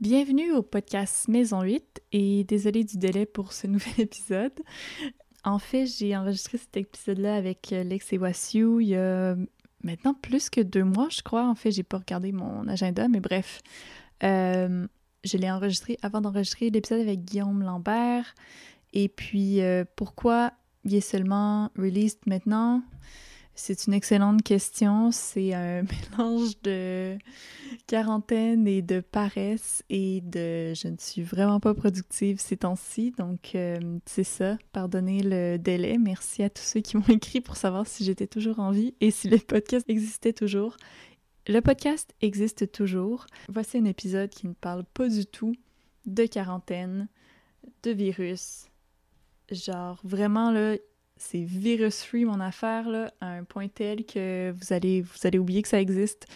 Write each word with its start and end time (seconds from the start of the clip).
Bienvenue 0.00 0.52
au 0.52 0.62
podcast 0.62 1.28
Maison 1.28 1.60
8 1.60 2.00
et 2.12 2.44
désolé 2.44 2.84
du 2.84 2.96
délai 2.96 3.26
pour 3.26 3.52
ce 3.52 3.66
nouvel 3.66 3.92
épisode. 3.98 4.58
En 5.44 5.58
fait, 5.58 5.84
j'ai 5.84 6.16
enregistré 6.16 6.56
cet 6.56 6.74
épisode-là 6.78 7.34
avec 7.34 7.70
euh, 7.74 7.84
Lex 7.84 8.14
et 8.14 8.16
il 8.16 8.88
y 8.88 8.96
a 8.96 9.36
maintenant 9.84 10.14
plus 10.14 10.48
que 10.48 10.62
deux 10.62 10.84
mois, 10.84 11.08
je 11.10 11.20
crois. 11.20 11.46
En 11.46 11.54
fait, 11.54 11.70
j'ai 11.70 11.82
pas 11.82 11.98
regardé 11.98 12.32
mon 12.32 12.66
agenda, 12.66 13.08
mais 13.08 13.20
bref. 13.20 13.60
Euh, 14.22 14.86
je 15.22 15.36
l'ai 15.36 15.50
enregistré 15.50 15.98
avant 16.00 16.22
d'enregistrer 16.22 16.70
l'épisode 16.70 17.00
avec 17.00 17.22
Guillaume 17.26 17.62
Lambert. 17.62 18.34
Et 18.94 19.10
puis, 19.10 19.60
euh, 19.60 19.84
pourquoi 19.96 20.54
il 20.84 20.94
est 20.94 21.02
seulement 21.02 21.70
released 21.76 22.20
maintenant? 22.24 22.82
C'est 23.54 23.86
une 23.86 23.92
excellente 23.92 24.42
question. 24.42 25.10
C'est 25.10 25.52
un 25.52 25.82
mélange 26.18 26.60
de 26.62 27.18
quarantaine 27.86 28.66
et 28.66 28.82
de 28.82 29.00
paresse 29.00 29.82
et 29.90 30.20
de 30.22 30.72
je 30.74 30.88
ne 30.88 30.96
suis 30.98 31.22
vraiment 31.22 31.60
pas 31.60 31.74
productive 31.74 32.40
ces 32.40 32.56
temps-ci. 32.56 33.12
Donc, 33.18 33.54
euh, 33.54 33.98
c'est 34.06 34.24
ça. 34.24 34.56
Pardonnez 34.72 35.22
le 35.22 35.58
délai. 35.58 35.98
Merci 35.98 36.42
à 36.42 36.50
tous 36.50 36.62
ceux 36.62 36.80
qui 36.80 36.96
m'ont 36.96 37.08
écrit 37.08 37.40
pour 37.40 37.56
savoir 37.56 37.86
si 37.86 38.04
j'étais 38.04 38.26
toujours 38.26 38.60
en 38.60 38.70
vie 38.70 38.94
et 39.00 39.10
si 39.10 39.28
le 39.28 39.38
podcast 39.38 39.84
existait 39.88 40.32
toujours. 40.32 40.76
Le 41.46 41.60
podcast 41.60 42.14
existe 42.20 42.70
toujours. 42.70 43.26
Voici 43.48 43.78
un 43.78 43.84
épisode 43.84 44.30
qui 44.30 44.46
ne 44.46 44.52
parle 44.52 44.84
pas 44.84 45.08
du 45.08 45.26
tout 45.26 45.54
de 46.06 46.24
quarantaine, 46.26 47.08
de 47.82 47.90
virus. 47.90 48.66
Genre, 49.50 50.00
vraiment, 50.04 50.50
là, 50.50 50.76
c'est 51.20 51.42
virus-free 51.42 52.24
mon 52.24 52.40
affaire, 52.40 52.88
là, 52.88 53.12
à 53.20 53.28
un 53.28 53.44
point 53.44 53.68
tel 53.68 54.06
que 54.06 54.52
vous 54.52 54.72
allez, 54.72 55.02
vous 55.02 55.18
allez 55.24 55.38
oublier 55.38 55.60
que 55.60 55.68
ça 55.68 55.80
existe. 55.80 56.26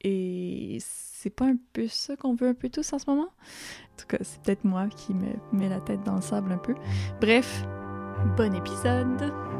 Et 0.00 0.78
c'est 0.80 1.30
pas 1.30 1.46
un 1.46 1.56
peu 1.72 1.86
ça 1.86 2.16
qu'on 2.16 2.34
veut 2.34 2.48
un 2.48 2.54
peu 2.54 2.68
tous 2.68 2.92
en 2.92 2.98
ce 2.98 3.08
moment? 3.08 3.28
En 3.28 3.96
tout 3.96 4.06
cas, 4.08 4.18
c'est 4.22 4.42
peut-être 4.42 4.64
moi 4.64 4.88
qui 4.88 5.14
me 5.14 5.32
mets 5.52 5.68
la 5.68 5.80
tête 5.80 6.02
dans 6.02 6.16
le 6.16 6.22
sable 6.22 6.50
un 6.50 6.58
peu. 6.58 6.74
Bref, 7.20 7.64
bon 8.36 8.52
épisode! 8.52 9.51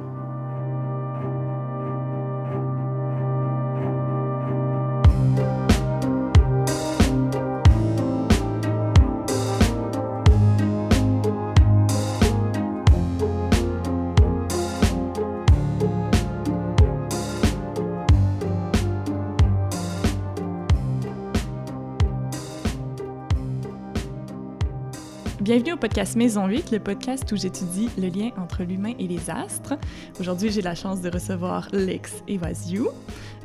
Bienvenue 25.52 25.74
au 25.74 25.76
podcast 25.76 26.16
Maison 26.16 26.46
8, 26.46 26.70
le 26.70 26.78
podcast 26.78 27.30
où 27.30 27.36
j'étudie 27.36 27.90
le 27.98 28.08
lien 28.08 28.30
entre 28.38 28.62
l'humain 28.62 28.94
et 28.98 29.06
les 29.06 29.28
astres. 29.28 29.74
Aujourd'hui, 30.18 30.50
j'ai 30.50 30.62
la 30.62 30.74
chance 30.74 31.02
de 31.02 31.10
recevoir 31.10 31.68
Lex 31.72 32.24
et 32.26 32.38
Vaziou, 32.38 32.88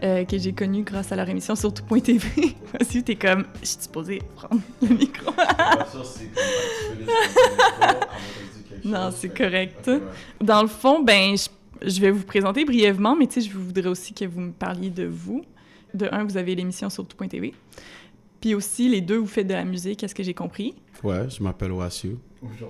euh, 0.04 0.24
que 0.24 0.38
j'ai 0.38 0.54
connu 0.54 0.84
grâce 0.84 1.12
à 1.12 1.18
leur 1.18 1.28
émission 1.28 1.58
sur 1.58 1.74
tout.tv. 1.74 2.56
Vaziou, 2.80 3.02
t'es 3.06 3.16
comme, 3.16 3.44
je 3.62 3.68
suis 3.68 3.82
supposée 3.82 4.22
prendre 4.38 4.62
le 4.82 4.96
micro. 4.96 5.32
non, 8.86 9.10
c'est 9.12 9.38
correct. 9.38 9.92
Dans 10.42 10.62
le 10.62 10.70
fond, 10.70 11.04
ben, 11.04 11.36
je, 11.36 11.90
je 11.90 12.00
vais 12.00 12.12
vous 12.12 12.24
présenter 12.24 12.64
brièvement, 12.64 13.18
mais 13.18 13.28
tu 13.28 13.42
sais, 13.42 13.50
je 13.50 13.58
voudrais 13.58 13.90
aussi 13.90 14.14
que 14.14 14.24
vous 14.24 14.40
me 14.40 14.54
parliez 14.54 14.92
de 14.92 15.04
vous. 15.04 15.44
De 15.94 16.08
un, 16.14 16.24
vous 16.24 16.38
avez 16.38 16.56
l'émission 16.56 16.90
sur 16.90 17.06
tout.tv. 17.06 17.54
Puis 18.42 18.54
aussi, 18.56 18.88
les 18.90 19.02
deux, 19.02 19.18
vous 19.18 19.26
faites 19.28 19.48
de 19.48 19.54
la 19.54 19.66
musique, 19.66 20.04
est-ce 20.04 20.14
que 20.16 20.24
j'ai 20.24 20.34
compris? 20.34 20.76
Ouais, 21.04 21.30
je 21.30 21.42
m'appelle 21.44 21.72
Wassiu. 21.72 22.18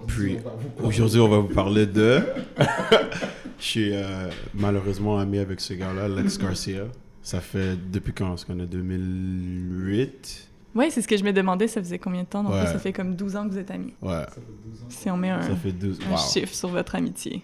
Puis 0.08 0.38
aujourd'hui, 0.82 1.20
on 1.20 1.28
va 1.28 1.40
vous 1.40 1.54
parler 1.54 1.86
de. 1.86 2.22
je 3.60 3.64
suis 3.66 3.90
euh, 3.94 4.30
malheureusement 4.54 5.18
ami 5.20 5.39
avec 5.39 5.60
ce 5.60 5.73
gars-là, 5.73 6.08
Lex 6.08 6.38
Garcia. 6.38 6.86
Ça 7.22 7.42
fait 7.42 7.76
depuis 7.92 8.14
quand? 8.14 8.33
Est-ce 8.36 8.45
qu'on 8.45 8.60
est 8.60 8.66
2008 8.67 10.50
Ouais, 10.76 10.89
c'est 10.92 11.02
ce 11.02 11.08
que 11.08 11.17
je 11.17 11.23
me 11.23 11.33
demandais, 11.33 11.67
ça 11.67 11.82
faisait 11.82 11.98
combien 12.00 12.22
de 12.22 12.27
temps? 12.27 12.44
Donc 12.44 12.54
Ouais. 12.54 12.66
ça 12.66 12.77
fait 12.77 12.94
comme 12.94 13.16
12 13.16 13.36
ans 13.36 13.45
que 13.48 13.52
vous 13.54 13.58
êtes 13.58 13.72
amis. 13.72 13.94
Ouais, 14.02 14.26
Si 14.89 15.10
on 15.10 15.17
met 15.17 15.30
un, 15.32 15.42
ça 15.42 15.56
fait 15.56 15.72
12 15.72 16.00
un 16.08 16.11
wow. 16.11 16.17
chiffre 16.17 16.54
sur 16.54 16.70
votre 16.70 16.95
amitié. 16.95 17.44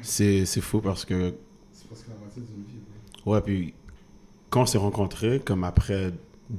C'est 0.00 0.46
c'est 0.46 0.60
fou 0.60 0.80
parce 0.80 1.04
que. 1.04 1.34
C'est 1.72 1.86
presque 1.88 2.06
la 2.08 2.14
moitié 2.16 2.42
d'une 2.42 2.62
vie. 2.64 2.80
Ouais, 3.26 3.40
puis 3.40 3.74
quand 4.48 4.62
on 4.62 4.66
s'est 4.66 4.78
rencontrés, 4.78 5.40
comme 5.44 5.64
après 5.64 6.12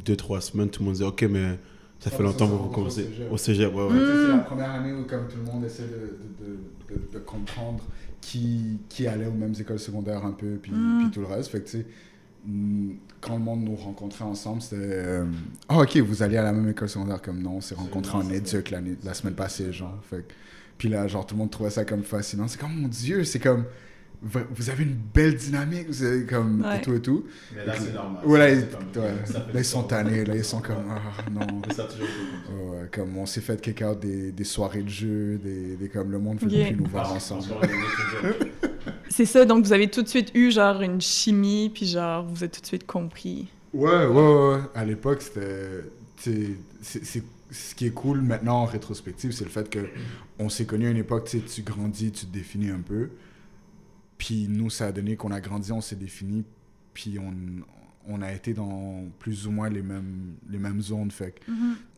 2-3 0.06 0.42
semaines, 0.42 0.70
tout 0.70 0.82
le 0.82 0.86
monde 0.86 0.94
disait 0.94 1.06
Ok, 1.06 1.24
mais 1.30 1.58
ça 2.00 2.10
fait 2.10 2.18
Ouais, 2.18 2.24
longtemps 2.24 2.48
que 2.48 2.54
vous 2.54 2.70
commencez 2.70 3.08
au 3.32 3.38
cégep. 3.38 3.74
Ouais, 3.74 3.84
ouais. 3.84 3.90
C'est 4.00 4.28
la 4.30 4.36
Mm. 4.38 4.44
première 4.46 4.72
année 4.72 4.94
où 4.94 5.04
comme 5.06 5.28
tout 5.28 5.38
le 5.38 5.52
monde 5.52 5.64
essaie 5.66 5.84
de, 5.84 6.46
de, 6.46 6.46
de, 6.96 6.96
de, 7.08 7.14
de 7.14 7.20
comprendre 7.20 7.84
qui, 8.22 8.78
qui 8.90 9.08
allait 9.08 9.26
aux 9.28 9.32
mêmes 9.34 9.54
écoles 9.60 9.80
secondaires 9.80 10.26
un 10.26 10.32
peu, 10.32 10.58
puis, 10.62 10.72
puis 10.72 11.12
tout 11.12 11.22
le 11.22 11.28
reste. 11.28 11.50
Fait 11.52 11.60
que, 11.62 11.66
tu 11.70 11.78
sais, 11.80 11.86
mm, 12.46 12.92
quand 13.22 13.34
le 13.38 13.44
monde 13.44 13.64
nous 13.64 13.76
rencontrait 13.76 14.26
ensemble, 14.26 14.62
c'était 14.62 14.76
euh, 14.80 15.26
Ah, 15.68 15.80
ok, 15.80 15.98
vous 15.98 16.22
allez 16.24 16.38
à 16.38 16.44
la 16.44 16.52
même 16.54 16.70
école 16.70 16.90
secondaire 16.90 17.22
comme 17.22 17.42
non, 17.42 17.56
on 17.58 17.62
s'est 17.62 17.76
rencontrés 17.76 18.18
en 18.18 18.30
éduc 18.30 18.72
la 19.04 19.14
semaine 19.14 19.36
passée, 19.36 19.72
genre. 19.74 19.98
Fait 20.10 20.18
que- 20.28 20.34
puis 20.78 20.88
là, 20.88 21.08
genre, 21.08 21.26
tout 21.26 21.36
le 21.36 21.40
monde 21.40 21.50
trouvait 21.52 21.70
ça 21.70 21.84
comme 21.84 22.04
fascinant. 22.04 22.48
C'est 22.48 22.60
comme, 22.60 22.74
mon 22.74 22.88
Dieu, 22.88 23.24
c'est 23.26 23.40
comme. 23.40 23.66
Vous 24.22 24.70
avez 24.70 24.84
une 24.84 24.98
belle 25.14 25.36
dynamique, 25.36 25.88
vous 25.88 26.04
avez 26.04 26.26
comme. 26.26 26.62
Ouais. 26.62 26.78
Et 26.78 26.82
tout 26.82 26.94
et 26.94 27.02
tout. 27.02 27.26
Mais 27.56 27.66
là, 27.66 27.74
c'est 27.80 27.94
normal. 27.94 28.26
Ouais, 28.26 28.38
là, 28.40 28.50
ils, 28.52 28.68
comme- 28.68 29.02
ouais. 29.04 29.12
Là, 29.54 29.60
ils 29.60 29.66
sont 29.66 29.84
tannés, 29.84 30.26
là, 30.26 30.36
ils 30.36 30.44
sont 30.44 30.60
comme. 30.62 30.84
Ah, 30.90 31.30
non. 31.32 31.62
Ça 31.74 31.84
a 31.84 31.88
toujours. 31.88 32.08
Ouais, 32.52 32.88
comme 32.92 33.18
on 33.18 33.26
s'est 33.26 33.40
fait 33.40 33.62
kick 33.62 33.82
out 33.82 33.98
des, 34.00 34.34
des 34.34 34.44
soirées 34.44 34.84
de 34.84 34.90
jeu, 34.90 35.38
des, 35.42 35.78
des 35.78 35.88
comme 35.88 36.12
le 36.12 36.20
monde 36.20 36.42
ne 36.42 36.50
veut 36.50 36.54
Yeah. 36.56 36.68
plus 36.68 36.76
nous 36.76 36.90
voir 36.90 37.04
Parce- 37.14 37.32
ensemble. 37.32 37.66
C'est 39.10 39.26
ça, 39.26 39.46
donc 39.46 39.66
vous 39.66 39.74
avez 39.74 39.90
tout 39.90 40.02
de 40.02 40.08
suite 40.08 40.32
eu 40.34 40.52
genre 40.52 40.82
une 40.82 41.02
chimie, 41.02 41.72
puis 41.74 41.86
genre 41.86 42.26
vous 42.26 42.44
êtes 42.44 42.52
tout 42.54 42.62
de 42.62 42.66
suite 42.66 42.86
compris. 42.86 43.48
Ouais, 43.74 44.06
ouais, 44.06 44.08
ouais. 44.08 44.60
À 44.76 44.86
l'époque, 44.86 45.22
c'était. 45.22 45.84
tu 46.22 46.32
sais, 46.32 46.48
c'est- 46.82 47.06
c'est- 47.06 47.24
Ce 47.52 47.74
qui 47.74 47.88
est 47.88 47.92
cool 47.92 48.22
maintenant 48.22 48.58
en 48.62 48.66
rétrospective, 48.66 49.32
c'est 49.32 49.44
le 49.44 49.50
fait 49.50 49.68
que 49.72 49.80
on 50.38 50.50
s'est 50.50 50.66
connus 50.66 50.86
à 50.86 50.92
une 50.92 50.98
époque, 50.98 51.26
tu 51.28 51.40
sais, 51.40 51.44
tu 51.46 51.64
grandis, 51.64 52.12
tu 52.12 52.28
te 52.28 52.32
définis 52.32 52.70
un 52.70 52.82
peu. 52.86 53.10
Puis 54.20 54.48
nous, 54.50 54.70
ça 54.70 54.88
a 54.88 54.92
donné 54.92 55.16
qu'on 55.16 55.32
a 55.32 55.40
grandi, 55.40 55.72
on 55.72 55.82
s'est 55.82 55.96
défini, 55.96 56.46
puis 56.94 57.18
on, 57.18 57.34
on 58.08 58.22
a 58.22 58.32
été 58.32 58.54
dans 58.54 59.06
plus 59.20 59.48
ou 59.48 59.52
moins 59.52 59.70
les 59.70 59.82
mêmes, 59.82 60.36
les 60.50 60.58
mêmes 60.58 60.82
zones. 60.82 61.12
Fait 61.12 61.32
que 61.32 61.52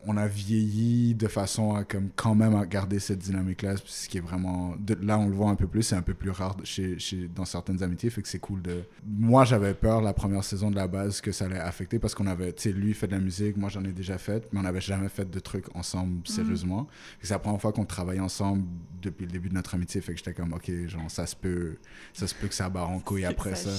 on 0.06 0.16
a 0.16 0.26
vieilli 0.26 1.14
de 1.14 1.28
façon 1.28 1.74
à 1.74 1.84
comme 1.84 2.10
quand 2.16 2.34
même 2.34 2.54
à 2.54 2.66
garder 2.66 2.98
cette 2.98 3.20
dynamique 3.20 3.62
là 3.62 3.74
ce 3.84 4.08
qui 4.08 4.18
est 4.18 4.22
vraiment 4.22 4.74
de, 4.78 4.96
là 5.00 5.18
on 5.18 5.28
le 5.28 5.34
voit 5.34 5.50
un 5.50 5.54
peu 5.54 5.66
plus 5.66 5.82
c'est 5.82 5.94
un 5.94 6.02
peu 6.02 6.14
plus 6.14 6.30
rare 6.30 6.56
chez, 6.64 6.98
chez 6.98 7.28
dans 7.32 7.44
certaines 7.44 7.82
amitiés 7.82 8.10
fait 8.10 8.22
que 8.22 8.28
c'est 8.28 8.40
cool 8.40 8.62
de 8.62 8.82
moi 9.06 9.44
j'avais 9.44 9.74
peur 9.74 10.02
la 10.02 10.12
première 10.12 10.42
saison 10.44 10.70
de 10.70 10.76
la 10.76 10.88
base 10.88 11.20
que 11.20 11.30
ça 11.30 11.44
allait 11.44 11.58
affecter 11.58 11.98
parce 11.98 12.14
qu'on 12.14 12.26
avait 12.26 12.52
tu 12.52 12.62
sais 12.62 12.72
lui 12.72 12.94
fait 12.94 13.06
de 13.06 13.12
la 13.12 13.20
musique 13.20 13.56
moi 13.56 13.68
j'en 13.68 13.84
ai 13.84 13.92
déjà 13.92 14.18
fait 14.18 14.48
mais 14.52 14.60
on 14.60 14.62
n'avait 14.62 14.80
jamais 14.80 15.08
fait 15.08 15.30
de 15.30 15.38
trucs 15.38 15.74
ensemble 15.76 16.26
sérieusement. 16.26 16.88
Fait 17.18 17.22
que 17.22 17.26
c'est 17.28 17.34
la 17.34 17.38
première 17.38 17.60
fois 17.60 17.72
qu'on 17.72 17.84
travaille 17.84 18.20
ensemble 18.20 18.64
depuis 19.00 19.26
le 19.26 19.32
début 19.32 19.48
de 19.48 19.54
notre 19.54 19.74
amitié 19.74 20.00
fait 20.00 20.12
que 20.12 20.18
j'étais 20.18 20.34
comme 20.34 20.52
ok 20.52 20.70
genre 20.86 21.10
ça 21.10 21.26
se 21.26 21.36
peut 21.36 21.76
ça 22.12 22.26
se 22.26 22.34
peut 22.34 22.48
que 22.48 22.54
ça 22.54 22.68
barre 22.68 22.90
en 22.90 22.98
couille 22.98 23.24
après 23.24 23.54
ça 23.54 23.70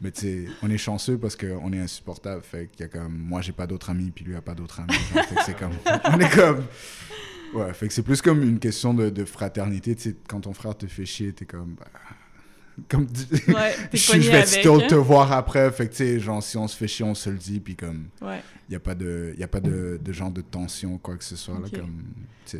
mais 0.00 0.10
tu 0.10 0.20
sais, 0.20 0.44
on 0.62 0.70
est 0.70 0.78
chanceux 0.78 1.18
parce 1.18 1.36
qu'on 1.36 1.67
est 1.72 1.80
insupportable. 1.80 2.42
Fait 2.42 2.68
qu'il 2.70 2.80
y 2.80 2.84
a 2.84 2.88
comme. 2.88 3.16
Moi, 3.16 3.40
j'ai 3.40 3.52
pas 3.52 3.66
d'autres 3.66 3.90
amis, 3.90 4.10
puis 4.10 4.24
lui 4.24 4.36
a 4.36 4.42
pas 4.42 4.54
d'autres 4.54 4.80
amis. 4.80 4.92
fait 4.94 5.34
que 5.34 5.42
c'est 5.44 5.58
comme. 5.58 5.72
On 6.04 6.20
est 6.20 6.34
comme. 6.34 6.64
Ouais, 7.54 7.72
fait 7.72 7.88
que 7.88 7.94
c'est 7.94 8.02
plus 8.02 8.20
comme 8.20 8.42
une 8.42 8.58
question 8.58 8.92
de, 8.94 9.10
de 9.10 9.24
fraternité. 9.24 9.96
Tu 9.96 10.10
sais, 10.10 10.16
quand 10.28 10.40
ton 10.40 10.52
frère 10.52 10.76
te 10.76 10.86
fait 10.86 11.06
chier, 11.06 11.32
t'es 11.32 11.46
comme. 11.46 11.76
bah, 11.78 11.86
comme. 12.88 13.06
Ouais, 13.48 13.74
je, 13.92 14.20
je 14.20 14.30
vais 14.30 14.46
still 14.46 14.82
hein? 14.82 14.86
te 14.88 14.94
voir 14.94 15.32
après. 15.32 15.70
Fait 15.72 15.86
que 15.86 15.92
tu 15.92 15.96
sais, 15.98 16.20
genre, 16.20 16.42
si 16.42 16.56
on 16.56 16.68
se 16.68 16.76
fait 16.76 16.88
chier, 16.88 17.04
on 17.04 17.14
se 17.14 17.30
le 17.30 17.36
dit, 17.36 17.60
puis 17.60 17.76
comme. 17.76 18.06
Ouais. 18.22 18.40
Il 18.68 18.72
n'y 18.72 18.76
a 18.76 18.80
pas 18.80 18.94
de, 18.94 19.34
y 19.38 19.42
a 19.42 19.48
pas 19.48 19.60
de, 19.60 19.98
de 20.02 20.12
genre 20.12 20.30
de 20.30 20.42
tension, 20.42 20.98
quoi 20.98 21.16
que 21.16 21.24
ce 21.24 21.36
soit. 21.36 21.54
Là, 21.54 21.68
comme. 21.72 22.02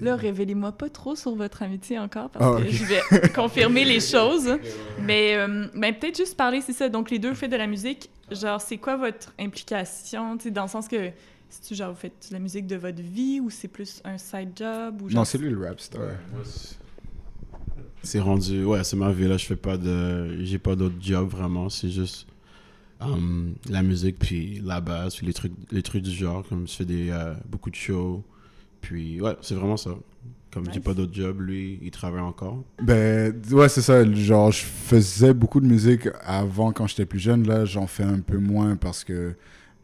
Là, 0.00 0.16
révélez-moi 0.16 0.72
pas 0.72 0.90
trop 0.90 1.16
sur 1.16 1.34
votre 1.34 1.62
amitié 1.62 1.98
encore 1.98 2.28
parce 2.30 2.44
Ah, 2.58 2.62
que 2.62 2.70
je 2.70 2.84
vais 2.84 3.28
confirmer 3.34 3.84
les 3.84 4.00
choses. 4.14 4.58
Mais 5.02 5.34
euh, 5.36 5.66
ben, 5.74 5.94
peut-être 5.94 6.16
juste 6.16 6.36
parler, 6.36 6.60
c'est 6.60 6.72
ça. 6.72 6.88
Donc, 6.88 7.10
les 7.10 7.18
deux 7.18 7.34
faites 7.34 7.50
de 7.50 7.56
la 7.56 7.66
musique. 7.66 8.10
Genre, 8.30 8.60
c'est 8.60 8.76
quoi 8.76 8.96
votre 8.96 9.32
implication? 9.38 10.36
Tu 10.36 10.44
sais, 10.44 10.50
dans 10.50 10.64
le 10.64 10.68
sens 10.68 10.88
que, 10.88 11.10
si 11.48 11.60
tu 11.62 11.74
genre, 11.74 11.92
vous 11.92 11.98
faites 11.98 12.26
de 12.28 12.34
la 12.34 12.38
musique 12.38 12.66
de 12.66 12.76
votre 12.76 13.00
vie 13.00 13.40
ou 13.40 13.48
c'est 13.48 13.68
plus 13.68 14.02
un 14.04 14.18
side 14.18 14.50
job? 14.56 15.00
Ou 15.02 15.08
genre, 15.08 15.20
non, 15.20 15.24
c'est 15.24 15.38
lui 15.38 15.48
le 15.50 15.66
rap 15.66 15.80
star. 15.80 16.02
Ouais, 16.02 16.08
c'est- 18.02 18.20
rendu, 18.20 18.64
ouais, 18.64 18.84
c'est 18.84 18.96
ma 18.96 19.12
vie 19.12 19.26
là. 19.28 19.36
Je 19.36 19.46
fais 19.46 19.56
pas 19.56 19.76
de, 19.76 20.42
j'ai 20.44 20.58
pas 20.58 20.76
d'autre 20.76 20.96
job 21.00 21.28
vraiment. 21.28 21.68
C'est 21.68 21.90
juste 21.90 22.26
um, 23.00 23.54
la 23.68 23.82
musique 23.82 24.18
puis 24.18 24.60
la 24.64 24.80
base 24.80 25.16
puis 25.16 25.26
les 25.26 25.32
trucs, 25.32 25.52
les 25.70 25.82
trucs 25.82 26.02
du 26.02 26.10
genre. 26.10 26.44
Comme 26.48 26.66
je 26.66 26.72
fais 26.74 26.84
des 26.84 27.10
euh, 27.10 27.34
beaucoup 27.48 27.70
de 27.70 27.76
shows. 27.76 28.22
Puis 28.80 29.20
ouais, 29.20 29.36
c'est 29.40 29.54
vraiment 29.54 29.76
ça. 29.76 29.90
Comme 30.50 30.64
j'ai 30.66 30.76
Nice. 30.76 30.80
pas 30.80 30.94
d'autre 30.94 31.12
job, 31.12 31.40
lui, 31.42 31.78
il 31.82 31.90
travaille 31.90 32.22
encore. 32.22 32.64
Ben, 32.82 33.34
ouais, 33.50 33.68
c'est 33.68 33.82
ça. 33.82 34.10
Genre, 34.14 34.50
je 34.50 34.64
faisais 34.64 35.34
beaucoup 35.34 35.60
de 35.60 35.66
musique 35.66 36.08
avant 36.24 36.72
quand 36.72 36.86
j'étais 36.86 37.04
plus 37.04 37.18
jeune. 37.18 37.46
Là, 37.46 37.66
j'en 37.66 37.86
fais 37.86 38.02
un 38.04 38.20
peu 38.20 38.38
moins 38.38 38.76
parce 38.76 39.04
que 39.04 39.34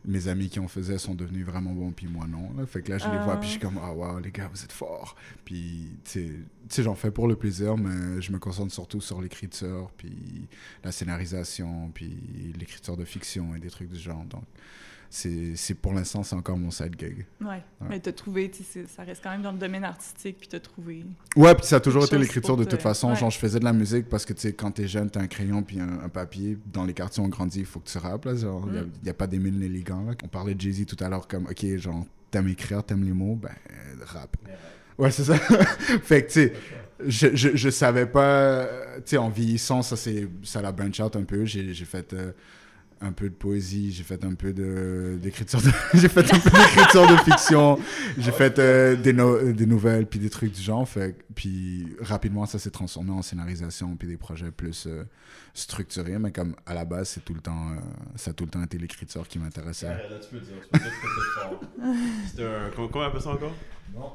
mes 0.06 0.28
amis 0.28 0.48
qui 0.50 0.58
en 0.60 0.68
faisaient 0.68 0.98
sont 0.98 1.14
devenus 1.14 1.46
vraiment 1.46 1.72
bons, 1.72 1.90
puis 1.92 2.06
moi 2.06 2.26
non. 2.26 2.52
Là. 2.56 2.66
Fait 2.66 2.82
que 2.82 2.90
là, 2.92 2.98
je 2.98 3.04
les 3.04 3.18
vois, 3.18 3.34
Ah. 3.34 3.36
puis 3.38 3.46
je 3.48 3.52
suis 3.52 3.60
comme, 3.60 3.78
ah 3.82 3.92
wow, 3.92 4.18
les 4.18 4.30
gars, 4.30 4.48
vous 4.52 4.62
êtes 4.62 4.72
forts. 4.72 5.16
Puis, 5.44 5.90
tu 6.04 6.10
sais- 6.10 6.28
tu 6.28 6.74
sais, 6.76 6.82
j'en 6.82 6.94
fais 6.94 7.10
pour 7.10 7.26
le 7.28 7.36
plaisir, 7.36 7.76
mais 7.76 8.20
je 8.20 8.30
me 8.32 8.38
concentre 8.38 8.72
surtout 8.72 9.00
sur 9.00 9.20
l'écriture, 9.22 9.90
puis 9.96 10.46
la 10.82 10.92
scénarisation, 10.92 11.90
puis 11.94 12.16
l'écriture 12.58 12.96
de 12.96 13.04
fiction 13.04 13.54
et 13.54 13.58
des 13.58 13.70
trucs 13.70 13.88
du 13.90 13.98
genre. 13.98 14.24
Donc, 14.24 14.44
c'est 15.16 15.54
c'est- 15.54 15.74
pour 15.74 15.92
l'instant, 15.94 16.24
c'est 16.24 16.34
encore 16.34 16.56
mon 16.58 16.72
side 16.72 16.96
gig. 16.98 17.24
Ouais. 17.40 17.46
Ouais. 17.46 17.62
Mais 17.88 18.00
t'as 18.00 18.10
trouvé, 18.12 18.50
ça 18.88 19.04
reste 19.04 19.22
quand 19.22 19.30
même 19.30 19.42
dans 19.42 19.52
le 19.52 19.58
domaine 19.58 19.84
artistique, 19.84 20.38
puis 20.40 20.48
t'as 20.48 20.58
trouvé. 20.58 21.04
Ouais, 21.36 21.54
puis 21.54 21.64
ça 21.66 21.76
a 21.76 21.80
toujours 21.80 22.04
été 22.04 22.18
l'écriture 22.18 22.56
de 22.56 22.64
te- 22.64 22.70
toute 22.70 22.82
façon. 22.82 23.10
ouais. 23.10 23.16
Genre, 23.16 23.30
je 23.30 23.38
faisais 23.38 23.60
de 23.60 23.64
la 23.64 23.72
musique 23.72 24.08
parce 24.08 24.24
que, 24.24 24.32
tu 24.32 24.40
sais, 24.40 24.52
quand 24.52 24.72
t'es 24.72 24.88
jeune, 24.88 25.08
t'as 25.08 25.20
un 25.20 25.28
crayon 25.28 25.62
puis 25.62 25.78
un, 25.78 26.00
un 26.04 26.08
papier. 26.08 26.58
Dans 26.72 26.84
les 26.84 26.94
quartiers, 26.94 27.22
on 27.22 27.28
grandit, 27.28 27.60
il 27.60 27.64
faut 27.66 27.78
que 27.78 27.88
tu 27.88 27.98
rappes, 27.98 28.24
là. 28.24 28.34
Genre, 28.34 28.66
il 28.72 28.80
Mm. 28.80 28.90
n'y 29.04 29.08
a, 29.10 29.14
pas 29.14 29.26
des 29.28 29.38
mille 29.38 29.62
élégants, 29.62 30.04
là. 30.04 30.14
On 30.24 30.28
parlait 30.28 30.54
de 30.56 30.60
Jay-Z 30.60 30.86
tout 30.86 30.96
à 31.04 31.08
l'heure 31.08 31.28
comme, 31.28 31.46
OK, 31.46 31.64
genre, 31.76 32.04
t'aimes 32.32 32.48
écrire, 32.48 32.82
t'aimes 32.82 33.04
les 33.04 33.12
mots, 33.12 33.36
ben, 33.36 33.50
rap. 34.06 34.36
Ouais, 34.98 35.10
c'est 35.12 35.24
ça. 35.24 35.36
fait 36.02 36.22
que, 36.22 36.26
tu 36.26 36.32
sais, 36.32 36.52
je, 37.06 37.36
je, 37.36 37.56
je 37.56 37.70
savais 37.70 38.06
pas... 38.06 38.66
Tu 38.96 39.02
sais, 39.06 39.16
en 39.16 39.28
vieillissant, 39.28 39.82
ça, 39.82 39.96
c'est, 39.96 40.28
ça 40.42 40.60
l'a 40.60 40.72
branch 40.72 40.98
out 41.00 41.14
un 41.16 41.22
peu. 41.24 41.44
J'ai, 41.44 41.72
j'ai 41.72 41.84
fait... 41.84 42.12
euh, 42.14 42.32
un 43.00 43.12
peu 43.12 43.28
de 43.28 43.34
poésie, 43.34 43.92
j'ai 43.92 44.02
fait 44.04 44.24
un 44.24 44.34
peu 44.34 44.52
de 44.52 45.18
d'écriture 45.22 45.60
de 45.60 45.70
j'ai 45.94 46.08
fait 46.08 46.20
un 46.32 46.38
peu 46.38 46.50
d'écriture 46.50 47.06
de 47.06 47.16
fiction, 47.18 47.78
j'ai 48.18 48.32
fait 48.32 48.58
euh, 48.58 48.96
des, 48.96 49.12
no- 49.12 49.52
des 49.52 49.66
nouvelles 49.66 50.06
puis 50.06 50.18
des 50.18 50.30
trucs 50.30 50.52
du 50.52 50.62
genre 50.62 50.88
fait 50.88 51.16
puis 51.34 51.86
rapidement 52.00 52.46
ça 52.46 52.58
s'est 52.58 52.70
transformé 52.70 53.10
en 53.10 53.22
scénarisation 53.22 53.96
puis 53.96 54.08
des 54.08 54.16
projets 54.16 54.50
plus 54.50 54.86
euh, 54.86 55.04
structurés 55.54 56.18
mais 56.18 56.32
comme 56.32 56.54
à 56.66 56.74
la 56.74 56.84
base 56.84 57.08
c'est 57.10 57.24
tout 57.24 57.34
le 57.34 57.40
temps 57.40 57.70
euh, 57.72 57.80
ça 58.16 58.30
a 58.30 58.34
tout 58.34 58.44
le 58.44 58.50
temps 58.50 58.62
été 58.62 58.78
l'écriture 58.78 59.26
qui 59.28 59.38
m'intéressait. 59.38 59.88
Là, 59.88 59.98
tu 60.22 60.28
peux 60.36 60.40
dire, 60.40 60.54
tu 60.62 60.68
peux 60.70 60.78
dire 60.78 60.92
que 61.00 62.28
c'était 62.30 62.44
un. 62.44 62.70
Comment, 62.74 62.88
comment 62.88 63.04
on 63.04 63.08
appelle 63.08 63.20
ça 63.20 63.30
encore? 63.30 63.54
Non. 63.94 64.12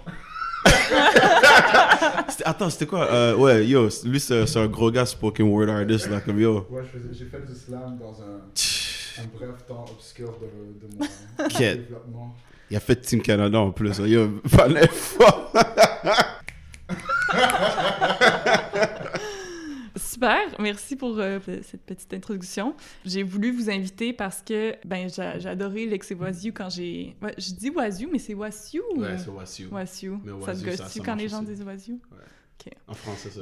Attends, 2.46 2.70
c'était 2.70 2.86
quoi? 2.86 3.12
Euh, 3.12 3.36
Ouais, 3.36 3.66
yo, 3.66 3.90
lui, 4.06 4.20
c'est 4.20 4.58
un 4.58 4.68
gros 4.68 4.92
gars 4.92 5.06
spoken 5.06 5.48
word 5.48 5.70
artist, 5.70 6.10
là, 6.10 6.20
comme 6.22 6.40
yo. 6.40 6.66
Ouais, 6.70 6.84
j'ai 7.12 7.26
fait 7.26 7.46
du 7.46 7.54
slam 7.56 7.98
dans 8.00 8.22
un, 8.22 8.40
bref 9.38 9.66
temps 9.68 9.86
obscur 9.92 10.34
de, 10.40 10.88
de 10.88 10.96
mon 10.98 11.48
développement. 11.60 12.36
Il 12.72 12.78
a 12.78 12.80
fait 12.80 12.96
Team 12.98 13.22
Canada 13.22 13.60
en 13.60 13.72
plus. 13.72 14.00
hein. 14.00 14.08
Yo, 14.08 14.30
fallait 14.48 14.88
fort. 14.92 15.52
Super, 20.20 20.60
merci 20.60 20.98
pour 20.98 21.18
euh, 21.18 21.40
cette 21.64 21.84
petite 21.86 22.14
introduction. 22.14 22.76
J'ai 23.06 23.24
voulu 23.24 23.52
vous 23.52 23.70
inviter 23.70 24.12
parce 24.12 24.42
que 24.42 24.76
ben 24.86 25.08
j'ai 25.10 25.48
adoré 25.48 25.86
Lex 25.86 26.12
et 26.12 26.16
Wasiu 26.16 26.52
quand 26.52 26.70
j'ai. 26.70 27.16
Ouais, 27.22 27.34
je 27.38 27.52
dis 27.54 27.70
Wasiu, 27.70 28.10
mais 28.12 28.20
c'est 28.20 28.34
Wasiu 28.34 28.82
ou? 28.94 29.00
Ouais, 29.00 29.16
c'est. 29.18 29.30
Wasiu. 29.68 30.18
Mais 30.26 30.32
Ça 30.46 30.54
te 30.56 30.76
ça 30.76 31.04
quand 31.06 31.16
les 31.16 31.30
gens 31.30 31.38
aussi. 31.42 31.54
disent 31.54 31.64
Wasiu? 31.64 32.00
En 32.90 32.94
français, 32.94 33.30
ça- 33.30 33.40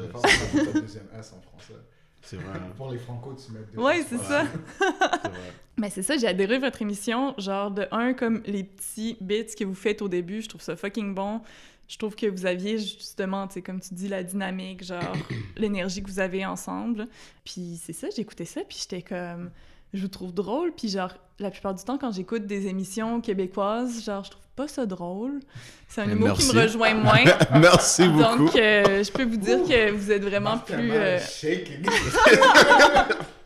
c'est 0.54 0.66
le 0.74 0.82
deuxième 0.82 1.08
S 1.20 1.34
en 1.36 1.42
français. 1.42 1.74
c'est 2.22 2.36
vrai. 2.36 2.46
hein. 2.60 2.72
Pour 2.78 2.92
les 2.92 3.00
franco, 3.00 3.34
tu 3.34 3.52
mets 3.54 3.62
deux 3.74 3.80
Ouais, 3.82 4.04
c'est 4.08 4.16
Ouais. 4.18 4.22
ça. 4.24 4.44
C'est 4.80 5.30
vrai. 5.30 5.54
Mais 5.80 5.90
c'est 5.92 6.02
ça, 6.04 6.16
j'ai 6.18 6.28
adoré 6.28 6.60
votre 6.60 6.82
émission. 6.84 7.34
Genre, 7.40 7.72
de 7.72 7.88
un, 7.92 8.14
comme 8.14 8.42
les 8.46 8.64
petits 8.64 9.18
bits 9.22 9.46
que 9.58 9.64
vous 9.64 9.74
faites 9.76 10.02
au 10.04 10.08
début, 10.08 10.42
je 10.44 10.50
trouve 10.50 10.62
ça 10.62 10.76
fucking 10.76 11.16
bon. 11.16 11.42
Je 11.88 11.98
trouve 11.98 12.16
que 12.16 12.26
vous 12.26 12.46
aviez 12.46 12.78
justement, 12.78 13.48
tu 13.48 13.56
sais, 13.56 13.62
comme 13.62 13.80
tu 13.80 13.94
dis, 13.94 14.08
la 14.08 14.24
dynamique, 14.24 14.84
genre, 14.84 15.14
l'énergie 15.56 16.04
que 16.04 16.10
vous 16.10 16.20
avez 16.20 16.46
ensemble. 16.46 17.08
Puis 17.46 17.80
c'est 17.82 17.94
ça, 17.94 18.08
j'écoutais 18.16 18.46
ça, 18.46 18.62
puis 18.68 18.78
j'étais 18.82 19.02
comme. 19.02 19.52
Je 19.94 20.02
vous 20.02 20.10
trouve 20.10 20.34
drôle, 20.34 20.74
puis 20.76 20.90
genre, 20.90 21.14
la 21.40 21.50
plupart 21.50 21.74
du 21.74 21.84
temps, 21.84 21.98
quand 21.98 22.12
j'écoute 22.12 22.46
des 22.46 22.68
émissions 22.68 23.22
québécoises, 23.22 24.04
genre, 24.04 24.26
je 24.26 24.32
trouve 24.32 24.44
pas 24.56 24.68
ça 24.68 24.86
drôle. 24.86 25.40
C'est 25.88 26.02
un 26.02 26.10
humour 26.10 26.38
qui 26.38 26.54
me 26.54 26.62
rejoint 26.62 26.94
moins. 26.96 27.24
Merci 27.54 28.08
beaucoup. 28.10 28.46
Donc, 28.46 28.56
euh, 28.56 29.04
je 29.04 29.12
peux 29.12 29.24
vous 29.24 29.38
dire 29.38 29.64
que 29.64 29.92
vous 29.92 30.12
êtes 30.12 30.24
vraiment 30.24 30.58
plus. 30.58 30.92
Euh, 30.92 31.20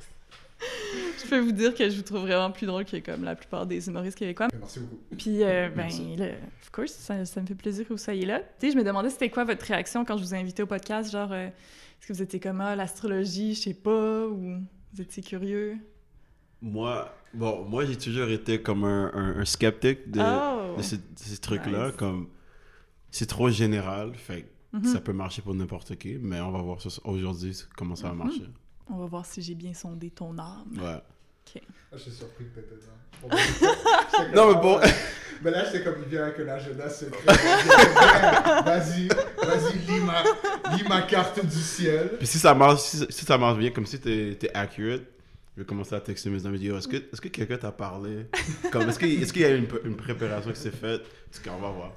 peux 1.32 1.40
vous 1.40 1.52
dire 1.52 1.74
que 1.74 1.90
je 1.90 1.96
vous 1.98 2.02
trouve 2.04 2.22
vraiment 2.22 2.52
plus 2.52 2.68
drôle 2.68 2.86
que 2.86 2.98
comme 2.98 3.24
la 3.24 3.36
plupart 3.36 3.66
des 3.66 3.88
humoristes 3.88 4.18
québécois. 4.18 4.48
Merci 4.60 4.80
beaucoup. 4.80 5.00
Puis, 5.18 5.44
euh, 5.44 5.70
ben, 5.70 5.88
là, 6.18 6.26
of 6.62 6.70
course, 6.72 6.92
ça, 6.92 7.26
ça 7.26 7.42
me 7.42 7.46
fait 7.48 7.56
plaisir 7.56 7.86
que 7.88 7.94
vous 7.94 7.98
soyez 7.98 8.26
là. 8.26 8.40
Tu 8.60 8.68
sais, 8.68 8.72
je 8.74 8.78
me 8.78 8.84
demandais 8.84 9.10
c'était 9.10 9.30
quoi 9.30 9.44
votre 9.44 9.66
réaction 9.66 10.06
quand 10.06 10.18
je 10.18 10.24
vous 10.24 10.34
ai 10.36 10.38
invité 10.38 10.62
au 10.64 10.68
podcast. 10.68 11.12
Genre, 11.12 11.32
euh, 11.32 11.48
est-ce 11.48 12.08
que 12.08 12.14
vous 12.14 12.22
étiez 12.22 12.40
comme, 12.40 12.62
ah, 12.62 12.76
l'astrologie, 12.76 13.56
je 13.56 13.62
sais 13.62 13.74
pas, 13.74 14.28
ou 14.28 14.60
vous 14.94 15.02
étiez 15.02 15.24
curieux? 15.24 15.78
Moi, 16.62 17.12
bon, 17.34 17.66
moi, 17.66 17.86
j'ai 17.86 17.98
toujours 17.98 18.30
été 18.30 18.62
comme 18.62 18.84
un, 18.84 19.12
un, 19.14 19.40
un 19.40 19.46
sceptique 19.46 20.12
de, 20.12 20.22
oh! 20.22 20.78
de 20.78 20.82
ces, 20.84 21.00
ces 21.16 21.38
trucs-là. 21.40 21.88
Nice. 21.88 21.96
Comme, 21.98 22.28
c'est 23.10 23.26
trop 23.28 23.50
général, 23.50 24.14
fait 24.16 24.48
Mhm. 24.74 24.86
ça 24.86 25.02
peut 25.02 25.12
marcher 25.12 25.42
pour 25.42 25.54
n'importe 25.54 25.98
qui, 25.98 26.18
mais 26.18 26.40
on 26.40 26.50
va 26.52 26.62
voir 26.62 26.78
aujourd'hui, 27.04 27.58
comment 27.76 27.98
ça 27.98 28.08
va 28.08 28.14
Mhm. 28.14 28.18
marcher. 28.20 28.46
On 28.90 28.98
va 29.00 29.06
voir 29.06 29.26
si 29.26 29.42
j'ai 29.42 29.54
bien 29.56 29.74
sondé 29.74 30.10
ton 30.12 30.38
âme. 30.38 30.78
Ouais. 30.82 31.02
Ah, 31.94 31.98
je 31.98 32.04
suis 32.04 32.12
surpris 32.12 32.46
de 32.46 32.50
péter 32.50 32.76
dedans. 32.76 33.36
Non, 34.34 34.54
mais 34.54 34.62
bon. 34.62 34.80
Mais 35.44 35.52
là, 35.52 35.66
j'étais 35.66 35.84
comme 35.84 35.96
il 36.04 36.10
vient 36.10 36.24
avec 36.24 36.40
un 36.40 36.48
agenda 36.50 36.90
secret. 36.90 37.20
Vas-y, 38.66 39.08
vas-y, 39.08 39.78
lis 39.88 40.00
ma, 40.00 40.24
lis 40.76 40.84
ma 40.88 41.02
carte 41.02 41.44
du 41.44 41.60
ciel. 41.60 42.12
Puis 42.18 42.28
si 42.28 42.40
ça 42.40 42.54
marche, 42.54 42.82
si, 42.82 43.06
si 43.10 43.26
ça 43.26 43.38
marche 43.38 43.58
bien, 43.58 43.72
comme 43.72 43.86
si 43.86 44.00
t'es 44.00 44.38
es 44.42 44.52
accurate, 44.56 45.02
je 45.56 45.62
vais 45.62 45.66
commencer 45.66 45.96
à 45.96 46.00
texter 46.00 46.30
mes 46.30 46.46
amis 46.46 46.58
et 46.58 46.60
dire 46.60 46.78
est-ce 46.78 46.88
que, 46.88 46.96
est-ce 46.98 47.20
que 47.20 47.28
quelqu'un 47.28 47.58
t'a 47.58 47.72
parlé? 47.72 48.28
Comme, 48.72 48.88
Est-ce 48.88 49.00
qu'il 49.00 49.22
est 49.22 49.32
qu'il 49.32 49.42
y 49.42 49.46
a 49.46 49.50
une, 49.50 49.68
une 49.84 49.98
préparation 49.98 50.52
qui 50.52 50.60
s'est 50.60 50.72
faite? 50.72 51.02
Parce 51.30 51.44
qu'on 51.44 51.62
va 51.62 51.70
voir. 51.72 51.92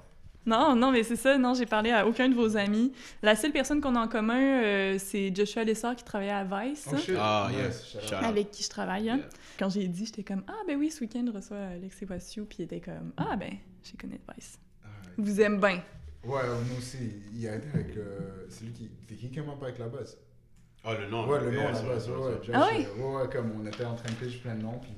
Non, 0.47 0.77
non, 0.77 0.93
mais 0.93 1.03
c'est 1.03 1.17
ça. 1.17 1.39
Non, 1.39 1.55
j'ai 1.55 1.67
parlé 1.67 1.91
à 1.91 2.07
aucun 2.07 2.29
de 2.29 2.35
vos 2.35 2.57
amis. 2.57 2.93
La 3.23 3.35
seule 3.35 3.53
personne 3.53 3.81
qu'on 3.81 3.95
a 3.97 4.01
en 4.01 4.09
commun, 4.09 4.63
euh, 4.63 4.97
c'est 4.99 5.35
Joshua 5.35 5.65
Lessard 5.65 5.97
qui 5.97 6.05
travaillait 6.05 6.33
à 6.33 6.45
Vice. 6.45 6.87
Oh, 6.93 6.97
shit. 6.99 7.15
Ah, 7.19 7.49
yes. 7.57 7.97
avec 8.23 8.51
qui 8.51 8.63
je 8.63 8.69
travaille. 8.69 9.09
hein. 9.09 9.17
Yeah. 9.17 9.29
Quand 9.59 9.69
j'ai 9.71 9.89
dit, 9.89 10.05
j'étais 10.07 10.23
comme 10.23 10.43
Ah, 10.47 10.53
ben 10.67 10.77
oui, 10.79 10.91
ce 10.91 11.01
week-end, 11.01 11.25
je 11.27 11.33
reçois 11.33 11.57
Alex 11.59 12.03
et 12.03 12.07
Wassiou, 12.07 12.45
puis 12.45 12.57
il 12.61 12.65
était 12.65 12.81
comme 12.81 13.13
Ah, 13.17 13.37
ben, 13.37 13.53
j'ai 13.83 13.97
connais 13.97 14.21
Vice. 14.37 14.59
Ah, 14.85 14.89
Il 15.17 15.25
vous 15.25 15.41
aime 15.41 15.59
bien. 15.61 15.83
Ouais, 16.25 16.43
moi 16.47 16.79
aussi, 16.79 16.99
il 17.35 17.47
a 17.49 17.57
été 17.57 17.69
avec. 17.73 17.97
Euh, 17.97 18.47
c'est 18.49 18.65
lui 18.65 18.73
qui. 18.73 18.91
C'est 19.09 19.15
qui 19.15 19.31
qui 19.31 19.41
m'a 19.41 19.53
pas 19.53 19.67
avec 19.67 19.79
la 19.79 19.89
base? 19.89 20.19
Ah, 20.85 20.95
le 20.95 21.09
nom. 21.09 21.27
Ouais, 21.27 21.41
le 21.41 21.51
nom 21.51 21.63
la 21.65 21.73
base. 21.73 22.09
Ouais, 22.11 22.17
ouais, 22.17 22.41
Ah 22.53 22.67
ouais? 22.69 22.87
euh, 22.87 23.03
ouais, 23.03 23.23
ouais, 23.23 23.29
comme 23.31 23.53
on 23.59 23.67
était 23.67 23.85
en 23.85 23.95
train 23.95 24.09
de 24.11 24.15
pitch 24.27 24.41
plein 24.43 24.55
de 24.55 24.63
noms, 24.63 24.79
puis. 24.79 24.93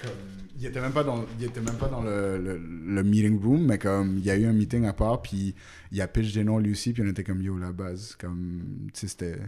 Comme, 0.00 0.10
il 0.58 0.66
était 0.66 0.80
même 0.80 0.92
pas 0.92 1.04
dans, 1.04 1.24
il 1.38 1.44
était 1.44 1.60
même 1.60 1.76
pas 1.76 1.88
dans 1.88 2.02
le, 2.02 2.38
le, 2.38 2.58
le 2.58 3.02
meeting 3.02 3.42
room, 3.42 3.64
mais 3.66 3.78
comme 3.78 4.18
il 4.18 4.24
y 4.24 4.30
a 4.30 4.36
eu 4.36 4.46
un 4.46 4.52
meeting 4.52 4.84
à 4.86 4.92
part, 4.92 5.22
puis 5.22 5.54
il 5.92 6.00
a 6.00 6.08
pitch 6.08 6.32
des 6.32 6.44
noms 6.44 6.58
lui 6.58 6.72
aussi, 6.72 6.92
puis 6.92 7.02
on 7.02 7.06
était 7.06 7.24
comme 7.24 7.40
yo 7.42 7.56
la 7.58 7.72
base, 7.72 8.14
comme 8.16 8.88
tu 8.92 9.00
sais 9.00 9.08
c'était 9.08 9.38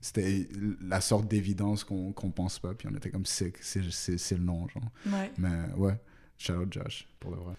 c'était 0.00 0.46
la 0.86 1.00
sorte 1.00 1.26
d'évidence 1.28 1.84
qu'on 1.84 2.12
qu'on 2.12 2.30
pense 2.30 2.58
pas, 2.58 2.74
puis 2.74 2.88
on 2.90 2.96
était 2.96 3.10
comme 3.10 3.24
sick, 3.26 3.56
c'est 3.60 3.82
c'est 3.90 4.18
c'est 4.18 4.36
le 4.36 4.44
nom 4.44 4.68
genre. 4.68 4.90
Ouais. 5.06 5.30
Mais 5.38 5.72
ouais, 5.76 5.98
shout 6.38 6.52
out 6.52 6.72
Josh 6.72 7.08
pour 7.20 7.30
le 7.30 7.38
vrai. 7.38 7.54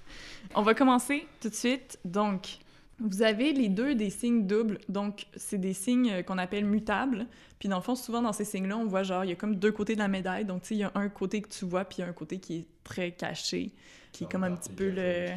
On 0.54 0.62
va 0.62 0.74
commencer 0.74 1.26
tout 1.42 1.50
de 1.50 1.56
suite. 1.56 1.98
Donc, 2.06 2.60
vous 3.00 3.22
avez 3.22 3.52
les 3.52 3.70
deux 3.70 3.96
des 3.96 4.10
signes 4.10 4.46
doubles. 4.48 4.80
Donc, 4.88 5.26
c'est 5.36 5.58
des 5.58 5.74
signes 5.74 6.12
euh, 6.12 6.24
qu'on 6.24 6.38
appelle 6.38 6.66
mutables. 6.66 7.28
Puis, 7.66 7.70
dans 7.72 7.78
le 7.78 7.82
fond, 7.82 7.96
souvent 7.96 8.22
dans 8.22 8.32
ces 8.32 8.46
signes-là, 8.46 8.78
on 8.78 8.86
voit 8.86 9.02
genre, 9.02 9.26
il 9.26 9.30
y 9.30 9.34
a 9.34 9.36
comme 9.36 9.56
deux 9.56 9.72
côtés 9.72 9.96
de 9.96 10.00
la 10.00 10.08
médaille. 10.08 10.46
Donc, 10.46 10.62
tu 10.62 10.68
sais, 10.68 10.76
il 10.76 10.82
y 10.82 10.84
a 10.84 10.92
un 10.94 11.10
côté 11.10 11.42
que 11.42 11.50
tu 11.50 11.66
vois, 11.66 11.84
puis 11.84 11.96
il 11.98 12.02
y 12.02 12.04
a 12.04 12.08
un 12.08 12.14
côté 12.14 12.38
qui 12.38 12.58
est 12.58 12.68
très 12.84 13.10
caché, 13.10 13.72
qui 14.12 14.26
est 14.26 14.32
comme 14.32 14.44
un 14.44 14.56
petit 14.56 14.70
peu 14.70 14.92
le. 14.92 15.30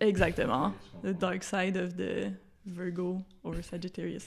Exactement. 0.00 0.72
The 1.04 1.16
dark 1.16 1.44
side 1.44 1.76
of 1.76 1.94
the 1.94 2.32
Virgo 2.66 3.22
or 3.44 3.54
Sagittarius. 3.62 4.26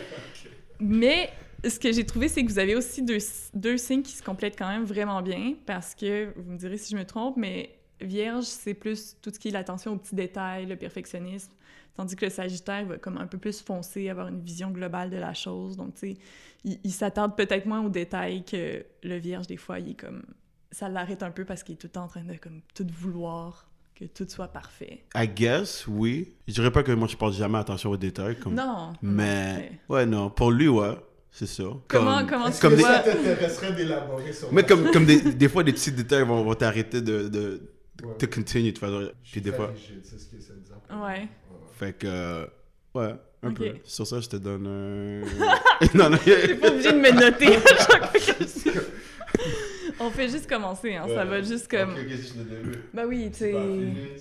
Mais 0.80 1.30
ce 1.64 1.78
que 1.78 1.92
j'ai 1.92 2.04
trouvé, 2.04 2.26
c'est 2.26 2.42
que 2.44 2.50
vous 2.50 2.58
avez 2.58 2.74
aussi 2.74 3.04
deux, 3.04 3.18
deux 3.54 3.76
signes 3.76 4.02
qui 4.02 4.16
se 4.16 4.22
complètent 4.24 4.58
quand 4.58 4.68
même 4.68 4.84
vraiment 4.84 5.22
bien, 5.22 5.54
parce 5.66 5.94
que, 5.94 6.32
vous 6.34 6.50
me 6.50 6.58
direz 6.58 6.78
si 6.78 6.90
je 6.90 6.96
me 6.96 7.04
trompe, 7.04 7.36
mais 7.36 7.78
Vierge, 8.00 8.42
c'est 8.42 8.74
plus 8.74 9.16
tout 9.22 9.30
ce 9.32 9.38
qui 9.38 9.48
est 9.48 9.52
l'attention 9.52 9.92
aux 9.92 9.98
petits 9.98 10.16
détails, 10.16 10.66
le 10.66 10.74
perfectionnisme, 10.74 11.52
tandis 11.98 12.14
que 12.16 12.24
le 12.24 12.30
Sagittaire 12.30 12.86
va 12.86 12.96
comme 12.96 13.18
un 13.18 13.26
peu 13.26 13.38
plus 13.38 13.60
foncer, 13.60 14.08
avoir 14.08 14.28
une 14.28 14.40
vision 14.40 14.70
globale 14.70 15.10
de 15.10 15.16
la 15.16 15.34
chose. 15.34 15.76
Donc, 15.76 15.94
tu 15.94 16.00
sais, 16.12 16.16
il, 16.64 16.78
il 16.84 16.92
s'attarde 16.92 17.36
peut-être 17.36 17.66
moins 17.66 17.84
aux 17.84 17.88
détails 17.88 18.44
que 18.44 18.84
le 19.02 19.16
Vierge, 19.16 19.48
des 19.48 19.56
fois, 19.56 19.80
il 19.80 19.90
est 19.90 19.94
comme... 20.00 20.22
Ça 20.70 20.88
l'arrête 20.88 21.22
un 21.24 21.32
peu 21.32 21.44
parce 21.44 21.62
qu'il 21.64 21.74
est 21.74 21.78
tout 21.78 21.88
le 21.88 21.92
temps 21.92 22.04
en 22.04 22.08
train 22.08 22.22
de 22.22 22.34
comme 22.34 22.60
tout 22.74 22.86
vouloir, 23.00 23.68
que 23.96 24.04
tout 24.04 24.26
soit 24.28 24.46
parfait. 24.48 25.02
I 25.16 25.26
guess, 25.26 25.86
oui. 25.88 26.34
Je 26.46 26.52
dirais 26.54 26.70
pas 26.70 26.84
que 26.84 26.92
moi, 26.92 27.08
je 27.08 27.16
porte 27.16 27.34
jamais 27.34 27.58
attention 27.58 27.90
aux 27.90 27.96
détails. 27.96 28.36
Comme... 28.38 28.54
Non! 28.54 28.92
Mais, 29.02 29.72
ouais, 29.88 30.06
non. 30.06 30.30
Pour 30.30 30.52
lui, 30.52 30.68
ouais. 30.68 30.94
C'est 31.32 31.46
ça. 31.46 31.64
Comment, 31.88 32.18
Comme- 32.20 32.28
comment 32.28 32.50
tu 32.50 32.60
comme 32.60 32.74
des- 32.76 32.80
vois... 32.82 33.02
ça 33.02 33.12
t'intéresserait 33.12 33.72
d'élaborer 33.72 34.32
sur 34.32 34.52
Mais 34.52 34.62
comme, 34.62 34.90
comme 34.92 35.04
des, 35.04 35.20
des 35.34 35.48
fois, 35.48 35.64
des 35.64 35.72
petits 35.72 35.92
détails 35.92 36.24
vont, 36.24 36.42
vont 36.44 36.54
t'arrêter 36.54 37.00
de, 37.02 37.28
de, 37.28 37.60
Ouais. 38.02 38.14
de 38.18 38.26
continue. 38.26 38.72
Tu 38.72 38.80
vois, 38.84 39.02
Je 39.22 39.32
puis 39.32 39.40
des 39.40 39.52
fois. 39.52 39.68
rigide, 39.68 40.00
c'est 40.04 40.18
ce 40.18 40.26
de 40.54 40.60
dire. 40.60 40.76
Ouais. 41.02 41.28
Fait 41.78 41.92
que, 41.92 42.06
euh, 42.06 42.46
ouais, 42.94 43.14
un 43.42 43.50
Ok. 43.50 43.56
peu. 43.56 43.74
Sur 43.84 44.06
ça, 44.06 44.20
je 44.20 44.28
te 44.28 44.36
donne 44.36 44.66
un. 44.66 45.20
non, 45.94 46.10
non, 46.10 46.18
T'es 46.24 46.54
pas 46.56 46.68
obligé 46.70 46.92
de 46.92 46.98
me 46.98 47.10
noter 47.10 47.56
à 47.56 47.60
chaque 47.60 48.10
fois 48.16 48.34
que 48.34 48.44
je- 48.44 48.80
On 50.00 50.10
fait 50.10 50.28
juste 50.28 50.48
commencer, 50.48 50.94
hein. 50.94 51.06
ça 51.08 51.24
va 51.24 51.42
juste 51.42 51.68
comme. 51.68 51.94
Bah 52.94 53.02
oui, 53.06 53.30
tu 53.32 53.38
sais, 53.38 53.54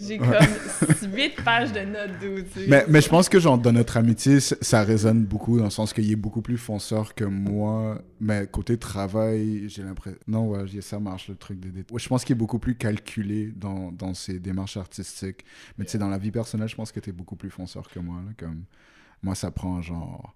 j'ai 0.01 0.17
comme 0.17 1.13
8 1.13 1.43
pages 1.43 1.71
de 1.71 1.81
notes 1.81 2.11
d'où, 2.21 2.41
tu 2.41 2.61
sais. 2.61 2.65
Mais, 2.67 2.85
mais 2.87 3.01
je 3.01 3.09
pense 3.09 3.29
que 3.29 3.39
genre 3.39 3.57
dans 3.57 3.71
notre 3.71 3.97
amitié, 3.97 4.39
ça 4.39 4.83
résonne 4.83 5.23
beaucoup 5.23 5.57
dans 5.57 5.65
le 5.65 5.69
sens 5.69 5.93
qu'il 5.93 6.11
est 6.11 6.15
beaucoup 6.15 6.41
plus 6.41 6.57
fonceur 6.57 7.13
que 7.13 7.23
moi. 7.23 8.01
Mais 8.19 8.47
côté 8.47 8.77
travail, 8.77 9.69
j'ai 9.69 9.83
l'impression. 9.83 10.19
Non, 10.27 10.49
ouais, 10.49 10.65
ça 10.81 10.99
marche 10.99 11.29
le 11.29 11.35
truc 11.35 11.59
des 11.59 11.69
détails. 11.69 11.93
Ouais, 11.93 11.99
je 11.99 12.07
pense 12.07 12.23
qu'il 12.23 12.33
est 12.33 12.39
beaucoup 12.39 12.59
plus 12.59 12.75
calculé 12.75 13.51
dans, 13.55 13.91
dans 13.91 14.13
ses 14.13 14.39
démarches 14.39 14.77
artistiques. 14.77 15.45
Mais 15.77 15.85
tu 15.85 15.91
sais, 15.91 15.97
dans 15.97 16.09
la 16.09 16.17
vie 16.17 16.31
personnelle, 16.31 16.69
je 16.69 16.75
pense 16.75 16.91
que 16.91 16.99
tu 16.99 17.09
es 17.09 17.13
beaucoup 17.13 17.35
plus 17.35 17.49
fonceur 17.51 17.89
que 17.89 17.99
moi. 17.99 18.17
là, 18.25 18.31
comme 18.37 18.63
moi, 19.21 19.35
ça 19.35 19.51
prend 19.51 19.81
genre. 19.81 20.33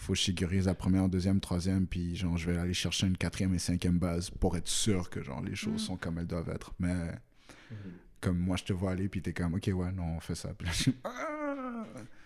Faut 0.00 0.14
que 0.14 0.18
je 0.18 0.24
sécurise 0.24 0.64
la 0.66 0.74
première, 0.74 1.08
deuxième, 1.08 1.40
troisième, 1.40 1.86
puis 1.86 2.16
genre, 2.16 2.36
je 2.38 2.50
vais 2.50 2.56
aller 2.58 2.72
chercher 2.74 3.06
une 3.06 3.16
quatrième 3.18 3.54
et 3.54 3.58
cinquième 3.58 3.98
base 3.98 4.30
pour 4.30 4.56
être 4.56 4.66
sûr 4.68 5.10
que 5.10 5.22
genre 5.22 5.42
les 5.42 5.54
choses 5.54 5.74
Mm. 5.74 5.78
sont 5.78 5.96
comme 5.96 6.18
elles 6.18 6.26
doivent 6.26 6.48
être. 6.48 6.72
Mais 6.78 6.94
comme 8.20 8.38
moi, 8.38 8.56
je 8.56 8.64
te 8.64 8.72
vois 8.72 8.92
aller, 8.92 9.08
puis 9.08 9.20
t'es 9.22 9.32
comme, 9.32 9.54
ok, 9.54 9.70
ouais, 9.74 9.92
non, 9.92 10.16
on 10.16 10.20
fait 10.20 10.34
ça. 10.34 10.52
Puis 10.54 10.66
là, 10.66 10.72
je 10.72 10.82
suis, 10.82 10.94
Ah! 11.04 11.39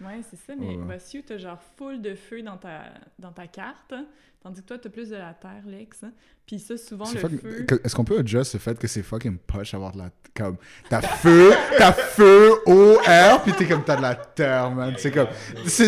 Ouais, 0.01 0.21
c'est 0.31 0.37
ça, 0.37 0.55
mais 0.59 0.77
Ouais. 0.77 1.19
où 1.19 1.23
t'as 1.27 1.39
genre 1.39 1.61
full 1.77 2.01
de 2.03 2.15
feu 2.15 2.43
dans 2.43 2.57
ta, 2.57 2.83
dans 3.19 3.33
ta 3.33 3.47
carte, 3.47 3.93
hein. 3.93 4.07
tandis 4.43 4.63
que 4.63 4.67
toi, 4.67 4.79
t'as 4.79 4.91
plus 4.91 5.11
de 5.11 5.17
la 5.17 5.33
terre, 5.35 5.63
Lex. 5.67 6.05
hein. 6.05 6.13
Puis 6.47 6.59
ça, 6.59 6.77
souvent, 6.77 7.07
le 7.11 7.19
feu... 7.19 7.65
que- 7.67 7.81
Est-ce 7.85 7.95
qu'on 7.97 8.05
peut 8.05 8.19
adjust 8.19 8.53
le 8.55 8.61
fait 8.61 8.79
que 8.79 8.87
c'est 8.87 9.03
fucking 9.03 9.39
poche 9.39 9.73
avoir 9.75 9.93
de 9.93 9.99
la. 9.99 10.11
Comme. 10.37 10.57
T'as 10.91 11.01
feu, 11.01 11.53
t'as 11.79 11.93
feu, 11.93 12.51
eau, 12.67 12.99
air, 13.07 13.41
puis 13.43 13.53
t'es 13.53 13.67
comme 13.67 13.85
t'as 13.85 13.97
de 13.97 14.03
la 14.03 14.15
terre, 14.17 14.71
man. 14.71 14.93
C'est 14.99 15.11
comme. 15.13 15.29
C'est 15.67 15.85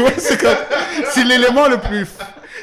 ouais, 0.00 0.14
c'est 0.18 0.40
comme. 0.40 0.56
C'est 1.10 1.24
l'élément 1.24 1.68
le 1.68 1.78
plus. 1.78 2.08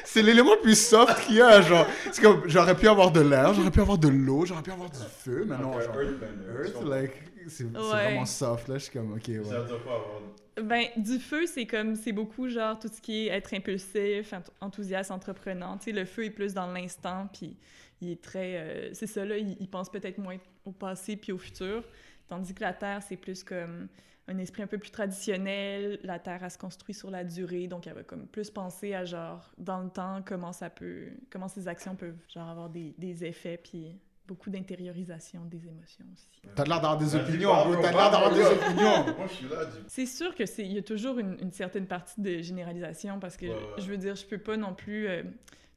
C'est 0.06 0.22
l'élément 0.24 0.56
le 0.56 0.62
plus 0.62 0.76
soft 0.80 1.20
qu'il 1.26 1.36
y 1.36 1.42
a, 1.42 1.62
genre. 1.62 1.86
C'est 2.12 2.22
comme. 2.22 2.42
J'aurais 2.48 2.76
pu 2.76 2.88
avoir 2.88 3.12
de 3.12 3.22
l'air, 3.22 3.54
j'aurais 3.54 3.70
pu 3.72 3.80
avoir 3.80 3.98
de 4.00 4.08
l'eau, 4.08 4.44
j'aurais 4.46 4.64
pu 4.64 4.72
avoir 4.72 4.90
du 4.90 4.98
feu, 5.24 5.46
mais 5.48 5.56
non, 5.58 5.80
genre. 5.80 5.96
Earth, 6.02 6.84
like. 6.86 7.12
C'est 7.50 7.66
Ouais. 7.66 7.72
vraiment 7.74 8.26
soft, 8.26 8.68
là. 8.68 8.78
Je 8.78 8.84
suis 8.86 8.94
comme, 8.94 9.14
ok, 9.14 9.28
ouais. 9.28 9.44
Ça 9.44 9.64
dire 9.64 9.84
quoi 9.84 9.96
avoir. 9.96 10.22
Ben, 10.62 10.86
du 10.98 11.20
feu, 11.20 11.46
c'est 11.48 11.66
comme, 11.66 11.96
c'est 11.96 12.12
beaucoup 12.12 12.50
genre 12.50 12.78
tout 12.78 12.90
ce 12.90 13.00
qui 13.02 13.28
est 13.28 13.32
être 13.32 13.54
impulsif, 13.54 14.34
ent- 14.34 14.44
enthousiaste, 14.62 15.10
entreprenant. 15.12 15.78
Tu 15.78 15.86
sais, 15.86 15.92
le 15.94 16.04
feu 16.06 16.26
est 16.26 16.30
plus 16.32 16.54
dans 16.54 16.68
l'instant, 16.72 17.30
puis 17.34 17.56
il 18.02 18.12
est 18.12 18.22
très. 18.22 18.58
euh, 18.58 18.94
c'est 18.94 19.08
ça, 19.08 19.24
là, 19.26 19.38
il, 19.38 19.56
il 19.60 19.70
pense 19.70 19.90
peut-être 19.90 20.18
moins 20.18 20.38
au 20.66 20.72
passé 20.72 21.16
puis 21.16 21.32
au 21.32 21.38
futur. 21.38 21.84
Tandis 22.28 22.54
que 22.54 22.62
la 22.62 22.74
terre, 22.74 23.02
c'est 23.02 23.16
plus 23.18 23.44
comme 23.44 23.88
un 24.28 24.38
esprit 24.38 24.62
un 24.62 24.68
peu 24.68 24.78
plus 24.78 24.92
traditionnel. 24.92 26.00
La 26.04 26.20
terre, 26.20 26.44
elle 26.44 26.52
se 26.52 26.58
construit 26.58 26.94
sur 26.94 27.10
la 27.10 27.24
durée, 27.24 27.68
donc 27.68 27.88
elle 27.88 27.94
va 27.94 28.04
comme 28.04 28.28
plus 28.28 28.50
penser 28.50 28.94
à 28.94 29.06
genre, 29.06 29.52
dans 29.58 29.82
le 29.82 29.90
temps, 29.90 30.22
comment 30.26 30.52
ça 30.52 30.70
peut. 30.70 31.08
comment 31.30 31.48
ces 31.48 31.68
actions 31.70 31.96
peuvent 31.96 32.18
genre 32.34 32.50
avoir 32.50 32.70
des, 32.70 32.94
des 32.98 33.24
effets, 33.24 33.58
puis 33.64 33.98
beaucoup 34.30 34.52
d'intériorisation 34.52 35.44
des 35.46 35.68
émotions 35.68 36.06
aussi. 36.14 36.30
T'as 36.54 36.64
l'air 36.64 36.76
d'avoir 36.80 36.98
des 37.00 37.16
opinions, 37.16 37.52
T'as 37.82 37.92
l'air 37.92 38.12
d'avoir 38.12 38.32
des 38.32 38.46
opinions. 38.46 39.16
Moi, 39.18 39.26
je 39.28 39.34
suis 39.34 39.50
là, 39.50 39.66
du 39.66 39.72
C'est 39.88 40.06
sûr 40.06 40.36
que 40.36 40.46
c'est 40.46 40.64
il 40.64 40.74
y 40.74 40.78
a 40.78 40.84
toujours 40.84 41.18
une, 41.18 41.36
une 41.42 41.52
certaine 41.52 41.88
partie 41.88 42.22
de 42.22 42.40
généralisation 42.42 43.20
parce 43.20 43.36
que 43.38 43.48
Ouais, 43.48 43.54
ouais. 43.56 43.62
je 43.80 43.86
veux 43.90 43.98
dire 43.98 44.16
je 44.16 44.26
peux 44.26 44.38
pas 44.38 44.56
non 44.56 44.76
plus 44.76 45.08
euh, 45.08 45.24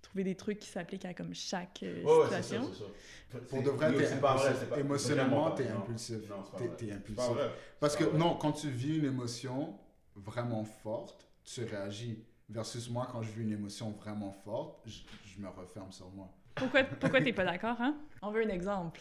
trouver 0.02 0.22
des 0.24 0.34
trucs 0.34 0.58
qui 0.58 0.68
s'appliquent 0.68 1.06
à 1.06 1.14
comme 1.14 1.34
chaque 1.34 1.82
euh, 1.82 2.02
Ouais, 2.04 2.10
ouais, 2.12 2.24
c'est 2.28 2.30
ça, 2.36 2.42
situation. 2.42 2.74
ça. 3.30 3.38
Pour 3.48 3.58
C'est- 3.60 3.62
de 3.64 3.70
vrai, 3.70 3.92
t'es 3.96 4.04
c'est 4.06 4.20
pas 4.20 4.34
vrai, 4.34 4.42
impulsif. 4.48 4.60
c'est 4.60 4.68
pas- 4.68 4.80
Émotionnellement, 4.80 5.50
t'es 5.52 5.68
impulsif. 5.68 6.16
Non, 6.28 6.36
c'est 6.44 6.52
pas 6.52 6.58
T'es- 6.58 6.66
vrai. 6.66 6.76
t'es 6.76 6.86
C'est 6.86 6.92
impulsif. 6.92 7.16
pas 7.16 7.32
vrai. 7.32 7.50
Parce 7.80 7.96
que 7.96 8.04
non, 8.16 8.34
quand 8.34 8.52
tu 8.52 8.68
vis 8.68 8.98
une 8.98 9.06
émotion 9.06 9.78
vraiment 10.14 10.64
forte, 10.64 11.26
tu 11.44 11.64
réagis. 11.64 12.22
Versus 12.50 12.90
moi, 12.90 13.08
quand 13.10 13.22
je 13.22 13.30
vis 13.30 13.42
une 13.44 13.52
émotion 13.52 13.92
vraiment 13.92 14.30
forte, 14.30 14.82
je, 14.84 14.98
je 15.24 15.40
me 15.40 15.48
referme 15.48 15.90
sur 15.90 16.10
moi. 16.10 16.28
Pourquoi 16.54 16.84
pourquoi 16.84 17.20
t'es 17.20 17.32
pas 17.32 17.44
d'accord 17.44 17.76
hein? 17.80 17.96
On 18.20 18.30
veut 18.30 18.44
un 18.44 18.48
exemple. 18.48 19.00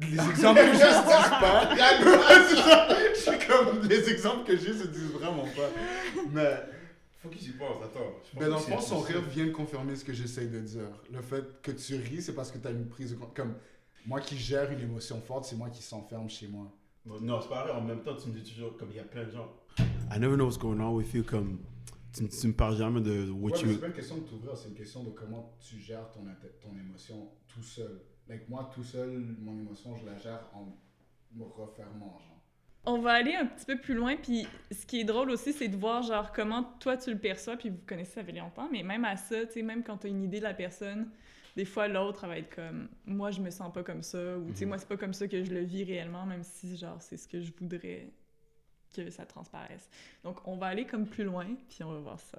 Les 0.00 0.30
exemples 0.30 0.60
que 0.60 0.72
j'ai 0.72 0.78
se 0.78 1.04
disent 1.06 1.30
pas. 1.40 1.74
Je 3.14 3.20
suis 3.20 3.46
comme 3.46 3.88
les 3.88 4.10
exemples 4.10 4.44
que 4.44 4.56
j'ai 4.56 4.72
se 4.72 4.88
disent 4.88 5.12
vraiment 5.12 5.44
pas. 5.44 5.70
Mais, 6.32 6.56
Faut 7.20 7.28
qu'il 7.28 7.40
s'y 7.40 7.52
pense, 7.52 7.76
attends. 7.82 8.12
Je 8.24 8.32
pense 8.32 8.40
mais 8.40 8.48
dans 8.48 8.56
le 8.56 8.62
fond, 8.62 8.80
son 8.80 9.00
rire 9.00 9.22
vient 9.22 9.46
de 9.46 9.52
confirmer 9.52 9.94
ce 9.94 10.04
que 10.04 10.12
j'essaye 10.12 10.48
de 10.48 10.60
dire. 10.60 10.88
Le 11.12 11.22
fait 11.22 11.44
que 11.62 11.70
tu 11.70 11.94
ris, 11.96 12.22
c'est 12.22 12.34
parce 12.34 12.50
que 12.50 12.58
tu 12.58 12.66
as 12.66 12.70
une 12.70 12.88
prise 12.88 13.12
de 13.12 13.16
compte. 13.16 13.34
Comme 13.34 13.54
moi 14.06 14.20
qui 14.20 14.36
gère 14.36 14.70
une 14.72 14.80
émotion 14.80 15.20
forte, 15.20 15.44
c'est 15.44 15.56
moi 15.56 15.68
qui 15.70 15.82
s'enferme 15.82 16.28
chez 16.28 16.48
moi. 16.48 16.66
Non, 17.20 17.40
c'est 17.40 17.48
pas 17.48 17.62
vrai. 17.62 17.72
En 17.72 17.80
même 17.80 18.02
temps, 18.02 18.16
tu 18.16 18.28
me 18.28 18.34
dis 18.34 18.52
toujours, 18.52 18.76
comme 18.76 18.90
il 18.90 18.96
y 18.96 19.00
a 19.00 19.04
plein 19.04 19.24
de 19.24 19.30
gens. 19.30 19.48
I 19.78 20.18
never 20.18 20.34
know 20.36 20.46
what's 20.46 20.58
going 20.58 20.80
on 20.80 20.94
with 20.94 21.14
you, 21.14 21.22
comme. 21.22 21.60
Tu, 22.18 22.24
me- 22.24 22.28
tu 22.28 22.46
me 22.48 22.52
parles 22.52 22.76
jamais 22.76 23.00
de 23.00 23.30
what 23.30 23.52
Ouais, 23.52 23.60
you. 23.62 23.72
c'est 23.72 23.80
pas 23.80 23.86
une 23.86 23.92
question 23.92 24.16
de 24.16 24.22
t'ouvrir, 24.22 24.56
c'est 24.56 24.68
une 24.68 24.74
question 24.74 25.04
de 25.04 25.10
comment 25.10 25.56
tu 25.60 25.78
gères 25.78 26.10
ton, 26.10 26.24
émotion 26.76 27.30
tout 27.46 27.62
seul. 27.62 28.00
Like, 28.28 28.48
moi, 28.48 28.70
tout 28.74 28.84
seul, 28.84 29.36
mon 29.40 29.58
émotion, 29.58 29.96
je 29.96 30.04
la 30.04 30.16
gère 30.18 30.50
en 30.54 30.76
me 31.34 31.44
refermant, 31.44 32.18
genre. 32.18 32.34
On 32.84 32.98
va 33.00 33.12
aller 33.12 33.34
un 33.34 33.46
petit 33.46 33.66
peu 33.66 33.78
plus 33.78 33.94
loin 33.94 34.16
puis 34.16 34.46
ce 34.70 34.86
qui 34.86 35.00
est 35.00 35.04
drôle 35.04 35.30
aussi 35.30 35.52
c'est 35.52 35.68
de 35.68 35.76
voir 35.76 36.02
genre 36.02 36.32
comment 36.32 36.62
toi 36.80 36.96
tu 36.96 37.10
le 37.10 37.18
perçois 37.18 37.56
puis 37.56 37.68
vous 37.68 37.80
connaissez 37.86 38.12
ça 38.12 38.24
fait 38.24 38.32
longtemps 38.32 38.68
mais 38.72 38.82
même 38.82 39.04
à 39.04 39.16
ça 39.16 39.44
tu 39.44 39.54
sais 39.54 39.62
même 39.62 39.82
quand 39.82 39.98
tu 39.98 40.06
as 40.06 40.10
une 40.10 40.22
idée 40.22 40.38
de 40.38 40.44
la 40.44 40.54
personne 40.54 41.10
des 41.54 41.66
fois 41.66 41.86
l'autre 41.88 42.26
va 42.26 42.38
être 42.38 42.54
comme 42.54 42.88
moi 43.04 43.30
je 43.30 43.42
me 43.42 43.50
sens 43.50 43.70
pas 43.74 43.82
comme 43.82 44.02
ça 44.02 44.38
ou 44.38 44.46
tu 44.52 44.58
sais 44.58 44.64
Mhm. 44.64 44.68
moi 44.70 44.78
c'est 44.78 44.88
pas 44.88 44.96
comme 44.96 45.12
ça 45.12 45.28
que 45.28 45.42
je 45.44 45.50
le 45.52 45.60
vis 45.64 45.84
réellement 45.84 46.24
même 46.24 46.42
si 46.44 46.78
genre 46.78 47.02
c'est 47.02 47.18
ce 47.18 47.28
que 47.28 47.42
je 47.42 47.52
voudrais 47.60 48.10
que 48.94 49.10
ça 49.10 49.24
transparaisse. 49.26 49.88
Donc 50.24 50.46
on 50.46 50.56
va 50.56 50.66
aller 50.66 50.86
comme 50.86 51.06
plus 51.06 51.24
loin 51.24 51.46
puis 51.68 51.82
on 51.84 51.92
va 51.92 51.98
voir 51.98 52.20
ça 52.20 52.38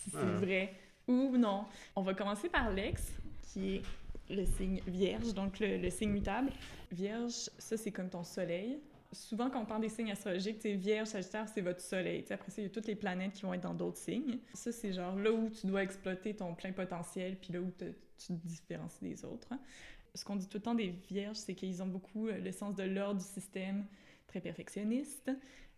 si 0.00 0.10
c'est 0.10 0.18
vrai 0.46 0.74
ou 1.06 1.36
non. 1.36 1.64
On 1.96 2.02
va 2.02 2.14
commencer 2.14 2.48
par 2.48 2.70
l'ex 2.70 3.12
qui 3.42 3.76
est 3.76 3.82
le 4.30 4.44
signe 4.46 4.80
vierge 4.86 5.34
donc 5.34 5.58
le, 5.60 5.78
le 5.78 5.90
signe 5.90 6.10
mutable. 6.10 6.50
Vierge, 6.90 7.50
ça 7.58 7.76
c'est 7.76 7.90
comme 7.92 8.08
ton 8.08 8.24
soleil. 8.24 8.78
Souvent, 9.14 9.50
quand 9.50 9.60
on 9.60 9.66
parle 9.66 9.82
des 9.82 9.90
signes 9.90 10.10
astrologiques, 10.10 10.56
tu 10.56 10.70
sais, 10.70 10.74
Vierge, 10.74 11.08
Sagittaire, 11.08 11.46
c'est 11.46 11.60
votre 11.60 11.82
soleil. 11.82 12.22
Tu 12.22 12.28
sais, 12.28 12.34
après 12.34 12.50
ça, 12.50 12.62
il 12.62 12.64
y 12.64 12.66
a 12.66 12.70
toutes 12.70 12.86
les 12.86 12.94
planètes 12.94 13.34
qui 13.34 13.42
vont 13.42 13.52
être 13.52 13.60
dans 13.60 13.74
d'autres 13.74 13.98
signes. 13.98 14.38
Ça, 14.54 14.72
c'est 14.72 14.90
genre 14.94 15.14
là 15.16 15.30
où 15.30 15.50
tu 15.50 15.66
dois 15.66 15.82
exploiter 15.82 16.32
ton 16.34 16.54
plein 16.54 16.72
potentiel, 16.72 17.36
puis 17.36 17.52
là 17.52 17.60
où 17.60 17.70
te- 17.72 17.92
tu 18.16 18.28
te 18.28 18.32
différencies 18.46 19.02
des 19.04 19.22
autres. 19.26 19.48
Ce 20.14 20.24
qu'on 20.24 20.36
dit 20.36 20.46
tout 20.48 20.56
le 20.56 20.62
temps 20.62 20.74
des 20.74 20.94
Vierges, 21.10 21.36
c'est 21.36 21.54
qu'ils 21.54 21.82
ont 21.82 21.86
beaucoup 21.86 22.28
euh, 22.28 22.38
le 22.38 22.52
sens 22.52 22.74
de 22.74 22.84
l'ordre 22.84 23.20
du 23.20 23.26
système, 23.26 23.84
très 24.32 24.40
perfectionniste. 24.40 25.30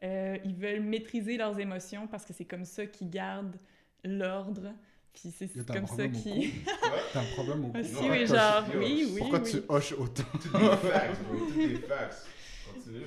Euh, 0.02 0.38
ils 0.44 0.54
veulent 0.54 0.80
maîtriser 0.80 1.36
leurs 1.36 1.58
émotions 1.58 2.06
parce 2.06 2.24
que 2.24 2.32
c'est 2.32 2.44
comme 2.44 2.64
ça 2.64 2.86
qu'ils 2.86 3.10
gardent 3.10 3.56
l'ordre. 4.04 4.72
Puis 5.12 5.32
c'est 5.36 5.48
comme 5.66 5.86
ça 5.86 6.08
qu'ils... 6.08 6.50
T'as 7.12 7.20
un 7.20 7.24
problème 7.34 7.64
au 7.66 7.68
cou? 7.68 7.78
Ah, 7.78 7.84
si, 7.84 7.94
Non, 7.94 8.10
oui, 8.10 8.26
genre, 8.26 8.64
oui, 8.76 9.08
oui, 9.12 9.18
Pourquoi 9.18 9.40
oui. 9.40 9.50
tu 9.50 9.58
hoches 9.68 9.92
autant? 9.92 10.24
Bro. 10.52 10.60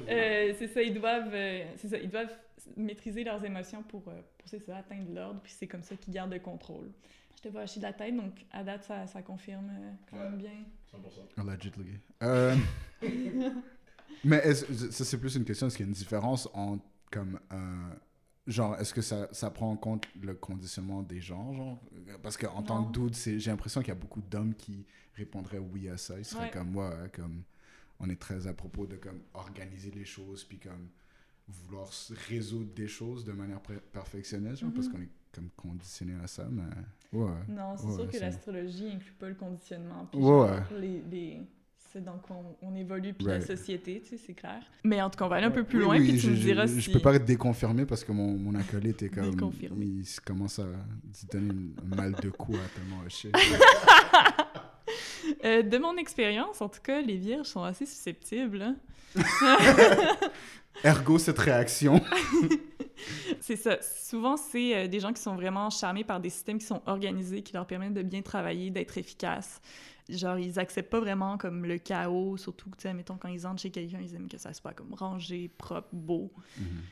Euh, 0.09 0.53
c'est 0.57 0.67
ça, 0.67 0.81
ils 0.81 0.93
doivent, 0.93 1.33
euh, 1.33 1.65
c'est 1.77 1.89
ça, 1.89 1.97
ils 1.97 2.09
doivent 2.09 2.33
maîtriser 2.75 3.23
leurs 3.23 3.43
émotions 3.43 3.83
pour, 3.83 4.07
euh, 4.07 4.21
pour 4.37 4.49
c'est 4.49 4.59
ça, 4.59 4.77
atteindre 4.77 5.13
l'ordre, 5.13 5.39
puis 5.43 5.53
c'est 5.57 5.67
comme 5.67 5.83
ça 5.83 5.95
qu'ils 5.95 6.13
gardent 6.13 6.33
le 6.33 6.39
contrôle. 6.39 6.89
Je 7.35 7.41
te 7.43 7.49
vois 7.49 7.61
hacher 7.61 7.79
de 7.79 7.85
la 7.85 7.93
tête, 7.93 8.15
donc 8.15 8.33
à 8.51 8.63
date, 8.63 8.83
ça, 8.83 9.05
ça 9.07 9.21
confirme 9.21 9.69
euh, 9.69 9.91
quand 10.09 10.17
même 10.17 10.37
bien. 10.37 10.65
100%. 10.91 11.41
Allegedly. 11.41 11.99
Mais 14.23 14.53
ça, 14.53 15.05
c'est 15.05 15.19
plus 15.19 15.35
une 15.35 15.45
question, 15.45 15.67
est-ce 15.67 15.77
qu'il 15.77 15.85
y 15.85 15.87
a 15.87 15.91
une 15.91 15.93
différence 15.95 16.49
entre, 16.53 16.83
comme, 17.11 17.39
euh, 17.51 17.89
genre, 18.47 18.75
est-ce 18.79 18.93
que 18.93 19.01
ça, 19.01 19.29
ça 19.31 19.49
prend 19.51 19.71
en 19.71 19.77
compte 19.77 20.07
le 20.21 20.33
conditionnement 20.33 21.03
des 21.03 21.21
gens, 21.21 21.53
genre? 21.53 21.79
Parce 22.23 22.37
qu'en 22.37 22.61
tant 22.63 22.83
que 22.83 22.91
dude, 22.99 23.15
c'est- 23.15 23.39
j'ai 23.39 23.51
l'impression 23.51 23.81
qu'il 23.81 23.89
y 23.89 23.91
a 23.91 23.95
beaucoup 23.95 24.21
d'hommes 24.21 24.55
qui 24.55 24.85
répondraient 25.15 25.59
oui 25.59 25.89
à 25.89 25.97
ça. 25.97 26.17
Ils 26.17 26.25
seraient 26.25 26.45
Ouais. 26.45 26.49
comme, 26.49 26.75
ouais, 26.75 26.87
ouais, 26.87 27.09
comme, 27.13 27.43
on 27.99 28.09
est 28.09 28.19
très 28.19 28.47
à 28.47 28.53
propos 28.53 28.85
de, 28.87 28.95
comme, 28.97 29.21
organiser 29.33 29.91
les 29.91 30.05
choses, 30.05 30.43
puis 30.43 30.59
comme, 30.59 30.89
vouloir 31.47 31.89
résoudre 32.29 32.73
des 32.73 32.87
choses 32.87 33.25
de 33.25 33.31
manière 33.33 33.61
perfectionniste, 33.93 34.61
genre, 34.61 34.73
parce 34.73 34.87
Mhm. 34.87 34.93
qu'on 34.93 35.01
est, 35.01 35.09
comme, 35.33 35.49
conditionné 35.57 36.15
à 36.23 36.27
ça, 36.27 36.47
mais, 36.49 36.63
ouais. 37.13 37.31
Non, 37.47 37.77
c'est 37.77 37.85
Ouais, 37.87 37.93
sûr 37.95 38.09
que 38.09 38.17
l'astrologie 38.17 38.89
inclut 38.91 39.13
pas 39.13 39.29
le 39.29 39.35
conditionnement, 39.35 40.05
puis 40.11 40.19
Ouais, 40.19 40.25
genre, 40.25 40.45
ouais. 40.51 40.61
les, 40.71 41.01
les... 41.01 41.41
quoi 42.23 42.37
on, 42.61 42.67
on 42.69 42.75
évolue, 42.75 43.13
puis 43.13 43.25
la 43.25 43.33
Right. 43.33 43.45
société, 43.47 44.01
tu 44.01 44.09
sais, 44.09 44.23
c'est 44.25 44.33
clair. 44.33 44.61
Mais 44.83 45.01
en 45.01 45.09
tout 45.09 45.17
cas, 45.17 45.25
on 45.25 45.29
va 45.29 45.37
aller 45.37 45.47
un 45.47 45.51
peu 45.51 45.63
plus 45.63 45.79
Oui, 45.79 45.83
loin, 45.85 45.97
oui, 45.99 46.07
puis 46.11 46.19
tu 46.19 46.35
je, 46.35 46.53
me 46.53 46.93
peux 46.93 46.99
pas 46.99 47.13
être 47.15 47.25
déconfirmé 47.25 47.85
parce 47.85 48.03
que 48.03 48.11
mon, 48.11 48.37
mon 48.37 48.55
acolyte 48.55 49.01
est 49.03 49.09
comme. 49.09 49.31
Déconfirmé. 49.31 49.85
Il 49.85 50.05
commence 50.25 50.59
à 50.59 50.65
donner 51.31 51.51
un 51.91 51.95
mal 51.95 52.13
de 52.13 52.29
cou 52.29 52.53
à 52.55 52.67
tellement 52.77 53.01
hocher. 53.05 53.31
Euh, 55.43 55.61
de 55.61 55.77
mon 55.77 55.97
expérience, 55.97 56.61
en 56.61 56.69
tout 56.69 56.79
cas, 56.81 57.01
les 57.01 57.17
vierges 57.17 57.47
sont 57.47 57.61
assez 57.63 57.85
susceptibles. 57.85 58.61
hein. 58.61 58.75
Ergo, 60.83 61.17
cette 61.17 61.39
réaction. 61.39 62.01
C'est 63.41 63.55
ça. 63.57 63.77
Souvent, 63.81 64.37
c'est 64.37 64.75
euh, 64.75 64.87
des 64.87 64.99
gens 64.99 65.11
qui 65.13 65.21
sont 65.21 65.35
vraiment 65.35 65.69
charmés 65.69 66.03
par 66.03 66.19
des 66.19 66.29
systèmes 66.29 66.57
qui 66.59 66.65
sont 66.65 66.81
organisés, 66.85 67.41
qui 67.41 67.53
leur 67.53 67.65
permettent 67.67 67.93
de 67.93 68.01
bien 68.03 68.21
travailler, 68.21 68.69
d'être 68.69 68.97
efficaces. 68.97 69.61
Genre, 70.09 70.37
ils 70.39 70.57
acceptent 70.57 70.89
pas 70.89 70.99
vraiment 71.01 71.37
comme 71.37 71.65
le 71.65 71.77
chaos, 71.77 72.37
surtout, 72.37 72.69
tu 72.69 72.75
sais, 72.83 72.93
mettons, 72.93 73.17
quand 73.17 73.27
ils 73.27 73.45
entrent 73.45 73.61
chez 73.61 73.71
quelqu'un, 73.71 73.99
ils 74.01 74.15
aiment 74.15 74.29
que 74.29 74.37
ça 74.37 74.53
soit 74.53 74.73
comme 74.73 74.93
rangé, 74.93 75.49
propre, 75.49 75.89
beau. 75.93 76.31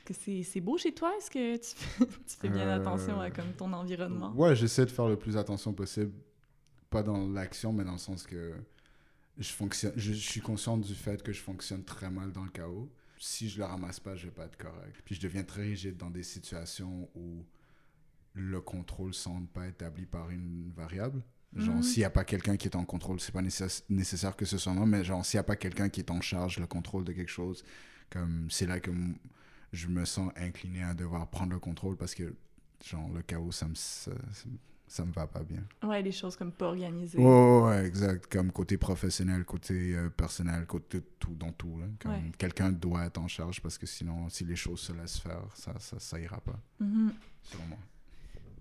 Que 0.03 0.13
c'est 0.13 0.43
c'est 0.43 0.59
beau 0.61 0.77
chez 0.77 0.93
toi? 0.93 1.13
Est-ce 1.17 1.31
que 1.31 1.55
tu 1.55 1.75
fais, 1.75 2.05
tu 2.27 2.35
fais 2.37 2.49
bien 2.49 2.67
Euh, 2.67 2.75
attention 2.79 3.19
à 3.19 3.31
comme 3.31 3.53
ton 3.53 3.71
environnement? 3.73 4.33
Ouais, 4.35 4.55
j'essaie 4.55 4.85
de 4.85 4.91
faire 4.91 5.07
le 5.07 5.17
plus 5.17 5.37
attention 5.37 5.73
possible. 5.73 6.11
Pas 6.89 7.03
dans 7.03 7.27
l'action, 7.27 7.71
mais 7.73 7.83
dans 7.83 7.93
le 7.93 7.97
sens 7.97 8.25
que 8.27 8.53
je, 9.37 9.49
fonctionne, 9.51 9.93
je, 9.95 10.13
je 10.13 10.29
suis 10.29 10.41
conscient 10.41 10.77
du 10.77 10.93
fait 10.93 11.23
que 11.23 11.31
je 11.33 11.41
fonctionne 11.41 11.83
très 11.83 12.09
mal 12.09 12.31
dans 12.31 12.43
le 12.43 12.49
chaos. 12.51 12.89
Si 13.17 13.47
je 13.49 13.57
le 13.59 13.65
ramasse 13.65 13.99
pas, 13.99 14.15
je 14.15 14.25
vais 14.25 14.31
pas 14.31 14.45
être 14.45 14.57
correct. 14.57 15.01
Puis 15.05 15.15
je 15.15 15.21
deviens 15.21 15.43
très 15.43 15.63
rigide 15.63 15.95
dans 15.97 16.09
des 16.09 16.23
situations 16.23 17.09
où 17.15 17.45
le 18.33 18.59
contrôle 18.59 19.13
semble 19.13 19.47
pas 19.47 19.67
établi 19.67 20.05
par 20.05 20.29
une 20.29 20.71
variable. 20.75 21.23
Genre, 21.55 21.75
Mhm. 21.75 21.83
s'il 21.83 21.99
n'y 22.01 22.05
a 22.05 22.09
pas 22.09 22.25
quelqu'un 22.25 22.57
qui 22.57 22.67
est 22.67 22.75
en 22.75 22.83
contrôle, 22.83 23.19
c'est 23.21 23.31
pas 23.31 23.41
nécess- 23.41 23.83
nécessaire 23.89 24.35
que 24.35 24.43
ce 24.45 24.57
soit 24.57 24.73
moi, 24.73 24.85
mais 24.85 25.03
genre, 25.05 25.25
s'il 25.25 25.37
n'y 25.37 25.41
a 25.41 25.43
pas 25.43 25.55
quelqu'un 25.55 25.87
qui 25.89 26.01
est 26.01 26.11
en 26.11 26.19
charge, 26.21 26.59
le 26.59 26.67
contrôle 26.67 27.05
de 27.05 27.13
quelque 27.13 27.31
chose, 27.31 27.63
comme 28.09 28.49
c'est 28.51 28.65
là 28.67 28.79
que 28.81 28.91
je 29.71 29.87
me 29.87 30.03
sens 30.05 30.31
incliné 30.35 30.83
à 30.83 30.93
devoir 30.93 31.29
prendre 31.29 31.53
le 31.53 31.59
contrôle 31.59 31.95
parce 31.95 32.13
que, 32.13 32.35
genre, 32.85 33.09
le 33.13 33.21
chaos, 33.21 33.51
ça 33.53 33.67
me, 33.69 33.75
ça, 33.75 34.11
ça- 34.87 35.03
me 35.05 35.11
va 35.13 35.27
pas 35.27 35.43
bien. 35.43 35.63
Ouais, 35.83 36.03
des 36.03 36.11
choses 36.11 36.35
comme 36.35 36.51
pas 36.51 36.67
organisées. 36.67 37.17
Ouais, 37.17 37.61
ouais, 37.61 37.85
exact. 37.85 38.27
Comme 38.31 38.51
côté 38.51 38.77
professionnel, 38.77 39.43
côté 39.45 39.95
euh, 39.95 40.09
personnel, 40.09 40.65
côté 40.65 41.01
tout, 41.19 41.33
dans 41.35 41.51
tout. 41.53 41.79
Là. 41.79 41.85
Comme 41.99 42.11
Ouais. 42.11 42.31
Quelqu'un 42.37 42.71
doit 42.71 43.05
être 43.05 43.17
en 43.17 43.27
charge 43.27 43.61
parce 43.61 43.77
que 43.77 43.85
sinon, 43.85 44.29
si 44.29 44.43
les 44.45 44.55
choses 44.55 44.79
se 44.81 44.93
laissent 44.93 45.19
faire, 45.19 45.43
ça, 45.55 45.73
ça, 45.79 45.99
ça 45.99 46.19
ira 46.19 46.39
pas, 46.41 46.59
Mhm. 46.79 47.13
selon 47.43 47.65
moi. 47.67 47.77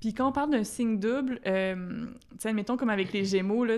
Puis 0.04 0.12
quand 0.12 0.28
on 0.28 0.32
parle 0.32 0.50
d'un 0.50 0.64
signe 0.64 1.00
double, 1.00 1.40
euh, 1.46 2.04
admettons 2.44 2.76
comme 2.76 2.90
avec 2.90 3.14
les 3.14 3.24
Gémeaux, 3.24 3.64
là, 3.64 3.76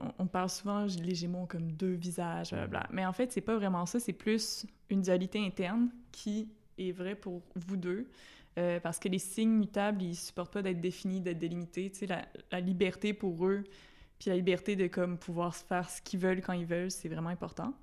on, 0.00 0.12
on 0.20 0.26
parle 0.26 0.48
souvent, 0.48 0.86
les 1.04 1.14
Gémeaux 1.14 1.40
ont 1.40 1.46
comme 1.46 1.70
deux 1.70 1.92
visages, 1.92 2.52
blablabla. 2.52 2.88
Mais 2.92 3.04
en 3.04 3.12
fait, 3.12 3.30
c'est 3.30 3.42
pas 3.42 3.56
vraiment 3.56 3.84
ça, 3.84 4.00
c'est 4.00 4.14
plus 4.14 4.64
une 4.88 5.02
dualité 5.02 5.38
interne 5.38 5.90
qui 6.12 6.48
est 6.78 6.92
vraie 6.92 7.14
pour 7.14 7.42
vous 7.56 7.76
deux. 7.76 8.08
Euh, 8.56 8.80
parce 8.80 8.98
que 8.98 9.10
les 9.10 9.18
signes 9.18 9.50
mutables, 9.50 10.02
ils 10.02 10.16
supportent 10.16 10.54
pas 10.54 10.62
d'être 10.62 10.80
définis, 10.80 11.20
d'être 11.20 11.38
délimités. 11.38 11.90
Tu 11.90 12.06
sais, 12.06 12.24
la, 12.50 12.60
liberté 12.60 13.12
pour 13.12 13.46
eux, 13.46 13.62
puis 14.18 14.30
la 14.30 14.36
liberté 14.36 14.76
de 14.76 14.86
comme 14.86 15.18
pouvoir 15.18 15.54
faire 15.54 15.90
ce 15.90 16.00
qu'ils 16.00 16.20
veulent 16.20 16.40
quand 16.40 16.54
ils 16.54 16.64
veulent, 16.64 16.90
c'est 16.90 17.10
vraiment 17.10 17.28
important. 17.28 17.74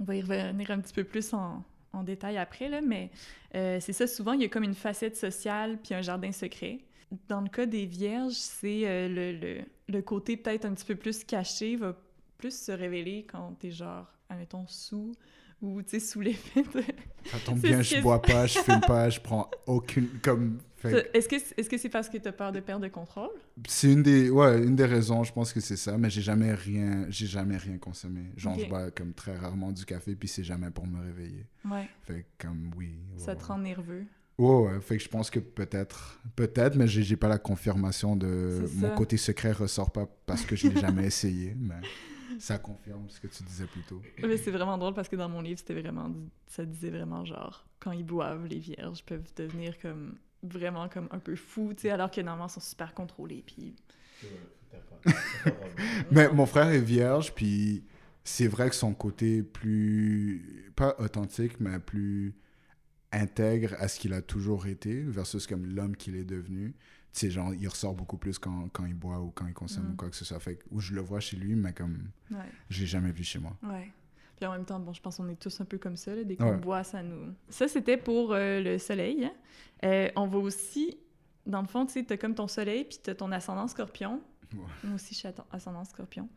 On 0.00 0.04
va 0.04 0.16
y 0.16 0.22
revenir 0.22 0.72
un 0.72 0.80
petit 0.80 0.92
peu 0.92 1.04
plus 1.04 1.32
en, 1.32 1.62
en 1.92 2.02
détail 2.02 2.36
après, 2.36 2.68
là, 2.68 2.80
mais 2.80 3.10
euh, 3.54 3.78
c'est 3.80 3.92
ça, 3.92 4.08
souvent, 4.08 4.32
il 4.32 4.42
y 4.42 4.44
a 4.44 4.48
comme 4.48 4.64
une 4.64 4.74
facette 4.74 5.16
sociale 5.16 5.78
puis 5.80 5.94
un 5.94 6.02
jardin 6.02 6.32
secret. 6.32 6.80
Dans 7.28 7.40
le 7.40 7.48
cas 7.48 7.66
des 7.66 7.86
vierges, 7.86 8.34
c'est 8.34 8.86
euh, 8.86 9.08
le, 9.08 9.32
le, 9.38 9.64
le 9.88 10.02
côté 10.02 10.36
peut-être 10.36 10.64
un 10.64 10.74
petit 10.74 10.84
peu 10.84 10.96
plus 10.96 11.24
caché 11.24 11.76
va 11.76 11.96
plus 12.36 12.56
se 12.56 12.72
révéler 12.72 13.26
quand 13.30 13.56
t'es 13.58 13.70
genre, 13.70 14.06
admettons, 14.28 14.66
sous 14.66 15.12
ou, 15.60 15.82
tu 15.82 15.90
sais, 15.90 16.00
sous 16.00 16.20
l'effet 16.20 16.62
de... 16.62 16.82
Ça 17.24 17.38
tombe 17.44 17.58
bien, 17.58 17.82
ce 17.82 17.96
je 17.96 18.00
bois 18.00 18.22
pas, 18.22 18.46
je 18.46 18.60
fume 18.60 18.80
pas, 18.80 19.10
je 19.10 19.20
prends 19.20 19.50
aucune. 19.66 20.08
Comme. 20.22 20.58
fait 20.76 21.10
Est-ce 21.12 21.68
que 21.68 21.78
c'est 21.78 21.88
parce 21.88 22.08
que 22.08 22.16
t'as 22.18 22.30
peur 22.30 22.52
de 22.52 22.60
perdre 22.60 22.84
le 22.84 22.90
contrôle? 22.90 23.30
C'est 23.66 23.92
une 23.92 24.04
des, 24.04 24.30
ouais, 24.30 24.62
une 24.62 24.76
des 24.76 24.84
raisons, 24.84 25.24
je 25.24 25.32
pense 25.32 25.52
que 25.52 25.58
c'est 25.58 25.76
ça, 25.76 25.98
mais 25.98 26.10
j'ai 26.10 26.22
jamais 26.22 26.54
rien, 26.54 27.06
j'ai 27.08 27.26
jamais 27.26 27.56
rien 27.56 27.76
consommé. 27.78 28.26
Genre, 28.36 28.56
je 28.56 28.66
bois 28.66 28.90
comme 28.92 29.12
très 29.14 29.36
rarement 29.36 29.72
du 29.72 29.84
café, 29.84 30.14
puis 30.14 30.28
c'est 30.28 30.44
jamais 30.44 30.70
pour 30.70 30.86
me 30.86 31.02
réveiller. 31.02 31.46
Ouais. 31.64 31.88
Fait 32.02 32.24
comme, 32.38 32.70
oui. 32.76 32.90
ouais, 33.14 33.18
Ça 33.24 33.34
te 33.34 33.44
rend 33.44 33.58
nerveux? 33.58 34.06
Ouais, 34.38 34.54
ouais, 34.54 34.80
fait 34.80 34.96
que 34.98 35.02
je 35.02 35.08
pense 35.08 35.30
que 35.30 35.40
peut-être, 35.40 36.20
peut-être, 36.36 36.76
mais 36.76 36.86
j'ai 36.86 37.16
pas 37.16 37.26
la 37.26 37.38
confirmation 37.38 38.14
de 38.14 38.64
mon 38.76 38.90
côté 38.94 39.16
secret 39.16 39.50
ressort 39.50 39.90
pas 39.90 40.06
parce 40.26 40.44
que 40.44 40.54
je 40.54 40.68
l'ai 40.68 40.80
jamais 40.80 41.06
essayé, 41.06 41.56
mais 41.58 41.80
ça 42.38 42.58
confirme 42.58 43.08
ce 43.08 43.20
que 43.20 43.26
tu 43.26 43.42
disais 43.42 43.66
plus 43.66 43.82
tôt. 43.82 44.00
Mais 44.22 44.36
c'est 44.36 44.52
vraiment 44.52 44.78
drôle 44.78 44.94
parce 44.94 45.08
que 45.08 45.16
dans 45.16 45.28
mon 45.28 45.40
livre, 45.40 45.58
c'était 45.58 45.80
vraiment... 45.80 46.10
Ça 46.46 46.64
disait 46.64 46.90
vraiment 46.90 47.24
genre, 47.24 47.66
quand 47.80 47.90
ils 47.90 48.04
boivent, 48.04 48.46
les 48.46 48.60
vierges 48.60 49.04
peuvent 49.04 49.28
devenir 49.36 49.78
comme... 49.78 50.14
Vraiment 50.44 50.88
comme 50.88 51.08
un 51.10 51.18
peu 51.18 51.34
fous, 51.34 51.72
tu 51.74 51.82
sais, 51.82 51.90
alors 51.90 52.12
que 52.12 52.20
normalement, 52.20 52.46
ils 52.46 52.52
sont 52.52 52.60
super 52.60 52.94
contrôlés, 52.94 53.42
puis... 53.44 53.74
Mais 56.12 56.28
mon 56.28 56.46
frère 56.46 56.68
est 56.68 56.80
vierge, 56.80 57.34
puis 57.34 57.82
c'est 58.22 58.46
vrai 58.46 58.68
que 58.68 58.76
son 58.76 58.94
côté 58.94 59.42
plus, 59.42 60.72
pas 60.76 60.94
authentique, 60.98 61.58
mais 61.58 61.78
plus 61.80 62.34
intègre 63.12 63.74
à 63.78 63.88
ce 63.88 63.98
qu'il 63.98 64.12
a 64.12 64.22
toujours 64.22 64.66
été, 64.66 65.02
versus 65.02 65.46
comme 65.46 65.64
l'homme 65.66 65.96
qu'il 65.96 66.16
est 66.16 66.24
devenu. 66.24 66.74
Tu 67.12 67.20
sais, 67.20 67.30
genre, 67.30 67.54
il 67.54 67.66
ressort 67.66 67.94
beaucoup 67.94 68.18
plus 68.18 68.38
quand, 68.38 68.68
quand 68.72 68.84
il 68.84 68.94
boit 68.94 69.18
ou 69.20 69.30
quand 69.30 69.46
il 69.46 69.54
consomme 69.54 69.92
ou 69.92 69.96
quoi 69.96 70.10
que 70.10 70.16
ce 70.16 70.24
soit. 70.24 70.38
Fait 70.40 70.56
que, 70.56 70.64
où 70.70 70.80
je 70.80 70.92
le 70.94 71.00
vois 71.00 71.20
chez 71.20 71.36
lui, 71.36 71.54
mais 71.56 71.72
comme, 71.72 72.10
Ouais. 72.30 72.36
je 72.68 72.80
l'ai 72.80 72.86
jamais 72.86 73.10
vu 73.10 73.24
chez 73.24 73.38
moi. 73.38 73.56
Ouais. 73.62 73.90
Puis 74.36 74.46
en 74.46 74.52
même 74.52 74.64
temps, 74.66 74.78
bon, 74.78 74.92
je 74.92 75.00
pense 75.00 75.16
qu'on 75.16 75.28
est 75.28 75.40
tous 75.40 75.60
un 75.60 75.64
peu 75.64 75.78
comme 75.78 75.96
ça. 75.96 76.14
Là. 76.14 76.22
Dès 76.22 76.36
qu'on 76.36 76.50
Ouais. 76.50 76.56
boit, 76.58 76.84
ça 76.84 77.02
nous... 77.02 77.32
Ça, 77.48 77.66
c'était 77.66 77.96
pour 77.96 78.32
euh, 78.34 78.60
le 78.60 78.78
soleil. 78.78 79.24
hein. 79.24 79.32
Euh, 79.84 80.10
on 80.16 80.26
va 80.26 80.38
aussi... 80.38 80.98
Dans 81.46 81.62
le 81.62 81.66
fond, 81.66 81.86
tu 81.86 81.94
sais, 81.94 82.04
t'as 82.04 82.18
comme 82.18 82.34
ton 82.34 82.46
soleil, 82.46 82.84
puis 82.84 82.98
t'as 83.02 83.14
ton 83.14 83.32
ascendant 83.32 83.66
scorpion. 83.68 84.20
Ouais. 84.52 84.60
Moi 84.84 84.94
aussi, 84.96 85.14
je 85.14 85.20
suis 85.20 85.28
ascendant 85.50 85.84
scorpion. 85.86 86.28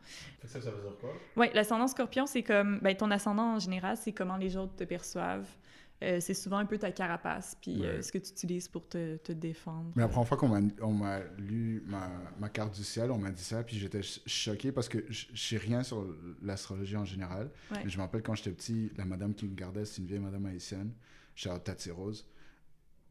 Ça, 0.46 0.60
ça 0.60 0.70
veut 0.70 0.80
dire 0.80 0.96
quoi? 0.98 1.10
Oui, 1.36 1.48
l'ascendant 1.54 1.86
scorpion, 1.86 2.26
c'est 2.26 2.42
comme... 2.42 2.80
Ben, 2.80 2.96
ton 2.96 3.10
ascendant, 3.10 3.54
en 3.56 3.58
général, 3.58 3.96
c'est 3.98 4.12
comment 4.12 4.38
les 4.38 4.56
autres 4.56 4.74
te 4.74 4.84
perçoivent. 4.84 5.48
Euh, 6.02 6.20
c'est 6.20 6.34
souvent 6.34 6.58
un 6.58 6.66
peu 6.66 6.78
ta 6.78 6.90
carapace, 6.90 7.56
puis 7.60 7.84
euh, 7.84 8.02
ce 8.02 8.10
que 8.10 8.18
tu 8.18 8.30
utilises 8.32 8.66
pour 8.68 8.88
te, 8.88 9.16
te 9.18 9.32
défendre. 9.32 9.92
Mais 9.94 10.02
la 10.02 10.08
première 10.08 10.26
fois 10.26 10.36
qu'on 10.36 10.48
m'a, 10.48 11.20
lu 11.38 11.82
ma, 11.86 12.10
ma 12.40 12.48
carte 12.48 12.74
du 12.74 12.82
ciel, 12.84 13.10
on 13.12 13.18
m'a 13.18 13.30
dit 13.30 13.42
ça, 13.42 13.62
puis 13.62 13.78
j'étais 13.78 14.02
ch- 14.02 14.20
choqué 14.26 14.72
parce 14.72 14.88
que 14.88 14.98
je 15.08 15.26
sais 15.34 15.56
rien 15.58 15.82
sur 15.82 16.04
l'astrologie 16.42 16.96
en 16.96 17.04
général. 17.04 17.50
Ouais. 17.70 17.78
Mais 17.84 17.90
je 17.90 17.96
me 17.98 18.02
rappelle 18.02 18.22
quand 18.22 18.34
j'étais 18.34 18.50
petit, 18.50 18.90
la 18.96 19.04
madame 19.04 19.32
qui 19.34 19.46
me 19.46 19.54
gardait, 19.54 19.84
c'est 19.84 20.00
une 20.02 20.06
vieille 20.08 20.18
madame 20.18 20.44
haïtienne, 20.46 20.92
Charlotte 21.34 21.62
Tati 21.64 21.90
Rose. 21.90 22.26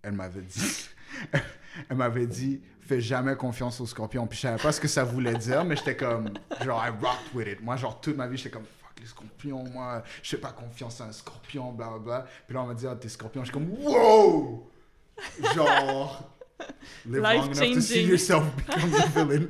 Elle 0.04 0.14
m'avait 0.14 0.42
dit, 0.42 0.90
elle 1.90 1.96
m'avait 1.98 2.26
dit, 2.28 2.60
fais 2.82 3.00
jamais 3.00 3.36
confiance 3.36 3.80
aux 3.80 3.86
scorpions. 3.86 4.26
Puis 4.28 4.38
je 4.38 4.42
savais 4.42 4.62
pas 4.62 4.72
ce 4.72 4.82
que 4.82 4.88
ça 4.88 5.04
voulait 5.04 5.36
dire, 5.36 5.64
mais 5.64 5.76
j'étais 5.76 5.96
comme, 5.96 6.30
genre, 6.64 6.84
I 6.86 6.90
rocked 6.90 7.34
with 7.36 7.48
it. 7.48 7.62
Moi, 7.62 7.76
genre, 7.78 8.02
toute 8.02 8.18
ma 8.18 8.28
vie, 8.28 8.36
j'étais 8.38 8.50
comme, 8.50 8.66
les 9.02 9.08
scorpions, 9.08 9.64
moi, 9.74 10.04
je 10.24 10.30
fais 10.30 10.38
pas 10.38 10.52
confiance 10.52 11.02
à 11.02 11.06
un 11.06 11.12
scorpion, 11.12 11.72
bla 11.74 11.90
bla 11.90 11.98
bla. 12.00 12.26
Puis 12.48 12.54
là, 12.56 12.62
on 12.64 12.68
m'a 12.68 12.74
dit, 12.76 12.86
ah, 12.88 12.96
t'es 12.96 13.10
scorpion. 13.10 13.42
Je 13.44 13.52
suis 13.52 13.54
comme, 13.54 13.70
wow! 13.84 14.70
Genre, 15.56 16.30
live 17.06 17.22
long 17.22 17.30
enough 17.32 17.48
to 17.50 17.54
see 17.56 17.66
Life-changing. 18.06 18.08
yourself 18.10 18.44
become 18.56 18.92
the 18.92 19.08
villain. 19.16 19.48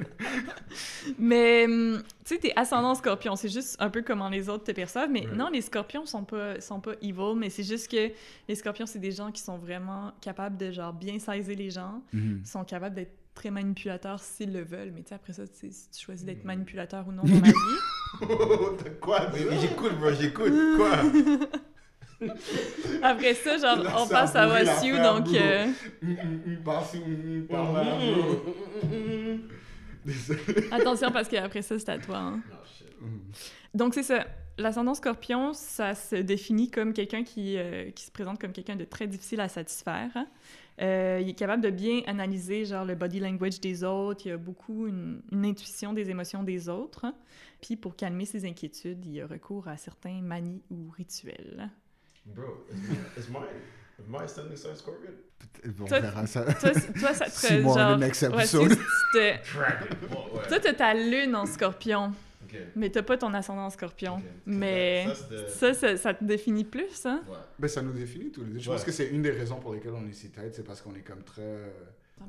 Mais, 1.18 1.66
hum, 1.66 2.02
tu 2.24 2.36
sais, 2.36 2.40
t'es 2.40 2.54
ascendant 2.56 2.96
scorpion, 2.96 3.36
c'est 3.36 3.50
juste 3.50 3.76
un 3.80 3.90
peu 3.90 4.02
comment 4.02 4.30
les 4.30 4.48
autres 4.50 4.64
te 4.64 4.72
perçoivent. 4.72 5.10
Mais 5.10 5.28
Ouais. 5.28 5.36
non, 5.36 5.50
les 5.50 5.62
scorpions 5.62 6.06
sont 6.06 6.24
pas, 6.24 6.60
sont 6.62 6.80
pas 6.80 6.94
evil, 7.02 7.36
mais 7.36 7.50
c'est 7.50 7.64
juste 7.64 7.90
que 7.92 8.12
les 8.48 8.56
scorpions, 8.56 8.86
c'est 8.86 9.00
des 9.00 9.12
gens 9.12 9.32
qui 9.32 9.42
sont 9.42 9.58
vraiment 9.58 10.12
capables 10.22 10.58
de, 10.58 10.72
genre, 10.72 10.94
bien 10.94 11.20
saisir 11.20 11.58
les 11.58 11.70
gens, 11.70 12.02
Mhm. 12.14 12.44
sont 12.46 12.64
capables 12.64 12.96
d'être 12.96 13.12
très 13.34 13.50
manipulateurs 13.52 14.20
s'ils 14.20 14.54
le 14.54 14.64
veulent. 14.64 14.92
Mais 14.94 15.02
tu 15.04 15.10
sais, 15.10 15.16
après 15.16 15.34
ça, 15.34 15.48
tu 15.48 15.56
sais, 15.56 15.72
si 15.72 15.90
tu 15.90 16.04
choisis 16.06 16.24
Mm. 16.24 16.28
d'être 16.28 16.44
manipulateur 16.46 17.08
ou 17.08 17.12
non 17.12 17.24
dans 17.24 17.34
la 17.34 17.42
vie. 17.42 18.88
Quoi? 19.02 19.30
Mais, 19.34 19.40
mais 19.50 19.60
j'écoute, 19.60 19.98
bro, 20.00 20.12
j'écoute. 20.14 20.54
Quoi? 20.78 20.92
Après 23.02 23.34
ça, 23.34 23.58
genre, 23.58 23.84
Là, 23.84 23.96
on 23.98 24.06
ça 24.06 24.14
passe 24.14 24.36
à 24.36 24.48
Wassiu, 24.48 24.94
l'affaire, 24.94 25.22
donc... 25.24 25.34
euh, 25.34 25.68
attention, 30.72 31.12
parce 31.12 31.28
qu'après 31.28 31.62
ça, 31.62 31.78
c'est 31.80 31.90
à 31.90 31.98
toi, 31.98 32.18
hein. 32.18 32.42
Shit. 32.78 32.88
Hum. 33.02 33.22
Donc, 33.74 33.94
c'est 33.94 34.04
ça. 34.04 34.26
L'ascendant 34.58 34.94
scorpion, 34.94 35.54
ça 35.54 35.96
se 35.96 36.16
définit 36.18 36.70
comme 36.70 36.94
quelqu'un 36.94 37.24
qui, 37.24 37.58
euh, 37.58 37.90
qui 37.92 38.04
se 38.06 38.12
présente 38.12 38.40
comme 38.40 38.52
quelqu'un 38.52 38.76
de 38.76 38.84
très 38.84 39.08
difficile 39.08 39.40
à 39.40 39.48
satisfaire. 39.48 40.12
Euh, 40.82 41.20
il 41.22 41.30
est 41.30 41.34
capable 41.36 41.62
de 41.62 41.70
bien 41.70 42.02
analyser 42.08 42.66
genre 42.66 42.86
le 42.86 42.96
body 42.96 43.20
language 43.20 43.60
des 43.62 43.84
autres. 43.84 44.26
Il 44.26 44.32
a 44.32 44.38
beaucoup 44.38 44.88
une, 44.88 45.22
une 45.32 45.46
intuition 45.46 45.94
des 45.94 46.10
émotions 46.10 46.42
des 46.44 46.70
autres. 46.70 47.06
hein. 47.06 47.14
Puis 47.62 47.76
pour 47.76 47.96
calmer 47.96 48.26
ses 48.26 48.46
inquiétudes, 48.46 49.06
il 49.06 49.22
a 49.22 49.28
recours 49.28 49.68
à 49.68 49.78
certains 49.78 50.22
manies 50.22 50.64
ou 50.72 50.90
rituels. 50.98 51.70
Bro, 52.26 52.66
is 53.18 53.30
my, 53.30 53.40
is 54.00 54.08
my, 54.08 54.28
standing 54.28 54.56
sign 54.58 54.76
Scorpion? 54.76 55.12
On 55.82 55.86
Toi, 55.86 56.00
verra 56.00 56.26
ça. 56.28 56.44
Toi, 56.54 56.72
toi 57.00 57.14
ça 57.14 57.26
te 57.26 57.48
genre, 57.62 57.92
le 57.92 57.98
next 57.98 58.22
ouais, 58.24 58.30
episode. 58.44 58.70
tu- 58.70 58.76
tu 58.76 58.84
te- 59.14 59.58
Dragon. 59.58 59.86
Bon, 60.10 60.38
ouais. 60.38 60.48
toi, 60.48 60.60
t'as 60.60 60.74
ta 60.74 60.94
lune 60.94 61.36
en 61.36 61.46
scorpion, 61.46 62.14
Mais 62.76 62.90
t'as 62.90 63.04
pas 63.04 63.18
ton 63.18 63.34
ascendant 63.34 63.66
en 63.66 63.70
scorpion. 63.70 64.22
Mais 64.46 65.06
Ça, 65.08 65.16
c'était- 65.16 65.48
ça, 65.50 65.74
ça, 65.74 65.98
ça 65.98 66.14
te 66.14 66.24
définit 66.24 66.64
plus, 66.64 67.06
hein? 67.06 67.24
Ouais. 67.28 67.36
Ben, 67.60 67.68
ça 67.68 67.82
nous 67.82 67.94
définit 67.94 68.32
tous 68.32 68.44
les 68.44 68.52
deux. 68.54 68.60
Je 68.60 68.70
Ouais. 68.70 68.76
pense 68.76 68.86
que 68.86 68.92
c'est 68.92 69.08
une 69.10 69.22
des 69.22 69.32
raisons 69.32 69.60
pour 69.60 69.74
lesquelles 69.74 69.94
on 69.96 70.08
est 70.08 70.14
si 70.14 70.30
tête, 70.30 70.56
c'est 70.56 70.64
parce 70.64 70.82
qu'on 70.82 70.96
est 70.96 71.02
comme 71.02 71.24
très... 71.24 71.74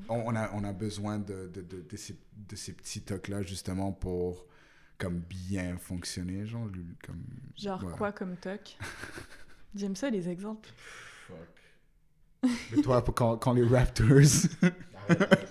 On, 0.09 0.15
on 0.27 0.35
a, 0.37 0.51
on 0.55 0.65
a 0.65 0.73
besoin 0.73 1.19
de, 1.19 1.49
de, 1.49 1.61
de, 1.61 1.83
de 1.83 1.97
ces, 1.97 2.17
de 2.49 2.57
ces 2.57 2.73
petits 2.73 3.03
tocs-là, 3.03 3.43
justement, 3.43 3.93
pour 3.93 4.47
comme 4.99 5.19
bien 5.21 5.77
fonctionner, 5.77 6.47
genre, 6.47 6.69
comme... 7.05 7.23
Genre 7.59 7.83
Ouais. 7.85 7.93
quoi 7.97 8.13
comme 8.13 8.37
toc? 8.37 8.79
J'aime 9.75 9.97
ça, 9.97 10.09
les 10.11 10.29
exemples. 10.29 10.71
Fuck. 11.27 12.51
Mais 12.75 12.83
toi, 12.83 13.03
quand, 13.15 13.37
quand 13.37 13.53
les 13.53 13.65
Raptors... 13.65 14.07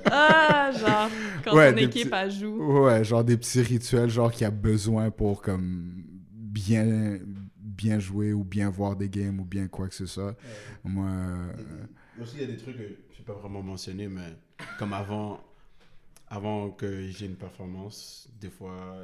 Ah, 0.09 0.71
genre, 0.71 1.09
quand 1.43 1.55
Ouais, 1.55 1.71
ton 1.71 1.77
équipe, 1.77 2.09
petits- 2.09 2.21
elle 2.23 2.31
joue. 2.31 2.81
Ouais, 2.83 3.03
genre 3.03 3.23
des 3.23 3.37
petits 3.37 3.61
rituels, 3.61 4.09
genre 4.09 4.31
qu'il 4.31 4.41
y 4.41 4.45
a 4.45 4.51
besoin 4.51 5.09
pour 5.11 5.41
comme 5.41 6.03
bien, 6.31 7.17
bien 7.55 7.99
jouer 7.99 8.33
ou 8.33 8.43
bien 8.43 8.69
voir 8.69 8.95
des 8.95 9.09
games 9.09 9.39
ou 9.39 9.45
bien 9.45 9.67
quoi 9.67 9.87
que 9.87 9.95
ce 9.95 10.05
soit. 10.05 10.35
Moi, 10.83 11.07
euh, 11.09 12.21
Aussi, 12.21 12.35
il 12.35 12.41
y 12.41 12.43
a 12.43 12.47
des 12.47 12.57
trucs 12.57 12.77
que 12.77 12.83
je 12.83 13.19
n'ai 13.19 13.25
pas 13.25 13.33
vraiment 13.33 13.61
mentionné, 13.61 14.07
mais 14.07 14.35
comme 14.77 14.93
avant, 14.93 15.39
avant 16.29 16.69
que 16.71 17.07
j'ai 17.09 17.25
une 17.25 17.35
performance, 17.35 18.29
des 18.39 18.49
fois, 18.49 18.97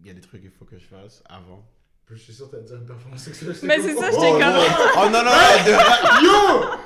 il 0.00 0.06
y 0.06 0.10
a 0.10 0.14
des 0.14 0.20
trucs 0.20 0.42
qu'il 0.42 0.50
faut 0.50 0.64
que 0.64 0.78
je 0.78 0.84
fasse 0.86 1.22
avant. 1.28 1.64
Je 2.08 2.14
suis 2.16 2.32
sûr 2.32 2.48
que 2.50 2.56
t'as 2.56 2.62
dire 2.62 2.76
une 2.76 2.86
performance 2.86 3.22
sexuelle. 3.22 3.54
Mais 3.64 3.80
c'est 3.80 3.94
ça, 3.94 4.10
j'étais 4.10 4.16
Oh, 4.20 4.32
comme. 4.32 4.40
non. 4.40 4.62
Oh 4.96 5.04
non, 5.06 5.10
non, 5.10 5.24
non, 5.24 5.64
de- 5.66 6.24
Yo! 6.24 6.76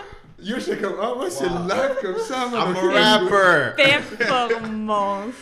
Yo, 0.42 0.58
j'étais 0.58 0.78
comme, 0.78 0.94
ah 1.00 1.14
ouais, 1.16 1.30
c'est 1.30 1.46
Wow. 1.46 1.66
live 1.68 1.96
comme 2.02 2.18
ça, 2.18 2.48
man. 2.48 2.74
I'm 2.74 2.76
a 2.76 3.18
rapper! 3.18 3.76
Performance. 3.76 5.34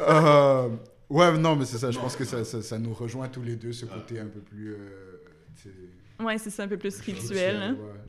Euh, 0.00 0.68
ouais, 1.10 1.36
non, 1.38 1.56
mais 1.56 1.64
c'est 1.64 1.78
ça. 1.78 1.90
Je 1.90 1.98
pense 1.98 2.16
que 2.16 2.24
ça, 2.24 2.44
ça, 2.44 2.62
ça 2.62 2.78
nous 2.78 2.94
rejoint 2.94 3.28
tous 3.28 3.42
les 3.42 3.56
deux, 3.56 3.72
ce 3.72 3.84
côté 3.86 4.20
un 4.20 4.26
peu 4.26 4.40
plus. 4.40 4.74
euh, 4.74 5.22
Ouais, 6.20 6.38
c'est 6.38 6.50
ça, 6.50 6.64
un 6.64 6.68
peu 6.68 6.76
plus 6.78 6.98
rituel. 7.00 7.56
hein. 7.56 7.72
ouais. 7.78 8.00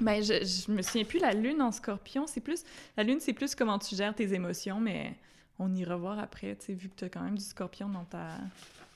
Ben, 0.00 0.22
je, 0.22 0.44
je 0.44 0.70
me 0.72 0.82
souviens 0.82 1.04
plus, 1.04 1.20
la 1.20 1.32
lune 1.32 1.62
en 1.62 1.72
scorpion, 1.72 2.26
c'est 2.26 2.40
plus. 2.40 2.64
La 2.96 3.02
lune, 3.04 3.18
c'est 3.20 3.32
plus 3.32 3.54
comment 3.54 3.78
tu 3.78 3.94
gères 3.94 4.14
tes 4.14 4.32
émotions, 4.34 4.80
mais 4.80 5.14
on 5.58 5.72
ira 5.74 5.96
voir 5.96 6.18
après, 6.18 6.56
tu 6.58 6.66
sais, 6.66 6.72
vu 6.74 6.88
que 6.88 6.96
tu 6.96 7.04
as 7.04 7.08
quand 7.08 7.22
même 7.22 7.38
du 7.38 7.44
scorpion 7.44 7.88
dans 7.88 8.04
ta. 8.04 8.28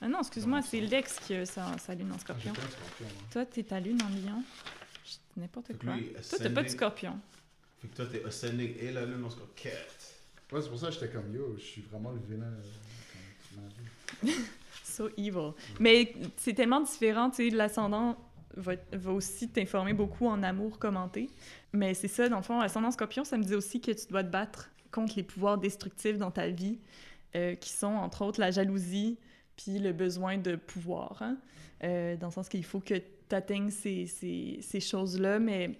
Ah 0.02 0.08
non, 0.08 0.20
excuse-moi, 0.20 0.60
c'est 0.62 0.80
Lex 0.80 1.18
qui 1.20 1.34
a 1.34 1.46
sa, 1.46 1.66
sa 1.78 1.94
lune 1.94 2.10
en 2.12 2.18
scorpion. 2.18 2.52
J'étais 2.54 2.66
un 2.66 2.70
scorpion, 2.70 3.06
moi. 3.14 3.22
Toi, 3.32 3.44
t'es 3.46 3.62
ta 3.62 3.80
lune 3.80 3.98
en 4.02 4.08
lion? 4.08 4.42
N'importe 5.40 5.72
quoi. 5.78 5.94
lui, 5.96 6.12
Toi, 6.12 6.20
t'as 6.38 6.44
pas 6.44 6.48
de 6.48 6.58
ascending- 6.60 6.68
scorpion. 6.68 7.18
Fait 7.80 7.88
que 7.88 7.96
toi, 7.96 8.06
t'es 8.12 8.24
ascending 8.24 8.74
et 8.78 8.92
la 8.92 9.06
lune 9.06 9.24
en 9.24 9.30
score. 9.30 9.48
Cat. 9.54 9.70
Ouais, 10.52 10.60
c'est 10.62 10.68
pour 10.68 10.78
ça 10.78 10.88
que 10.88 10.92
j'étais 10.94 11.08
comme, 11.08 11.32
yo, 11.34 11.54
je 11.56 11.62
suis 11.62 11.82
vraiment 11.82 12.10
le 12.12 12.20
vilain. 12.20 12.46
euh. 12.46 14.28
So 14.84 15.08
evil. 15.16 15.52
Mais 15.78 16.12
c'est 16.36 16.52
tellement 16.52 16.80
différent, 16.80 17.30
tu 17.30 17.48
sais, 17.48 17.56
l'ascendant 17.56 18.18
va, 18.56 18.72
va 18.92 19.12
aussi 19.12 19.48
t'informer 19.48 19.92
beaucoup 19.92 20.26
en 20.26 20.42
amour 20.42 20.78
commenté. 20.78 21.30
Mais 21.72 21.94
c'est 21.94 22.08
ça, 22.08 22.28
dans 22.28 22.38
le 22.38 22.42
fond, 22.42 22.60
l'ascendant 22.60 22.90
scorpion, 22.90 23.24
ça 23.24 23.38
me 23.38 23.44
dit 23.44 23.54
aussi 23.54 23.80
que 23.80 23.92
tu 23.92 24.06
dois 24.08 24.24
te 24.24 24.28
battre 24.30 24.68
contre 24.90 25.14
les 25.16 25.22
pouvoirs 25.22 25.56
destructifs 25.58 26.18
dans 26.18 26.32
ta 26.32 26.48
vie, 26.48 26.78
euh, 27.36 27.54
qui 27.54 27.70
sont 27.70 27.86
entre 27.86 28.22
autres 28.24 28.40
la 28.40 28.50
jalousie, 28.50 29.16
puis 29.56 29.78
le 29.78 29.92
besoin 29.92 30.36
de 30.36 30.56
pouvoir. 30.56 31.16
hein. 31.22 31.36
Euh, 31.84 32.16
dans 32.16 32.26
le 32.26 32.32
sens 32.32 32.48
qu'il 32.48 32.64
faut 32.64 32.80
que 32.80 32.94
tu 33.30 33.34
atteignes 33.36 33.70
ces, 33.70 34.06
ces, 34.06 34.58
ces 34.60 34.80
choses-là, 34.80 35.38
mais 35.38 35.78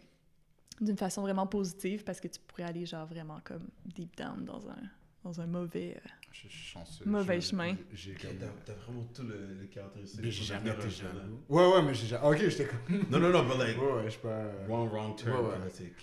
d'une 0.81 0.97
façon 0.97 1.21
vraiment 1.23 1.47
positive, 1.47 2.05
parce 2.05 2.21
que 2.21 2.29
tu 2.29 2.41
pourrais 2.47 2.63
aller 2.63 2.87
genre 2.87 3.07
vraiment 3.07 3.41
comme 3.45 3.69
deep 3.85 4.17
down 4.17 4.45
dans 4.47 4.67
un, 4.71 4.79
dans 5.23 5.39
un 5.41 5.47
mauvais... 5.47 5.97
euh, 5.99 6.09
Je 6.33 6.39
suis 6.39 6.49
chanceux. 6.49 7.05
Mauvais 7.05 7.39
Je- 7.43 7.49
chemin. 7.49 7.77
J'ai 7.93 8.15
T'as 8.15 8.73
vraiment 8.73 9.05
tout 9.13 9.25
le, 9.25 9.55
le 9.61 9.67
caractéristique. 9.67 10.21
Mais 10.23 10.31
j'ai 10.31 10.45
jamais 10.45 10.71
été 10.71 10.89
jaloux. 10.89 11.43
Ouais, 11.51 11.67
ouais, 11.73 11.83
mais 11.83 11.93
j'ai 11.93 12.07
jamais. 12.07 12.27
Ok, 12.27 12.39
j'étais 12.49 12.65
comme. 12.67 13.05
Non, 13.11 13.19
non, 13.21 13.29
non, 13.31 13.43
but 13.43 13.59
like, 13.59 13.77
Ouais, 13.79 13.93
ouais, 13.93 14.05
je 14.07 14.11
suis 14.11 14.21
pas. 14.21 14.45
wrong, 14.67 14.89
wrong 14.91 15.17
turn. 15.17 15.33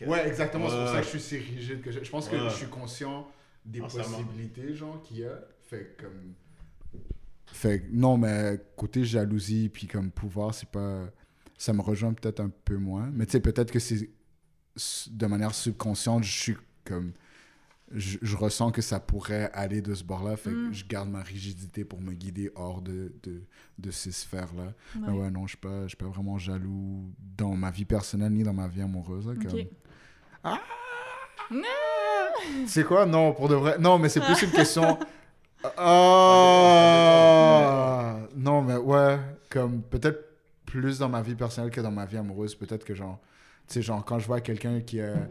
Ouais, 0.07 0.27
exactement. 0.27 0.69
C'est 0.69 0.75
pour 0.77 0.87
ça 0.89 0.97
que 0.99 1.03
je 1.05 1.09
suis 1.09 1.19
si 1.21 1.37
rigide 1.37 1.81
que 1.81 1.91
je. 1.91 2.03
Je 2.03 2.09
pense 2.11 2.29
que 2.29 2.37
je 2.37 2.49
suis 2.49 2.67
conscient 2.67 3.27
des 3.65 3.79
possibilités, 3.81 4.75
genre, 4.75 5.01
qu'il 5.01 5.17
y 5.17 5.25
a. 5.25 5.39
Fait 5.63 5.95
que, 5.97 6.03
comme. 6.03 6.33
Fait 7.47 7.81
que, 7.81 7.87
non, 7.91 8.17
mais 8.17 8.59
côté 8.75 9.03
jalousie, 9.05 9.69
puis 9.69 9.87
comme 9.87 10.11
pouvoir, 10.11 10.53
c'est 10.53 10.69
pas. 10.69 11.09
Ça 11.57 11.73
me 11.73 11.81
rejoint 11.81 12.13
peut-être 12.13 12.39
un 12.39 12.51
peu 12.65 12.77
moins. 12.77 13.09
Mais 13.13 13.25
tu 13.25 13.31
sais, 13.33 13.39
peut-être 13.39 13.71
que 13.71 13.79
c'est. 13.79 14.09
De 15.09 15.25
manière 15.25 15.55
subconsciente, 15.55 16.23
je 16.23 16.31
suis 16.31 16.57
comme. 16.85 17.13
Je, 17.91 18.17
je 18.21 18.35
ressens 18.35 18.71
que 18.71 18.81
ça 18.81 18.99
pourrait 18.99 19.49
aller 19.53 19.81
de 19.81 19.93
ce 19.95 20.03
bord-là. 20.03 20.35
Fait 20.35 20.49
Mm. 20.51 20.69
que 20.69 20.73
je 20.75 20.85
garde 20.85 21.09
ma 21.09 21.21
rigidité 21.23 21.85
pour 21.85 22.01
me 22.01 22.11
guider 22.13 22.51
hors 22.55 22.81
de, 22.81 23.13
de, 23.23 23.43
de 23.79 23.91
ces 23.91 24.11
sphères-là. 24.11 24.73
Mais 24.99 25.07
ouais. 25.09 25.19
ouais, 25.21 25.31
non, 25.31 25.47
je 25.47 25.55
suis 25.55 25.59
je 25.83 25.87
suis 25.87 25.97
pas 25.97 26.05
vraiment 26.07 26.37
jaloux 26.37 27.09
dans 27.37 27.55
ma 27.55 27.71
vie 27.71 27.85
personnelle 27.85 28.33
ni 28.33 28.43
dans 28.43 28.53
ma 28.53 28.67
vie 28.67 28.81
amoureuse. 28.81 29.25
là, 29.27 29.33
comme- 29.35 29.59
Ok. 29.59 29.67
Ah! 30.43 30.59
Non! 31.49 31.63
C'est 32.67 32.83
quoi? 32.83 33.05
Non, 33.05 33.31
pour 33.33 33.47
de 33.47 33.55
vrai. 33.55 33.77
Non, 33.79 33.97
mais 33.97 34.09
c'est 34.09 34.19
plus 34.21 34.41
une 34.43 34.51
question. 34.51 34.99
Ah! 36.87 38.17
Non, 38.35 38.61
mais 38.61 38.75
ouais, 38.75 39.17
comme 39.49 39.81
peut-être 39.81 40.26
plus 40.67 40.99
dans 40.99 41.09
ma 41.09 41.23
vie 41.23 41.33
personnelle 41.33 41.71
que 41.71 41.81
dans 41.81 41.91
ma 41.91 42.05
vie 42.05 42.17
amoureuse. 42.17 42.53
Peut-être 42.53 42.85
que 42.85 42.93
genre, 42.93 43.19
tu 43.67 43.73
sais, 43.73 43.81
genre, 43.81 44.05
quand 44.05 44.19
je 44.19 44.27
vois 44.27 44.41
quelqu'un 44.41 44.81
qui 44.81 45.01
a, 45.01 45.27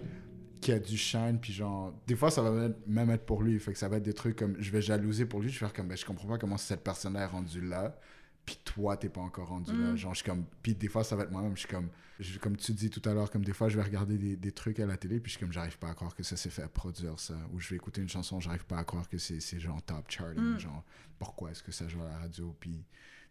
qui 0.60 0.72
a 0.72 0.80
du 0.80 0.96
shine, 0.96 1.38
puis 1.40 1.52
genre, 1.52 1.94
des 2.08 2.16
fois, 2.16 2.30
ça 2.32 2.42
va 2.42 2.68
même 2.86 3.10
être, 3.10 3.24
pour 3.24 3.42
lui. 3.42 3.58
Fait 3.60 3.72
que 3.72 3.78
ça 3.78 3.88
va 3.88 3.98
être 3.98 4.02
des 4.02 4.14
trucs 4.14 4.36
comme, 4.36 4.56
je 4.58 4.70
vais 4.72 4.82
jalouser 4.82 5.26
pour 5.26 5.40
lui, 5.40 5.48
je 5.50 5.54
vais 5.54 5.66
faire 5.66 5.72
comme, 5.72 5.86
ben, 5.86 5.96
je 5.96 6.04
comprends 6.04 6.26
pas 6.26 6.38
comment 6.38 6.56
cette 6.56 6.82
personne-là 6.82 7.20
est 7.22 7.26
rendue 7.26 7.60
là, 7.60 7.96
puis 8.44 8.58
toi, 8.64 8.96
t'es 8.96 9.08
pas 9.08 9.20
encore 9.20 9.48
rendu 9.48 9.72
là. 9.72 9.92
Mm. 9.92 9.96
Genre, 9.96 10.14
je 10.14 10.20
suis 10.22 10.28
comme, 10.28 10.44
puis 10.62 10.74
des 10.74 10.88
fois, 10.88 11.04
ça 11.04 11.14
va 11.16 11.24
être 11.24 11.30
moi-même, 11.32 11.54
je 11.54 11.60
suis 11.60 11.68
comme, 11.68 11.88
je- 12.18 12.38
comme 12.38 12.56
tu 12.56 12.72
dis 12.72 12.88
tout 12.90 13.06
à 13.08 13.12
l'heure, 13.12 13.30
comme 13.30 13.44
des 13.44 13.52
fois, 13.52 13.68
je 13.68 13.76
vais 13.76 13.82
regarder 13.82 14.16
des, 14.16 14.36
des 14.36 14.52
trucs 14.52 14.80
à 14.80 14.86
la 14.86 14.96
télé, 14.96 15.20
puis 15.20 15.30
je 15.30 15.36
suis 15.36 15.44
comme, 15.44 15.52
j'arrive 15.52 15.78
pas 15.78 15.88
à 15.90 15.94
croire 15.94 16.14
que 16.14 16.22
ça 16.22 16.36
s'est 16.36 16.50
fait 16.50 16.66
produire 16.68 17.18
ça. 17.20 17.34
Ou 17.52 17.60
je 17.60 17.68
vais 17.68 17.76
écouter 17.76 18.00
une 18.00 18.08
chanson, 18.08 18.40
j'arrive 18.40 18.64
pas 18.64 18.78
à 18.78 18.84
croire 18.84 19.08
que 19.08 19.18
c'est 19.18 19.40
c'est 19.40 19.60
genre 19.60 19.82
top 19.82 20.10
charting. 20.10 20.54
Mm. 20.54 20.58
Genre, 20.60 20.84
pourquoi 21.18 21.50
est-ce 21.50 21.62
que 21.62 21.72
ça 21.72 21.86
joue 21.88 22.00
à 22.02 22.08
la 22.08 22.18
radio? 22.18 22.54
Puis, 22.58 22.84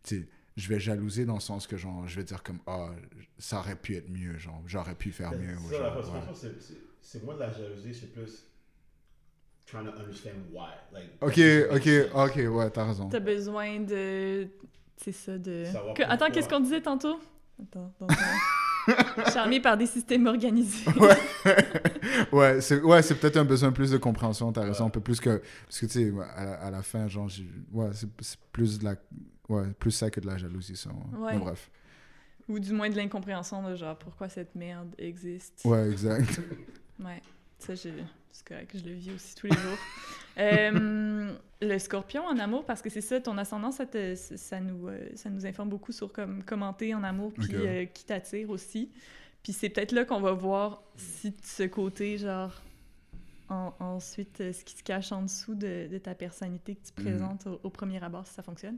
tu 0.04 0.20
sais, 0.20 0.28
je 0.56 0.68
vais 0.70 0.80
jalouser 0.80 1.26
dans 1.26 1.34
le 1.36 1.40
sens 1.42 1.68
que, 1.68 1.76
genre, 1.78 2.08
je 2.08 2.16
vais 2.16 2.24
dire 2.24 2.42
comme, 2.44 2.60
ah, 2.68 2.90
ça 3.38 3.60
aurait 3.60 3.76
pu 3.76 3.96
être 3.96 4.10
mieux, 4.10 4.38
genre, 4.38 4.62
j'aurais 4.66 4.96
pu 4.96 5.12
faire 5.12 5.32
mieux. 5.34 5.56
Ça, 5.70 5.78
genre, 5.78 5.98
ouais. 5.98 6.50
c'est- 7.02 7.24
moins 7.24 7.36
de 7.36 7.40
la 7.42 7.52
jalousie, 7.52 7.94
c'est 7.94 8.12
plus 8.14 8.46
trying 9.66 9.86
to 9.86 9.92
understand 10.00 10.32
why. 10.54 10.70
Like, 10.94 11.10
Ok, 11.22 11.40
ok, 11.72 11.90
ok, 12.16 12.54
ouais, 12.56 12.70
t'as 12.70 12.86
raison. 12.86 13.10
T'as 13.10 13.20
besoin 13.20 13.80
de. 13.82 14.48
C'est 14.98 15.12
ça, 15.12 15.38
de. 15.38 15.66
Que- 15.94 16.04
Attends, 16.04 16.30
qu'est-ce 16.32 16.48
qu'on 16.50 16.60
disait 16.62 16.82
tantôt? 16.82 17.20
Attends, 17.62 17.94
attends. 18.02 18.14
Charmé 19.34 19.60
par 19.60 19.76
des 19.78 19.88
systèmes 19.88 20.28
organisés. 20.28 20.86
ouais, 22.32 22.62
c'est 22.62 22.82
ouais, 22.82 23.02
c'est 23.02 23.16
peut-être 23.16 23.38
un 23.38 23.46
besoin 23.46 23.72
plus 23.72 23.92
de 23.92 23.98
compréhension, 23.98 24.52
t'as 24.52 24.62
raison, 24.62 24.84
Ouais. 24.84 24.88
un 24.88 24.92
peu 24.92 25.02
plus 25.02 25.20
que 25.20 25.42
parce 25.66 25.80
que 25.80 25.86
tu 25.88 25.92
sais 25.92 26.14
à, 26.36 26.46
la- 26.46 26.54
à 26.66 26.72
la 26.72 26.82
fin 26.84 27.08
genre 27.08 27.30
ouais, 27.74 27.90
c'est 27.94 28.40
plus 28.52 28.78
de 28.80 28.86
la 28.86 28.96
ouais, 29.50 29.68
plus 29.80 29.92
ça 29.92 30.10
que 30.10 30.20
de 30.20 30.28
la 30.28 30.38
jalousie 30.38 30.76
ça. 30.78 30.90
Ouais. 30.90 31.20
Ouais. 31.20 31.34
Mais 31.34 31.40
bref. 31.40 31.70
Ou 32.48 32.60
du 32.60 32.74
moins 32.74 32.90
de 32.90 32.96
l'incompréhension 32.96 33.68
de 33.68 33.76
genre 33.76 33.98
pourquoi 33.98 34.30
cette 34.30 34.54
merde 34.56 34.94
existe. 34.98 35.62
Ouais, 35.66 35.90
exact. 35.92 36.40
Ouais. 37.04 37.22
Ça, 37.60 37.76
je... 37.76 37.90
c'est 38.32 38.48
correct, 38.48 38.72
je 38.78 38.86
le 38.86 38.94
vis 38.94 39.12
aussi 39.12 39.36
tous 39.36 39.48
les 39.48 39.54
jours. 39.58 39.78
Euh, 40.38 41.34
le 41.62 41.80
scorpion 41.80 42.26
en 42.26 42.38
amour, 42.40 42.66
parce 42.66 42.82
que 42.82 42.90
c'est 42.90 43.00
ça, 43.00 43.22
ton 43.22 43.38
ascendant, 43.38 43.72
ça, 43.72 43.86
te- 43.86 44.16
ça, 44.16 44.60
nous, 44.60 44.90
euh, 44.90 45.00
ça 45.16 45.30
nous 45.30 45.46
informe 45.46 45.70
beaucoup 45.70 45.94
sur 45.94 46.12
comme, 46.12 46.44
commenter 46.44 46.94
en 46.94 47.04
amour, 47.04 47.32
puis 47.34 47.56
euh, 47.56 47.86
qui 47.86 48.04
t'attire 48.04 48.50
aussi. 48.50 48.92
Puis 49.44 49.54
c'est 49.54 49.70
peut-être 49.70 49.94
là 49.94 50.04
qu'on 50.04 50.20
va 50.20 50.34
voir 50.34 50.84
si 50.98 51.32
de 51.32 51.38
ce 51.42 51.64
côté, 51.64 52.18
genre, 52.18 52.62
en- 53.48 53.74
ensuite, 53.80 54.38
ce 54.52 54.64
qui 54.66 54.76
se 54.76 54.84
cache 54.84 55.14
en 55.14 55.22
dessous 55.22 55.56
de, 55.56 55.88
de 55.90 55.98
ta 56.00 56.16
personnalité 56.16 56.76
que 56.76 56.86
tu 56.86 57.02
Mhm. 57.02 57.06
présentes 57.10 57.48
au, 57.48 57.62
au 57.64 57.70
premier 57.70 58.04
abord, 58.04 58.28
si 58.28 58.34
ça 58.34 58.44
fonctionne. 58.44 58.76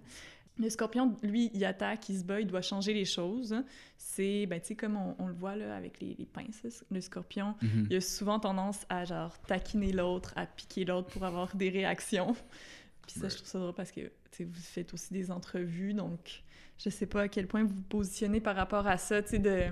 Le 0.60 0.70
scorpion, 0.70 1.16
lui, 1.22 1.52
il 1.54 1.64
attaque, 1.66 2.10
il 2.10 2.18
se 2.20 2.24
bat, 2.24 2.42
il 2.42 2.48
doit 2.48 2.62
changer 2.64 2.94
les 2.94 3.06
choses. 3.06 3.56
C'est, 3.98 4.46
ben, 4.48 4.60
tu 4.60 4.68
sais, 4.68 4.76
comme 4.76 4.96
on, 4.98 5.16
on 5.20 5.28
le 5.28 5.34
voit 5.34 5.56
là 5.56 5.76
avec 5.76 6.00
les, 6.00 6.16
les 6.18 6.26
pinces, 6.26 6.84
le 6.90 7.00
scorpion, 7.02 7.56
Mhm. 7.62 7.88
il 7.92 7.98
a 7.98 8.02
souvent 8.02 8.40
tendance 8.40 8.80
à 8.90 9.06
genre 9.06 9.38
taquiner 9.44 9.92
l'autre, 9.92 10.34
à 10.36 10.46
piquer 10.48 10.86
l'autre 10.86 11.10
pour 11.10 11.24
avoir 11.26 11.56
des 11.56 11.70
réactions. 11.70 12.36
Puis 13.08 13.20
ça, 13.20 13.30
je 13.30 13.36
trouve 13.36 13.48
ça 13.48 13.60
drôle 13.60 13.74
parce 13.74 13.92
que 13.92 14.02
tu 14.02 14.10
sais, 14.32 14.44
vous 14.46 14.54
faites 14.60 14.94
aussi 14.94 15.14
des 15.14 15.32
entrevues, 15.32 15.94
donc 15.94 16.44
je 16.78 16.90
sais 16.90 17.06
pas 17.06 17.22
à 17.24 17.28
quel 17.28 17.48
point 17.48 17.64
vous 17.64 17.74
vous 17.76 17.82
positionnez 17.84 18.42
par 18.42 18.56
rapport 18.56 18.86
à 18.88 18.98
ça, 18.98 19.22
tu 19.22 19.30
sais, 19.30 19.40
de 19.40 19.64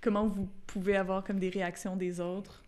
comment 0.00 0.26
vous 0.26 0.48
pouvez 0.66 0.96
avoir 0.96 1.22
comme 1.24 1.38
des 1.38 1.50
réactions 1.50 1.94
des 1.96 2.20
autres. 2.20 2.62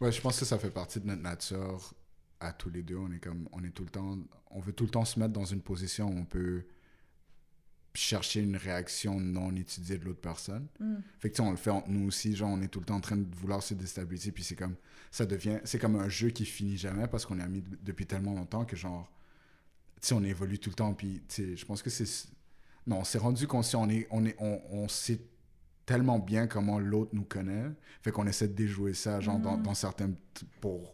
Ouais, 0.00 0.10
je 0.10 0.20
pense 0.20 0.38
que 0.40 0.44
ça 0.44 0.58
fait 0.58 0.70
partie 0.70 0.98
de 1.00 1.06
notre 1.06 1.22
nature 1.22 1.92
à 2.40 2.52
tous 2.52 2.70
les 2.70 2.82
deux, 2.82 2.96
on 2.96 3.10
est 3.12 3.18
comme 3.20 3.48
on 3.52 3.62
est 3.64 3.70
tout 3.70 3.84
le 3.84 3.90
temps 3.90 4.18
on 4.50 4.60
veut 4.60 4.72
tout 4.72 4.84
le 4.84 4.90
temps 4.90 5.04
se 5.04 5.18
mettre 5.18 5.32
dans 5.32 5.44
une 5.44 5.62
position 5.62 6.08
où 6.08 6.16
on 6.18 6.24
peut 6.24 6.64
chercher 7.96 8.40
une 8.40 8.56
réaction 8.56 9.20
non 9.20 9.54
étudiée 9.54 9.98
de 9.98 10.04
l'autre 10.04 10.20
personne. 10.20 10.66
Mm. 10.80 10.94
Fait 11.20 11.30
que 11.30 11.36
tu 11.36 11.42
sais, 11.42 11.48
on 11.48 11.52
le 11.52 11.56
fait 11.56 11.70
entre 11.70 11.88
nous 11.88 12.08
aussi, 12.08 12.34
genre 12.34 12.50
on 12.50 12.60
est 12.60 12.66
tout 12.68 12.80
le 12.80 12.86
temps 12.86 12.96
en 12.96 13.00
train 13.00 13.16
de 13.16 13.34
vouloir 13.36 13.62
se 13.62 13.74
déstabiliser, 13.74 14.32
puis 14.32 14.42
c'est 14.42 14.56
comme 14.56 14.74
ça 15.12 15.26
devient, 15.26 15.60
c'est 15.64 15.78
comme 15.78 15.94
un 15.96 16.08
jeu 16.08 16.30
qui 16.30 16.44
finit 16.44 16.76
jamais 16.76 17.06
parce 17.06 17.24
qu'on 17.24 17.38
est 17.38 17.42
amis 17.42 17.62
de- 17.62 17.78
depuis 17.82 18.04
tellement 18.06 18.34
longtemps 18.34 18.64
que 18.64 18.74
genre, 18.74 19.08
tu 20.00 20.08
sais, 20.08 20.14
on 20.14 20.24
évolue 20.24 20.58
tout 20.58 20.70
le 20.70 20.74
temps, 20.74 20.92
puis 20.92 21.22
tu 21.28 21.34
sais, 21.34 21.56
je 21.56 21.64
pense 21.64 21.82
que 21.82 21.90
c'est, 21.90 22.28
non, 22.86 22.98
on 23.00 23.04
s'est 23.04 23.18
rendu 23.18 23.46
conscient, 23.46 23.82
on 23.84 23.88
est, 23.88 24.08
on 24.10 24.24
est, 24.24 24.34
on, 24.40 24.60
on 24.70 24.88
sait 24.88 25.20
tellement 25.86 26.18
bien 26.18 26.48
comment 26.48 26.80
l'autre 26.80 27.10
nous 27.14 27.24
connaît, 27.24 27.66
fait 28.02 28.10
qu'on 28.10 28.26
essaie 28.26 28.48
de 28.48 28.54
déjouer 28.54 28.92
ça, 28.94 29.20
genre 29.20 29.38
dans, 29.38 29.56
Mhm. 29.56 29.62
dans 29.62 29.74
certains, 29.74 30.10
pour 30.60 30.93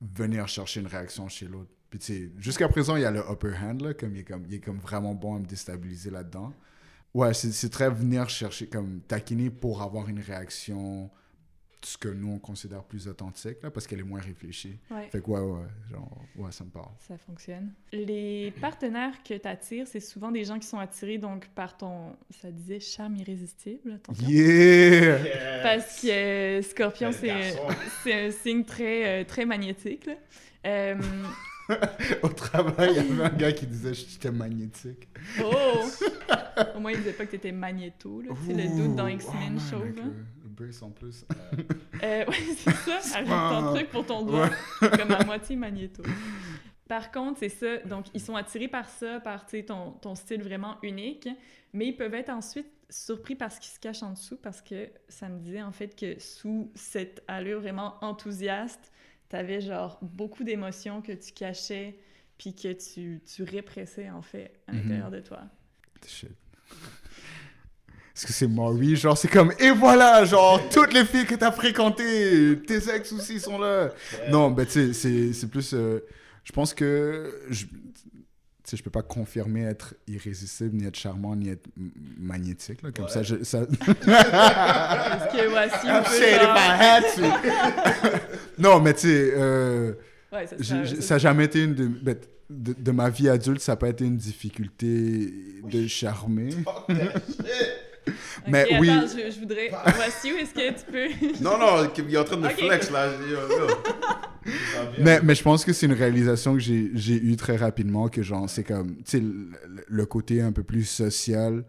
venir 0.00 0.46
chercher 0.48 0.80
une 0.80 0.86
réaction 0.86 1.28
chez 1.28 1.46
l'autre. 1.46 1.70
Puis 1.90 1.98
tu 1.98 2.06
sais, 2.06 2.32
jusqu'à 2.38 2.68
présent, 2.68 2.96
il 2.96 3.02
y 3.02 3.04
a 3.04 3.10
le 3.10 3.22
upper 3.30 3.54
hand, 3.62 3.80
là, 3.80 3.94
comme 3.94 4.14
il 4.14 4.20
est 4.20 4.24
comme, 4.24 4.44
il 4.48 4.54
est 4.54 4.60
comme 4.60 4.78
vraiment 4.78 5.14
bon 5.14 5.36
à 5.36 5.38
me 5.38 5.46
déstabiliser 5.46 6.10
là-dedans. 6.10 6.52
Ouais, 7.14 7.32
c'est 7.32 7.70
très 7.70 7.88
venir 7.88 8.28
chercher, 8.28 8.66
comme 8.66 9.00
taquiner 9.00 9.50
pour 9.50 9.80
avoir 9.80 10.08
une 10.08 10.20
réaction, 10.20 11.10
ce 11.82 11.96
que 11.96 12.08
nous 12.08 12.32
on 12.32 12.38
considère 12.38 12.82
plus 12.82 13.08
authentique, 13.08 13.62
là, 13.62 13.70
parce 13.70 13.86
qu'elle 13.86 14.00
est 14.00 14.04
moins 14.04 14.20
réfléchie. 14.20 14.78
Ouais, 14.90 15.08
Fait 15.10 15.20
que 15.20 15.30
ouais, 15.30 15.40
ouais, 15.40 15.66
genre, 15.90 16.18
ouais, 16.36 16.52
ça 16.52 16.64
me 16.64 16.70
parle. 16.70 16.90
ça 17.06 17.16
fonctionne. 17.18 17.72
Les 17.92 18.52
partenaires 18.60 19.22
que 19.22 19.34
tu 19.34 19.48
attires, 19.48 19.86
c'est 19.86 20.00
souvent 20.00 20.30
des 20.30 20.44
gens 20.44 20.58
qui 20.58 20.66
sont 20.66 20.78
attirés 20.78 21.18
donc 21.18 21.48
par 21.48 21.76
ton, 21.76 22.16
ça 22.40 22.50
disait 22.50 22.80
charme 22.80 23.16
irrésistible, 23.16 23.92
attention. 23.92 24.28
Yeah! 24.28 25.18
Yes. 25.18 25.62
Parce 25.62 26.00
que 26.02 26.08
euh, 26.08 26.62
Scorpion, 26.62 27.12
c'est 27.12 27.56
c'est 28.02 28.26
un 28.26 28.30
signe 28.30 28.64
très, 28.64 29.22
euh, 29.22 29.24
très 29.24 29.44
magnétique. 29.44 30.06
là. 30.06 30.14
Euh, 30.66 30.96
Au 32.22 32.28
travail, 32.28 32.90
il 32.92 32.96
y 32.96 32.98
avait 33.12 33.24
un 33.24 33.36
gars 33.36 33.52
qui 33.52 33.66
disait 33.66 33.90
que 33.90 33.96
j'étais 33.96 34.30
magnétique. 34.30 35.08
Oh! 35.42 35.80
Au 36.76 36.80
moins, 36.80 36.92
il 36.92 36.98
disait 36.98 37.12
pas 37.12 37.26
que 37.26 37.32
t'étais 37.32 37.52
magnéto, 37.52 38.20
là. 38.22 38.32
Tu 38.40 38.54
sais, 38.54 38.62
le 38.62 38.76
doute 38.76 38.96
dans 38.96 39.08
X-Men 39.08 39.58
oh 39.72 39.76
man, 39.76 40.26
en 40.82 40.90
plus. 40.90 41.24
Euh, 42.02 42.26
ouais, 42.26 42.34
c'est 42.56 42.70
ça. 42.70 43.18
Ajoute 43.18 43.28
ton 43.28 43.74
truc 43.74 43.88
pour 43.90 44.04
ton 44.06 44.22
doigt. 44.22 44.50
Comme 44.80 45.10
à 45.12 45.24
moitié 45.24 45.56
magnéto. 45.56 46.02
Par 46.88 47.10
contre, 47.10 47.38
c'est 47.40 47.48
ça. 47.48 47.78
Donc, 47.78 48.06
ils 48.12 48.20
sont 48.20 48.36
attirés 48.36 48.68
par 48.68 48.88
ça, 48.90 49.18
par 49.20 49.46
ton, 49.46 49.92
ton 49.92 50.14
style 50.14 50.42
vraiment 50.42 50.76
unique. 50.82 51.26
Mais 51.72 51.86
ils 51.86 51.96
peuvent 51.96 52.12
être 52.14 52.28
ensuite 52.28 52.66
surpris 52.90 53.34
par 53.34 53.50
ce 53.50 53.60
qui 53.60 53.68
se 53.68 53.80
cache 53.80 54.02
en 54.02 54.12
dessous 54.12 54.36
parce 54.36 54.60
que 54.60 54.90
ça 55.08 55.28
me 55.30 55.38
disait 55.40 55.62
en 55.62 55.72
fait 55.72 55.96
que 55.98 56.20
sous 56.20 56.70
cette 56.74 57.24
allure 57.28 57.60
vraiment 57.60 57.96
enthousiaste, 58.02 58.92
t'avais 59.30 59.60
genre 59.62 59.98
beaucoup 60.02 60.44
d'émotions 60.44 61.00
que 61.02 61.12
tu 61.12 61.32
cachais 61.32 61.98
puis 62.38 62.54
que 62.54 62.72
tu, 62.74 63.20
tu 63.24 63.42
répressais 63.42 64.10
en 64.10 64.22
fait 64.22 64.52
à 64.68 64.72
Mhm. 64.72 64.82
l'intérieur 64.82 65.10
de 65.10 65.20
toi. 65.20 65.40
Shit. 66.06 66.30
Est-ce 68.16 68.26
que 68.26 68.32
c'est 68.32 68.46
Maury? 68.48 68.96
Genre, 68.96 69.16
c'est 69.18 69.28
comme, 69.28 69.52
et 69.58 69.70
voilà, 69.72 70.24
genre, 70.24 70.58
toutes 70.70 70.94
les 70.94 71.04
filles 71.04 71.26
que 71.26 71.34
t'as 71.34 71.52
fréquentées, 71.52 72.58
tes 72.66 72.78
ex 72.94 73.12
aussi 73.12 73.38
sont 73.38 73.58
là. 73.58 73.90
Non, 74.30 74.50
ben, 74.50 74.64
tu 74.64 74.72
sais, 74.72 74.92
c'est- 74.94 75.32
c'est 75.34 75.46
plus. 75.48 75.74
euh, 75.74 76.00
je 76.42 76.52
pense 76.52 76.72
que. 76.72 77.30
Je, 77.50 77.66
tu 77.66 78.70
sais, 78.70 78.76
je 78.78 78.82
peux 78.82 78.90
pas 78.90 79.02
confirmer 79.02 79.62
être 79.64 79.94
irrésistible, 80.08 80.74
ni 80.76 80.86
être 80.86 80.96
charmant, 80.98 81.36
ni 81.36 81.50
être 81.50 81.66
m- 81.78 81.90
magnétique, 82.18 82.82
là. 82.82 82.90
Comme 82.90 83.04
Ouais. 83.04 83.10
ça, 83.12 83.22
je, 83.22 83.44
ça... 83.44 83.60
Que 83.66 85.48
voici 85.50 85.88
un 85.88 86.02
I'm 86.02 86.80
had 86.80 87.04
to. 87.14 88.18
non, 88.58 88.80
mais 88.80 88.94
tu 88.94 89.00
sais, 89.02 89.32
euh, 89.36 89.92
Ouais, 90.32 90.46
ça, 91.00 91.14
n'a 91.14 91.18
jamais 91.18 91.44
été 91.44 91.62
une 91.62 91.74
de, 91.74 91.86
ben, 91.86 92.16
de, 92.50 92.72
de 92.76 92.90
ma 92.90 93.08
vie 93.08 93.28
adulte, 93.28 93.60
ça 93.60 93.72
n'a 93.72 93.76
pas 93.76 93.88
été 93.90 94.04
une 94.04 94.16
difficulté 94.16 95.32
de 95.70 95.86
charmer. 95.86 96.50
Mais 98.48 98.60
attends, 98.62 98.78
oui. 98.80 98.88
je, 98.88 99.30
je 99.34 99.40
voudrais. 99.40 99.68
Voici 99.96 100.32
où 100.32 100.36
est-ce 100.36 100.54
que 100.54 100.70
tu 100.78 100.90
peux? 100.90 101.26
Non, 101.42 101.58
non, 101.58 101.90
il 101.96 102.14
est 102.14 102.18
en 102.18 102.24
train 102.24 102.36
de 102.36 102.46
Ok. 102.46 102.52
flex 102.52 102.90
là. 102.90 103.08
Va 104.44 104.86
bien. 104.86 105.04
Mais, 105.04 105.20
mais 105.22 105.34
je 105.34 105.42
pense 105.42 105.64
que 105.64 105.72
c'est 105.72 105.86
une 105.86 105.92
réalisation 105.92 106.54
que 106.54 106.60
j'ai 106.60 106.90
j'ai 106.94 107.14
eue 107.20 107.36
très 107.36 107.56
rapidement, 107.56 108.08
que 108.08 108.22
genre, 108.22 108.48
c'est 108.48 108.64
comme, 108.64 108.96
tu 108.98 109.02
sais, 109.06 109.20
le, 109.20 109.50
le 109.88 110.06
côté 110.06 110.40
un 110.40 110.52
peu 110.52 110.62
plus 110.62 110.84
social, 110.84 111.64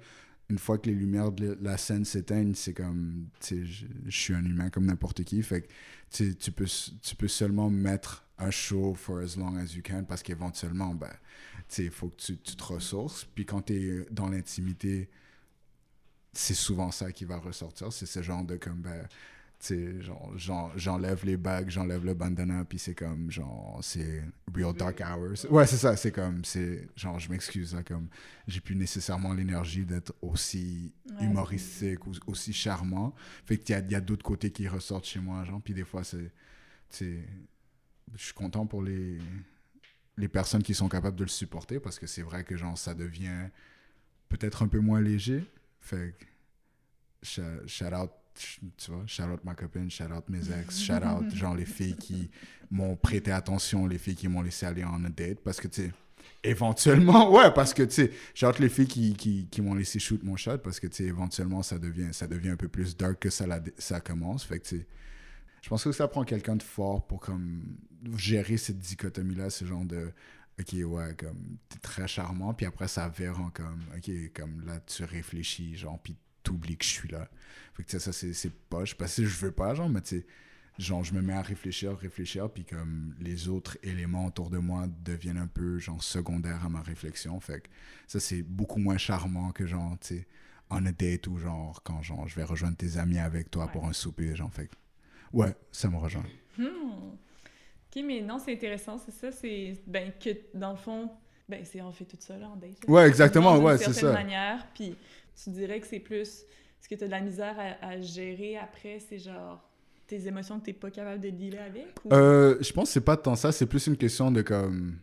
une 0.50 0.58
fois 0.60 0.78
que 0.78 0.88
les 0.88 0.96
lumières 0.96 1.32
de 1.32 1.58
la 1.62 1.78
scène 1.78 2.06
s'éteignent, 2.06 2.54
c'est 2.56 2.74
comme, 2.74 3.26
tu 3.40 3.48
sais, 3.48 3.66
je, 3.66 3.86
je 4.08 4.18
suis 4.18 4.34
un 4.34 4.46
humain 4.46 4.70
comme 4.70 4.86
n'importe 4.86 5.24
qui, 5.24 5.42
fait 5.42 5.62
que, 5.64 5.68
tu 6.12 6.30
sais, 6.30 6.34
tu 6.36 6.52
peux, 6.52 6.66
tu 7.02 7.16
peux 7.16 7.28
seulement 7.28 7.70
mettre 7.70 8.24
un 8.38 8.52
show 8.52 8.94
for 8.94 9.18
as 9.20 9.36
long 9.38 9.58
as 9.58 9.74
you 9.76 9.82
can, 9.84 10.04
parce 10.08 10.22
qu'éventuellement, 10.22 10.94
ben, 10.94 11.10
tu 11.68 11.76
sais, 11.76 11.84
il 11.86 11.90
faut 11.92 12.10
que 12.10 12.22
tu, 12.22 12.38
tu 12.38 12.56
te 12.56 12.64
ressources, 12.64 13.26
puis 13.34 13.46
quand 13.46 13.64
tu 13.64 13.74
es 13.74 14.06
dans 14.12 14.30
l'intimité, 14.30 15.10
c'est 16.38 16.54
souvent 16.54 16.92
ça 16.92 17.12
qui 17.12 17.26
va 17.26 17.38
ressortir, 17.38 17.92
c'est 17.92 18.06
ce 18.06 18.22
genre 18.22 18.44
de 18.44 18.58
comme, 18.58 18.82
ben, 18.82 19.08
tu 19.60 20.02
sais, 20.02 20.12
j'enlève 20.76 21.26
les 21.26 21.36
bagues, 21.36 21.70
j'enlève 21.70 22.06
le 22.06 22.14
bandana, 22.14 22.64
puis 22.64 22.78
c'est 22.78 22.94
comme, 22.94 23.32
genre, 23.32 23.80
c'est 23.82 24.24
real 24.54 24.76
dark 24.76 25.02
hours. 25.02 25.50
Ouais, 25.50 25.66
c'est 25.66 25.78
ça, 25.78 25.96
c'est 25.98 26.12
comme, 26.12 26.46
c'est, 26.46 26.88
genre, 26.96 27.18
je 27.18 27.30
m'excuse, 27.32 27.74
là, 27.74 27.82
comme, 27.84 28.08
j'ai 28.48 28.62
plus 28.62 28.76
nécessairement 28.76 29.34
l'énergie 29.34 29.84
d'être 29.86 30.14
aussi 30.22 30.94
Ouais, 31.06 31.26
humoristique 31.26 32.06
ou 32.06 32.12
aussi 32.28 32.54
charmant. 32.54 33.16
Fait 33.46 33.58
qu'il 33.58 33.74
y 33.74 33.80
a, 33.80 33.82
il 33.82 33.92
y 33.92 33.96
a 33.96 34.02
d'autres 34.02 34.24
côtés 34.24 34.52
qui 34.52 34.68
ressortent 34.68 35.06
chez 35.06 35.20
moi, 35.20 35.44
genre, 35.44 35.62
puis 35.62 35.74
des 35.74 35.86
fois, 35.86 36.04
c'est, 36.04 36.32
tu 36.90 36.98
sais, 36.98 37.20
je 38.16 38.24
suis 38.26 38.34
content 38.34 38.68
pour 38.68 38.84
les, 38.84 39.18
les 40.18 40.28
personnes 40.28 40.64
qui 40.64 40.76
sont 40.76 40.90
capables 40.90 41.18
de 41.18 41.24
le 41.24 41.30
supporter, 41.30 41.80
parce 41.80 41.98
que 41.98 42.06
c'est 42.08 42.22
vrai 42.22 42.44
que, 42.44 42.56
genre, 42.58 42.78
ça 42.78 42.94
devient 42.94 43.50
peut-être 44.30 44.64
un 44.64 44.68
peu 44.68 44.80
moins 44.80 45.02
léger. 45.02 45.44
Fait 45.88 46.14
que, 46.20 46.26
shout, 47.26 47.42
shout 47.66 47.94
out, 47.94 48.12
tu 48.78 48.92
vois, 48.92 49.04
shout 49.08 49.24
out 49.24 49.44
ma 49.46 49.56
copine, 49.56 49.90
shout 49.90 50.12
out 50.16 50.28
mes 50.28 50.52
ex, 50.52 50.80
shout 50.82 51.04
out, 51.06 51.30
genre, 51.34 51.56
les 51.56 51.66
filles 51.66 51.96
qui 51.96 52.30
m'ont 52.70 52.98
prêté 52.98 53.32
attention, 53.32 53.88
les 53.88 53.98
filles 53.98 54.16
qui 54.16 54.28
m'ont 54.28 54.42
laissé 54.42 54.66
aller 54.66 54.84
en 54.84 55.04
a 55.06 55.10
date, 55.10 55.40
parce 55.40 55.62
que, 55.62 55.70
tu 55.70 55.84
sais, 55.84 55.92
éventuellement, 56.44 57.32
ouais, 57.36 57.52
parce 57.54 57.74
que, 57.74 57.84
tu 57.84 57.92
sais, 57.94 58.12
shout 58.34 58.48
out 58.48 58.60
les 58.60 58.68
filles 58.70 58.88
qui, 58.88 59.14
qui, 59.16 59.48
qui 59.50 59.62
m'ont 59.62 59.76
laissé 59.76 59.98
shoot 59.98 60.22
mon 60.24 60.36
shot, 60.36 60.58
parce 60.58 60.80
que, 60.82 60.88
tu 60.88 60.98
sais, 60.98 61.04
éventuellement, 61.06 61.64
ça 61.64 61.80
devient, 61.80 62.10
ça 62.12 62.28
devient 62.28 62.50
un 62.50 62.58
peu 62.58 62.68
plus 62.68 62.98
dark 62.98 63.20
que 63.20 63.30
ça, 63.30 63.48
la- 63.48 63.62
ça 63.78 64.02
commence. 64.02 64.44
Fait 64.44 64.60
que, 64.60 64.68
tu 64.68 64.80
sais, 64.80 64.88
je 65.62 65.70
pense 65.70 65.86
que 65.86 65.92
ça 65.94 66.08
prend 66.10 66.24
quelqu'un 66.26 66.58
de 66.58 66.64
fort 66.64 67.08
pour, 67.08 67.22
comme, 67.22 67.78
gérer 68.18 68.58
cette 68.58 68.80
dichotomie-là, 68.80 69.50
ce 69.50 69.64
genre 69.66 69.86
de 69.86 70.12
ok, 70.60 70.76
ouais, 70.86 71.16
comme, 71.18 71.58
t'es 71.70 71.80
très 71.80 72.08
charmant, 72.08 72.54
puis 72.54 72.66
après, 72.66 72.88
ça 72.88 73.10
vire 73.10 73.40
en 73.40 73.50
comme, 73.50 73.84
ok, 73.96 74.12
comme 74.34 74.66
là, 74.66 74.80
tu 74.82 75.04
réfléchis, 75.04 75.76
genre, 75.76 76.00
puis 76.02 76.16
t'oublies 76.44 76.78
que 76.78 76.86
je 76.86 76.90
suis 76.90 77.10
là. 77.10 77.30
Fait 77.74 77.84
que, 77.84 78.00
ça, 78.00 78.12
c'est 78.12 78.52
poche, 78.70 78.96
parce 78.96 79.16
que 79.18 79.26
je 79.26 79.38
veux 79.46 79.52
pas, 79.52 79.76
genre, 79.76 79.90
mais 79.90 80.02
tu 80.02 80.20
sais, 80.20 80.26
genre, 80.80 81.04
je 81.04 81.14
me 81.14 81.22
mets 81.22 81.34
à 81.34 81.42
réfléchir, 81.42 81.98
réfléchir, 81.98 82.50
puis 82.52 82.66
comme, 82.66 83.16
les 83.20 83.50
autres 83.50 83.78
éléments 83.84 84.26
autour 84.26 84.50
de 84.50 84.58
moi 84.58 84.88
deviennent 85.04 85.38
un 85.38 85.48
peu, 85.48 85.78
genre, 85.80 86.04
secondaires 86.04 86.66
à 86.66 86.70
ma 86.70 86.82
réflexion. 86.82 87.40
Fait 87.40 87.62
que, 87.62 87.70
ça, 88.08 88.20
c'est 88.20 88.42
beaucoup 88.42 88.80
moins 88.80 88.98
charmant 88.98 89.52
que, 89.52 89.66
genre, 89.66 89.98
tu 90.00 90.08
sais, 90.08 90.28
en 90.70 90.86
a 90.86 90.92
date 90.92 91.28
ou, 91.28 91.38
genre, 91.38 91.82
quand, 91.84 92.02
genre, 92.02 92.28
je 92.28 92.36
vais 92.36 92.44
rejoindre 92.44 92.78
tes 92.78 92.98
amis 92.98 93.20
avec 93.20 93.52
toi 93.52 93.68
pour 93.68 93.86
un 93.86 93.94
souper, 93.94 94.36
genre, 94.36 94.52
fait 94.52 94.68
que, 94.68 94.76
ouais, 95.34 95.56
ça 95.72 95.90
me 95.90 95.98
rejoint. 95.98 96.26
Hmm. 96.58 97.16
Ok, 97.98 98.04
mais 98.06 98.22
non, 98.22 98.40
c'est 98.40 98.54
intéressant, 98.54 98.98
c'est 98.98 99.12
ça. 99.12 99.32
C'est 99.32 99.78
ben 99.88 100.12
que 100.24 100.30
dans 100.54 100.72
le 100.72 100.78
fond, 100.78 101.10
ben 101.50 101.64
c'est 101.64 101.82
on 101.82 101.92
fait 101.92 102.06
tout 102.06 102.18
ça 102.20 102.38
là 102.38 102.50
en 102.50 102.56
date. 102.56 102.86
là. 102.88 102.94
Ouais, 102.94 103.08
exactement, 103.08 103.58
ouais, 103.58 103.78
c'est 103.78 103.94
ça. 103.94 104.12
manière, 104.14 104.68
puis 104.74 104.96
tu 105.42 105.50
dirais 105.52 105.80
que 105.80 105.88
c'est 105.88 106.00
plus 106.00 106.44
ce 106.80 106.88
que 106.88 106.96
tu 106.96 107.04
as 107.04 107.08
de 107.08 107.12
la 107.12 107.22
misère 107.22 107.56
à, 107.58 107.88
à 107.88 108.02
gérer 108.02 108.58
après, 108.58 109.00
c'est 109.00 109.18
genre 109.20 109.64
tes 110.06 110.26
émotions 110.28 110.60
que 110.60 110.66
t'es 110.66 110.74
pas 110.74 110.90
capable 110.92 111.20
de 111.22 111.30
dealer 111.32 111.60
avec 111.60 111.88
ou... 112.06 112.14
Euh, 112.14 112.58
je 112.62 112.72
pense 112.72 112.88
que 112.90 112.94
c'est 112.94 113.02
pas 113.02 113.18
tant 113.18 113.36
ça, 113.36 113.52
c'est 113.52 113.66
plus 113.66 113.88
une 113.88 113.98
question 113.98 114.32
de 114.32 114.42
comme. 114.42 114.98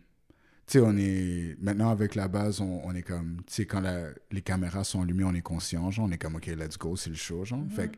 Tu 0.66 0.78
sais, 0.78 0.80
on 0.80 0.96
est. 0.96 1.56
Maintenant, 1.60 1.90
avec 1.90 2.14
la 2.14 2.26
base, 2.26 2.60
on, 2.62 2.80
on 2.84 2.94
est 2.94 3.02
comme. 3.02 3.36
Tu 3.46 3.52
sais, 3.52 3.66
quand 3.66 3.80
la- 3.80 4.08
les 4.30 4.40
caméras 4.40 4.82
sont 4.82 5.02
allumées, 5.02 5.24
on 5.24 5.34
est 5.34 5.42
conscient, 5.42 5.90
genre, 5.90 6.06
on 6.06 6.10
est 6.10 6.16
comme, 6.16 6.36
OK, 6.36 6.46
let's 6.46 6.78
go, 6.78 6.96
c'est 6.96 7.10
le 7.10 7.16
show, 7.16 7.44
genre. 7.44 7.58
Mhm. 7.58 7.68
Fait 7.70 7.88
que- 7.88 7.96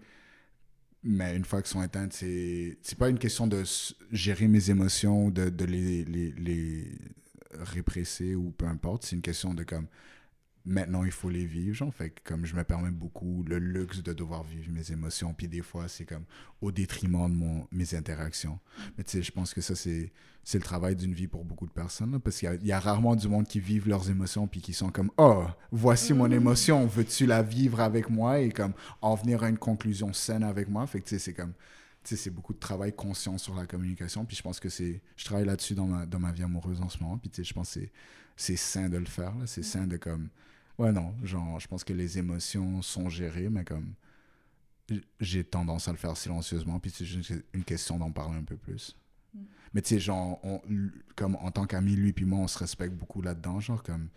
Mais 1.08 1.36
une 1.36 1.44
fois 1.44 1.62
qu'elles 1.62 1.70
sont 1.70 1.82
éteintes, 1.82 2.12
c'est. 2.12 2.78
C'est 2.82 2.98
pas 2.98 3.08
une 3.08 3.18
question 3.18 3.46
de 3.46 3.62
gérer 4.12 4.48
mes 4.48 4.70
émotions, 4.70 5.30
de, 5.30 5.48
de 5.50 5.64
les, 5.64 6.04
les, 6.04 6.32
les 6.32 6.84
répresser 7.54 8.34
ou 8.34 8.50
peu 8.50 8.66
importe. 8.66 9.04
C'est 9.04 9.16
une 9.16 9.22
question 9.22 9.54
de 9.54 9.62
comme. 9.64 9.86
Maintenant, 10.68 11.04
il 11.04 11.12
faut 11.12 11.30
les 11.30 11.46
vivre, 11.46 11.74
genre. 11.76 11.94
Fait 11.94 12.10
que 12.10 12.20
comme 12.24 12.44
je 12.44 12.56
me 12.56 12.64
permets 12.64 12.90
beaucoup 12.90 13.44
le 13.46 13.58
luxe 13.58 14.02
de 14.02 14.12
devoir 14.12 14.42
vivre 14.42 14.68
mes 14.72 14.90
émotions, 14.90 15.32
puis 15.32 15.46
des 15.46 15.62
fois, 15.62 15.86
c'est 15.86 16.04
comme 16.04 16.24
au 16.60 16.72
détriment 16.72 17.30
de 17.30 17.34
mon, 17.36 17.68
mes 17.70 17.94
interactions. 17.94 18.58
Mais 18.98 19.04
tu 19.04 19.12
sais, 19.12 19.22
je 19.22 19.30
pense 19.30 19.54
que 19.54 19.60
ça, 19.60 19.76
c'est, 19.76 20.12
c'est 20.42 20.58
le 20.58 20.64
travail 20.64 20.96
d'une 20.96 21.14
vie 21.14 21.28
pour 21.28 21.44
beaucoup 21.44 21.66
de 21.66 21.72
personnes. 21.72 22.10
là, 22.12 22.18
parce 22.18 22.38
qu'il 22.38 22.48
y 22.48 22.52
a, 22.52 22.54
il 22.56 22.66
y 22.66 22.72
a 22.72 22.80
rarement 22.80 23.14
du 23.14 23.28
monde 23.28 23.46
qui 23.46 23.60
vivent 23.60 23.88
leurs 23.88 24.10
émotions 24.10 24.48
puis 24.48 24.60
qui 24.60 24.72
sont 24.72 24.90
comme 24.90 25.10
Oh, 25.18 25.44
voici 25.70 26.12
mon 26.12 26.26
Mhm. 26.26 26.32
émotion, 26.32 26.86
veux-tu 26.86 27.26
la 27.26 27.42
vivre 27.42 27.80
avec 27.80 28.10
moi 28.10 28.40
et 28.40 28.50
comme 28.50 28.72
en 29.02 29.14
venir 29.14 29.44
à 29.44 29.48
une 29.48 29.58
conclusion 29.58 30.12
saine 30.12 30.42
avec 30.42 30.68
moi. 30.68 30.84
Fait 30.88 31.00
que 31.00 31.04
tu 31.04 31.10
sais, 31.10 31.18
c'est 31.20 31.32
comme. 31.34 31.52
Tu 32.02 32.16
sais, 32.16 32.22
c'est 32.24 32.30
beaucoup 32.30 32.54
de 32.54 32.58
travail 32.58 32.92
conscient 32.92 33.38
sur 33.38 33.54
la 33.54 33.66
communication. 33.66 34.24
Puis 34.24 34.36
je 34.36 34.42
pense 34.42 34.58
que 34.58 34.68
c'est. 34.68 35.00
Je 35.16 35.24
travaille 35.24 35.46
là-dessus 35.46 35.74
dans 35.74 35.86
ma, 35.86 36.06
dans 36.06 36.18
ma 36.18 36.32
vie 36.32 36.42
amoureuse 36.42 36.80
en 36.80 36.88
ce 36.88 37.00
moment. 37.02 37.18
Puis 37.18 37.30
tu 37.30 37.36
sais, 37.36 37.44
je 37.44 37.54
pense 37.54 37.68
que 37.74 37.80
c'est, 37.80 37.92
c'est 38.36 38.56
sain 38.56 38.88
de 38.88 38.96
le 38.98 39.06
faire. 39.06 39.32
C'est 39.46 39.62
sain 39.62 39.86
de 39.86 39.96
comme. 39.96 40.28
Ouais, 40.78 40.92
non. 40.92 41.14
Genre, 41.22 41.58
je 41.60 41.68
pense 41.68 41.84
que 41.84 41.92
les 41.92 42.18
émotions 42.18 42.82
sont 42.82 43.08
gérées, 43.08 43.48
mais 43.48 43.64
comme 43.64 43.94
j'ai 45.20 45.44
tendance 45.44 45.88
à 45.88 45.92
le 45.92 45.96
faire 45.98 46.16
silencieusement, 46.16 46.78
puis 46.78 46.90
c'est 46.90 47.04
juste 47.04 47.32
une 47.52 47.64
question 47.64 47.98
d'en 47.98 48.10
parler 48.12 48.36
un 48.38 48.44
peu 48.44 48.56
plus. 48.56 48.96
Mm. 49.34 49.40
Mais 49.74 49.82
tu 49.82 49.88
sais, 49.90 50.00
genre, 50.00 50.38
on- 50.44 50.60
comme 51.16 51.36
en 51.36 51.50
tant 51.50 51.66
qu'amis, 51.66 51.96
lui 51.96 52.12
puis 52.12 52.24
moi, 52.24 52.40
on 52.40 52.48
se 52.48 52.58
respecte 52.58 52.94
beaucoup 52.94 53.22
là-dedans, 53.22 53.60
genre, 53.60 53.82
comme, 53.82 54.08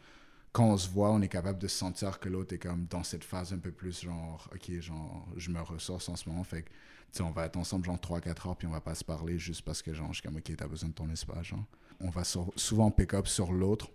quand 0.54 0.66
on 0.68 0.78
se 0.78 0.90
voit, 0.90 1.12
on 1.12 1.22
est 1.22 1.30
capable 1.30 1.60
de 1.60 1.68
sentir 1.68 2.20
que 2.20 2.30
l'autre 2.30 2.56
est 2.56 2.60
comme 2.60 2.88
dans 2.88 3.04
cette 3.04 3.24
phase 3.26 3.54
un 3.54 3.60
peu 3.60 3.72
plus, 3.72 4.02
genre, 4.04 4.50
ok, 4.54 4.72
genre, 4.82 5.28
je 5.38 5.52
me 5.52 5.62
ressource 5.62 6.10
en 6.10 6.16
ce 6.16 6.30
moment, 6.30 6.44
fait 6.44 6.64
que, 6.64 6.70
tu 6.70 6.76
sais, 7.14 7.24
on 7.24 7.32
va 7.32 7.46
être 7.46 7.58
ensemble, 7.58 7.86
genre, 7.86 8.00
3-4 8.00 8.48
heures, 8.48 8.58
puis 8.58 8.68
on 8.68 8.72
va 8.72 8.82
pas 8.82 8.96
se 8.96 9.06
parler 9.06 9.40
juste 9.40 9.64
parce 9.64 9.82
que, 9.82 9.94
genre, 9.94 10.10
je 10.10 10.22
suis 10.22 10.24
comme, 10.24 10.38
ok, 10.38 10.56
t'as 10.58 10.68
besoin 10.68 10.90
de 10.90 10.96
ton 10.96 11.10
espace, 11.10 11.48
genre. 11.48 11.66
On 12.02 12.10
va 12.12 12.24
souvent 12.26 12.92
pick-up 12.92 13.28
sur 13.28 13.52
l'autre, 13.54 13.90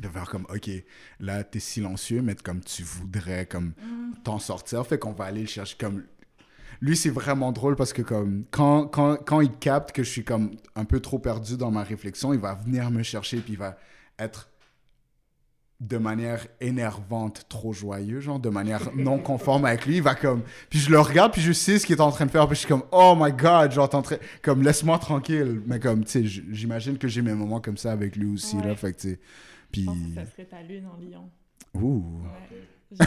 de 0.00 0.08
faire 0.08 0.28
comme, 0.28 0.46
ok, 0.48 0.70
là, 1.20 1.44
t'es 1.44 1.60
silencieux, 1.60 2.22
mais 2.22 2.34
comme 2.34 2.60
tu 2.60 2.82
voudrais, 2.82 3.46
comme, 3.46 3.72
Hmm. 3.82 4.12
t'en 4.24 4.38
sortir. 4.38 4.86
Fait 4.86 4.98
qu'on 4.98 5.12
va 5.12 5.24
aller 5.26 5.42
le 5.42 5.46
chercher 5.46 5.76
comme. 5.78 6.02
Lui, 6.80 6.96
c'est 6.96 7.10
vraiment 7.10 7.52
drôle 7.52 7.76
parce 7.76 7.92
que 7.92 8.00
comme 8.02 8.44
quand, 8.50 8.86
quand, 8.86 9.16
quand 9.16 9.40
il 9.42 9.52
capte 9.52 9.92
que 9.92 10.02
je 10.02 10.08
suis 10.08 10.24
comme 10.24 10.52
un 10.74 10.84
peu 10.86 11.00
trop 11.00 11.18
perdu 11.18 11.56
dans 11.58 11.70
ma 11.70 11.82
réflexion, 11.82 12.32
il 12.32 12.40
va 12.40 12.54
venir 12.54 12.90
me 12.90 13.02
chercher 13.02 13.38
puis 13.38 13.52
il 13.52 13.58
va 13.58 13.76
être 14.18 14.48
de 15.80 15.96
manière 15.96 16.46
énervante, 16.60 17.46
trop 17.48 17.72
joyeux, 17.72 18.20
genre, 18.20 18.38
de 18.38 18.50
manière 18.50 18.80
non 18.94 19.18
conforme 19.18 19.64
avec 19.64 19.86
lui. 19.86 19.96
Il 19.96 20.02
va 20.02 20.14
comme. 20.14 20.42
Puis 20.68 20.78
je 20.78 20.90
le 20.90 21.00
regarde, 21.00 21.32
puis 21.32 21.40
je 21.40 21.52
sais 21.52 21.78
ce 21.78 21.86
qu'il 21.86 21.96
est 21.96 22.00
en 22.02 22.10
train 22.12 22.26
de 22.26 22.30
faire. 22.30 22.46
Puis 22.46 22.54
je 22.56 22.60
suis 22.60 22.68
comme, 22.68 22.84
oh 22.92 23.14
my 23.18 23.32
god, 23.32 23.72
genre, 23.72 23.88
train. 23.88 24.16
Comme, 24.42 24.62
laisse-moi 24.62 24.98
tranquille. 24.98 25.62
Mais 25.66 25.80
comme, 25.80 26.04
tu 26.04 26.10
sais, 26.10 26.42
j'imagine 26.50 26.98
que 26.98 27.08
j'ai 27.08 27.22
mes 27.22 27.32
moments 27.34 27.60
comme 27.60 27.78
ça 27.78 27.92
avec 27.92 28.16
lui 28.16 28.26
aussi, 28.32 28.56
Ouais. 28.56 28.68
là. 28.68 28.76
Fait 28.76 28.92
que, 28.92 29.00
tu 29.00 29.08
sais. 29.10 29.20
Je 29.72 29.80
Puis. 29.80 29.84
pense 29.84 29.98
que 29.98 30.14
ça 30.14 30.26
serait 30.26 30.44
ta 30.46 30.62
lune 30.62 30.86
en 30.86 30.96
lion. 30.96 31.30
Ouh. 31.74 32.22
Ouais. 32.22 32.96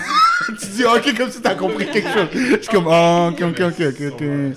Tu 0.59 0.65
dis, 0.67 0.85
ok, 0.85 1.17
comme 1.17 1.29
si 1.29 1.41
t'as 1.41 1.55
compris 1.55 1.85
quelque 1.89 2.07
chose. 2.09 2.29
Je 2.33 2.61
suis 2.61 2.71
comme, 2.71 2.87
oh, 2.87 3.29
ok, 3.31 3.41
ok, 3.41 3.59
ok, 3.61 4.13
ok. 4.13 4.21
Ouais. 4.21 4.53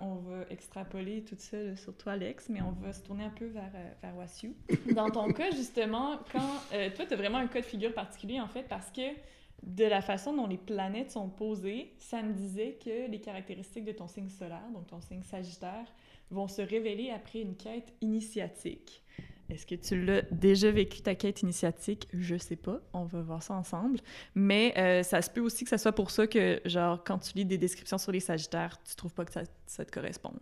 on 0.00 0.16
va 0.16 0.44
extrapoler 0.50 1.22
tout 1.22 1.36
ça 1.38 1.76
sur 1.76 1.96
toi, 1.96 2.12
Alex, 2.12 2.48
mais 2.48 2.60
on 2.60 2.72
va 2.72 2.92
se 2.92 3.02
tourner 3.02 3.24
un 3.24 3.30
peu 3.30 3.46
vers, 3.46 3.70
euh, 3.74 3.90
vers 4.02 4.16
Wassiu. 4.16 4.54
Dans 4.94 5.10
ton 5.10 5.32
cas, 5.32 5.52
justement, 5.52 6.18
quand 6.32 6.52
euh, 6.72 6.90
toi, 6.94 7.06
tu 7.06 7.14
as 7.14 7.16
vraiment 7.16 7.38
un 7.38 7.46
cas 7.46 7.60
de 7.60 7.66
figure 7.66 7.94
particulier, 7.94 8.40
en 8.40 8.48
fait, 8.48 8.64
parce 8.68 8.90
que 8.90 9.14
de 9.62 9.84
la 9.84 10.00
façon 10.02 10.34
dont 10.34 10.46
les 10.46 10.56
planètes 10.58 11.12
sont 11.12 11.28
posées, 11.28 11.92
ça 11.98 12.22
me 12.22 12.32
disait 12.32 12.78
que 12.84 13.08
les 13.08 13.20
caractéristiques 13.20 13.84
de 13.84 13.92
ton 13.92 14.08
signe 14.08 14.28
solaire, 14.28 14.68
donc 14.72 14.88
ton 14.88 15.00
signe 15.00 15.22
Sagittaire, 15.22 15.86
vont 16.30 16.48
se 16.48 16.62
révéler 16.62 17.10
après 17.10 17.40
une 17.40 17.56
quête 17.56 17.92
initiatique. 18.00 19.02
Est-ce 19.50 19.66
que 19.66 19.74
tu 19.74 20.04
l'as 20.04 20.22
déjà 20.30 20.70
vécu, 20.70 21.00
ta 21.00 21.14
quête 21.14 21.42
initiatique? 21.42 22.06
Je 22.12 22.36
sais 22.36 22.56
pas. 22.56 22.80
On 22.92 23.04
va 23.04 23.22
voir 23.22 23.42
ça 23.42 23.54
ensemble. 23.54 23.98
Mais 24.34 24.74
euh, 24.76 25.02
ça 25.02 25.22
se 25.22 25.30
peut 25.30 25.40
aussi 25.40 25.64
que 25.64 25.70
ça 25.70 25.78
soit 25.78 25.92
pour 25.92 26.10
ça 26.10 26.26
que, 26.26 26.60
genre, 26.66 27.02
quand 27.02 27.18
tu 27.18 27.32
lis 27.34 27.46
des 27.46 27.56
descriptions 27.56 27.96
sur 27.96 28.12
les 28.12 28.20
Sagittaires, 28.20 28.78
tu 28.84 28.94
trouves 28.94 29.14
pas 29.14 29.24
que 29.24 29.32
ça, 29.32 29.42
ça 29.66 29.84
te 29.84 29.90
correspond. 29.90 30.34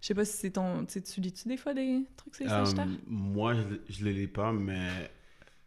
Je 0.00 0.06
sais 0.06 0.14
pas 0.14 0.24
si 0.24 0.36
c'est 0.36 0.50
ton... 0.50 0.84
Tu 0.84 0.94
sais, 0.94 1.02
tu 1.02 1.20
lis-tu 1.20 1.48
des 1.48 1.56
fois 1.56 1.74
des 1.74 2.02
trucs 2.16 2.36
sur 2.36 2.44
les 2.44 2.50
Sagittaires? 2.50 2.86
Euh, 2.86 3.04
moi, 3.06 3.54
je, 3.54 3.92
je 3.92 4.04
les 4.04 4.12
lis 4.12 4.28
pas, 4.28 4.52
mais 4.52 4.88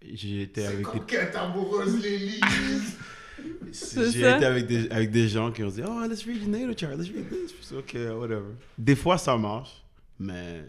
j'ai 0.01 0.43
été 0.43 0.65
avec 0.65 0.85
des 0.93 0.99
quête 1.01 1.35
amoureuse, 1.35 2.01
les. 2.01 2.39
C'est 3.71 4.11
J'ai 4.11 4.19
été 4.21 4.45
avec 4.45 4.65
des, 4.65 4.89
avec 4.89 5.11
des 5.11 5.27
gens 5.27 5.51
qui 5.51 5.63
ont 5.63 5.69
dit 5.69 5.81
Oh, 5.85 6.07
let's 6.07 6.25
read 6.25 6.47
natal 6.47 6.75
chart, 6.77 6.97
let's 6.97 7.09
read 7.09 7.29
this. 7.29 7.71
Ok, 7.71 7.95
whatever. 8.17 8.53
Des 8.77 8.95
fois, 8.95 9.17
ça 9.17 9.37
marche, 9.37 9.83
mais 10.19 10.63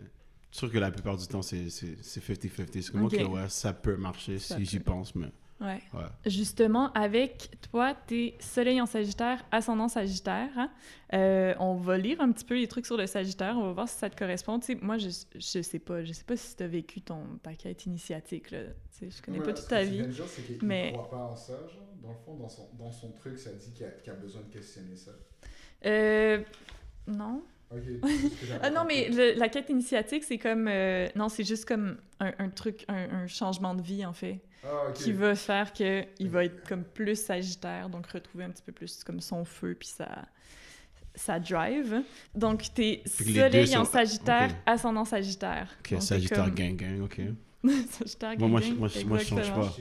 je 0.59 0.66
trouve 0.66 0.73
que 0.73 0.79
la 0.79 0.90
plupart 0.90 1.16
du 1.16 1.27
temps, 1.29 1.42
c'est 1.42 1.71
c'est- 1.71 1.97
c'est 2.03 2.21
50-50. 2.21 2.83
C'est 2.83 2.90
comme, 2.92 3.05
ok, 3.05 3.14
Ok. 3.21 3.33
ouais, 3.35 3.49
ça 3.49 3.73
peut 3.73 3.97
marcher 3.97 4.38
Ça 4.40 4.57
si 4.57 4.64
j'y 4.64 4.81
pense, 4.81 5.14
mais 5.14 5.29
Ouais. 5.61 5.81
ouais. 5.94 6.01
Justement, 6.27 6.92
avec 6.92 7.51
toi, 7.71 7.92
t'es 8.07 8.37
Soleil 8.40 8.81
en 8.81 8.87
Sagittaire, 8.87 9.44
ascendant 9.51 9.88
Sagittaire. 9.88 10.51
hein. 10.57 10.71
Euh, 11.14 11.55
on 11.59 11.75
va 11.77 11.97
lire 11.99 12.21
un 12.21 12.31
petit 12.33 12.44
peu 12.44 12.55
les 12.57 12.68
trucs 12.68 12.87
sur 12.87 12.97
le 12.97 13.07
Sagittaire. 13.09 13.57
On 13.57 13.66
va 13.66 13.73
voir 13.73 13.88
si 13.88 13.97
ça 13.99 14.09
te 14.11 14.16
correspond. 14.16 14.59
Tu 14.61 14.66
sais, 14.66 14.79
moi, 14.81 14.99
je, 14.99 15.09
je 15.35 15.62
sais 15.62 15.79
pas. 15.81 16.05
Je 16.05 16.12
sais 16.12 16.23
pas 16.25 16.37
si 16.37 16.55
tu 16.57 16.62
as 16.62 16.68
vécu 16.68 17.01
ton, 17.03 17.23
ta 17.42 17.55
quête 17.55 17.87
initiatique. 17.87 18.51
Là. 18.53 18.64
Tu 18.99 18.99
sais, 18.99 19.11
je 19.11 19.23
connais 19.23 19.40
pas 19.40 19.53
toute 19.53 19.66
ta 19.68 19.83
vie. 19.85 20.05
c'est 20.29 20.62
mais- 20.62 20.92
croit 20.92 21.11
pas 21.11 21.16
en 21.25 21.37
ça, 21.37 21.55
genre. 21.55 21.85
Dans 22.03 22.11
le 22.11 22.18
fond, 22.25 22.35
dans 22.37 22.49
son, 22.49 22.68
dans 22.79 22.92
son 22.92 23.11
truc, 23.12 23.38
ça 23.38 23.51
dit 23.53 23.73
qu'il 23.73 23.85
a, 23.87 23.90
qu'il 23.90 24.12
a 24.12 24.16
besoin 24.16 24.42
de 24.42 24.53
questionner 24.53 24.94
ça. 24.97 25.11
Euh, 25.87 26.42
non. 27.09 27.42
Ah 28.62 28.70
non, 28.70 28.85
mais 28.87 29.09
le- 29.11 29.38
la 29.38 29.48
quête 29.48 29.68
initiatique, 29.70 30.24
c'est 30.24 30.38
comme... 30.38 30.66
euh, 30.68 31.07
non, 31.16 31.28
c'est 31.28 31.44
juste 31.44 31.64
comme 31.66 31.98
un, 32.20 32.33
un 32.38 32.48
truc, 32.48 32.85
un, 32.88 33.11
un 33.22 33.26
changement 33.26 33.74
de 33.74 33.83
vie, 33.83 34.04
en 34.07 34.12
fait, 34.14 34.40
Ah, 34.64 34.88
ok. 34.88 34.94
qui 34.94 35.12
va 35.12 35.35
faire 35.35 35.72
que 35.72 36.04
il 36.18 36.31
va 36.31 36.44
être 36.44 36.66
comme 36.68 36.85
plus 36.85 37.16
Sagittaire, 37.22 37.88
donc 37.90 38.07
retrouver 38.07 38.44
un 38.44 38.50
petit 38.50 38.62
peu 38.62 38.72
plus 38.72 39.04
comme 39.04 39.20
son 39.20 39.44
feu, 39.44 39.76
puis 39.78 39.88
sa, 39.88 40.09
sa 41.14 41.38
drive. 41.38 42.02
Donc, 42.35 42.72
t'es 42.74 43.02
Soleil 43.07 43.76
en 43.76 43.85
sont- 43.85 43.92
Sagittaire, 43.92 44.50
ascendant 44.64 45.04
Sagittaire. 45.04 45.68
Ok, 45.81 45.90
Donc, 45.92 46.02
Sagittaire 46.02 46.44
comme- 46.44 46.54
gang 46.54 46.74
gang, 46.76 47.02
ok. 47.02 47.20
Sagittaire 47.90 48.35
Moi, 48.38 48.48
moi, 48.48 48.61
gang, 48.61 48.70
je- 48.70 48.74
moi, 48.76 48.88
je- 48.88 49.04
moi, 49.04 49.18
je 49.18 49.24
change 49.24 49.52
pas. 49.52 49.76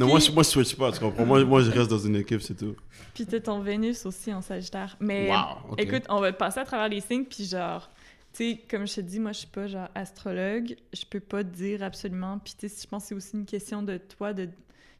Non, 0.00 0.06
moi, 0.06 0.18
je, 0.18 0.30
moi, 0.30 0.42
je 0.42 0.48
switch 0.48 0.74
pas, 0.76 0.90
tu 0.92 0.98
comprends. 0.98 1.26
Moi, 1.26 1.44
moi, 1.44 1.60
je 1.60 1.70
reste 1.70 1.90
dans 1.90 1.98
une 1.98 2.16
équipe, 2.16 2.40
c'est 2.40 2.54
tout. 2.54 2.74
Puis 3.12 3.26
t'as 3.26 3.38
ton 3.38 3.60
Vénus 3.60 4.06
aussi 4.06 4.32
en 4.32 4.40
Sagittaire. 4.40 4.96
Mais 4.98 5.30
Wow, 5.30 5.76
écoute, 5.76 6.04
on 6.08 6.20
va 6.20 6.32
passer 6.32 6.60
à 6.60 6.64
travers 6.64 6.88
les 6.88 7.02
signes, 7.02 7.26
puis 7.26 7.44
genre, 7.44 7.90
tu 8.32 8.52
sais, 8.52 8.60
comme 8.70 8.86
je 8.86 8.94
te 8.94 9.00
dis, 9.02 9.20
moi, 9.20 9.32
je 9.32 9.40
suis 9.40 9.48
pas 9.48 9.66
genre 9.66 9.88
astrologue, 9.94 10.74
je 10.94 11.04
peux 11.04 11.20
pas 11.20 11.44
te 11.44 11.50
dire 11.50 11.82
absolument. 11.82 12.38
Puis 12.38 12.54
tu 12.58 12.66
sais, 12.70 12.82
je 12.82 12.88
pense 12.88 13.02
que 13.02 13.08
c'est 13.08 13.14
aussi 13.14 13.36
une 13.36 13.44
question 13.44 13.82
de 13.82 13.98
toi, 13.98 14.32
de 14.32 14.48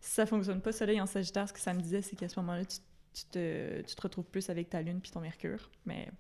si 0.03 0.11
ça 0.13 0.27
fonctionne 0.27 0.61
pas, 0.61 0.71
Soleil 0.71 1.01
en 1.01 1.07
Sagittaire, 1.07 1.49
ce 1.49 1.55
que 1.55 1.61
ça 1.61 1.73
me 1.73 1.81
disait, 1.81 2.03
c'est 2.03 2.17
qu'à 2.17 2.29
ce 2.29 2.39
moment-là, 2.41 2.67
tu, 2.67 2.77
tu 3.15 3.25
te, 3.25 3.81
tu 3.81 3.95
te 3.95 4.03
retrouves 4.03 4.27
plus 4.27 4.51
avec 4.51 4.69
ta 4.69 4.83
Lune 4.83 5.01
puis 5.01 5.11
ton 5.11 5.21
Mercure. 5.21 5.71
Mais 5.87 6.11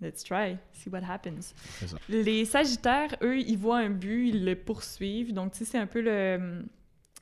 let's 0.00 0.24
try, 0.24 0.56
see 0.72 0.88
what 0.88 1.00
happens. 1.06 1.52
Ça. 1.86 1.96
Les 2.08 2.46
Sagittaires, 2.46 3.16
eux, 3.22 3.38
ils 3.38 3.58
voient 3.58 3.80
un 3.80 3.90
but, 3.90 4.28
ils 4.28 4.46
le 4.46 4.56
poursuivent. 4.56 5.34
Donc, 5.34 5.52
tu 5.52 5.58
sais, 5.58 5.64
c'est 5.66 5.78
un 5.78 5.86
peu 5.86 6.00
le 6.00 6.64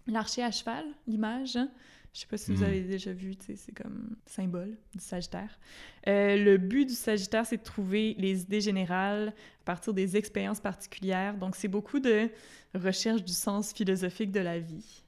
l'archer 0.07 0.43
à 0.43 0.51
cheval, 0.51 0.85
l'image. 1.07 1.57
hein. 1.57 1.71
Je 2.13 2.21
sais 2.21 2.27
pas 2.27 2.37
si 2.37 2.51
vous 2.53 2.59
Mhm. 2.63 2.69
avez 2.69 2.81
déjà 2.83 3.13
vu, 3.13 3.35
c'est 3.39 3.73
comme 3.73 4.17
symbole 4.27 4.77
du 4.93 5.01
Sagittaire. 5.01 5.61
Euh, 6.09 6.37
le 6.37 6.57
but 6.59 6.87
du 6.87 6.95
Sagittaire, 6.95 7.47
c'est 7.47 7.59
de 7.59 7.63
trouver 7.63 8.17
les 8.19 8.43
idées 8.43 8.61
générales 8.61 9.29
à 9.29 9.65
partir 9.65 9.95
des 9.95 10.17
expériences 10.17 10.59
particulières. 10.61 11.37
Donc, 11.37 11.55
c'est 11.55 11.69
beaucoup 11.69 12.01
de 12.01 12.29
recherche 12.75 13.23
du 13.23 13.33
sens 13.33 13.73
philosophique 13.73 14.33
de 14.33 14.41
la 14.41 14.59
vie. 14.59 15.00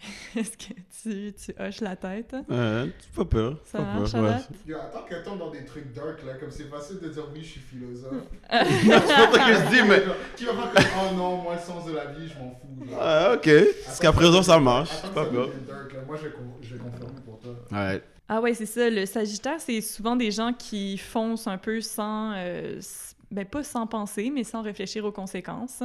Est-ce 0.36 0.56
que 0.56 0.72
tu, 1.02 1.32
tu 1.34 1.54
hoches 1.62 1.80
la 1.80 1.96
tête? 1.96 2.34
Ouais, 2.48 2.86
c'est 2.98 3.12
pas 3.14 3.24
peur. 3.24 3.58
Ça 3.64 3.78
pas 3.78 3.84
marche, 3.84 4.12
peur, 4.12 4.22
ouais. 4.22 4.28
Charlotte? 4.30 4.46
Yo, 4.66 4.76
attends 4.78 5.02
qu'elle 5.08 5.22
tombe 5.22 5.38
dans 5.38 5.50
des 5.50 5.64
trucs 5.64 5.92
dark, 5.94 6.22
là, 6.24 6.32
comme 6.40 6.50
c'est 6.50 6.68
facile 6.68 6.98
de 7.00 7.08
dire 7.08 7.24
oui, 7.32 7.42
je 7.42 7.48
suis 7.48 7.60
philosophe. 7.60 8.10
C'est 8.50 8.88
pas 8.88 9.32
ça 9.32 9.46
que 9.46 9.54
je 9.54 9.70
dis, 9.70 9.82
mais. 9.88 10.02
Tu 10.36 10.44
vas 10.46 10.54
pas 10.54 10.68
comme, 10.68 10.84
oh 11.12 11.14
non, 11.16 11.36
moi, 11.42 11.54
le 11.54 11.60
sens 11.60 11.84
de 11.86 11.92
la 11.92 12.06
vie, 12.06 12.28
je 12.28 12.38
m'en 12.38 12.50
fous. 12.60 12.86
genre. 12.88 12.98
Ah, 13.00 13.32
ok. 13.34 13.48
Parce 13.86 13.98
qu'à 14.00 14.12
présent, 14.12 14.42
ça 14.42 14.58
marche. 14.58 14.90
Attends 14.90 15.02
C'est 15.02 15.08
que 15.10 15.14
pas 15.14 15.26
peur. 15.26 15.48
dark, 15.48 15.66
là. 15.68 15.74
Moi, 16.06 16.16
je 16.16 16.26
vais, 16.28 16.32
con- 16.32 16.42
je 16.62 16.72
vais 16.74 16.80
confirmer 16.80 17.20
pour 17.26 17.40
toi. 17.40 17.54
Ouais. 17.70 18.02
Ah 18.28 18.40
ouais, 18.40 18.54
c'est 18.54 18.66
ça. 18.66 18.88
Le 18.88 19.04
Sagittaire, 19.06 19.60
c'est 19.60 19.80
souvent 19.80 20.16
des 20.16 20.30
gens 20.30 20.52
qui 20.52 20.96
foncent 20.98 21.46
un 21.46 21.58
peu 21.58 21.80
sans... 21.80 22.32
euh, 22.36 22.80
ben, 23.30 23.44
pas 23.44 23.62
sans 23.62 23.86
penser, 23.86 24.30
mais 24.30 24.44
sans 24.44 24.62
réfléchir 24.62 25.04
aux 25.04 25.12
conséquences. 25.12 25.82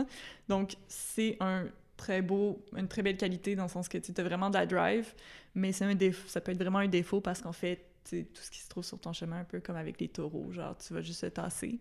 Donc, 0.47 0.75
c'est 0.87 1.37
un 1.39 1.65
très 1.97 2.21
beau, 2.21 2.63
une 2.75 2.87
très 2.87 3.01
belle 3.01 3.17
qualité 3.17 3.55
dans 3.55 3.63
le 3.63 3.69
sens 3.69 3.87
que 3.87 3.97
tu 3.97 4.11
as 4.15 4.23
vraiment 4.23 4.49
de 4.49 4.55
la 4.55 4.65
drive, 4.65 5.13
mais 5.53 5.71
c'est 5.71 5.85
un 5.85 5.95
défaut, 5.95 6.27
ça 6.27 6.41
peut 6.41 6.51
être 6.51 6.59
vraiment 6.61 6.79
un 6.79 6.87
défaut 6.87 7.21
parce 7.21 7.41
qu'en 7.41 7.53
fait, 7.53 7.85
tout 8.09 8.41
ce 8.41 8.51
qui 8.51 8.59
se 8.59 8.69
trouve 8.69 8.83
sur 8.83 8.99
ton 8.99 9.13
chemin, 9.13 9.39
un 9.39 9.43
peu 9.45 9.59
comme 9.59 9.75
avec 9.75 9.99
les 9.99 10.07
taureaux, 10.07 10.51
genre, 10.51 10.77
tu 10.77 10.93
vas 10.93 11.01
juste 11.01 11.21
te 11.21 11.27
tasser. 11.27 11.79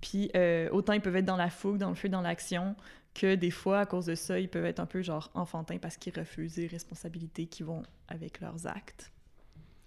Puis, 0.00 0.30
euh, 0.34 0.68
autant 0.70 0.94
ils 0.94 1.00
peuvent 1.00 1.16
être 1.16 1.26
dans 1.26 1.36
la 1.36 1.50
fougue, 1.50 1.78
dans 1.78 1.90
le 1.90 1.94
feu, 1.94 2.08
dans 2.08 2.22
l'action, 2.22 2.74
que 3.14 3.34
des 3.34 3.50
fois, 3.50 3.80
à 3.80 3.86
cause 3.86 4.06
de 4.06 4.14
ça, 4.14 4.40
ils 4.40 4.48
peuvent 4.48 4.64
être 4.64 4.80
un 4.80 4.86
peu, 4.86 5.02
genre, 5.02 5.30
enfantins 5.34 5.78
parce 5.78 5.96
qu'ils 5.96 6.18
refusent 6.18 6.56
les 6.56 6.66
responsabilités 6.66 7.46
qui 7.46 7.62
vont 7.62 7.82
avec 8.08 8.40
leurs 8.40 8.66
actes. 8.66 9.12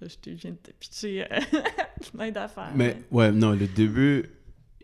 Là, 0.02 0.08
je 0.08 0.16
te 0.16 0.30
viens 0.30 0.52
de 0.52 0.58
te 0.58 0.72
pitcher 0.72 1.26
euh, 1.32 1.40
plein 2.14 2.32
d'affaires. 2.32 2.72
Mais 2.76 2.98
ouais, 3.12 3.32
non, 3.32 3.52
le 3.52 3.68
début, 3.68 4.30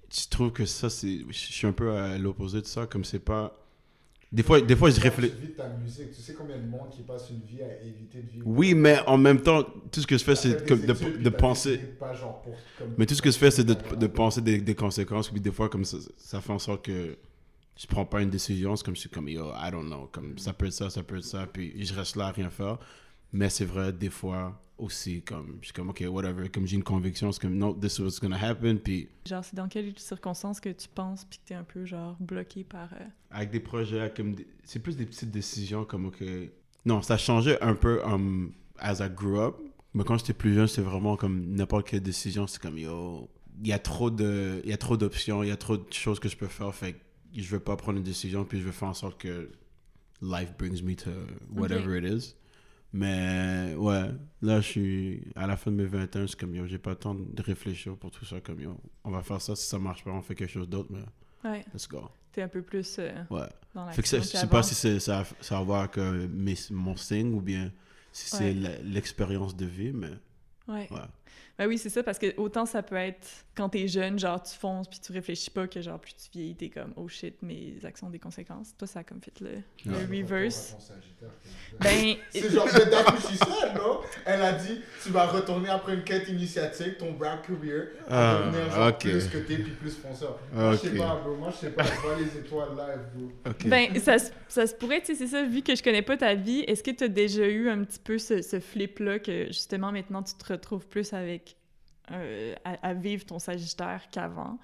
tu 0.10 0.28
trouves 0.28 0.52
que 0.52 0.65
ça, 0.65 0.89
c'est. 0.89 1.19
Je 1.28 1.34
suis 1.34 1.67
un 1.67 1.73
peu 1.73 1.91
à 1.91 2.17
l'opposé 2.17 2.62
de 2.62 2.65
ça, 2.65 2.88
comme 2.88 3.04
c'est 3.04 3.19
pas. 3.19 3.56
Des 4.32 4.44
fois, 4.44 4.62
des 4.62 4.76
fois 4.76 4.89
je 4.92 5.00
réfléchis. 5.00 5.34
Tu 6.13 6.22
sais 6.22 6.34
combien 6.34 6.58
de 6.58 6.68
monde 6.68 6.89
qui 6.92 7.02
passe 7.02 7.30
une 7.32 7.42
vie 7.42 7.63
à 7.63 7.82
éviter 7.84 8.22
de 8.22 8.30
vivre. 8.30 8.44
Oui, 8.48 8.76
mais 8.76 9.00
en 9.08 9.18
même 9.18 9.42
temps, 9.42 9.63
tout 9.92 10.02
ce 10.02 10.08
que 10.08 10.18
je 10.18 10.24
fais, 10.24 10.36
c'est 10.36 10.68
de, 10.68 10.74
études, 10.76 11.24
de 11.24 11.30
penser. 11.30 11.72
décidé 11.72 11.92
de 11.92 11.98
pas, 11.98 12.13
genre, 12.13 12.42
pour- 12.44 12.54
comme- 12.78 12.94
Mais 12.98 13.06
tout 13.08 13.15
ce 13.15 13.22
que 13.24 13.32
je 13.32 13.38
fais, 13.38 13.50
c'est 13.50 13.63
de, 13.63 13.76
de 13.96 14.08
penser 14.08 14.42
des, 14.42 14.60
des 14.62 14.76
conséquences. 14.76 15.30
Puis 15.30 15.42
des 15.42 15.52
fois, 15.52 15.68
comme 15.68 15.84
ça, 15.84 15.98
ça 16.18 16.42
fait 16.42 16.54
en 16.54 16.60
sorte 16.60 16.86
que 16.86 17.18
je 17.76 17.88
prends 17.88 18.06
pas 18.06 18.22
une 18.22 18.30
décision. 18.30 18.76
C'est 18.76 18.86
comme 18.86 18.96
je 18.96 19.02
suis 19.02 19.10
comme, 19.10 19.28
yo, 19.30 19.48
I 19.56 19.72
don't 19.72 19.88
know. 19.88 20.08
Comme 20.12 20.38
ça 20.38 20.54
peut 20.54 20.68
être 20.68 20.74
ça, 20.74 20.89
ça 20.92 21.02
peut 21.02 21.18
être 21.18 21.24
ça. 21.24 21.48
Puis 21.52 21.84
je 21.84 21.94
reste 21.96 22.15
là 22.15 22.28
à 22.28 22.32
rien 22.32 22.52
faire. 22.52 22.78
Mais 23.34 23.50
c'est 23.50 23.65
vrai, 23.65 23.92
des 23.94 24.10
fois 24.12 24.62
aussi, 24.80 25.22
comme 25.22 25.58
je 25.62 25.65
suis 25.68 25.74
comme, 25.74 25.89
ok, 25.89 26.04
whatever. 26.10 26.50
Comme 26.50 26.65
j'ai 26.68 26.76
une 26.78 26.84
conviction, 26.84 27.32
c'est 27.32 27.42
comme, 27.42 27.56
no, 27.58 27.74
this 27.74 27.98
is 27.98 28.02
what's 28.02 28.20
gonna 28.20 28.38
happen. 28.38 28.78
Puis 28.78 29.08
Genre, 29.28 29.44
c'est 29.44 29.56
dans 29.56 29.68
quelles 29.68 29.98
circonstances 30.00 30.60
que 30.60 30.70
tu 30.70 30.88
penses 30.88 31.26
puis 31.26 31.39
que 31.39 31.44
t'es 31.50 31.54
un 31.56 31.63
peu, 31.63 31.86
genre, 31.86 32.15
bloqué 32.20 32.63
par... 32.63 32.92
euh, 32.94 33.06
avec 33.32 33.52
des 33.52 33.60
projets, 33.60 34.12
comme 34.15 34.36
des- 34.36 34.48
c'est 34.63 34.80
plus 34.80 34.96
des 34.98 35.06
petites 35.06 35.32
décisions 35.32 35.86
comme, 35.86 36.06
ok. 36.06 36.24
Non, 36.86 37.02
ça 37.02 37.18
changeait 37.18 37.62
un 37.62 37.76
peu 37.76 38.02
um, 38.06 38.52
as 38.78 39.00
I 39.06 39.10
grew 39.10 39.39
up. 39.39 39.56
Mais 39.94 40.04
quand 40.04 40.18
j'étais 40.18 40.34
plus 40.34 40.54
jeune, 40.54 40.68
c'était 40.68 40.82
vraiment 40.88 41.15
comme 41.18 41.54
n'importe 41.56 41.88
quelle 41.88 42.02
décision. 42.02 42.48
C'est 42.48 42.62
comme, 42.62 42.78
yo, 42.78 43.30
il 43.62 43.68
y 43.68 43.74
a 43.74 43.80
trop 43.80 44.10
de, 44.12 44.62
il 44.63 44.70
y 44.70 44.74
a 44.74 44.78
trop 44.78 44.96
d'options, 44.98 45.44
il 45.44 45.50
y 45.50 45.52
a 45.52 45.58
trop 45.58 45.78
de 45.78 45.92
choses 45.92 46.20
que 46.20 46.30
je 46.30 46.38
peux 46.38 46.48
faire. 46.48 46.74
Fait 46.74 46.94
que 46.94 47.00
je 47.36 47.48
veux 47.50 47.60
pas 47.60 47.76
prendre 47.76 47.98
une 47.98 48.04
décision, 48.04 48.46
puis 48.46 48.60
je 48.60 48.65
veux 48.65 48.72
faire 48.72 48.88
en 48.89 48.94
sorte 48.94 49.20
que 49.20 49.52
life 50.22 50.53
brings 50.58 50.82
me 50.84 50.95
to 50.95 51.10
whatever 51.53 51.97
it 51.97 52.03
is. 52.06 52.36
Mais 52.92 53.76
ouais, 53.78 54.10
là, 54.42 54.62
je 54.62 54.68
suis 54.68 55.24
à 55.36 55.46
la 55.46 55.58
fin 55.58 55.70
de 55.72 55.76
mes 55.76 55.86
21, 55.86 56.26
c'est 56.28 56.40
comme, 56.40 56.56
yo, 56.56 56.66
j'ai 56.66 56.80
pas 56.80 56.92
le 56.92 56.96
temps 56.96 57.14
de 57.16 57.42
réfléchir 57.44 57.96
pour 57.96 58.10
tout 58.12 58.26
ça. 58.26 58.42
Comme, 58.42 58.60
yo, 58.62 58.76
on 59.04 59.12
va 59.12 59.22
faire 59.22 59.40
ça, 59.42 59.56
si 59.56 59.68
ça 59.68 59.78
marche 59.78 60.04
pas, 60.04 60.12
on 60.12 60.22
fait 60.22 60.36
quelque 60.36 60.52
chose 60.52 60.68
d'autre, 60.68 60.90
mais 60.92 61.04
Ouais, 61.50 61.64
let's 61.74 61.88
go. 61.88 62.10
t'es 62.32 62.42
un 62.42 62.48
peu 62.48 62.62
plus 62.62 62.98
euh, 63.00 63.12
Ouais. 63.30 63.48
dans 63.76 63.86
la 63.86 63.92
Fait 63.92 64.02
que 64.02 64.08
ça- 64.08 64.18
je 64.20 64.24
sais 64.24 64.48
pas 64.48 64.64
si 64.64 64.74
c'est 64.76 65.00
ça, 65.00 65.24
ça 65.40 65.58
a 65.58 65.60
à 65.60 65.64
voir 65.64 65.82
avec 65.82 65.98
euh, 66.00 66.28
mes- 66.32 66.56
mon 66.72 66.96
signe 66.96 67.34
ou 67.34 67.42
bien 67.42 67.72
si 68.12 68.30
c'est 68.30 68.54
Ouais. 68.54 68.82
l'expérience 68.84 69.56
de 69.56 69.66
vie, 69.66 69.92
mais 69.94 70.10
Ouais. 70.68 70.88
ouais. 70.92 71.00
Ben 71.57 71.67
oui, 71.67 71.77
c'est 71.77 71.89
ça, 71.89 72.03
parce 72.03 72.17
que 72.19 72.34
autant 72.38 72.65
ça 72.65 72.82
peut 72.82 72.95
être 72.95 73.27
quand 73.55 73.67
t'es 73.69 73.88
jeune, 73.88 74.17
genre 74.17 74.41
tu 74.41 74.55
fonces 74.55 74.88
puis 74.88 74.99
tu 74.99 75.11
réfléchis 75.11 75.49
pas, 75.51 75.67
que 75.67 75.82
genre 75.82 75.99
plus 75.99 76.13
tu 76.15 76.30
vieillis, 76.32 76.55
t'es 76.55 76.69
comme 76.69 76.93
oh 76.95 77.07
shit, 77.09 77.41
mes 77.41 77.73
actions 77.84 78.07
ont 78.07 78.11
des 78.11 78.19
conséquences. 78.19 78.75
Toi, 78.77 78.88
ça 78.88 78.99
a 78.99 79.03
comme 79.03 79.19
fait 79.21 79.39
le, 79.41 79.61
le 79.86 79.97
reverse. 79.97 80.75
À 81.80 81.84
Ben, 81.84 82.15
C'est 82.32 82.49
genre 82.49 82.65
de 82.65 82.89
Daphne 82.89 83.19
Chisel, 83.30 83.73
non? 83.75 83.99
Elle 84.25 84.41
a 84.41 84.53
dit 84.53 84.82
tu 85.03 85.09
vas 85.09 85.27
retourner 85.27 85.69
après 85.69 85.95
une 85.95 86.03
quête 86.03 86.27
initiatique, 86.30 86.97
ton 86.97 87.17
rap 87.17 87.45
career, 87.45 87.89
Ah, 88.09 88.38
à 88.38 88.49
devenir 88.51 88.71
genre 88.71 88.88
ok. 88.89 88.99
plus 88.99 89.27
que 89.27 89.38
t'es 89.39 89.57
puis 89.57 89.71
plus 89.73 89.97
fonceur. 89.97 90.39
Moi, 90.53 90.71
je 90.73 90.77
sais 90.77 90.89
Ok. 90.91 90.97
pas, 90.97 91.15
bro. 91.23 91.36
Moi, 91.36 91.49
je 91.51 91.55
sais 91.57 91.69
pas. 91.71 91.84
Je 91.84 92.01
vois 92.01 92.15
les 92.17 92.38
étoiles 92.38 92.69
live, 92.69 93.01
bro. 93.13 93.32
Ben 93.65 93.99
ça, 93.99 94.17
se- 94.19 94.32
ça 94.47 94.67
se 94.67 94.73
pourrait, 94.75 94.99
tu 95.01 95.07
sais, 95.07 95.15
c'est 95.15 95.27
ça, 95.27 95.43
vu 95.45 95.61
que 95.61 95.75
je 95.75 95.84
connais 95.84 96.01
pas 96.01 96.17
ta 96.17 96.36
vie, 96.36 96.61
est-ce 96.67 96.84
que 96.84 96.91
t'as 96.91 97.07
déjà 97.07 97.45
eu 97.47 97.69
un 97.69 97.84
petit 97.84 97.99
peu 97.99 98.17
ce, 98.17 98.41
ce 98.41 98.59
flip-là 98.59 99.19
que 99.19 99.47
justement 99.47 99.91
maintenant 99.91 100.23
tu 100.23 100.34
te 100.34 100.51
retrouves 100.51 100.88
plus 100.88 101.13
avec 101.20 101.55
euh, 102.11 102.55
à, 102.65 102.89
à 102.89 102.93
vivre 102.93 103.26
ton 103.26 103.39
Sagittaire 103.39 104.01
qu'avant? 104.11 104.57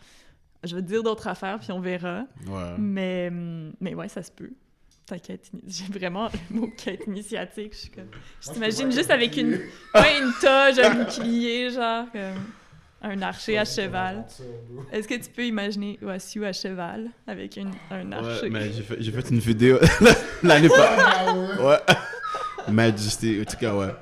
Je 0.63 0.75
vais 0.75 0.81
te 0.81 0.87
dire 0.87 1.03
d'autres 1.03 1.27
affaires 1.27 1.59
puis 1.59 1.71
on 1.71 1.79
verra. 1.79 2.25
Ouais. 2.47 2.73
Mais, 2.77 3.27
hum, 3.29 3.73
mais 3.79 3.93
ouais, 3.93 4.07
ça 4.07 4.23
se 4.23 4.31
peut. 4.31 4.51
Ini- 5.11 5.39
J'ai 5.67 5.85
vraiment 5.99 6.29
le 6.49 6.55
mot 6.61 6.67
quête 6.75 7.03
initiatique. 7.05 7.73
Je 7.73 7.77
suis 7.77 7.89
comme. 7.91 8.09
Je 8.41 8.49
t'imagine 8.51 8.91
juste 8.91 9.11
avec 9.11 9.37
une, 9.37 9.51
ouais, 9.93 10.19
une 10.19 10.31
toge, 10.41 10.79
un 10.83 10.95
bouclier, 11.03 11.69
genre, 11.69 12.05
comme 12.11 12.43
un 13.03 13.21
archer 13.21 13.59
à 13.59 13.65
cheval. 13.65 14.25
Est-ce 14.91 15.07
que 15.07 15.13
tu 15.13 15.29
peux 15.29 15.45
imaginer 15.45 15.99
Wassiu 16.01 16.43
à 16.45 16.53
cheval 16.53 17.11
avec 17.27 17.55
une, 17.57 17.69
un 17.91 18.11
archer? 18.13 18.45
Ouais, 18.45 18.49
mais 18.49 18.71
j'ai 18.71 18.81
fait, 18.81 18.95
j'ai 18.99 19.11
fait 19.11 19.29
une 19.29 19.37
vidéo 19.37 19.77
l'année 20.41 20.69
passée. 20.69 21.61
Ouais. 21.61 21.77
Majesty, 22.67 23.41
en 23.41 23.45
tout 23.45 23.57
cas, 23.57 23.75
ouais. 23.75 23.93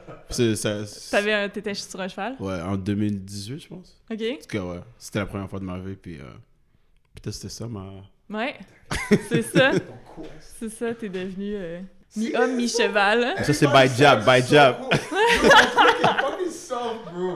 T'avais 1.12 1.34
un- 1.34 1.50
T'étais 1.50 1.74
sur 1.74 2.00
un 2.02 2.08
cheval? 2.08 2.36
Ouais, 2.40 2.60
en 2.62 2.76
2018, 2.76 3.60
je 3.60 3.68
pense. 3.68 4.02
Ok. 4.12 4.20
En 4.22 4.36
tout 4.42 4.48
cas, 4.48 4.64
ouais. 4.64 4.80
C'était 4.98 5.20
la 5.20 5.26
première 5.26 5.50
fois 5.50 5.60
de 5.60 5.66
ma 5.66 5.78
vie, 5.80 5.96
puis 5.96 6.18
euh, 6.20 6.24
peut-être 7.16 7.34
c'était 7.36 7.50
ça, 7.50 7.68
ma... 7.68 7.86
Ouais. 8.30 8.56
C'est 9.30 9.42
ça. 9.44 9.72
C'est 10.60 10.70
ça, 10.70 10.94
t'es 10.94 11.10
devenu 11.10 11.56
euh, 11.56 11.80
mi-homme, 12.16 12.56
mi-cheval. 12.56 13.36
Ça, 13.44 13.54
c'est 13.54 13.68
by 13.68 13.88
jab, 13.96 14.24
by 14.26 14.42
jab. 14.48 14.76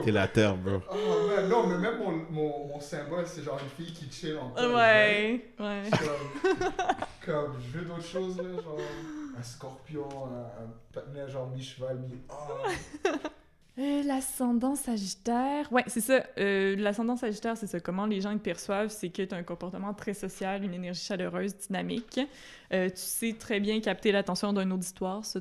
T'es 0.04 0.10
la 0.10 0.26
terre, 0.28 0.56
bro. 0.56 0.80
Oh 0.90 1.28
man, 1.28 1.48
non, 1.48 1.66
mais 1.66 1.78
même 1.78 1.98
mon, 1.98 2.12
mon, 2.30 2.66
mon 2.68 2.80
symbole, 2.80 3.24
c'est 3.26 3.42
genre 3.44 3.58
une 3.62 3.84
fille 3.84 3.92
qui 3.94 4.08
chill 4.10 4.36
en 4.38 4.52
Ouais, 4.56 5.44
ouais. 5.58 5.82
Comme, 5.90 6.56
comme, 7.26 7.52
je 7.72 7.78
veux 7.78 7.84
d'autres 7.84 8.04
choses, 8.06 8.36
là, 8.38 8.44
genre 8.62 8.78
un 9.38 9.42
scorpion, 9.42 10.08
un, 10.96 11.20
un 11.20 11.28
genre 11.28 11.48
mi-cheval, 11.48 11.98
mi... 11.98 12.18
Oh. 12.28 13.08
Euh, 13.78 14.02
l'ascendant 14.02 14.74
sagittaire. 14.74 15.72
Ouais, 15.72 15.84
c'est 15.86 16.00
ça. 16.00 16.26
Euh, 16.36 16.74
l'ascendant 16.74 17.14
sagittaire, 17.14 17.56
c'est 17.56 17.68
ça. 17.68 17.78
Comment 17.78 18.06
les 18.06 18.20
gens 18.20 18.36
te 18.36 18.42
perçoivent, 18.42 18.88
c'est 18.88 19.08
que 19.08 19.22
tu 19.22 19.32
as 19.32 19.38
un 19.38 19.44
comportement 19.44 19.94
très 19.94 20.14
social, 20.14 20.64
une 20.64 20.74
énergie 20.74 21.04
chaleureuse, 21.04 21.54
dynamique. 21.56 22.18
Euh, 22.72 22.88
tu 22.88 22.96
sais 22.96 23.36
très 23.38 23.60
bien 23.60 23.80
capter 23.80 24.10
l'attention 24.10 24.52
d'un 24.52 24.72
auditoire. 24.72 25.24
Ça, 25.24 25.38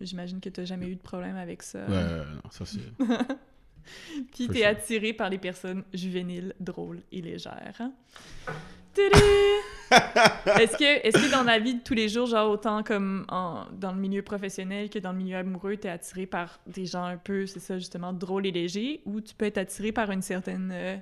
j'imagine 0.00 0.40
que 0.40 0.48
tu 0.48 0.60
n'as 0.60 0.66
jamais 0.66 0.88
eu 0.88 0.96
de 0.96 1.00
problème 1.00 1.36
avec 1.36 1.62
ça. 1.62 1.86
Ouais, 1.86 2.24
non, 2.34 2.50
ça 2.50 2.66
c'est... 2.66 2.80
Puis 4.34 4.48
tu 4.48 4.56
es 4.56 4.62
sure. 4.62 4.66
attiré 4.66 5.12
par 5.12 5.30
les 5.30 5.38
personnes 5.38 5.84
juvéniles, 5.94 6.54
drôles 6.58 7.02
et 7.12 7.22
légères. 7.22 7.80
Est-ce 9.00 10.76
que, 10.76 11.06
est 11.06 11.12
que 11.12 11.30
dans 11.30 11.42
la 11.44 11.58
vie 11.58 11.74
de 11.74 11.80
tous 11.82 11.94
les 11.94 12.08
jours, 12.08 12.26
genre 12.26 12.50
autant 12.50 12.82
comme 12.82 13.24
en- 13.28 13.66
dans 13.72 13.92
le 13.92 13.98
milieu 14.00 14.22
professionnel 14.22 14.90
que 14.90 14.98
dans 14.98 15.12
le 15.12 15.18
milieu 15.18 15.36
amoureux, 15.36 15.76
tu 15.76 15.86
es 15.86 15.90
attiré 15.90 16.26
par 16.26 16.58
des 16.66 16.86
gens 16.86 17.04
un 17.04 17.16
peu, 17.16 17.46
c'est 17.46 17.60
ça 17.60 17.78
justement, 17.78 18.12
drôles 18.12 18.46
et 18.46 18.52
légers, 18.52 19.00
ou 19.04 19.20
tu 19.20 19.34
peux 19.34 19.44
être 19.44 19.58
attiré 19.58 19.92
par 19.92 20.10
une 20.10 20.22
certaine... 20.22 20.70
euh, 20.72 20.96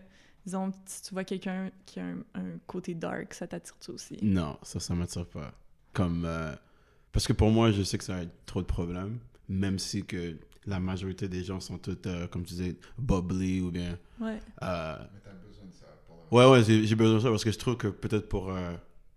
disons, 0.44 0.72
si 0.84 1.02
tu 1.02 1.14
vois 1.14 1.24
quelqu'un 1.24 1.70
qui 1.86 2.00
a 2.00 2.04
un, 2.04 2.18
un 2.34 2.58
côté 2.66 2.94
dark, 2.94 3.32
ça 3.32 3.46
t'attire 3.46 3.76
toi 3.78 3.94
aussi? 3.94 4.18
Non, 4.22 4.58
ça, 4.62 4.80
ça 4.80 4.94
m'attire 4.94 5.26
pas. 5.26 5.52
Comme... 5.94 6.24
euh, 6.26 6.52
Parce 7.12 7.26
que 7.26 7.32
pour 7.32 7.50
moi, 7.50 7.70
je 7.72 7.82
sais 7.82 7.96
que 7.96 8.04
ça 8.04 8.16
a 8.16 8.24
trop 8.44 8.60
de 8.60 8.66
problèmes, 8.66 9.18
même 9.48 9.78
si 9.78 10.04
que 10.04 10.36
la 10.66 10.80
majorité 10.80 11.28
des 11.28 11.42
gens 11.44 11.60
sont 11.60 11.78
tous, 11.78 11.96
euh, 12.06 12.26
comme 12.26 12.42
tu 12.44 12.54
disais, 12.54 12.76
bubbly 12.98 13.60
ou 13.62 13.70
bien... 13.70 13.98
Ouais. 14.20 14.38
Ouais, 16.30 16.46
ouais, 16.50 16.62
j'ai 16.64 16.94
besoin 16.94 17.16
de 17.16 17.20
ça 17.20 17.30
parce 17.30 17.44
que 17.44 17.52
je 17.52 17.58
trouve 17.58 17.76
que 17.76 17.88
peut-être 17.88 18.28
pour 18.28 18.50
euh, 18.50 18.72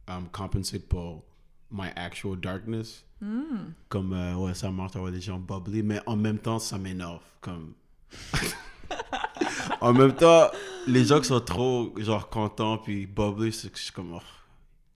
um, 0.08 0.28
compensate 0.32 0.88
pour 0.88 1.24
my 1.72 1.88
actual 1.96 2.40
darkness, 2.40 3.04
Hmm. 3.20 3.72
comme, 3.90 4.14
euh, 4.14 4.36
ouais, 4.36 4.54
ça 4.54 4.70
marche 4.70 4.92
d'avoir 4.92 5.12
des 5.12 5.20
gens 5.22 5.40
bubbly, 5.40 5.82
mais 5.82 6.00
en 6.06 6.16
même 6.16 6.38
temps, 6.38 6.60
ça 6.60 6.78
m'énerve. 6.78 7.20
Comme... 7.42 7.74
en 9.82 9.92
même 9.94 10.14
temps, 10.14 10.52
les 10.86 11.04
gens 11.06 11.20
qui 11.20 11.28
sont 11.28 11.40
trop, 11.40 11.94
genre, 11.98 12.30
contents 12.30 12.78
puis 12.78 13.08
bubbly, 13.08 13.52
c'est 13.52 13.72
que 13.72 13.78
je 13.80 13.84
suis 13.86 13.92
comme, 13.92 14.14
oh, 14.14 14.22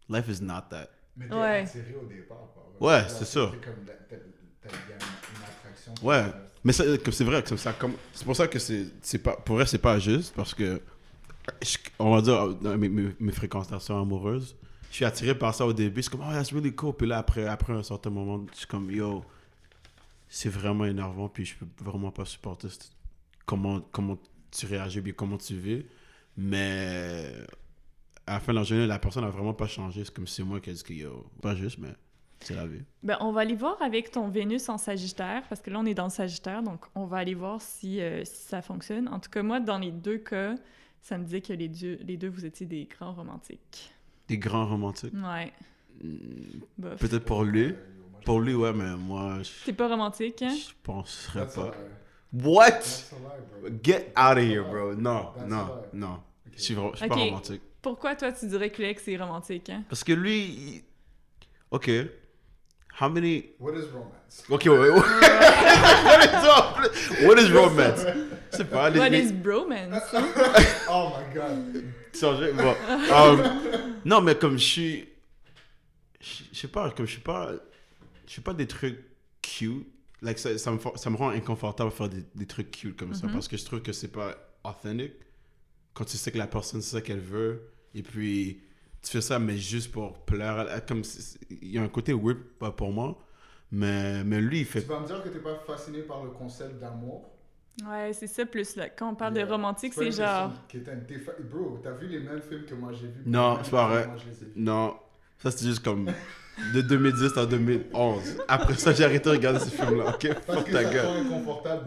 life 0.08 0.26
is 0.28 0.44
not 0.44 0.62
that. 0.70 0.88
Mais 1.18 1.28
t'es 1.28 1.34
Ouais. 1.36 1.60
attiré 1.62 1.96
au 2.02 2.06
départ. 2.06 2.38
Ouais, 2.80 3.04
c'est 3.08 3.26
ça. 3.26 3.52
comme 3.64 3.86
la- 3.88 4.18
une, 4.18 5.44
attraction. 5.44 5.94
Ouais. 6.04 6.26
Mais 6.64 6.74
ça- 6.74 6.84
comme 7.00 7.14
c'est 7.14 7.24
vrai, 7.24 7.44
comme 7.44 7.58
ça, 7.58 7.74
comme, 7.74 7.94
c'est 8.14 8.26
pour 8.26 8.36
ça 8.36 8.48
que 8.48 8.60
c'est, 8.60 8.86
c'est 9.02 9.18
pas, 9.20 9.36
pour 9.36 9.60
elle, 9.60 9.68
c'est 9.68 9.78
pas 9.80 9.98
juste 9.98 10.34
parce 10.36 10.54
que, 10.54 10.80
on 12.00 12.16
va 12.16 12.22
dire, 12.22 12.56
dans 12.56 12.78
mes, 12.78 12.90
mes, 12.90 13.16
mes 13.20 13.32
fréquentations 13.32 14.00
amoureuses, 14.00 14.56
je 14.90 14.96
suis 14.96 15.06
attiré 15.06 15.38
par 15.38 15.56
ça 15.56 15.66
au 15.66 15.74
début, 15.74 16.04
c'est 16.04 16.10
comme, 16.10 16.24
oh, 16.28 16.32
that's 16.34 16.52
really 16.52 16.74
cool. 16.76 16.94
Puis 16.94 17.08
là, 17.08 17.20
après, 17.20 17.48
après 17.48 17.74
un 17.74 17.84
certain 17.84 18.10
moment, 18.10 18.46
je 18.52 18.58
suis 18.60 18.68
comme, 18.68 18.92
yo, 18.92 19.24
c'est 20.28 20.50
vraiment 20.50 20.86
énervant, 20.86 21.30
puis 21.30 21.46
je 21.46 21.56
peux 21.56 21.84
vraiment 21.84 22.12
pas 22.12 22.26
supporter 22.26 22.68
comment, 23.46 23.82
comment 23.92 24.18
tu 24.52 24.66
réagis, 24.66 25.02
bien 25.02 25.14
comment 25.14 25.38
tu 25.38 25.56
vis. 25.56 25.86
Mais 26.38 27.26
à 28.28 28.34
la 28.34 28.40
fin 28.40 28.54
de 28.54 28.58
la 28.58 28.64
journée, 28.64 28.88
la 28.88 29.00
personne 29.00 29.24
a 29.24 29.30
vraiment 29.30 29.54
pas 29.54 29.68
changé. 29.68 30.04
C'est 30.04 30.14
comme 30.14 30.28
c'est 30.28 30.44
moi 30.44 30.60
qui 30.60 30.70
ai 30.70 30.74
dit 30.74 30.84
que, 30.84 30.94
yo, 30.94 31.26
pas 31.42 31.56
juste, 31.56 31.78
mais 31.80 31.94
c'est 32.42 32.56
la 32.56 32.68
vie. 32.68 32.82
Ben, 33.04 33.18
on 33.22 33.32
va 33.32 33.42
aller 33.42 33.56
voir 33.56 33.82
avec 33.82 34.12
ton 34.12 34.30
Vénus 34.30 34.68
en 34.70 34.78
Sagittaire, 34.78 35.44
parce 35.48 35.62
que 35.62 35.70
là, 35.70 35.80
on 35.80 35.86
est 35.86 35.94
dans 35.94 36.06
le 36.06 36.10
Sagittaire, 36.10 36.64
donc 36.64 36.86
on 36.96 37.06
va 37.06 37.18
aller 37.18 37.36
voir 37.36 37.62
si, 37.62 38.02
euh, 38.02 38.26
si 38.26 38.44
ça 38.44 38.62
fonctionne. 38.62 39.08
En 39.08 39.20
tout 39.20 39.30
cas, 39.30 39.44
moi, 39.44 39.60
dans 39.60 39.78
les 39.78 39.92
deux 39.92 40.18
cas, 40.18 40.56
ça 41.02 41.18
me 41.18 41.24
disait 41.26 41.42
que 41.42 41.54
les 41.54 41.68
deux, 41.68 41.98
les 42.04 42.18
deux 42.18 42.30
vous 42.30 42.46
étiez 42.46 42.66
des 42.66 42.86
grands 42.86 43.14
romantiques. 43.14 43.92
Des 44.28 44.38
grands 44.38 44.68
romantiques? 44.68 45.14
Ouais, 45.14 45.52
bof. 46.78 47.00
Peut-être 47.00 47.26
pour 47.26 47.44
lui. 47.44 47.74
Pour 48.26 48.40
lui, 48.40 48.54
ouais, 48.54 48.72
mais 48.72 48.96
moi, 48.98 49.40
je, 49.42 49.50
T'es 49.66 49.74
pas 49.74 49.88
romantique, 49.88 50.42
hein? 50.44 50.56
je 50.56 50.74
penserais 50.84 51.40
That's 51.42 51.56
pas. 51.56 51.72
What? 52.34 52.70
That's 52.72 53.14
a 53.14 53.16
lie, 53.16 53.42
bro. 53.62 53.70
Get 53.84 54.14
out 54.16 54.38
of 54.38 54.44
here, 54.44 54.64
bro. 54.64 54.94
Non, 54.94 55.32
That's 55.36 55.50
non, 55.50 55.68
non. 55.94 56.14
Ok. 56.14 56.20
Je 56.56 56.62
suis, 56.62 56.76
je 56.76 56.98
suis 56.98 57.08
pas 57.08 57.16
romantique. 57.16 57.62
Pourquoi 57.82 58.16
toi, 58.16 58.32
tu 58.32 58.46
dirais 58.48 58.70
que 58.70 58.80
l'ex 58.82 59.08
est 59.08 59.18
romantique, 59.18 59.70
hein? 59.72 59.84
Parce 59.90 60.04
que 60.04 60.14
lui, 60.14 60.44
il- 60.44 60.84
ok. 61.72 61.90
How 63.00 63.10
many? 63.10 63.46
What 63.60 63.74
is 63.74 63.86
romance? 63.92 64.44
Ok, 64.50 64.66
ouais, 64.66 64.78
ouais. 64.78 64.92
What 67.26 67.40
is- 67.40 67.52
What 67.52 68.06
is 68.54 68.58
romance? 68.58 68.58
C'est 68.58 68.70
pas 68.70 68.90
les. 68.90 69.00
What 69.00 69.10
les- 69.10 69.20
is 69.26 69.34
bromance? 69.34 70.04
Oh 70.90 71.10
my 71.18 71.34
god. 71.34 71.84
changer. 72.14 72.52
Bon. 72.54 72.76
Um, 73.14 73.42
non, 74.06 74.22
mais 74.22 74.36
comme 74.36 74.58
je 74.58 74.64
suis. 74.66 75.10
Je 76.20 76.44
sais 76.60 76.68
pas, 76.68 76.92
comme 76.92 77.06
je 77.06 77.14
suis 77.14 77.22
pas. 77.22 77.52
Je 78.28 78.32
suis 78.32 78.42
pas 78.42 78.54
des 78.54 78.68
trucs 78.68 79.00
cute. 79.42 79.88
Like, 80.22 80.38
ça, 80.38 80.56
ça, 80.58 80.72
me, 80.72 80.78
for- 80.78 80.98
ça 81.00 81.10
me 81.10 81.16
rend 81.18 81.30
inconfortable 81.30 81.90
de 81.90 81.96
faire 81.96 82.08
des, 82.10 82.24
des 82.36 82.46
trucs 82.46 82.70
cute 82.72 82.96
comme 82.96 83.16
ça 83.16 83.26
Mhm. 83.26 83.34
parce 83.34 83.48
que 83.48 83.58
je 83.58 83.66
trouve 83.66 83.82
que 83.82 83.92
c'est 83.92 84.12
pas 84.12 84.36
authentique. 84.64 85.14
Quand 85.94 86.06
tu 86.06 86.16
sais 86.16 86.32
que 86.32 86.38
la 86.38 86.46
personne 86.48 86.82
c'est 86.82 86.96
ça 86.98 87.02
qu'elle 87.02 87.20
veut 87.20 87.70
et 87.96 88.04
puis 88.04 88.62
tu 89.02 89.10
fais 89.12 89.22
ça, 89.22 89.40
mais 89.40 89.58
juste 89.58 89.92
pour 89.92 90.20
plaire. 90.26 90.68
Comme 90.88 91.02
il 91.50 91.72
y 91.72 91.78
a 91.80 91.82
un 91.82 91.88
côté 91.90 92.14
weird 92.14 92.38
pas 92.60 92.72
pour 92.72 92.92
moi, 92.94 93.18
mais, 93.72 94.24
mais 94.24 94.40
lui 94.40 94.60
il 94.60 94.66
Tu 94.68 94.74
fait. 94.74 94.82
vas 94.82 95.00
me 95.00 95.08
dire 95.08 95.24
que 95.24 95.30
t'es 95.30 95.40
pas 95.40 95.58
fasciné 95.66 96.04
par 96.04 96.24
le 96.24 96.30
concept 96.30 96.80
d'amour? 96.80 97.28
Ouais, 97.90 98.12
c'est 98.14 98.28
ça 98.28 98.46
plus, 98.46 98.76
là. 98.76 98.90
Quand 98.90 99.10
on 99.12 99.16
parle 99.16 99.36
Yeah. 99.36 99.46
de 99.46 99.52
romantique, 99.52 99.94
c'est 99.94 100.12
genre... 100.12 100.52
Bro, 101.50 101.80
t'as 101.84 101.92
vu 101.92 102.08
les 102.08 102.20
mêmes 102.20 102.42
films 102.42 102.66
que 102.66 102.76
moi 102.76 102.92
j'ai 102.94 103.08
vus? 103.08 103.24
Non, 103.26 103.58
Les 103.58 103.64
c'est 103.64 103.72
pas 103.72 103.88
vrai. 103.88 104.08
les. 104.56 104.62
Non, 104.62 104.96
ça 105.42 105.52
c'était 105.52 105.66
juste 105.66 105.84
comme 105.84 106.12
de 106.74 106.82
2010 106.82 107.38
à 107.38 107.46
2011. 107.46 108.38
Après 108.48 108.74
ça, 108.76 108.92
j'ai 108.94 109.06
arrêté 109.06 109.26
de 109.30 109.36
regarder 109.36 109.60
ces 109.60 109.72
films-là. 109.72 110.10
Ok, 110.14 110.28
Parce 110.46 110.64
que 110.64 110.72
ta 110.72 110.84
gueule. 110.84 111.24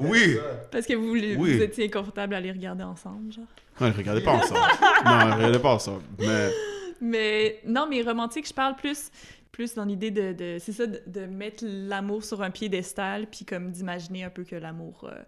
Oui. 0.00 0.38
Parce 0.72 0.86
que 0.86 0.94
vous, 0.94 1.08
vous 1.36 1.42
Oui. 1.44 1.62
étiez 1.62 1.84
inconfortable 1.86 2.34
à 2.34 2.40
les 2.40 2.50
regarder 2.50 2.82
ensemble, 2.82 3.30
genre. 3.32 3.44
Ouais, 3.80 3.90
regardez 3.90 4.22
pas 4.22 4.32
ensemble. 4.32 4.60
non, 5.04 5.36
regardez 5.36 5.58
pas 5.58 5.74
ensemble. 5.74 6.02
Mais 6.18 6.50
Mais 7.00 7.60
non, 7.66 7.86
mais 7.88 8.00
romantique, 8.02 8.48
je 8.48 8.54
parle 8.54 8.74
plus, 8.76 9.10
plus 9.52 9.74
dans 9.74 9.84
l'idée 9.84 10.10
de, 10.10 10.32
de- 10.32 10.56
c'est 10.58 10.72
ça, 10.72 10.86
de, 10.86 11.00
de 11.06 11.26
mettre 11.26 11.64
l'amour 11.66 12.24
sur 12.24 12.40
un 12.42 12.50
piédestal, 12.50 13.26
puis 13.26 13.44
comme 13.44 13.70
d'imaginer 13.70 14.24
un 14.24 14.30
peu 14.30 14.44
que 14.44 14.56
l'amour, 14.56 15.04
euh, 15.12 15.20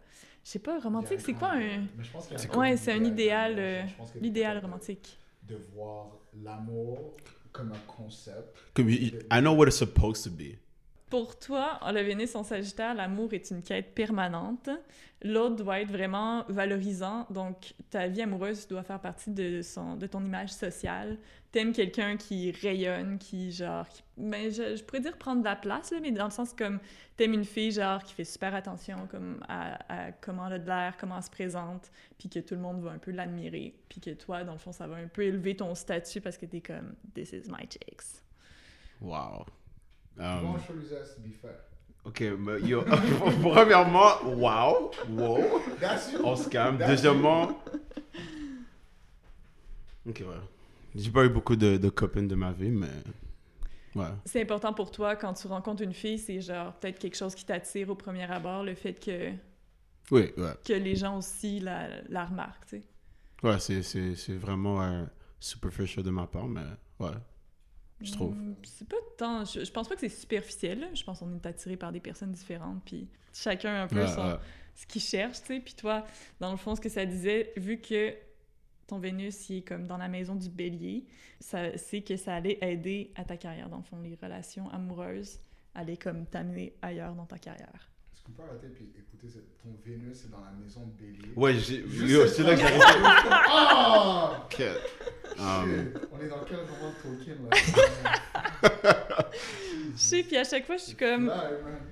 je 0.47 0.53
sais 0.53 0.59
pas, 0.61 0.79
romantique, 0.79 1.19
c'est 1.19 1.33
quoi 1.33 1.55
un, 1.55 1.59
Mais 1.99 2.05
je 2.05 2.13
pense 2.13 2.27
qu'il 2.27 2.35
y 2.35 2.37
a 2.37 2.39
C'est 2.39 2.47
comme 2.47 2.61
ouais, 2.61 2.77
c'est 2.77 2.93
un 2.93 3.03
idéal, 3.03 3.57
euh, 3.59 3.83
l'idéal 4.21 4.59
romantique. 4.59 5.19
De 5.43 5.57
voir 5.75 6.13
l'amour 6.41 7.17
comme 7.51 7.73
un 7.73 7.93
concept. 7.93 8.57
comme, 8.73 8.89
I 8.89 9.19
know 9.41 9.55
what 9.55 9.67
it's 9.67 9.77
supposed 9.77 10.23
to 10.23 10.31
be. 10.31 10.57
Pour 11.09 11.39
toi, 11.39 11.79
le 11.93 12.01
Vénus 12.01 12.35
en 12.35 12.43
Sagittaire, 12.43 12.93
l'amour 12.93 13.33
est 13.33 13.53
une 13.53 13.63
quête 13.63 13.95
permanente. 13.95 14.69
L'autre 15.23 15.55
doit 15.55 15.81
être 15.81 15.93
vraiment 15.93 16.45
valorisant. 16.49 17.27
Donc, 17.31 17.75
ta 17.91 18.09
vie 18.09 18.23
amoureuse 18.23 18.67
doit 18.67 18.83
faire 18.83 19.01
partie 19.01 19.31
de, 19.31 19.63
ton 20.09 20.25
image 20.25 20.51
sociale. 20.51 21.17
T'aimes 21.53 21.73
quelqu'un 21.73 22.17
qui 22.17 22.51
rayonne, 22.51 23.19
qui, 23.19 23.53
genre... 23.53 23.89
Qui, 23.89 24.03
ben, 24.17 24.51
je, 24.51 24.75
je, 24.75 24.83
pourrais 24.83 25.01
dire 25.01 25.17
prendre 25.17 25.43
de 25.43 25.45
la 25.45 25.55
place, 25.55 25.93
là, 25.93 25.99
mais 26.03 26.11
dans 26.11 26.25
le 26.25 26.33
sens 26.33 26.53
comme 26.53 26.81
t'aimes 27.17 27.35
une 27.35 27.45
fille, 27.45 27.71
genre, 27.71 28.03
qui 28.03 28.13
fait 28.13 28.25
super 28.25 28.53
attention 28.53 29.07
comme 29.09 29.41
à, 29.49 30.09
à 30.09 30.13
comment 30.13 30.49
elle 30.49 30.55
a 30.55 30.59
de 30.59 30.67
l'air, 30.67 30.97
comment 30.99 31.19
elle 31.19 31.23
se 31.23 31.31
présente, 31.31 31.93
puis 32.19 32.29
que 32.29 32.41
tout 32.41 32.57
le 32.57 32.61
monde 32.61 32.83
va 32.83 32.91
un 32.91 32.99
peu 32.99 33.13
l'admirer. 33.13 33.77
Puis 33.89 34.01
que 34.01 34.11
toi, 34.11 34.43
dans 34.43 34.55
le 34.55 34.59
fond, 34.59 34.73
ça 34.73 34.89
va 34.89 34.97
un 34.97 35.07
peu 35.07 35.23
élever 35.23 35.55
ton 35.55 35.73
statut 35.77 36.21
parce 36.21 36.37
que 36.37 36.47
t'es 36.47 36.61
comme 36.61 36.97
«This 37.15 37.33
is 37.33 37.45
my 37.49 37.65
chicks». 37.69 38.23
Wow. 39.01 39.47
Um, 40.19 40.57
be 41.19 41.33
fair. 41.33 41.57
Ok, 42.05 42.21
mais 42.39 42.61
yo, 42.63 42.83
premièrement, 43.43 44.23
wow, 44.25 44.91
wow, 45.11 45.61
on 46.25 46.37
se 46.37 46.49
calme. 46.49 46.79
Deuxièmement, 46.79 47.49
ok, 50.09 50.21
ouais. 50.21 50.41
J'ai 50.95 51.11
pas 51.11 51.25
eu 51.25 51.29
beaucoup 51.29 51.57
de, 51.57 51.77
de, 51.77 51.89
copines 51.91 52.29
de 52.29 52.35
ma 52.37 52.53
vie, 52.53 52.71
mais 52.71 52.87
ouais. 53.97 54.07
C'est 54.25 54.41
important 54.41 54.73
pour 54.73 54.91
toi 54.91 55.17
quand 55.17 55.35
tu 55.35 55.49
rencontres 55.49 55.83
une 55.83 55.93
fille, 55.93 56.19
c'est 56.19 56.41
genre 56.41 56.73
peut-être 56.75 56.99
quelque 56.99 57.17
chose 57.17 57.35
qui 57.35 57.45
t'attire 57.45 57.91
au 57.91 57.97
premier 57.97 58.31
abord, 58.31 58.63
le 58.63 58.75
fait 58.75 58.95
que. 58.95 59.33
Oui, 60.13 60.33
ouais. 60.37 60.53
Que 60.65 60.75
les 60.75 60.95
gens 60.95 61.19
aussi 61.19 61.59
la, 61.59 61.89
la 62.09 62.25
remarquent, 62.25 62.67
tu 62.67 62.79
sais. 62.79 62.85
Ouais, 63.43 63.59
c'est 63.59 64.37
vraiment 64.37 64.81
euh, 64.81 65.05
superficial 65.41 66.05
de 66.05 66.11
ma 66.11 66.27
part, 66.27 66.47
mais 66.47 66.63
ouais 67.01 67.11
je 68.01 68.13
trouve. 68.13 68.35
Mm, 68.35 68.57
c'est 68.63 68.89
pas 68.89 68.97
tant. 69.17 69.45
Je, 69.45 69.71
pense 69.71 69.89
pas 69.89 69.95
que 69.95 70.01
c'est 70.01 70.09
superficiel. 70.09 70.89
Je 70.95 71.05
pense 71.05 71.21
qu'on 71.21 71.35
est 71.35 71.47
attiré 71.47 71.77
par 71.77 71.93
des 71.93 72.01
personnes 72.01 72.33
différentes, 72.33 72.83
puis 72.85 73.09
chacun 73.33 73.83
un 73.83 73.87
peu 73.87 74.07
ce 74.07 74.87
qu'il 74.87 75.01
cherche, 75.01 75.41
tu 75.41 75.47
sais. 75.47 75.61
Puis 75.61 75.75
toi, 75.75 76.05
dans 76.39 76.51
le 76.51 76.57
fond, 76.57 76.77
ce 76.77 76.81
que 76.81 76.91
ça 76.91 77.07
disait, 77.07 77.53
vu 77.57 77.81
que 77.81 78.15
ton 78.87 78.99
Vénus, 78.99 79.49
il 79.49 79.59
est 79.59 79.63
comme 79.63 79.87
dans 79.87 79.97
la 79.97 80.09
maison 80.09 80.35
du 80.35 80.49
bélier, 80.49 81.07
c'est 81.41 82.03
que 82.07 82.17
ça 82.17 82.35
allait 82.35 82.59
aider 82.61 83.11
à 83.17 83.25
ta 83.25 83.37
carrière. 83.37 83.69
Dans 83.69 83.79
le 83.79 83.83
fond, 83.83 83.99
les 84.01 84.17
relations 84.23 84.69
amoureuses 84.71 85.41
allaient 85.75 85.97
comme 85.97 86.27
t'amener 86.27 86.75
ailleurs 86.83 87.15
dans 87.15 87.27
ta 87.27 87.39
carrière. 87.39 87.91
Qu'on 88.27 88.33
peut 88.33 88.43
arrêter 88.49 88.67
et 88.67 88.99
écouter 88.99 89.41
ton 89.63 89.71
Vénus 89.85 90.25
est 90.25 90.31
dans 90.31 90.41
la 90.41 90.51
maison 90.61 90.81
de 90.87 90.93
bélier? 91.01 91.33
Ouais, 91.37 91.55
c'est 91.61 92.43
là 92.43 92.55
que 92.55 92.61
j'ai 92.61 92.67
Ah! 93.39 94.49
Um... 95.39 95.93
On 96.11 96.21
est 96.21 96.29
dans 96.29 96.45
quel 96.45 96.59
moment 96.59 96.91
de 96.91 97.03
Tolkien 97.03 97.35
là? 97.49 97.51
Je 99.95 100.01
sais, 100.01 100.23
puis 100.23 100.37
à 100.37 100.45
chaque 100.45 100.67
fois, 100.67 100.77
je 100.77 100.83
suis 100.83 100.97
comme. 100.97 101.33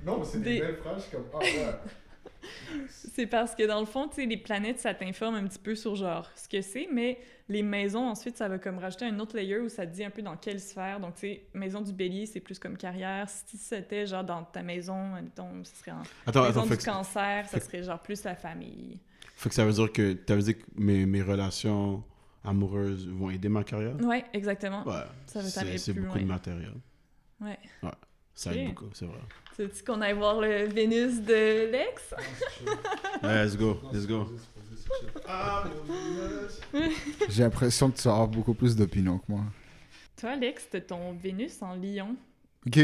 non, 0.05 0.19
mais 0.19 0.25
c'est 0.25 0.43
des... 0.43 0.61
belles 0.61 0.77
phrases, 0.77 1.09
comme. 1.11 1.27
Ah 1.33 1.39
ouais. 1.39 2.87
c'est 2.89 3.27
parce 3.27 3.55
que 3.55 3.67
dans 3.67 3.81
le 3.81 3.87
fond, 3.87 4.09
tu 4.09 4.17
sais, 4.17 4.27
les 4.27 4.37
planètes, 4.37 4.81
ça 4.81 4.95
t'informe 4.95 5.37
un 5.37 5.47
petit 5.47 5.59
peu 5.59 5.75
sur 5.75 5.95
genre 5.95 6.29
ce 6.35 6.49
que 6.49 6.61
c'est, 6.63 6.89
mais 6.91 7.19
les 7.49 7.63
maisons, 7.63 8.09
ensuite, 8.09 8.37
ça 8.37 8.49
va 8.49 8.59
comme 8.59 8.79
rajouter 8.79 9.05
un 9.05 9.19
autre 9.19 9.37
layer 9.37 9.59
où 9.59 9.69
ça 9.69 9.87
te 9.87 9.93
dit 9.93 10.05
un 10.05 10.11
peu 10.11 10.23
dans 10.23 10.37
quelle 10.37 10.61
sphère. 10.61 10.99
Donc, 10.99 11.15
tu 11.15 11.21
sais, 11.21 11.47
maison 11.53 11.83
du 11.83 11.93
bélier, 11.93 12.27
c'est 12.27 12.41
plus 12.41 12.59
comme 12.59 12.77
carrière. 12.77 13.29
Si 13.29 13.59
c'était 13.59 14.07
genre 14.07 14.25
dans 14.25 14.45
ta 14.45 14.63
maison, 14.63 15.13
ton, 15.35 15.63
ce 15.63 15.77
serait 15.77 15.91
en 15.91 16.03
attends, 16.27 16.45
maison 16.45 16.63
attends, 16.63 16.75
du 16.75 16.79
cancer, 16.79 17.47
ça 17.49 17.61
serait 17.61 17.83
genre 17.83 18.01
plus 18.01 18.25
la 18.25 18.35
famille. 18.35 18.99
Fait 19.37 19.49
que 19.49 19.55
ça 19.55 19.65
veut 19.65 19.73
dire 19.73 19.93
que, 19.93 20.13
tu 20.13 20.39
dit 20.39 20.55
que 20.55 20.65
mes, 20.77 21.05
mes 21.05 21.23
relations 21.23 22.03
amoureuses 22.45 23.09
vont 23.09 23.31
aider 23.31 23.49
ma 23.49 23.65
carrière? 23.65 23.97
Oui, 24.03 24.23
exactement. 24.33 24.87
Ouais. 24.87 25.03
Ça 25.27 25.41
va 25.41 25.49
C'est 25.49 25.93
beaucoup 25.93 26.19
de 26.19 26.25
matériel. 26.25 26.75
Ouais. 27.41 27.59
Ouais. 27.83 27.91
Ça 28.35 28.55
aide 28.55 28.69
beaucoup, 28.69 28.91
c'est 28.95 29.07
vrai. 29.07 29.19
Tu 29.55 29.63
veux 29.63 29.71
qu'on 29.87 30.01
aille 30.01 30.15
voir 30.15 30.41
le 30.41 30.65
Vénus 30.65 31.21
de 31.21 31.71
Lex? 31.71 32.15
let's 33.23 33.57
go, 33.57 33.79
let's 33.93 34.07
go. 34.07 34.29
J'ai 37.29 37.43
l'impression 37.43 37.91
que 37.91 37.97
tu 37.97 38.03
vas 38.05 38.15
avoir 38.15 38.29
beaucoup 38.29 38.55
plus 38.55 38.77
d'opinions 38.77 39.19
que 39.19 39.25
moi. 39.29 39.43
Toi, 40.17 40.37
Lex, 40.37 40.69
t'as 40.71 40.81
ton 40.81 41.15
Vénus 41.15 41.61
en 41.63 41.75
Lion. 41.75 42.17
Ok. 42.67 42.79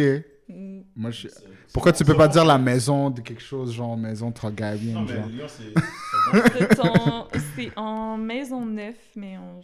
Mm. 0.49 0.81
Moi, 0.97 1.11
je... 1.11 1.29
Pourquoi 1.73 1.93
tu 1.93 2.05
peux 2.05 2.17
pas 2.17 2.29
dire 2.29 2.45
la 2.45 2.59
maison 2.59 3.11
de 3.11 3.21
quelque 3.21 3.43
chose, 3.43 3.73
genre 3.73 3.97
maison 3.97 4.33
Targaryen? 4.33 4.95
Non, 4.95 5.03
mais 5.03 5.23
Lyon, 5.29 5.47
c'est 7.57 7.73
en 7.77 8.17
maison 8.17 8.67
9, 8.67 8.95
mais 9.17 9.39
on... 9.39 9.61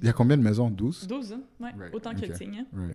Il 0.00 0.06
y 0.06 0.10
a 0.10 0.12
combien 0.12 0.36
de 0.36 0.42
maisons? 0.42 0.70
12? 0.70 1.06
12, 1.06 1.32
hein? 1.32 1.40
ouais. 1.60 1.70
Autant 1.92 2.14
que 2.14 2.26
le 2.26 2.34
signe. 2.34 2.64
Hein? 2.74 2.90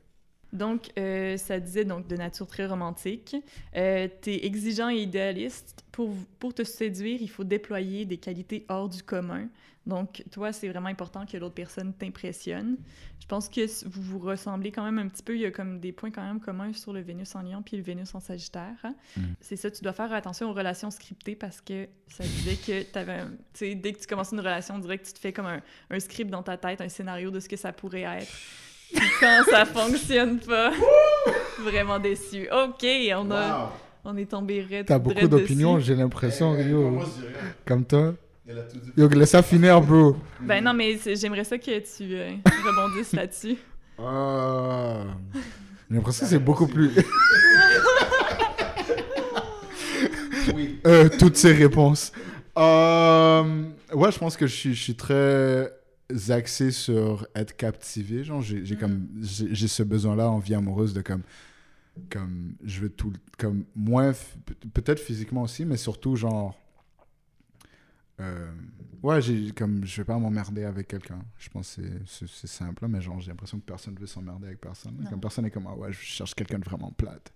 Donc, 0.54 0.91
euh, 0.97 1.38
ça 1.38 1.60
disait 1.60 1.86
donc 1.86 2.08
de 2.08 2.16
nature 2.16 2.47
très 2.47 2.66
romantique. 2.66 3.36
Euh, 3.76 4.08
tu 4.22 4.32
es 4.32 4.45
exigeant 4.45 4.89
et 4.89 4.97
idéaliste. 4.97 5.84
Pour, 5.91 6.14
pour 6.39 6.54
te 6.54 6.64
séduire, 6.64 7.22
il 7.22 7.30
faut 7.30 7.43
déployer 7.43 8.06
des 8.06 8.18
qualités 8.18 8.66
hors 8.70 8.89
du 8.89 9.04
commun. 9.04 9.47
Donc, 9.88 10.24
toi, 10.32 10.54
c'est 10.54 10.70
vraiment 10.70 10.89
important 10.89 11.26
que 11.26 11.38
l'autre 11.38 11.56
personne 11.56 11.93
t'impressionne. 11.93 12.78
Je 13.20 13.26
pense 13.26 13.49
que 13.49 13.62
vous 13.88 14.02
vous 14.02 14.20
ressemblez 14.20 14.72
quand 14.72 14.84
même 14.84 14.99
un 14.99 15.08
petit 15.08 15.24
peu. 15.24 15.36
Il 15.36 15.41
y 15.41 15.45
a 15.45 15.52
comme 15.52 15.80
des 15.80 15.91
points 15.91 16.12
quand 16.12 16.24
même 16.26 16.39
communs 16.39 16.72
sur 16.74 16.93
le 16.93 17.02
Vénus 17.02 17.34
en 17.36 17.41
Lion 17.41 17.64
puis 17.64 17.78
le 17.78 17.84
Vénus 17.84 18.14
en 18.14 18.20
Sagittaire. 18.20 18.78
Hein. 18.84 18.93
Mm. 19.18 19.22
C'est 19.39 19.56
ça, 19.56 19.72
tu 19.72 19.82
dois 19.82 19.93
faire 19.93 20.14
attention 20.14 20.49
aux 20.49 20.54
relations 20.54 20.91
scriptées 20.91 21.36
parce 21.36 21.62
que 21.62 21.88
ça 22.08 22.24
disait 22.24 22.58
que 22.58 22.91
tu 22.91 22.99
avais... 22.99 23.24
Tu 23.26 23.32
sais, 23.54 23.76
dès 23.76 23.93
que 23.93 23.99
tu 23.99 24.08
commences 24.08 24.32
une 24.32 24.39
relation, 24.39 24.76
on 24.76 24.80
dirait 24.80 24.99
que 24.99 25.06
tu 25.06 25.14
te 25.14 25.20
fais 25.20 25.34
comme 25.34 25.47
un, 25.47 25.62
un 25.89 25.99
script 25.99 26.30
dans 26.30 26.43
ta 26.43 26.58
tête, 26.58 26.80
un 26.82 26.89
scénario 26.89 27.32
de 27.32 27.39
ce 27.39 27.49
que 27.49 27.58
ça 27.58 27.74
pourrait 27.74 28.02
être 28.02 28.32
quand 29.20 29.44
ça 29.50 29.66
fonctionne 29.66 30.39
pas, 30.39 30.72
vraiment 31.64 32.00
déçu. 32.00 32.48
Ok, 32.52 32.86
on 33.16 33.32
a, 33.32 33.74
on 34.04 34.18
est 34.18 34.30
tombé 34.30 34.62
raide. 34.62 34.86
T'as 34.88 35.00
beaucoup 35.00 35.28
d'opinions, 35.28 35.80
j'ai 35.80 35.96
l'impression, 35.96 36.56
eh, 36.56 36.64
Rio. 36.64 37.00
Comme 37.66 37.86
toi. 37.86 38.14
Yo, 38.98 39.08
laisse 39.08 39.30
ça 39.30 39.42
finir, 39.42 39.80
bro. 39.82 40.18
Ben 40.42 40.64
non, 40.64 40.74
mais 40.74 41.00
j'aimerais 41.16 41.44
ça 41.44 41.58
que 41.58 41.80
tu 41.80 42.16
euh, 42.16 42.32
rebondisses 42.66 43.14
là-dessus. 43.14 43.58
Ah. 44.00 45.04
J'ai 45.89 45.96
l'impression 45.96 46.26
que 46.26 46.30
c'est 46.30 46.39
beaucoup 46.39 46.68
plus. 46.68 46.89
oui. 50.56 50.80
Euh, 50.86 51.08
toutes 51.20 51.38
ces 51.38 51.54
réponses. 51.54 52.12
Euh, 52.58 53.64
ouais, 53.94 54.12
je 54.12 54.20
pense 54.20 54.36
que 54.36 54.48
je 54.48 54.56
suis, 54.56 54.74
je 54.74 54.84
suis 54.84 54.96
très 54.96 55.72
axé 56.30 56.72
sur 56.72 57.28
être 57.36 57.55
captivé. 57.55 58.24
Genre, 58.24 58.41
j'ai 58.41 58.62
mm. 58.62 58.78
comme 58.78 59.07
j'ai 59.22 59.68
ce 59.68 59.84
besoin-là 59.84 60.30
en 60.30 60.39
vie 60.39 60.55
amoureuse 60.55 60.93
de 60.93 61.01
comme 61.01 61.24
comme 62.09 62.55
je 62.64 62.82
veux 62.82 62.89
tout 62.89 63.12
comme 63.38 63.66
moins 63.76 64.14
peut-être 64.74 64.99
physiquement 64.99 65.43
aussi, 65.43 65.66
mais 65.66 65.78
surtout 65.78 66.16
genre 66.16 66.57
euh, 68.22 68.51
ouais, 69.03 69.22
j'ai 69.22 69.51
comme 69.51 69.86
je 69.86 69.97
vais 69.97 70.05
pas 70.05 70.18
m'emmerder 70.18 70.64
avec 70.64 70.88
quelqu'un. 70.88 71.20
Je 71.38 71.49
pense 71.49 71.76
que 71.76 71.82
c'est 72.05 72.47
simple, 72.47 72.88
mais 72.88 73.01
genre 73.01 73.20
j'ai 73.20 73.32
l'impression 73.32 73.59
que 73.59 73.66
personne 73.66 73.95
veut 73.99 74.07
s'emmerder 74.07 74.47
avec 74.47 74.62
personne. 74.62 75.05
Comme 75.09 75.20
personne 75.20 75.45
est 75.45 75.51
comme 75.51 75.68
ah 75.68 75.76
ouais, 75.76 75.91
je 75.91 75.99
cherche 75.99 76.34
quelqu'un 76.36 76.59
de 76.59 76.66
vraiment 76.66 76.91
plate. 76.91 77.32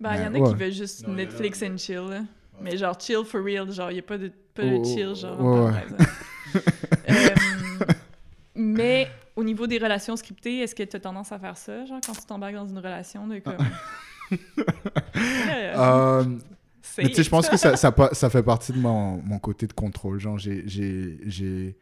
Bah, 0.00 0.16
il 0.16 0.22
y 0.22 0.26
en 0.26 0.34
a 0.34 0.48
qui 0.50 0.54
veulent 0.54 0.72
juste 0.72 1.06
Netflix 1.08 1.62
and 1.62 1.78
chill. 1.78 2.26
Mais 2.60 2.76
genre 2.76 2.98
chill 2.98 3.24
for 3.24 3.42
real, 3.42 3.70
genre 3.70 3.90
il 3.90 3.96
y 3.96 4.00
a 4.00 4.02
pas 4.02 4.18
de 4.18 4.30
pas 4.54 4.62
de 4.62 4.76
oh, 4.76 4.84
chill 4.84 5.14
genre. 5.14 5.40
Ouais, 5.40 5.84
euh, 7.10 7.28
mais 8.56 9.08
au 9.36 9.44
niveau 9.44 9.66
des 9.66 9.78
relations 9.78 10.16
scriptées, 10.16 10.60
est-ce 10.60 10.74
que 10.74 10.82
tu 10.82 10.96
as 10.96 11.00
tendance 11.00 11.32
à 11.32 11.38
faire 11.38 11.56
ça, 11.56 11.84
genre 11.84 12.00
quand 12.04 12.14
tu 12.14 12.26
t'embarques 12.26 12.54
dans 12.54 12.66
une 12.66 12.78
relation 12.78 13.26
de 13.26 13.38
comme. 13.38 13.56
euh, 15.56 16.24
mais 16.98 17.08
tu 17.08 17.14
sais, 17.14 17.22
je 17.22 17.30
pense 17.30 17.48
que 17.48 17.56
ça, 17.56 17.76
ça, 17.76 17.94
ça, 18.12 18.30
fait 18.30 18.42
partie 18.42 18.72
de 18.72 18.78
mon, 18.78 19.22
mon 19.22 19.38
côté 19.38 19.66
de 19.66 19.72
contrôle. 19.72 20.18
Genre, 20.18 20.38
j'ai 20.38 21.74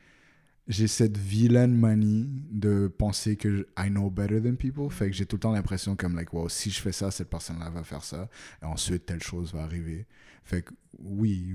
j'ai 0.66 0.89
cette 0.89 1.18
vilaine 1.18 1.75
manie 1.77 2.27
de 2.51 2.89
penser 2.89 3.37
que 3.37 3.68
I 3.79 3.89
know 3.89 4.11
better 4.11 4.41
than 4.41 4.55
people. 4.57 4.91
Fait 4.91 5.11
que 5.11 5.16
j'ai 5.16 5.27
tout 5.27 5.37
le 5.37 5.41
temps 5.41 5.53
l'impression 5.53 5.95
comme, 5.95 6.16
like, 6.16 6.33
wow, 6.33 6.49
si 6.49 6.70
je 6.70 6.81
fais 6.81 6.93
ça, 6.93 7.11
cette 7.11 7.29
personne-là 7.29 7.68
va 7.70 7.85
faire 7.85 8.03
ça. 8.03 8.29
Et 8.62 8.64
ensuite, 8.64 9.05
telle 9.07 9.22
chose 9.22 9.53
va 9.53 9.62
arriver. 9.62 10.07
Fait 10.43 10.62
que 10.62 10.72
oui, 10.99 11.55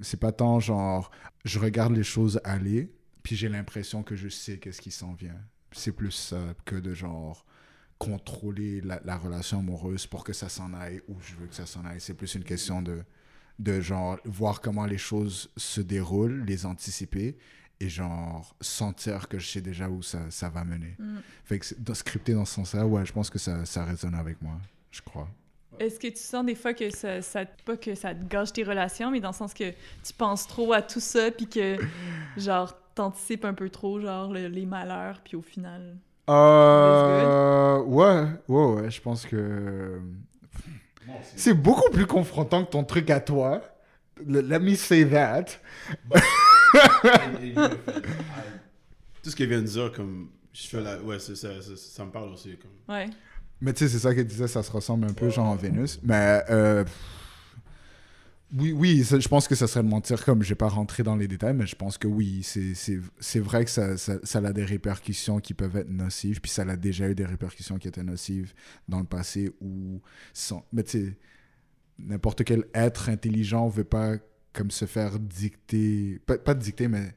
c'est 0.00 0.20
pas 0.20 0.32
tant 0.32 0.60
genre, 0.60 1.10
je 1.44 1.58
regarde 1.58 1.94
les 1.94 2.02
choses 2.02 2.40
aller, 2.44 2.92
puis 3.26 3.34
j'ai 3.34 3.48
l'impression 3.48 4.04
que 4.04 4.14
je 4.14 4.28
sais 4.28 4.58
qu'est-ce 4.58 4.80
qui 4.80 4.92
s'en 4.92 5.12
vient. 5.12 5.34
C'est 5.72 5.90
plus 5.90 6.12
ça 6.12 6.38
que 6.64 6.76
de 6.76 6.94
genre 6.94 7.44
contrôler 7.98 8.80
la, 8.82 9.16
relation 9.16 9.58
amoureuse 9.58 10.06
pour 10.06 10.22
que 10.22 10.32
ça 10.32 10.48
s'en 10.48 10.72
aille 10.74 11.02
où 11.08 11.16
je 11.20 11.34
veux 11.34 11.48
que 11.48 11.54
ça 11.56 11.66
s'en 11.66 11.84
aille. 11.84 12.00
C'est 12.00 12.14
plus 12.14 12.36
une 12.36 12.44
question 12.44 12.82
de, 12.82 13.02
de 13.58 13.80
genre 13.80 14.20
voir 14.24 14.60
comment 14.60 14.86
les 14.86 14.96
choses 14.96 15.50
se 15.56 15.80
déroulent, 15.80 16.44
les 16.46 16.66
anticiper 16.66 17.36
et 17.80 17.88
genre 17.88 18.54
sentir 18.60 19.26
que 19.26 19.40
je 19.40 19.48
sais 19.48 19.60
déjà 19.60 19.88
où 19.88 20.04
ça, 20.04 20.30
ça 20.30 20.48
va 20.48 20.62
mener. 20.62 20.94
Mm. 20.96 21.16
Fait 21.46 21.58
que 21.58 21.66
dans, 21.80 21.94
scripter 21.94 22.32
dans 22.32 22.44
ce 22.44 22.54
sens-là, 22.54 22.86
ouais, 22.86 23.04
je 23.04 23.12
pense 23.12 23.28
que 23.28 23.40
ça, 23.40 23.64
ça 23.64 23.84
résonne 23.84 24.14
avec 24.14 24.40
moi, 24.40 24.56
je 24.92 25.02
crois. 25.02 25.28
Est-ce 25.80 25.98
que 25.98 26.06
tu 26.06 26.22
sens 26.22 26.46
des 26.46 26.54
fois 26.54 26.74
que 26.74 26.90
ça, 26.90 27.20
ça, 27.22 27.44
pas 27.44 27.76
que 27.76 27.96
ça 27.96 28.14
te 28.14 28.24
gâche 28.24 28.52
tes 28.52 28.62
relations, 28.62 29.10
mais 29.10 29.18
dans 29.18 29.30
le 29.30 29.34
sens 29.34 29.52
que 29.52 29.72
tu 30.04 30.12
penses 30.16 30.46
trop 30.46 30.72
à 30.72 30.80
tout 30.80 31.00
ça, 31.00 31.32
puis 31.32 31.48
que 31.48 31.76
genre 32.36 32.85
t'anticipes 32.96 33.44
un 33.44 33.54
peu 33.54 33.70
trop, 33.70 34.00
genre, 34.00 34.32
les 34.32 34.66
malheurs, 34.66 35.20
puis 35.22 35.36
au 35.36 35.42
final. 35.42 35.96
Euh. 36.28 37.80
Ouais, 37.82 38.24
ouais, 38.48 38.64
ouais. 38.82 38.90
Je 38.90 39.00
pense 39.00 39.24
que. 39.26 40.00
C'est 41.36 41.54
beaucoup 41.54 41.88
plus 41.90 42.06
confrontant 42.06 42.64
que 42.64 42.70
ton 42.70 42.82
truc 42.82 43.10
à 43.10 43.20
toi. 43.20 43.62
Le- 44.26 44.40
Let 44.40 44.58
me 44.58 44.74
say 44.74 45.08
that. 45.08 45.44
Tout 49.22 49.30
ce 49.30 49.36
qu'elle 49.36 49.48
vient 49.48 49.60
de 49.60 49.66
dire, 49.66 49.92
comme. 49.92 50.30
Je 50.52 50.66
fais 50.66 50.80
la. 50.80 51.00
Ouais, 51.00 51.18
ça, 51.18 51.36
ça, 51.36 51.48
ça 51.76 52.04
me 52.04 52.10
parle 52.10 52.30
aussi. 52.30 52.56
Comme... 52.58 52.94
Ouais. 52.94 53.08
Mais 53.60 53.72
tu 53.72 53.84
sais, 53.84 53.90
c'est 53.90 53.98
ça 54.00 54.14
qu'elle 54.14 54.26
disait, 54.26 54.48
ça 54.48 54.62
se 54.62 54.70
ressemble 54.70 55.06
un 55.06 55.12
peu, 55.12 55.30
genre 55.30 55.46
en 55.46 55.56
Vénus. 55.56 56.00
Mais 56.02 56.42
euh, 56.50 56.84
oui, 58.54 58.72
oui, 58.72 59.02
je 59.02 59.28
pense 59.28 59.48
que 59.48 59.54
ça 59.54 59.66
serait 59.66 59.82
de 59.82 59.88
mentir 59.88 60.24
comme 60.24 60.42
je 60.42 60.50
vais 60.50 60.54
pas 60.54 60.68
rentrer 60.68 61.02
dans 61.02 61.16
les 61.16 61.26
détails, 61.26 61.54
mais 61.54 61.66
je 61.66 61.74
pense 61.74 61.98
que 61.98 62.06
oui, 62.06 62.42
c'est- 62.42 63.38
vrai 63.40 63.64
que 63.64 63.70
ça, 63.70 63.96
ça, 63.96 64.18
ça 64.22 64.38
a 64.38 64.52
des 64.52 64.64
répercussions 64.64 65.40
qui 65.40 65.52
peuvent 65.52 65.76
être 65.76 65.90
nocives, 65.90 66.40
puis 66.40 66.50
ça 66.50 66.62
a 66.62 66.76
déjà 66.76 67.08
eu 67.08 67.14
des 67.14 67.24
répercussions 67.24 67.78
qui 67.78 67.88
étaient 67.88 68.04
nocives 68.04 68.54
dans 68.88 69.00
le 69.00 69.06
passé 69.06 69.50
où 69.60 70.00
sans, 70.32 70.64
mais 70.72 70.84
tu 70.84 70.90
sais, 71.06 71.18
n'importe 71.98 72.44
quel 72.44 72.64
être 72.74 73.08
intelligent 73.08 73.68
veut 73.68 73.84
pas 73.84 74.16
comme 74.52 74.70
se 74.70 74.84
faire 74.86 75.18
dicter, 75.18 76.20
pas, 76.26 76.38
pas 76.38 76.54
dicter, 76.54 76.88
mais 76.88 77.14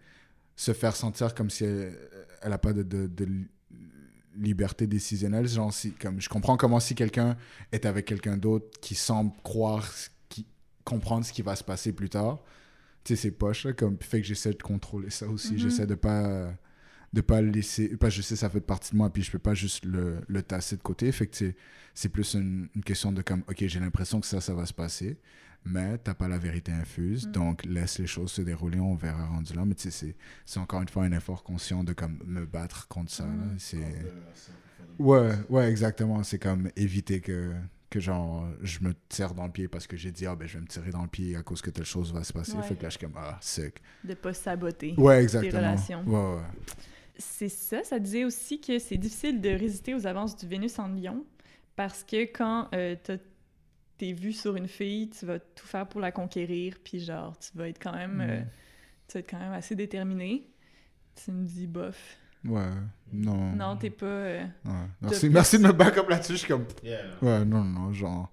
se 0.55 0.73
faire 0.73 0.95
sentir 0.95 1.35
comme 1.35 1.49
si 1.49 1.63
elle, 1.63 1.95
elle 2.41 2.53
a 2.53 2.57
pas 2.57 2.73
de, 2.73 2.83
de, 2.83 3.07
de 3.07 3.25
li- 3.25 3.47
liberté 4.37 4.87
décisionnelle. 4.87 5.47
Genre, 5.47 5.73
si, 5.73 5.91
comme, 5.93 6.19
je 6.21 6.29
comprends 6.29 6.57
comment 6.57 6.79
si 6.79 6.95
quelqu'un 6.95 7.37
est 7.71 7.85
avec 7.85 8.05
quelqu'un 8.05 8.37
d'autre 8.37 8.79
qui 8.81 8.95
semble 8.95 9.31
croire, 9.43 9.89
comprendre 10.89 11.25
ce 11.25 11.31
qui 11.31 11.41
va 11.41 11.55
se 11.55 11.63
passer 11.63 11.93
plus 11.93 12.09
tard, 12.09 12.39
tu 13.03 13.15
sais, 13.15 13.21
c'est 13.21 13.31
poche, 13.31 13.65
là, 13.65 13.73
comme, 13.73 13.97
fait 14.01 14.21
que 14.21 14.27
j'essaie 14.27 14.51
de 14.53 14.61
contrôler 14.61 15.09
ça 15.09 15.27
aussi. 15.27 15.53
Mhm. 15.53 15.59
J'essaie 15.59 15.87
de 15.87 15.95
pas 15.95 16.51
de 17.11 17.21
pas 17.21 17.41
le 17.41 17.49
laisser 17.49 17.97
parce 17.97 18.13
que 18.13 18.17
je 18.17 18.21
sais 18.21 18.35
ça 18.35 18.51
fait 18.51 18.61
partie 18.61 18.91
de 18.91 18.97
moi 18.97 19.09
puis 19.11 19.23
je 19.23 19.31
peux 19.31 19.39
pas 19.39 19.55
juste 19.55 19.83
le, 19.83 20.21
le 20.27 20.43
tasser 20.43 20.77
de 20.77 20.81
côté 20.83 21.11
fait 21.11 21.25
que 21.25 21.53
c'est 21.95 22.09
plus 22.09 22.35
une, 22.35 22.69
une 22.75 22.83
question 22.83 23.11
de 23.11 23.23
comme 23.23 23.41
ok 23.49 23.65
j'ai 23.65 23.79
l'impression 23.79 24.19
que 24.21 24.27
ça 24.27 24.39
ça 24.41 24.53
va 24.53 24.67
se 24.67 24.73
passer 24.75 25.17
mais 25.65 25.97
t'as 25.97 26.13
pas 26.13 26.27
la 26.27 26.37
vérité 26.37 26.71
infuse 26.71 27.25
Mm. 27.25 27.31
donc 27.31 27.65
laisse 27.65 27.97
les 27.97 28.05
choses 28.05 28.31
se 28.33 28.43
dérouler 28.43 28.79
on 28.79 28.93
verra 28.93 29.25
rendu 29.25 29.53
là 29.55 29.65
mais 29.65 29.73
tu 29.73 29.89
sais 29.89 29.91
c'est 29.91 30.15
c'est 30.45 30.59
encore 30.59 30.83
une 30.83 30.87
fois 30.87 31.03
un 31.03 31.11
effort 31.11 31.41
conscient 31.41 31.83
de 31.83 31.93
comme 31.93 32.19
me 32.27 32.45
battre 32.45 32.87
contre 32.87 33.11
ça 33.11 33.23
là. 33.25 33.31
Mm. 33.31 33.55
c'est 33.57 33.77
ouais 34.99 35.31
ouais 35.49 35.67
exactement 35.71 36.21
c'est 36.21 36.37
comme 36.37 36.69
éviter 36.75 37.21
que 37.21 37.53
que 37.89 37.99
genre 37.99 38.47
je 38.61 38.79
me 38.81 38.93
tire 39.09 39.33
dans 39.33 39.45
le 39.45 39.51
pied 39.51 39.67
parce 39.67 39.87
que 39.87 39.97
j'ai 39.97 40.11
dit 40.11 40.25
ah 40.25 40.35
ben 40.35 40.47
je 40.47 40.55
vais 40.55 40.61
me 40.61 40.67
tirer 40.67 40.91
dans 40.91 41.01
le 41.01 41.07
pied 41.07 41.35
à 41.35 41.43
cause 41.43 41.61
que 41.61 41.69
telle 41.71 41.85
chose 41.85 42.13
va 42.13 42.23
se 42.23 42.31
passer 42.33 42.53
Ouais. 42.55 42.63
fait 42.63 42.75
que 42.75 42.83
là 42.83 42.89
je 42.89 42.97
suis 42.97 43.05
comme 43.05 43.15
ah 43.17 43.37
sick 43.41 43.81
De 44.03 44.13
pas 44.13 44.33
saboter. 44.33 44.93
ouais 44.97 45.21
exactement 45.23 45.57
relations. 45.57 46.03
ouais 46.05 46.35
ouais 46.35 46.43
C'est 47.17 47.49
ça, 47.49 47.83
ça 47.83 47.99
disait 47.99 48.23
aussi 48.25 48.61
que 48.61 48.79
c'est 48.79 48.97
difficile 48.97 49.41
de 49.41 49.49
résister 49.49 49.93
aux 49.95 50.05
avances 50.07 50.37
du 50.37 50.47
Vénus 50.47 50.77
en 50.79 50.87
Lion 50.89 51.25
parce 51.75 52.03
que 52.03 52.23
quand 52.23 52.69
euh, 52.75 52.95
t'as- 53.03 53.17
t'es 53.97 54.13
vu 54.13 54.31
sur 54.31 54.55
une 54.55 54.67
fille, 54.69 55.09
tu 55.09 55.25
vas 55.25 55.39
tout 55.39 55.65
faire 55.67 55.85
pour 55.87 55.99
la 55.99 56.11
conquérir, 56.13 56.75
puis 56.83 56.99
genre, 57.01 57.37
tu 57.37 57.49
vas 57.57 57.67
être 57.67 57.79
quand 57.83 57.91
même, 57.93 58.21
euh, 58.21 58.39
Mm. 58.41 58.45
tu 59.07 59.13
vas 59.15 59.19
être 59.19 59.29
quand 59.29 59.39
même 59.39 59.51
assez 59.51 59.75
déterminé. 59.75 60.47
Tu 61.15 61.31
me 61.31 61.43
dis 61.45 61.67
bof. 61.67 62.17
Ouais, 62.45 62.69
non. 63.11 63.51
Non, 63.55 63.75
t'es 63.77 63.89
pas. 63.89 64.05
euh, 64.05 64.43
Ouais. 64.65 64.71
Merci, 65.01 65.19
plus- 65.21 65.29
merci 65.33 65.57
de 65.59 65.63
me 65.67 65.71
back 65.73 65.97
up 65.97 66.09
là-dessus. 66.09 66.33
Je 66.33 66.37
suis 66.37 66.47
comme. 66.47 66.65
Yeah. 66.83 66.99
Ouais, 67.21 67.43
non, 67.45 67.63
non, 67.63 67.91
genre. 67.93 68.31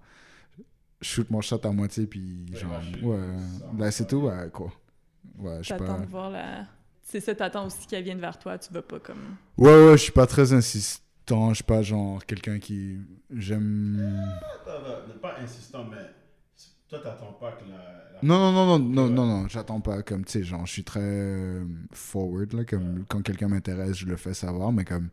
Shoot 1.01 1.29
mon 1.29 1.41
shot 1.41 1.59
à 1.63 1.71
moitié, 1.71 2.07
puis 2.07 2.45
Ouais, 2.51 2.57
genre. 2.59 2.81
Ouais. 3.03 3.17
Là, 3.77 3.91
c'est 3.91 4.07
tout, 4.07 4.21
ouais. 4.21 4.49
quoi. 4.51 4.71
Ouais, 5.37 5.57
je 5.59 5.63
suis 5.63 5.73
T'attends 5.77 5.95
pas. 5.99 6.05
de 6.05 6.09
voir 6.09 6.29
la. 6.31 6.65
C'est 7.03 7.19
ça, 7.19 7.33
t'attends 7.35 7.67
aussi 7.67 7.85
qu'elle 7.87 8.03
vienne 8.03 8.19
vers 8.19 8.37
toi, 8.39 8.57
tu 8.57 8.73
vas 8.73 8.81
pas 8.81 8.99
comme. 8.99 9.35
Ouais, 9.57 9.67
ouais, 9.87 9.91
je 9.97 10.03
suis 10.03 10.11
pas 10.11 10.25
très 10.27 10.51
insistant. 10.53 11.49
Je 11.49 11.55
suis 11.55 11.63
pas 11.63 11.81
genre 11.81 12.25
quelqu'un 12.25 12.59
qui. 12.59 12.97
J'aime. 13.33 14.31
Pas 15.21 15.35
insistant, 15.41 15.85
mais 15.89 15.97
toi, 16.89 16.99
t'attends 16.99 17.33
pas 17.33 17.51
que 17.53 17.65
la. 17.65 17.75
la- 18.13 18.19
Non, 18.23 18.37
non, 18.39 18.51
non, 18.53 18.79
non, 18.79 18.79
non, 18.79 19.03
Ouais. 19.07 19.09
non, 19.09 19.25
non, 19.43 19.47
j'attends 19.47 19.81
pas 19.81 20.01
comme, 20.03 20.25
tu 20.25 20.31
sais, 20.33 20.43
genre, 20.43 20.65
je 20.65 20.71
suis 20.71 20.83
très 20.83 20.99
euh, 21.03 21.65
forward, 21.93 22.53
là, 22.53 22.65
comme, 22.65 23.05
quand 23.07 23.21
quelqu'un 23.21 23.47
m'intéresse, 23.47 23.97
je 23.97 24.05
le 24.05 24.17
fais 24.17 24.33
savoir, 24.33 24.71
mais 24.71 24.85
comme, 24.85 25.09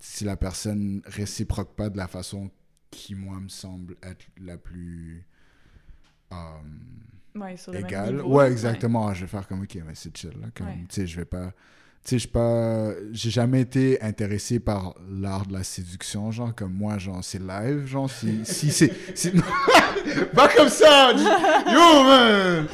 si 0.00 0.24
la 0.24 0.36
personne 0.36 1.02
réciproque 1.06 1.74
pas 1.76 1.88
de 1.90 1.96
la 1.96 2.08
façon 2.08 2.50
qui, 2.90 3.14
moi, 3.14 3.38
me 3.40 3.48
semble 3.48 3.96
être 4.02 4.26
la 4.40 4.58
plus 4.58 5.26
euh, 6.32 6.36
Ouais, 7.34 7.56
sur 7.56 7.72
le 7.72 7.78
même 7.78 7.86
égale, 7.86 8.16
niveau, 8.16 8.34
ouais, 8.36 8.50
exactement, 8.50 9.12
je 9.14 9.22
vais 9.22 9.26
faire 9.28 9.46
comme, 9.46 9.62
ok, 9.62 9.76
mais 9.86 9.94
c'est 9.94 10.16
chill, 10.16 10.32
là, 10.40 10.48
comme, 10.54 10.66
Ouais. 10.66 10.84
tu 10.88 10.94
sais, 10.96 11.06
je 11.06 11.16
vais 11.16 11.24
pas, 11.24 11.52
tu 12.08 12.18
sais, 12.18 12.26
pas, 12.26 12.92
j'ai 13.12 13.28
jamais 13.28 13.60
été 13.60 14.00
intéressé 14.00 14.60
par 14.60 14.94
l'art 15.10 15.44
de 15.44 15.52
la 15.52 15.62
séduction, 15.62 16.30
genre, 16.30 16.54
comme 16.54 16.72
moi, 16.72 16.96
genre, 16.96 17.22
c'est 17.22 17.38
live, 17.38 17.84
genre, 17.84 18.08
si, 18.08 18.40
si 18.44 18.70
c'est, 18.70 18.90
si... 19.14 19.30
pas 20.34 20.48
comme 20.48 20.70
ça, 20.70 21.12
yo, 21.12 22.04
man! 22.04 22.66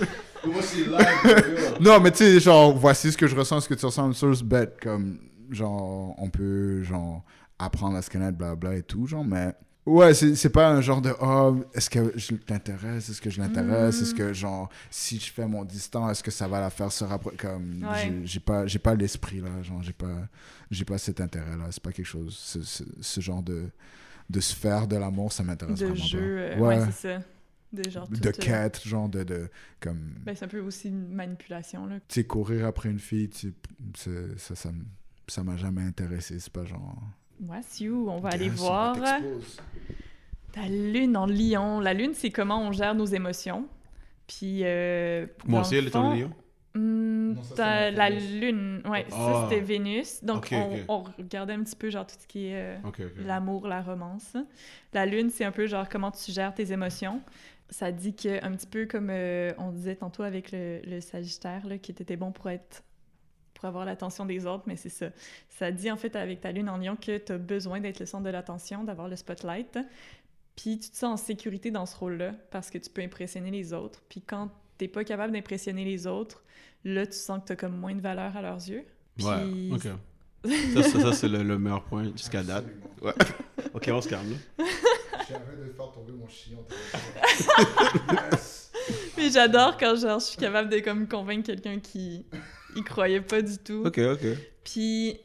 Moi, 0.47 0.63
c'est 0.63 0.87
live. 0.87 1.77
Non, 1.81 1.99
mais 1.99 2.13
tu 2.13 2.19
sais, 2.19 2.39
genre, 2.39 2.77
voici 2.79 3.11
ce 3.11 3.17
que 3.17 3.27
je 3.27 3.35
ressens, 3.35 3.63
ce 3.63 3.69
que 3.69 3.75
tu 3.75 3.85
ressens, 3.85 4.13
source 4.13 4.43
bête, 4.43 4.77
comme, 4.81 5.19
genre, 5.51 6.15
on 6.19 6.31
peut, 6.31 6.85
genre, 6.85 7.25
apprendre 7.59 7.97
à 7.97 8.03
se 8.03 8.11
connaître, 8.11 8.39
blabla 8.39 8.77
et 8.77 8.83
tout, 8.83 9.09
genre, 9.09 9.25
mais. 9.25 9.53
Ouais, 9.87 10.15
c'est 10.15 10.49
pas 10.49 10.71
un 10.71 10.81
genre 10.81 11.03
de 11.03 11.13
oh, 11.21 11.63
est-ce 11.75 11.91
que 11.91 12.13
je 12.17 12.35
t'intéresse, 12.37 13.11
est-ce 13.11 13.21
que 13.21 13.29
je 13.29 13.39
l'intéresse, 13.39 14.01
Mm. 14.01 14.03
est-ce 14.03 14.15
que 14.15 14.33
genre 14.33 14.71
si 14.91 15.19
je 15.21 15.31
fais 15.31 15.47
mon 15.47 15.63
distant, 15.65 16.09
est-ce 16.11 16.23
que 16.23 16.31
ça 16.31 16.49
va 16.49 16.59
la 16.61 16.71
faire 16.71 16.91
se 16.91 17.05
rapprocher 17.05 17.37
comme 17.37 17.85
Ouais. 17.85 18.21
j'ai- 18.25 18.41
pas 18.41 18.67
j'ai 18.67 18.79
pas 18.79 18.95
l'esprit 18.95 19.41
là, 19.43 19.63
genre 19.63 19.83
j'ai 19.83 19.93
pas 19.93 20.27
j'ai 20.71 20.87
pas 20.87 20.97
cet 20.97 21.21
intérêt 21.21 21.57
là, 21.59 21.67
c'est 21.71 21.83
pas 21.83 21.93
quelque 21.93 22.07
chose 22.07 22.35
ce, 22.35 22.63
ce, 22.63 22.83
ce 23.01 23.21
genre 23.21 23.43
de 23.43 23.69
de 24.31 24.41
sphère 24.41 24.87
de 24.87 24.97
l'amour, 24.97 25.31
ça 25.33 25.43
m'intéresse 25.43 25.79
vraiment 25.81 25.95
jeu, 25.97 26.19
euh, 26.39 26.55
pas. 26.57 26.61
ouais, 26.63 26.79
Ouais, 26.79 26.87
c'est 26.93 27.19
ça. 27.19 27.23
De 27.71 27.91
genre. 27.91 28.09
de 28.09 28.29
euh, 28.29 28.33
quête, 28.33 28.81
genre 28.87 29.09
de 29.11 29.23
de 29.23 29.51
comme 29.81 30.15
Ben, 30.25 30.35
c'est 30.35 30.47
un 30.47 30.49
peu 30.49 30.61
aussi 30.61 30.89
une 30.89 31.13
manipulation, 31.13 31.85
là. 31.87 31.97
tu 32.09 32.21
sais, 32.21 32.25
courir 32.25 32.65
après 32.67 32.89
une 32.89 33.01
fille, 33.01 33.29
ça, 33.97 34.11
ça, 34.55 34.71
ça 35.29 35.43
m'a 35.45 35.57
jamais 35.57 35.83
intéressé. 35.83 36.39
C'est 36.41 36.53
pas 36.53 36.65
genre. 36.65 37.03
Ouais, 37.49 37.61
Siou, 37.63 38.09
on 38.09 38.19
va 38.21 38.31
aller 38.31 38.49
voir 38.49 38.95
t'expose. 38.95 39.61
ta 40.53 40.63
lune 40.69 41.17
en 41.17 41.27
lion. 41.27 41.81
La 41.81 41.95
lune, 41.95 42.13
c'est 42.15 42.31
comment 42.31 42.61
on 42.63 42.73
gère 42.73 42.95
nos 42.95 43.07
émotions. 43.07 43.67
Puis. 44.27 44.61
Euh, 44.65 45.27
Moi 45.47 45.61
dans 45.61 45.67
aussi, 45.67 45.75
le 45.75 45.81
elle 45.83 45.87
est 45.89 45.97
en 45.97 46.15
Lion? 46.15 46.31
hmm, 46.75 47.33
Non, 47.35 47.43
ça, 47.43 47.91
mon 47.91 47.97
la 47.97 48.11
Vénus. 48.11 48.31
lune, 48.41 48.83
ouais, 48.87 49.07
ça 49.11 49.17
Ah. 49.19 49.47
c'était 49.49 49.61
Vénus. 49.63 50.25
Donc 50.25 50.55
on, 50.89 51.03
regardait 51.19 51.53
un 51.53 51.63
petit 51.63 51.77
peu 51.77 51.91
genre 51.91 52.07
tout 52.07 52.17
ce 52.19 52.27
qui 52.27 52.47
est 52.47 52.55
euh, 52.55 52.77
l'amour, 53.19 53.67
la 53.69 53.83
romance. 53.83 54.37
La 54.93 55.05
lune, 55.07 55.31
c'est 55.31 55.45
un 55.45 55.53
peu 55.53 55.67
genre 55.67 55.89
comment 55.89 56.11
tu 56.11 56.33
gères 56.33 56.55
tes 56.55 56.73
émotions. 56.73 57.21
Ça 57.71 57.91
dit 57.93 58.15
que 58.15 58.45
un 58.45 58.53
petit 58.53 58.67
peu 58.67 58.87
comme 58.87 59.09
euh, 59.11 59.53
on 59.59 59.73
disait 59.73 59.97
tantôt 59.97 60.23
avec 60.23 60.53
le, 60.53 60.81
le 60.87 61.01
Sagittaire, 61.01 61.67
là, 61.67 61.79
qui 61.79 61.93
était 61.93 62.17
bon 62.17 62.31
pour 62.31 62.49
être 62.51 62.83
pour 63.65 63.69
avoir 63.69 63.87
l'attention 63.87 64.27
des 64.27 64.45
autres, 64.45 64.65
mais 64.67 64.77
c'est 64.77 64.91
ça. 64.91 65.07
Ça 65.49 65.71
dit 65.73 65.91
en 65.91 65.97
fait 65.97 66.15
avec 66.17 66.43
ta 66.43 66.53
lune 66.53 66.69
en 66.69 66.77
lion 66.77 66.97
que 66.97 67.17
tu 67.17 67.33
as 67.33 67.39
besoin 67.39 67.81
d'être 67.81 67.99
le 67.99 68.05
centre 68.05 68.25
de 68.25 68.29
l'attention, 68.29 68.85
d'avoir 68.85 69.09
le 69.09 69.17
spotlight. 69.17 69.79
Puis 70.55 70.79
tu 70.79 70.91
te 70.91 70.97
sens 70.97 71.19
en 71.21 71.25
sécurité 71.25 71.71
dans 71.71 71.87
ce 71.87 71.97
rôle-là 71.97 72.33
parce 72.51 72.69
que 72.69 72.77
tu 72.77 72.91
peux 72.91 73.01
impressionner 73.01 73.51
les 73.51 73.73
autres. 73.73 74.03
Puis 74.11 74.21
quand 74.21 74.51
t'es 74.77 74.87
pas 74.87 75.03
capable 75.03 75.33
d'impressionner 75.33 75.83
les 75.87 76.07
autres, 76.07 76.45
là 76.85 77.07
tu 77.07 77.17
sens 77.17 77.41
que 77.41 77.47
tu 77.47 77.53
as 77.53 77.57
comme 77.57 77.75
moins 77.75 77.95
de 77.95 78.03
valeur 78.03 78.37
à 78.37 78.43
leurs 78.43 78.69
yeux. 78.69 78.85
Puis 79.17 79.27
Ouais, 79.27 79.71
ok. 79.73 79.87
Ça, 80.75 80.83
ça, 80.83 81.01
ça, 81.01 81.13
c'est 81.15 81.29
le, 81.29 81.43
le 81.43 81.59
meilleur 81.59 81.83
point 81.85 82.13
jusqu'à 82.15 82.43
date. 82.43 82.67
Absolument. 83.03 83.15
Ok, 83.75 83.89
on 83.91 84.01
se 84.03 84.09
calme 84.09 84.31
là. 84.31 84.65
J'avais 85.27 85.57
de 85.57 85.73
faire 85.73 85.91
tomber 85.91 86.13
mon 86.13 86.29
chien. 86.29 86.59
Mais 89.17 89.31
j'adore 89.31 89.77
quand 89.79 89.97
genre, 89.97 90.21
je 90.21 90.27
suis 90.27 90.37
capable 90.37 90.69
de 90.69 90.81
comme 90.81 91.09
convaincre 91.09 91.47
quelqu'un 91.47 91.81
qui 91.81 92.27
y 92.77 92.83
croyait 92.83 93.21
pas 93.21 93.43
du 93.43 93.57
tout. 93.59 93.83
Ok, 93.87 93.99
ok. 93.99 94.27
Puis 94.65 95.19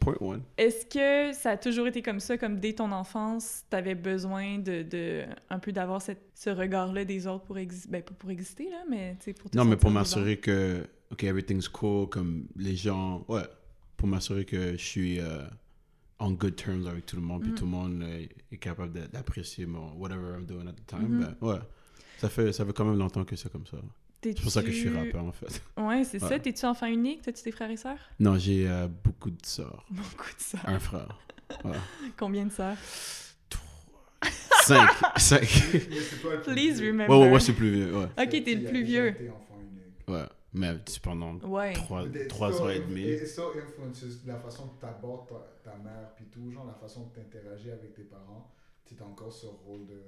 est-ce 0.58 0.86
que 0.86 1.34
ça 1.38 1.52
a 1.52 1.58
toujours 1.58 1.88
été 1.88 2.02
comme 2.02 2.20
ça, 2.20 2.38
comme 2.38 2.60
dès 2.60 2.74
ton 2.74 2.91
enfance, 2.91 3.64
t'avais 3.70 3.95
besoin 3.95 4.58
de, 4.60 4.84
de 4.84 5.24
un 5.50 5.60
peu 5.60 5.72
d'avoir 5.72 6.02
cette- 6.02 6.30
ce 6.36 6.50
regard-là 6.50 7.06
des 7.06 7.26
autres 7.26 7.45
pour 7.45 7.58
exister, 7.58 7.89
ben 7.89 8.02
pas 8.04 8.14
pour 8.20 8.30
exister 8.32 8.70
là, 8.70 8.84
mais 8.89 9.16
tu 9.20 9.26
sais 9.26 9.34
pour 9.34 9.50
te 9.50 9.58
Non, 9.58 9.64
mais 9.64 9.78
pour 9.78 9.91
m'assurer 9.91 10.38
que, 10.38 10.86
ok, 11.12 11.24
everything's 11.24 11.70
cool, 11.70 12.10
comme 12.10 12.47
les 12.58 12.76
gens, 12.76 13.24
ouais, 13.30 13.43
pour 13.95 14.08
m'assurer 14.10 14.43
que 14.43 14.74
je 14.74 14.84
suis 14.84 15.20
euh, 15.22 15.43
on 16.20 16.32
good 16.32 16.58
terms 16.58 16.86
avec 16.88 17.06
tout 17.06 17.16
le 17.16 17.22
monde, 17.22 17.41
puis 17.43 17.52
Mhm. 17.52 17.58
tout 17.58 17.66
le 17.66 17.72
monde 17.72 18.02
euh, 18.04 18.26
est 18.52 18.58
capable 18.58 18.91
d'apprécier 19.10 19.66
mon 19.66 19.93
whatever 19.93 20.34
I'm 20.38 20.45
doing 20.45 20.68
at 20.68 20.74
the 20.74 20.86
time, 20.86 21.20
ben 21.39 21.47
ouais. 21.47 21.60
Ça 22.18 22.28
fait, 22.28 22.52
ça 22.52 22.66
fait 22.66 22.74
quand 22.74 22.84
même 22.84 22.97
longtemps 23.00 23.24
que 23.24 23.38
c'est 23.38 23.50
comme 23.50 23.66
ça. 23.66 23.78
C'est 24.22 24.41
pour 24.41 24.51
ça 24.51 24.61
que 24.61 24.72
je 24.72 24.78
suis 24.78 24.89
rappeur, 24.89 25.24
en 25.24 25.32
fait. 25.32 25.61
Ouais, 25.78 26.03
c'est 26.03 26.20
ça. 26.20 26.39
T'es-tu 26.39 26.65
enfant 26.65 26.88
unique? 26.88 27.22
T'as-tu 27.22 27.43
des 27.43 27.51
frères 27.51 27.72
et 27.72 27.78
sœurs? 27.78 27.99
Non, 28.20 28.38
j'ai 28.38 28.67
euh, 28.67 28.88
beaucoup 28.88 29.30
de 29.30 29.45
sœurs. 29.45 29.86
Beaucoup 29.91 30.36
de 30.38 30.41
sœurs. 30.41 30.67
Un 30.67 30.80
frère. 30.80 31.20
Voilà. 31.63 31.80
Combien 32.17 32.45
de 32.45 32.51
sœurs? 32.51 32.78
Cinq. 34.63 34.89
Cinq. 35.17 35.47
Please 36.43 36.82
remember. 36.82 37.09
Ouais, 37.09 37.26
ouais, 37.26 37.32
ouais, 37.34 37.39
c'est 37.39 37.53
plus 37.53 37.72
vieux, 37.72 37.97
ouais. 37.97 38.05
Ok, 38.17 38.30
t'es 38.43 38.55
le 38.55 38.65
plus 38.65 38.84
vieux. 38.84 39.15
Ouais, 40.07 40.26
mais 40.53 40.76
pendant 41.01 41.36
Ouais. 41.38 41.74
trois, 41.74 42.03
trois 42.28 42.61
ans 42.61 42.70
et 42.70 42.80
demi. 42.80 43.01
Et 43.03 43.26
ça 43.26 43.43
influences 43.43 44.03
la 44.26 44.38
façon 44.38 44.67
que 44.70 44.82
t'abordes 44.82 45.28
ta, 45.30 45.72
ta 45.72 45.78
mère, 45.78 46.13
puis 46.15 46.26
tout, 46.26 46.51
genre 46.51 46.65
la 46.65 46.74
façon 46.74 47.05
que 47.05 47.20
t'interagis 47.20 47.72
avec 47.72 47.93
tes 47.93 48.03
parents. 48.03 48.51
Tu 48.86 48.95
as 48.99 49.05
encore 49.05 49.32
ce 49.32 49.45
rôle 49.45 49.86
de. 49.88 50.01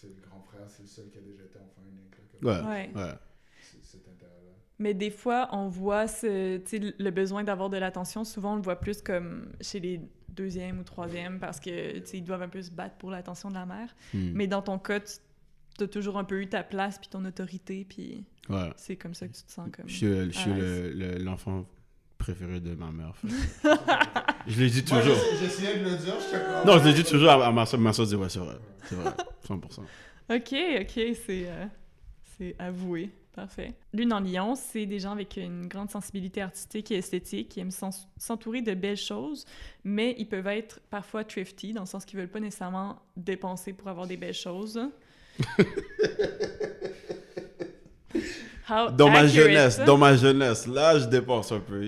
Sais, 0.00 0.06
le 0.08 0.20
grand 0.28 0.40
frère, 0.40 0.62
c'est 0.68 0.82
le 0.82 0.88
seul 0.88 1.10
qui 1.10 1.18
a 1.18 1.20
déjà 1.20 1.44
été 1.44 1.58
enfant 1.58 1.82
unique. 1.86 2.14
là, 2.42 2.62
Ouais. 2.62 2.68
Ouais. 2.68 2.90
Ouais. 3.02 3.12
c'est- 3.60 3.82
Cet 3.84 4.08
intérêt-là. 4.08 4.52
Mais 4.78 4.94
des 4.94 5.10
fois, 5.10 5.48
on 5.52 5.68
voit 5.68 6.06
ce, 6.06 6.56
tu 6.58 6.80
sais, 6.80 6.94
le 6.98 7.10
besoin 7.10 7.44
d'avoir 7.44 7.68
de 7.70 7.76
l'attention. 7.76 8.24
Souvent, 8.24 8.54
on 8.54 8.56
le 8.56 8.62
voit 8.62 8.80
plus 8.80 9.02
comme 9.02 9.52
chez 9.60 9.78
les 9.80 10.00
deuxièmes 10.30 10.78
ou 10.80 10.84
troisièmes 10.84 11.38
parce 11.38 11.60
que 11.60 11.98
tu 11.98 12.06
sais, 12.06 12.16
ils 12.18 12.24
doivent 12.24 12.40
un 12.42 12.48
peu 12.48 12.62
se 12.62 12.70
battre 12.70 12.96
pour 12.96 13.10
l'attention 13.10 13.50
de 13.50 13.54
la 13.54 13.66
mère. 13.66 13.94
Hmm. 14.14 14.30
Mais 14.32 14.46
dans 14.46 14.62
ton 14.62 14.78
cas, 14.78 15.00
tu 15.00 15.84
as 15.84 15.88
toujours 15.88 16.16
un 16.16 16.24
peu 16.24 16.40
eu 16.40 16.48
ta 16.48 16.62
place 16.62 16.98
puis 16.98 17.08
ton 17.08 17.24
autorité, 17.26 17.84
puis 17.86 18.24
Ouais. 18.48 18.70
c'est 18.76 18.96
comme 18.96 19.12
ça 19.14 19.28
que 19.28 19.34
tu 19.34 19.42
te 19.42 19.50
sens 19.52 19.68
comme. 19.70 19.86
Je 19.88 19.96
suis, 19.96 20.06
le- 20.06 20.30
je 20.30 20.38
suis 20.38 20.50
à 20.50 20.56
le- 20.56 20.92
le- 20.92 21.18
l'enfant 21.18 21.66
préféré 22.20 22.60
de 22.60 22.74
ma 22.76 22.92
mère. 22.92 23.12
fait. 23.16 23.28
je 24.46 24.60
l'ai 24.60 24.70
dit 24.70 24.84
Moi, 24.90 25.00
toujours. 25.00 25.16
j'essa- 25.16 25.36
j'essayais 25.44 25.78
de 25.78 25.84
le 25.90 25.96
dire, 25.96 26.14
j'étais 26.20 26.44
comme. 26.44 26.66
Non, 26.66 26.78
je 26.78 26.84
l'ai 26.88 26.94
dit 26.94 27.04
toujours 27.04 27.30
à, 27.30 27.46
à 27.46 27.50
ma 27.50 27.66
soeur. 27.66 27.80
Ma 27.80 27.92
soeur 27.92 28.06
dit 28.06 28.14
ouais, 28.14 28.28
c'est 28.28 28.38
vrai. 28.38 28.56
C'est 28.84 28.94
vrai. 28.94 29.10
100%. 29.48 29.58
Ok, 30.32 30.54
ok, 30.82 31.16
c'est 31.26 31.48
euh, 31.48 31.66
c'est 32.38 32.54
avoué. 32.58 33.10
Parfait. 33.34 33.74
Lune 33.92 34.12
en 34.12 34.18
lion, 34.20 34.54
c'est 34.56 34.86
des 34.86 34.98
gens 34.98 35.12
avec 35.12 35.36
une 35.36 35.68
grande 35.68 35.88
sensibilité 35.90 36.42
artistique 36.42 36.90
et 36.90 36.96
esthétique 36.96 37.48
qui 37.50 37.60
aiment 37.60 37.70
s'en- 37.70 37.90
s'entourer 38.18 38.60
de 38.60 38.74
belles 38.74 38.96
choses, 38.96 39.44
mais 39.84 40.16
ils 40.18 40.26
peuvent 40.26 40.48
être 40.48 40.80
parfois 40.90 41.22
thrifty, 41.24 41.72
dans 41.72 41.82
le 41.82 41.86
sens 41.86 42.04
qu'ils 42.04 42.18
veulent 42.18 42.28
pas 42.28 42.40
nécessairement 42.40 43.00
dépenser 43.16 43.72
pour 43.72 43.86
avoir 43.88 44.06
des 44.08 44.16
belles 44.16 44.34
choses. 44.34 44.80
How 48.70 48.90
Dans 48.90 49.10
ma 49.10 49.26
jeunesse, 49.26 49.76
ça? 49.76 49.84
dans 49.84 49.96
ma 49.98 50.16
jeunesse, 50.16 50.66
là, 50.66 50.98
je 50.98 51.06
dépense 51.06 51.50
un 51.52 51.60
peu. 51.60 51.82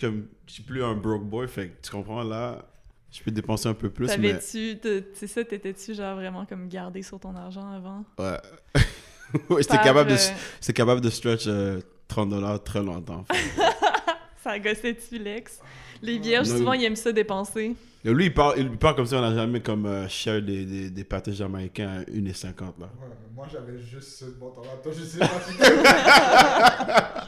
Comme, 0.00 0.26
je 0.46 0.52
suis 0.54 0.62
plus 0.62 0.82
un 0.84 0.94
broke 0.94 1.24
boy, 1.24 1.48
fait 1.48 1.68
que 1.68 1.82
tu 1.86 1.90
comprends, 1.90 2.22
là, 2.22 2.64
je 3.10 3.22
peux 3.22 3.30
dépenser 3.30 3.68
un 3.68 3.74
peu 3.74 3.90
plus, 3.90 4.06
mais... 4.18 4.32
T'avais-tu, 4.32 4.78
te- 4.78 5.02
c'est 5.14 5.26
ça, 5.26 5.42
t'étais-tu 5.44 5.94
genre 5.94 6.14
vraiment 6.16 6.46
comme 6.46 6.68
gardé 6.68 7.02
sur 7.02 7.18
ton 7.18 7.34
argent 7.34 7.68
avant? 7.72 8.04
Ouais. 8.18 8.38
ouais, 9.50 9.62
j'étais 9.62 9.78
capable, 9.78 10.10
de, 10.10 10.14
euh, 10.14 10.72
capable 10.72 11.00
de 11.00 11.10
stretch 11.10 11.44
euh, 11.46 11.80
30 12.08 12.28
dollars 12.30 12.62
très 12.62 12.82
longtemps. 12.82 13.24
Ça 14.42 14.58
gossait-tu 14.58 15.18
l'ex? 15.18 15.60
Les 16.02 16.18
vierges, 16.18 16.48
Non, 16.48 16.56
souvent, 16.58 16.72
il- 16.72 16.82
ils 16.82 16.84
aiment 16.86 16.96
ça 16.96 17.12
dépenser. 17.12 17.74
Et 18.04 18.10
lui, 18.14 18.26
il 18.26 18.34
parle, 18.34 18.54
il 18.58 18.70
parle 18.78 18.96
comme 18.96 19.04
si 19.06 19.14
on 19.14 19.20
n'a 19.20 19.34
jamais 19.34 19.60
comme 19.60 19.84
euh, 19.86 20.08
share 20.08 20.40
des, 20.40 20.64
des, 20.64 20.88
des 20.90 21.04
pâtés 21.04 21.32
jamaïcains 21.34 21.88
à 21.88 22.00
1,50 22.10 22.10
là. 22.10 22.64
Ouais, 22.80 23.08
moi, 23.36 23.46
j'avais 23.52 23.78
juste 23.78 24.18
ce 24.18 24.24
montant-là. 24.40 24.70
Toi, 24.82 24.92
je 24.98 25.04
sais 25.04 25.18
pas. 25.18 25.30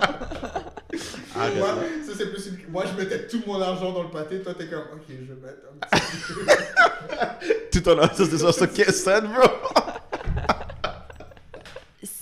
Moi, 1.57 1.69
ça, 2.07 2.13
c'est 2.17 2.31
plus 2.31 2.47
une- 2.47 2.71
Moi, 2.71 2.85
je 2.91 3.03
mettais 3.03 3.27
tout 3.27 3.43
mon 3.47 3.61
argent 3.61 3.93
dans 3.93 4.03
le 4.05 4.11
pâté. 4.11 4.41
Toi, 4.43 4.55
t'es 4.55 4.67
comme, 4.69 4.81
ok, 4.95 5.03
je 5.09 5.33
vais 5.33 5.41
mettre 5.41 5.63
un 5.73 5.99
petit 5.99 6.33
peu. 6.33 6.47
Tout 7.81 7.89
en 7.89 7.99
argent, 7.99 8.25
c'est 8.31 8.39
ça, 8.39 8.53
ça 8.53 8.67
caisse 8.67 9.05
bro? 9.05 9.49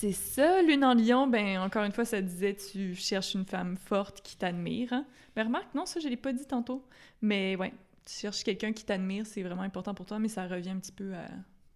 C'est 0.00 0.12
ça, 0.12 0.62
Lune 0.62 0.82
en 0.82 0.94
Lion, 0.94 1.26
ben 1.26 1.58
encore 1.58 1.84
une 1.84 1.92
fois, 1.92 2.06
ça 2.06 2.22
disait 2.22 2.54
tu 2.54 2.94
cherches 2.94 3.34
une 3.34 3.44
femme 3.44 3.76
forte 3.76 4.22
qui 4.22 4.34
t'admire. 4.34 4.90
hein. 4.94 5.04
Mais 5.36 5.42
remarque, 5.42 5.74
non, 5.74 5.84
ça 5.84 6.00
je 6.00 6.08
l'ai 6.08 6.16
pas 6.16 6.32
dit 6.32 6.46
tantôt. 6.46 6.82
Mais 7.20 7.54
ouais, 7.56 7.74
tu 8.06 8.14
cherches 8.14 8.42
quelqu'un 8.42 8.72
qui 8.72 8.86
t'admire, 8.86 9.26
c'est 9.26 9.42
vraiment 9.42 9.60
important 9.60 9.92
pour 9.92 10.06
toi, 10.06 10.18
mais 10.18 10.28
ça 10.28 10.46
revient 10.46 10.70
un 10.70 10.78
petit 10.78 10.90
peu 10.90 11.12
à 11.12 11.26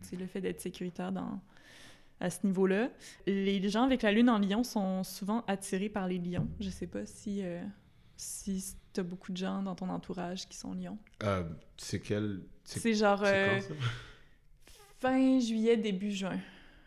c'est 0.01 0.17
le 0.17 0.27
fait 0.27 0.41
d'être 0.41 0.59
sécuritaire 0.63 1.13
dans 1.13 1.39
à 2.19 2.31
ce 2.31 2.47
niveau-là. 2.47 2.89
Les 3.27 3.69
gens 3.69 3.83
avec 3.83 4.01
la 4.01 4.11
Lune 4.11 4.31
en 4.31 4.39
Lion 4.39 4.65
sont 4.65 5.05
souvent 5.05 5.45
attirés 5.47 5.91
par 5.91 6.09
les 6.09 6.17
lions. 6.17 6.49
Je 6.61 6.71
sais 6.71 6.87
pas 6.87 7.05
si 7.05 7.43
euh, 7.43 7.63
si 8.17 8.75
t'as 8.95 9.03
beaucoup 9.03 9.33
de 9.33 9.37
gens 9.37 9.63
dans 9.63 9.75
ton 9.75 9.91
entourage 9.91 10.49
qui 10.49 10.57
sont 10.57 10.73
lions. 10.73 10.97
Euh, 11.25 11.43
c'est 11.77 12.01
quel. 12.01 12.41
C'est 12.65 12.95
genre 12.95 13.23
euh, 13.23 13.57
quand, 13.57 13.61
ça? 13.61 13.75
fin 15.01 15.39
juillet 15.41 15.77
début 15.77 16.11
juin. 16.11 16.39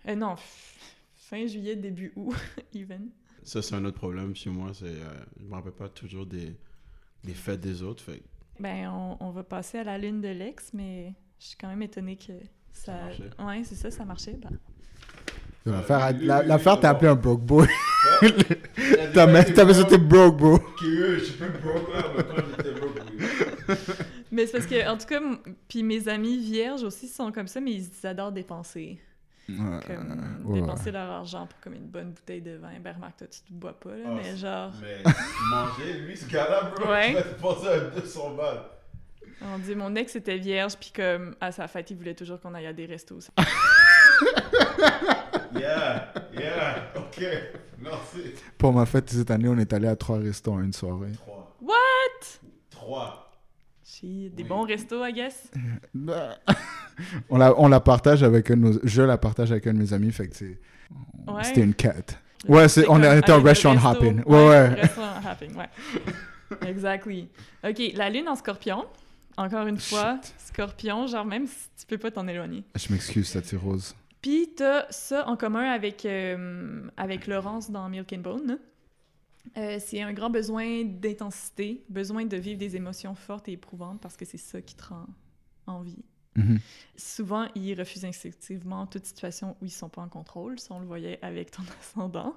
Euh, 0.08 0.16
non, 0.16 0.36
fin 1.30 1.46
juillet 1.48 1.76
début 1.76 2.12
août, 2.16 2.36
even. 2.76 3.10
Ça, 3.44 3.62
c'est 3.62 3.76
un 3.76 3.86
autre 3.86 3.98
problème 3.98 4.36
chez 4.36 4.50
moi. 4.50 4.72
C'est, 4.74 4.86
euh, 4.86 5.14
je 5.40 5.46
me 5.46 5.54
rappelle 5.54 5.72
pas 5.74 5.90
toujours 5.90 6.26
des, 6.26 6.56
des 7.24 7.34
fêtes 7.34 7.62
des 7.62 7.82
autres. 7.84 8.04
Fait 8.04 8.22
Ben, 8.60 8.90
on, 8.90 9.18
on 9.20 9.32
va 9.32 9.44
passer 9.44 9.78
à 9.80 9.84
la 9.84 9.98
lune 9.98 10.22
de 10.22 10.28
l'ex, 10.30 10.72
mais 10.74 11.14
je 11.40 11.46
suis 11.48 11.58
quand 11.58 11.68
même 11.70 11.82
étonnée 11.82 12.18
que 12.18 12.34
ça. 12.74 12.86
Ça 12.86 12.94
marchait. 12.94 13.24
ouais, 13.60 13.64
c'est 13.64 13.76
ça, 13.76 13.90
ça 13.92 14.06
marchait. 14.06 14.34
Ben, 14.42 14.50
L'affaire, 15.66 16.14
la- 16.22 16.44
l'affaire, 16.44 16.80
t'as 16.80 16.90
appelé 16.92 17.10
un 17.12 17.16
broke 17.16 17.42
boy. 17.42 17.68
T'as 19.14 19.28
mis- 19.28 19.54
T'avais 19.54 19.74
sauté 19.74 19.98
broke, 19.98 20.38
bro. 20.38 20.60
je 20.82 21.20
suis 21.24 21.34
pas 21.38 21.48
broke 21.50 21.94
là, 21.94 22.04
mais 22.16 22.24
quand 22.24 22.44
j'étais 22.58 22.72
broke, 22.80 23.00
oui. 23.12 23.76
Mais 24.32 24.46
c'est 24.46 24.52
parce 24.54 24.66
que, 24.68 24.90
en 24.90 24.98
tout 24.98 25.08
cas, 25.08 25.18
m- 25.18 25.38
puis 25.68 25.84
mes 25.84 26.08
amis 26.08 26.38
vierges 26.38 26.84
aussi 26.84 27.08
sont 27.08 27.32
comme 27.32 27.48
ça, 27.48 27.60
mais 27.60 27.74
ils 27.74 28.08
adorent 28.08 28.32
dépenser. 28.32 29.00
Ouais, 29.50 29.80
Comme 29.88 30.42
ouais. 30.46 30.60
dépenser 30.62 30.92
leur 30.92 31.10
argent 31.10 31.48
pour 31.48 31.60
comme 31.62 31.74
une 31.74 31.88
bonne 31.88 32.12
bouteille 32.12 32.42
de 32.42 32.58
vin. 32.58 32.70
Ben, 32.84 32.94
remarque, 32.96 33.18
toi, 33.18 33.28
tu 33.28 33.40
te 33.40 33.54
bois 33.54 33.80
pas, 33.80 33.92
là, 33.92 34.04
Ah, 34.08 34.12
mais 34.16 34.36
genre. 34.36 34.72
Mais 34.82 35.04
manger, 35.50 35.94
lui, 36.02 36.18
ce 36.18 36.26
gars-là, 36.30 36.72
bro, 36.76 36.90
Ouais. 36.92 37.10
il 37.12 37.16
va 37.16 37.22
te 37.24 37.40
penser 37.42 37.68
à 37.68 37.80
200 37.80 38.36
balles. 38.36 38.64
On 39.42 39.58
dit, 39.60 39.76
mon 39.76 39.96
ex 39.96 40.16
était 40.16 40.38
vierge, 40.38 40.76
puis 40.78 40.92
comme 40.96 41.36
à 41.40 41.52
sa 41.52 41.68
fête, 41.68 41.90
il 41.92 41.98
voulait 41.98 42.16
toujours 42.16 42.42
qu'on 42.42 42.54
aille 42.56 42.66
à 42.68 42.74
des 42.74 42.86
restos. 42.88 43.20
Yeah, 45.56 46.14
yeah, 46.34 46.92
ok, 46.96 47.24
merci. 47.80 48.34
Pour 48.58 48.74
ma 48.74 48.86
fête 48.86 49.10
cette 49.10 49.32
année, 49.32 49.48
on 49.48 49.58
est 49.58 49.72
allé 49.74 49.88
à 49.88 49.96
trois 49.96 50.18
restos 50.20 50.52
en 50.54 50.62
une 50.62 50.74
soirée. 50.74 51.12
3. 51.14 51.56
What? 51.62 52.40
3. 52.72 53.27
Des 54.02 54.32
Oui. 54.38 54.44
bons 54.44 54.64
restos, 54.64 55.04
I 55.06 55.14
guess? 55.14 55.50
on, 57.30 57.38
la, 57.38 57.60
on 57.60 57.68
la 57.70 57.80
partage 57.80 58.24
avec 58.24 58.52
un 58.52 58.58
de 58.58 58.62
nos, 58.62 58.80
je 58.84 59.02
la 59.02 59.18
partage 59.18 59.52
avec 59.52 59.66
un 59.68 59.74
de 59.74 59.80
mes 59.80 59.94
amis, 59.94 60.12
fait 60.12 60.28
que 60.28 60.36
c'est, 60.36 60.60
Ouais. 61.28 61.44
c'était 61.44 61.62
une 61.62 61.74
quête. 61.74 62.18
Ouais, 62.48 62.68
c'est- 62.70 62.88
on 62.88 63.02
aller 63.02 63.20
au 63.32 63.42
restaurant 63.42 63.76
resto. 63.76 63.90
hopping. 63.90 64.24
Ouais, 64.26 64.48
ouais. 64.50 64.68
Restaurant 64.70 65.20
hopping, 65.32 65.56
ouais. 65.56 65.70
exactly. 66.70 67.28
OK, 67.64 67.82
la 67.96 68.10
lune 68.10 68.28
en 68.30 68.36
scorpion. 68.36 68.86
Encore 69.38 69.68
une 69.68 69.78
fois, 69.80 70.20
scorpion, 70.38 71.06
genre 71.08 71.26
même 71.26 71.46
si 71.46 71.68
tu 71.80 71.86
peux 71.86 71.98
pas 72.00 72.10
t'en 72.12 72.28
éloigner. 72.28 72.64
Je 72.76 72.92
m'excuse, 72.92 73.32
Tati 73.32 73.56
Rose. 73.56 73.96
Puis 74.22 74.50
t'as 74.56 74.86
ça 74.90 75.28
en 75.28 75.36
commun 75.38 75.70
avec, 75.72 76.06
euh, 76.06 76.82
avec 76.98 77.28
Laurence 77.28 77.70
dans 77.70 77.88
Milk 77.88 78.12
and 78.14 78.20
Bone. 78.22 78.58
Euh, 79.58 79.78
c'est 79.80 80.02
un 80.02 80.14
grand 80.14 80.30
besoin 80.30 80.84
d'intensité, 80.84 81.84
besoin 81.90 82.26
de 82.26 82.38
vivre 82.38 82.60
des 82.60 82.76
émotions 82.76 83.16
fortes 83.16 83.48
et 83.50 83.54
éprouvantes 83.54 84.00
parce 84.02 84.16
que 84.16 84.26
c'est 84.26 84.38
ça 84.38 84.62
qui 84.62 84.76
te 84.76 84.84
rend 84.86 85.06
en 85.66 85.82
vie. 85.82 86.04
Mhm. 86.36 86.60
Souvent, 86.96 87.48
ils 87.56 87.74
refusent 87.74 88.06
instinctivement 88.06 88.86
toute 88.86 89.06
situation 89.06 89.56
où 89.62 89.66
ils 89.66 89.72
sont 89.72 89.90
pas 89.90 90.04
en 90.04 90.10
contrôle. 90.10 90.60
Ça, 90.60 90.76
on 90.76 90.80
le 90.80 90.86
voyait 90.86 91.18
avec 91.24 91.50
ton 91.50 91.64
ascendant. 91.80 92.36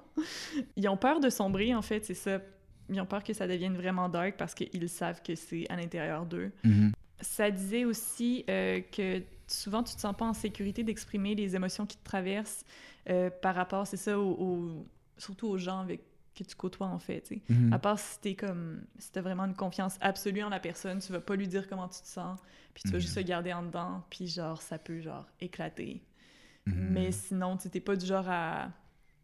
Ils 0.75 0.89
ont 0.89 0.97
peur 0.97 1.19
de 1.19 1.29
sombrer, 1.29 1.75
en 1.75 1.83
fait, 1.83 2.03
c'est 2.05 2.15
ça. 2.15 2.41
Ils 2.89 2.99
ont 2.99 3.05
peur 3.05 3.23
que 3.23 3.33
ça 3.33 3.47
devienne 3.47 3.75
vraiment 3.75 4.09
dark 4.09 4.35
parce 4.37 4.55
qu'ils 4.55 4.89
savent 4.89 5.21
que 5.21 5.35
c'est 5.35 5.69
à 5.69 5.75
l'intérieur 5.75 6.25
d'eux. 6.25 6.51
Mhm. 6.63 6.91
Ça 7.21 7.51
disait 7.51 7.85
aussi 7.85 8.43
euh, 8.49 8.81
que 8.91 9.21
souvent, 9.45 9.83
tu 9.83 9.93
te 9.95 10.01
sens 10.01 10.15
pas 10.17 10.25
en 10.25 10.33
sécurité 10.33 10.83
d'exprimer 10.83 11.35
les 11.35 11.55
émotions 11.55 11.85
qui 11.85 11.97
te 11.97 12.03
traversent 12.03 12.65
euh, 13.09 13.29
par 13.29 13.53
rapport, 13.53 13.85
c'est 13.85 13.97
ça, 13.97 14.17
au- 14.19 14.31
au- 14.31 14.85
surtout 15.19 15.47
aux 15.47 15.57
gens 15.59 15.79
avec 15.81 16.01
que 16.35 16.43
tu 16.43 16.55
côtoies, 16.55 16.87
en 16.87 16.99
fait. 16.99 17.21
tu 17.21 17.35
sais. 17.35 17.41
Mhm. 17.49 17.73
À 17.73 17.79
part 17.79 17.99
si 17.99 18.19
t'es 18.19 18.35
comme 18.35 18.81
si 18.97 19.11
t'as 19.11 19.21
vraiment 19.21 19.45
une 19.45 19.55
confiance 19.55 19.97
absolue 20.01 20.43
en 20.43 20.49
la 20.49 20.59
personne, 20.59 20.99
tu 20.99 21.11
vas 21.11 21.19
pas 21.19 21.35
lui 21.35 21.47
dire 21.47 21.67
comment 21.67 21.87
tu 21.87 22.01
te 22.01 22.07
sens, 22.07 22.39
puis 22.73 22.83
tu 22.83 22.89
vas 22.89 22.99
juste 22.99 23.17
le 23.17 23.23
garder 23.23 23.53
en 23.53 23.63
dedans, 23.63 24.03
puis 24.09 24.27
genre 24.27 24.61
ça 24.61 24.77
peut 24.77 25.01
genre 25.01 25.27
éclater. 25.39 26.01
Mhm. 26.65 26.87
Mais 26.91 27.11
sinon, 27.11 27.57
tu 27.57 27.69
t'es 27.69 27.79
pas 27.79 27.95
du 27.95 28.05
genre 28.05 28.27
à, 28.29 28.71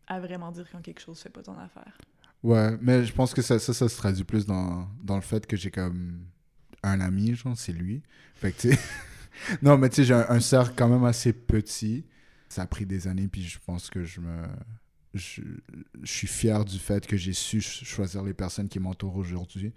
à 0.07 0.19
vraiment 0.19 0.51
dire 0.51 0.67
quand 0.71 0.81
quelque 0.81 1.01
chose 1.01 1.19
fait 1.19 1.29
pas 1.29 1.43
ton 1.43 1.57
affaire. 1.57 1.97
Ouais, 2.43 2.77
mais 2.81 3.03
je 3.03 3.13
pense 3.13 3.33
que 3.33 3.41
ça, 3.41 3.59
ça, 3.59 3.73
ça 3.73 3.89
se 3.89 3.97
traduit 3.97 4.23
plus 4.23 4.45
dans, 4.45 4.87
dans 5.03 5.15
le 5.15 5.21
fait 5.21 5.45
que 5.47 5.57
j'ai 5.57 5.71
comme 5.71 6.25
un 6.83 6.99
ami, 7.01 7.35
genre, 7.35 7.57
c'est 7.57 7.73
lui. 7.73 8.03
Fait 8.35 8.51
que, 8.51 8.61
tu 8.61 8.71
sais... 8.73 8.79
non, 9.61 9.77
mais 9.77 9.89
tu 9.89 9.97
sais, 9.97 10.03
j'ai 10.05 10.13
un, 10.13 10.25
un 10.29 10.39
cercle 10.39 10.73
quand 10.75 10.87
même 10.87 11.03
assez 11.03 11.33
petit. 11.33 12.05
Ça 12.49 12.61
a 12.63 12.67
pris 12.67 12.85
des 12.85 13.07
années, 13.07 13.27
puis 13.27 13.43
je 13.43 13.59
pense 13.59 13.89
que 13.89 14.03
je 14.03 14.21
me... 14.21 14.43
Je, 15.17 15.41
je 16.03 16.11
suis 16.11 16.27
fier 16.27 16.63
du 16.63 16.77
fait 16.79 17.05
que 17.05 17.17
j'ai 17.17 17.33
su 17.33 17.61
ch- 17.61 17.83
choisir 17.83 18.23
les 18.23 18.33
personnes 18.33 18.69
qui 18.69 18.79
m'entourent 18.79 19.15
aujourd'hui. 19.17 19.73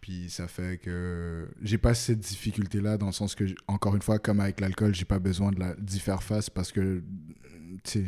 Puis 0.00 0.26
ça 0.30 0.46
fait 0.46 0.78
que 0.80 1.48
j'ai 1.62 1.78
pas 1.78 1.94
cette 1.94 2.20
difficulté-là 2.20 2.96
dans 2.96 3.06
le 3.06 3.12
sens 3.12 3.34
que, 3.34 3.44
encore 3.66 3.96
une 3.96 4.02
fois, 4.02 4.18
comme 4.18 4.38
avec 4.40 4.60
l'alcool, 4.60 4.94
j'ai 4.94 5.04
pas 5.04 5.18
besoin 5.18 5.50
d'y 5.78 5.98
faire 5.98 6.22
face 6.22 6.48
parce 6.50 6.70
que 6.70 7.02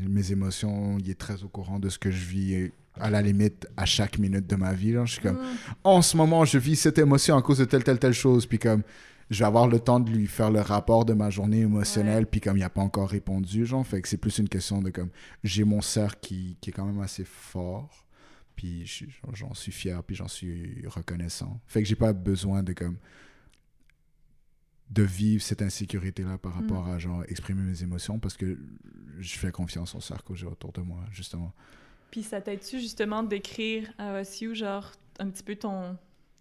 mes 0.08 0.32
émotions, 0.32 0.98
il 0.98 1.10
est 1.10 1.18
très 1.18 1.42
au 1.42 1.48
courant 1.48 1.78
de 1.78 1.88
ce 1.88 1.98
que 1.98 2.10
je 2.10 2.24
vis 2.24 2.52
et 2.54 2.72
à 3.00 3.10
la 3.10 3.22
limite 3.22 3.66
à 3.76 3.84
chaque 3.84 4.18
minute 4.18 4.46
de 4.46 4.56
ma 4.56 4.72
vie. 4.72 4.92
genre, 4.92 5.06
je 5.06 5.12
suis 5.14 5.22
comme, 5.22 5.38
en 5.84 6.02
ce 6.02 6.16
moment, 6.16 6.44
je 6.44 6.58
vis 6.58 6.76
cette 6.76 6.98
émotion 6.98 7.36
à 7.36 7.42
cause 7.42 7.58
de 7.58 7.64
telle, 7.64 7.84
telle, 7.84 7.98
telle 7.98 8.12
chose. 8.12 8.46
Puis 8.46 8.58
comme, 8.58 8.82
je 9.30 9.38
vais 9.40 9.44
avoir 9.46 9.66
le 9.68 9.78
temps 9.80 10.00
de 10.00 10.10
lui 10.10 10.26
faire 10.26 10.50
le 10.50 10.60
rapport 10.60 11.04
de 11.04 11.12
ma 11.12 11.28
journée 11.30 11.60
émotionnelle. 11.60 12.26
Puis 12.26 12.40
comme 12.40 12.56
il 12.56 12.60
n'a 12.60 12.70
pas 12.70 12.80
encore 12.82 13.10
répondu, 13.10 13.66
genre, 13.66 13.86
fait 13.86 14.00
que 14.02 14.08
c'est 14.08 14.16
plus 14.16 14.38
une 14.38 14.48
question 14.48 14.80
de 14.82 14.90
comme, 14.90 15.10
j'ai 15.44 15.64
mon 15.64 15.80
cercle 15.82 16.18
qui, 16.22 16.56
qui 16.60 16.70
est 16.70 16.72
quand 16.72 16.86
même 16.86 17.00
assez 17.00 17.24
fort. 17.24 18.06
Puis 18.56 18.86
je- 18.86 19.04
j'en 19.34 19.54
suis 19.54 19.70
fier, 19.72 20.02
puis 20.02 20.16
j'en 20.16 20.28
suis 20.28 20.84
reconnaissant. 20.86 21.60
Fait 21.66 21.82
que 21.82 21.88
j'ai 21.88 21.94
pas 21.96 22.12
besoin 22.12 22.62
de 22.62 22.72
comme 22.72 22.96
de 24.90 25.02
vivre 25.02 25.42
cette 25.42 25.60
insécurité-là 25.60 26.38
par 26.38 26.54
rapport 26.54 26.88
à 26.88 26.98
genre 26.98 27.22
exprimer 27.28 27.60
mes 27.62 27.82
émotions 27.82 28.18
parce 28.18 28.38
que 28.38 28.58
je 29.18 29.38
fais 29.38 29.52
confiance 29.52 29.94
au 29.94 30.00
cercle 30.00 30.28
que 30.28 30.34
j'ai 30.34 30.46
autour 30.46 30.72
de 30.72 30.80
moi, 30.80 31.04
justement. 31.12 31.52
Puis 32.10 32.22
ça 32.22 32.40
t'aide-tu 32.40 32.80
justement 32.80 33.22
d'écrire 33.22 33.92
à 33.98 34.18
OSU, 34.18 34.54
genre 34.54 34.90
un 35.18 35.28
petit 35.28 35.42
peu 35.42 35.56
ton. 35.56 35.98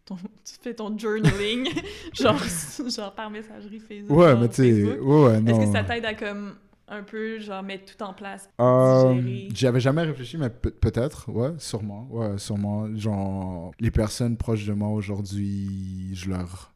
Ton 0.07 0.15
tu 0.15 0.53
fais 0.61 0.73
ton 0.73 0.97
journaling, 0.97 1.67
genre, 2.13 2.41
genre 2.87 3.13
par 3.13 3.29
messagerie 3.29 3.79
Facebook. 3.79 4.17
Ouais, 4.17 4.35
mais 4.35 4.47
tu 4.49 4.55
sais, 4.55 4.97
ouais, 4.99 5.41
non. 5.41 5.59
Est-ce 5.61 5.67
que 5.67 5.71
ça 5.77 5.83
t'aide 5.83 6.05
à 6.05 6.13
comme 6.13 6.55
un 6.87 7.03
peu, 7.03 7.37
genre, 7.39 7.61
mettre 7.61 7.93
tout 7.97 8.01
en 8.03 8.13
place? 8.13 8.49
Euh, 8.61 9.13
digérer? 9.13 9.49
J'y 9.53 9.67
avais 9.67 9.79
jamais 9.81 10.03
réfléchi, 10.03 10.37
mais 10.37 10.49
peut- 10.49 10.71
peut-être, 10.71 11.29
ouais, 11.29 11.51
sûrement, 11.59 12.07
ouais, 12.09 12.37
sûrement. 12.37 12.87
Genre, 12.95 13.71
les 13.79 13.91
personnes 13.91 14.37
proches 14.37 14.65
de 14.65 14.73
moi 14.73 14.89
aujourd'hui, 14.89 16.11
je 16.13 16.29
leur, 16.29 16.73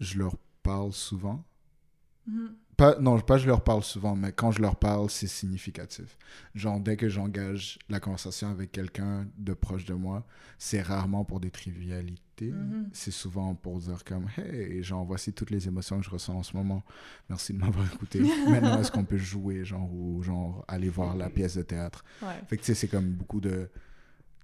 je 0.00 0.18
leur 0.18 0.36
parle 0.62 0.92
souvent. 0.92 1.42
Mhm. 2.26 2.54
Pas, 2.76 2.98
non, 2.98 3.20
pas 3.20 3.38
je 3.38 3.46
leur 3.46 3.62
parle 3.62 3.82
souvent, 3.84 4.16
mais 4.16 4.32
quand 4.32 4.50
je 4.50 4.60
leur 4.60 4.76
parle, 4.76 5.08
c'est 5.08 5.26
significatif. 5.28 6.18
Genre, 6.54 6.80
dès 6.80 6.96
que 6.96 7.08
j'engage 7.08 7.78
la 7.88 8.00
conversation 8.00 8.48
avec 8.50 8.72
quelqu'un 8.72 9.28
de 9.38 9.54
proche 9.54 9.84
de 9.84 9.94
moi, 9.94 10.26
c'est 10.58 10.82
rarement 10.82 11.24
pour 11.24 11.38
des 11.40 11.50
trivialités. 11.50 12.50
Mhm. 12.50 12.88
C'est 12.92 13.12
souvent 13.12 13.54
pour 13.54 13.78
dire 13.78 14.02
comme, 14.04 14.26
hey, 14.38 14.82
genre, 14.82 15.04
voici 15.04 15.32
toutes 15.32 15.50
les 15.50 15.68
émotions 15.68 15.98
que 16.00 16.04
je 16.04 16.10
ressens 16.10 16.34
en 16.34 16.42
ce 16.42 16.56
moment. 16.56 16.82
Merci 17.28 17.52
de 17.52 17.58
m'avoir 17.58 17.86
écouté. 17.92 18.20
Maintenant, 18.48 18.80
est-ce 18.80 18.90
qu'on 18.90 19.04
peut 19.04 19.18
jouer, 19.18 19.64
genre, 19.64 19.88
ou 19.92 20.20
genre, 20.22 20.64
aller 20.66 20.88
voir 20.88 21.16
la 21.16 21.30
pièce 21.30 21.56
de 21.56 21.62
théâtre? 21.62 22.04
Ouais. 22.22 22.28
Fait 22.48 22.56
que, 22.56 22.62
tu 22.62 22.66
sais, 22.66 22.74
c'est 22.74 22.88
comme 22.88 23.10
beaucoup 23.10 23.40
de... 23.40 23.70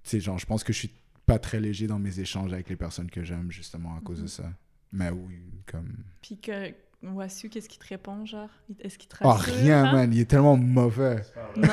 Tu 0.03 0.09
sais, 0.09 0.19
genre, 0.21 0.39
je 0.39 0.45
pense 0.45 0.63
que 0.63 0.71
je 0.71 0.77
suis 0.79 0.91
pas 1.25 1.37
très 1.37 1.59
léger 1.59 1.85
dans 1.87 1.99
mes 1.99 2.19
échanges 2.19 2.53
avec 2.53 2.69
les 2.69 2.77
personnes 2.77 3.09
que 3.11 3.23
j'aime, 3.23 3.51
justement, 3.51 3.95
à 3.97 3.99
cause 4.01 4.17
de 4.19 4.23
Mhm. 4.23 4.27
ça. 4.29 4.53
Mais 4.93 5.09
oui, 5.09 5.41
comme... 5.69 5.91
Puis 6.21 6.37
que 6.39 6.73
Wassu, 7.03 7.49
qu'est-ce 7.49 7.67
qu'il 7.67 7.79
te 7.79 7.87
répond, 7.87 8.25
genre? 8.25 8.49
Est-ce 8.79 8.97
qu'il 8.97 9.09
te 9.09 9.15
Oh, 9.21 9.29
rassure? 9.29 9.53
rien, 9.55 9.85
hein? 9.85 9.91
man. 9.93 10.13
Il 10.13 10.19
est 10.19 10.25
tellement 10.25 10.55
mauvais. 10.57 11.23
Non? 11.57 11.67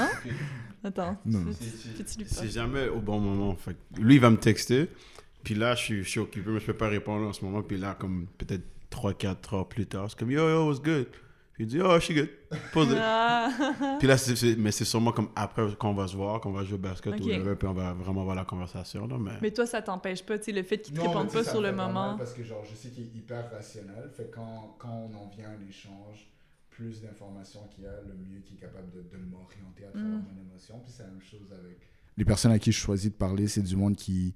Attends. 0.84 1.16
Non. 1.26 1.44
C'est- 1.52 1.96
peux-tu 1.96 2.18
lui 2.20 2.26
C'est 2.28 2.48
jamais 2.48 2.88
au 2.88 3.00
bon 3.00 3.20
moment. 3.20 3.54
Fait 3.56 3.76
lui, 3.98 4.14
il 4.14 4.20
va 4.20 4.30
me 4.30 4.38
texter. 4.38 4.88
Puis 5.44 5.54
là, 5.54 5.74
je 5.74 5.82
suis, 5.82 6.04
je 6.04 6.08
suis 6.08 6.20
occupé, 6.20 6.50
mais 6.50 6.60
je 6.60 6.66
peux 6.66 6.72
pas 6.76 6.88
répondre 6.88 7.26
en 7.28 7.32
ce 7.32 7.44
moment. 7.44 7.62
Puis 7.62 7.76
là, 7.78 7.94
comme 7.98 8.26
peut-être 8.38 8.64
3-4 8.90 9.54
heures 9.54 9.68
plus 9.68 9.86
tard, 9.86 10.06
c'est 10.08 10.18
comme 10.18 10.30
Yo, 10.30 10.48
yo, 10.48 10.66
what's 10.68 10.80
good? 10.82 11.06
Puis 11.58 11.64
il 11.66 11.70
dit 11.70 11.80
Oh, 11.82 11.92
je 11.96 12.04
suis 12.04 12.14
good. 12.14 12.28
Pose 12.72 12.86
it. 12.92 12.96
Ah. 13.00 13.50
Puis 13.98 14.06
là, 14.06 14.16
c'est, 14.16 14.54
mais 14.56 14.70
c'est 14.70 14.84
sûrement 14.84 15.10
comme 15.10 15.28
après 15.34 15.74
qu'on 15.76 15.92
va 15.92 16.06
se 16.06 16.14
voir, 16.16 16.40
qu'on 16.40 16.52
va 16.52 16.62
jouer 16.62 16.76
au 16.76 16.78
basket 16.78 17.14
Ok. 17.14 17.20
ou 17.20 17.24
whatever, 17.24 17.56
puis 17.56 17.66
on 17.66 17.72
va 17.72 17.92
vraiment 17.94 18.20
avoir 18.20 18.36
la 18.36 18.44
conversation. 18.44 19.08
Là, 19.08 19.18
mais... 19.18 19.32
Mais 19.42 19.50
toi, 19.50 19.66
ça 19.66 19.82
t'empêche 19.82 20.22
pas, 20.24 20.38
tu 20.38 20.44
sais, 20.44 20.52
le 20.52 20.62
fait 20.62 20.78
qu'il 20.78 20.94
te 20.94 21.00
réponde 21.00 21.32
pas 21.32 21.42
sur 21.42 21.60
le 21.60 21.72
moment. 21.72 22.16
Parce 22.16 22.32
que, 22.32 22.44
genre, 22.44 22.64
je 22.64 22.76
sais 22.76 22.90
qu'il 22.90 23.02
est 23.06 23.14
hyper 23.18 23.50
rationnel. 23.50 24.08
Fait 24.16 24.30
que 24.30 24.36
quand, 24.36 24.76
quand 24.78 24.88
on 25.12 25.16
en 25.16 25.26
vient 25.36 25.48
à 25.48 25.52
un 25.52 25.68
échange, 25.68 26.28
plus 26.70 27.00
d'informations 27.02 27.66
qu'il 27.74 27.82
y 27.82 27.86
a, 27.88 28.00
le 28.06 28.14
mieux 28.14 28.38
qu'il 28.46 28.56
est 28.56 28.60
capable 28.60 28.92
de, 28.92 29.00
de 29.00 29.16
m'orienter 29.24 29.84
à 29.86 29.90
travers 29.90 30.06
Mm. 30.08 30.24
mon 30.32 30.40
émotion. 30.48 30.78
Puis 30.84 30.92
c'est 30.96 31.02
la 31.02 31.08
même 31.08 31.20
chose 31.22 31.52
avec. 31.52 31.76
Les 32.16 32.24
personnes 32.24 32.52
à 32.52 32.60
qui 32.60 32.70
je 32.70 32.78
choisis 32.78 33.10
de 33.10 33.16
parler, 33.16 33.48
c'est 33.48 33.62
du 33.62 33.74
monde 33.74 33.96
qui 33.96 34.32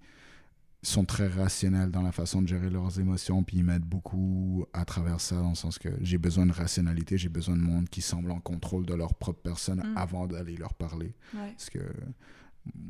sont 0.83 1.05
très 1.05 1.29
rationnels 1.29 1.91
dans 1.91 2.03
la 2.03 2.11
façon 2.13 2.43
de 2.43 2.49
gérer 2.49 2.69
leurs 2.69 2.99
émotions, 2.99 3.43
puis 3.45 3.59
ils 3.59 3.65
m'aident 3.65 3.85
beaucoup 3.85 4.67
à 4.73 4.85
travers 4.85 5.21
ça, 5.21 5.37
dans 5.37 5.51
le 5.51 5.55
sens 5.55 5.79
que 5.79 5.89
j'ai 6.01 6.19
besoin 6.19 6.45
de 6.47 6.53
rationalité, 6.53 7.17
j'ai 7.19 7.29
besoin 7.29 7.57
de 7.57 7.63
monde 7.63 7.89
qui 7.89 8.01
semble 8.03 8.31
en 8.33 8.41
contrôle 8.41 8.85
de 8.85 8.95
leur 8.95 9.15
propre 9.15 9.41
personne 9.43 9.79
Mm. 9.85 9.97
avant 9.97 10.27
d'aller 10.27 10.57
leur 10.57 10.75
parler. 10.75 11.13
Ouais. 11.35 11.53
Parce 11.57 11.71
que, 11.71 11.79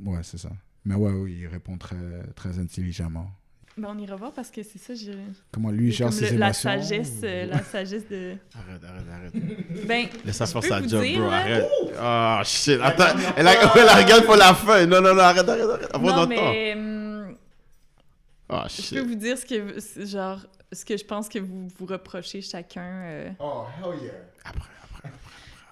ouais, 0.06 0.20
c'est 0.22 0.38
ça. 0.38 0.50
Mais 0.84 0.94
ouais, 0.94 1.12
oui, 1.12 1.36
il 1.42 1.46
répond 1.46 1.76
très, 1.78 1.96
très 2.34 2.58
intelligemment. 2.58 3.30
Ben, 3.78 3.88
on 3.90 3.98
ira 3.98 4.16
voir 4.16 4.32
parce 4.32 4.50
que 4.50 4.62
c'est 4.62 4.78
ça, 4.78 4.94
j'ai. 4.94 5.16
Comment 5.50 5.70
lui 5.70 5.90
gère 5.92 6.08
comme 6.08 6.16
ses 6.18 6.32
le- 6.32 6.38
la 6.38 6.46
émotions. 6.48 6.70
sagesse, 6.70 7.20
euh, 7.24 7.46
la 7.46 7.62
sagesse 7.62 8.06
de. 8.08 8.34
Arrête, 8.54 8.84
arrête, 8.84 9.04
arrête. 9.10 9.32
Ben, 9.88 10.06
Laisse 10.26 10.36
ça 10.36 10.44
Je 10.44 10.50
faire 10.50 10.60
peux 10.60 10.68
sa 10.68 10.80
vous 10.80 10.88
job, 10.88 11.02
dire, 11.02 11.18
bro. 11.20 11.30
là- 11.30 11.36
Arrête. 11.38 11.68
Oh 11.98 12.44
shit. 12.44 12.78
Attends. 12.82 13.18
Elle 13.36 13.46
a, 13.46 13.52
elle 13.76 13.86
la 13.86 13.94
regarde 13.96 14.24
pour 14.26 14.36
la 14.36 14.52
fin. 14.54 14.84
Non, 14.84 15.00
non, 15.00 15.14
non, 15.14 15.20
arrête, 15.20 15.48
arrête, 15.48 15.62
arrête. 15.70 16.02
Non, 16.02 16.26
mais 16.26 16.74
hum, 16.74 17.11
Oh 18.52 18.62
je 18.68 18.94
peux 18.94 19.00
vous 19.00 19.14
dire 19.14 19.38
ce 19.38 19.46
que, 19.46 20.04
genre, 20.04 20.40
ce 20.72 20.84
que 20.84 20.96
je 20.96 21.04
pense 21.04 21.28
que 21.28 21.38
vous 21.38 21.68
vous 21.78 21.86
reprochez 21.86 22.42
chacun. 22.42 23.02
euh. 23.04 23.30
Oh, 23.40 23.64
hell 23.78 24.02
yeah. 24.02 24.12
Après, 24.44 24.68
après. 24.96 25.10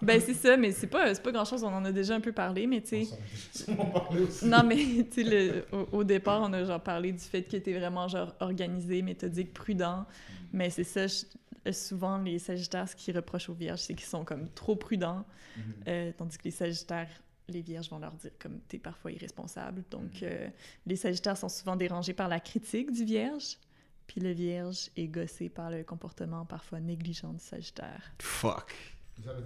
Ben, 0.03 0.19
c'est 0.19 0.33
ça, 0.35 0.57
mais 0.57 0.73
c'est 0.73 0.87
pas, 0.87 1.15
c'est 1.15 1.23
pas 1.23 1.31
grand 1.31 1.45
chose, 1.45 1.63
on 1.63 1.69
en 1.75 1.85
a 1.85 1.93
déjà 1.93 2.15
un 2.15 2.21
peu 2.21 2.33
parlé, 2.33 2.67
mais 2.67 2.81
tu 2.81 3.05
sais. 3.05 4.47
Non, 4.47 4.63
mais 4.65 4.77
tu 5.13 5.25
sais, 5.25 5.65
au, 5.73 5.99
au 5.99 6.05
départ, 6.05 6.41
on 6.43 6.53
a 6.55 6.65
genre 6.65 6.81
parlé 6.81 7.13
du 7.13 7.19
fait 7.19 7.43
que 7.43 7.57
t'es 7.59 7.75
vraiment 7.75 8.09
genre 8.09 8.35
organisé, 8.41 9.03
méthodique, 9.03 9.53
prudent. 9.53 10.07
Mais 10.53 10.71
c'est 10.71 10.85
ça, 10.85 11.07
je- 11.07 11.71
souvent, 11.73 12.17
les 12.19 12.39
Sagittaires, 12.39 12.89
ce 12.89 12.97
qu'ils 12.97 13.15
reprochent 13.15 13.51
aux 13.51 13.55
Vierges, 13.55 13.81
c'est 13.81 13.95
qu'ils 13.95 14.07
sont 14.09 14.25
comme 14.25 14.49
trop 14.55 14.75
prudents. 14.75 15.25
Mhm. 15.57 15.63
Euh, 15.89 16.13
tandis 16.17 16.39
que 16.39 16.45
les 16.45 16.51
Sagittaires, 16.51 17.09
les 17.51 17.61
Vierges 17.63 17.91
vont 17.91 17.99
leur 17.99 18.13
dire 18.13 18.31
comme 18.39 18.61
t'es 18.69 18.79
parfois 18.79 19.13
irresponsable. 19.13 19.83
Donc, 19.91 20.23
euh, 20.23 20.49
les 20.87 20.97
Sagittaires 20.97 21.37
sont 21.37 21.49
souvent 21.49 21.77
dérangés 21.77 22.13
par 22.15 22.29
la 22.29 22.41
critique 22.41 22.91
du 22.93 23.05
Vierge. 23.05 23.57
Puis 24.07 24.21
le 24.21 24.31
Vierge 24.33 24.91
est 24.97 25.07
gossé 25.07 25.49
par 25.49 25.71
le 25.71 25.85
comportement 25.85 26.45
parfois 26.45 26.81
négligent 26.81 27.33
du 27.33 27.39
Sagittaire. 27.45 28.11
Fuck. 28.21 28.75
Vous 29.19 29.25
savez 29.25 29.43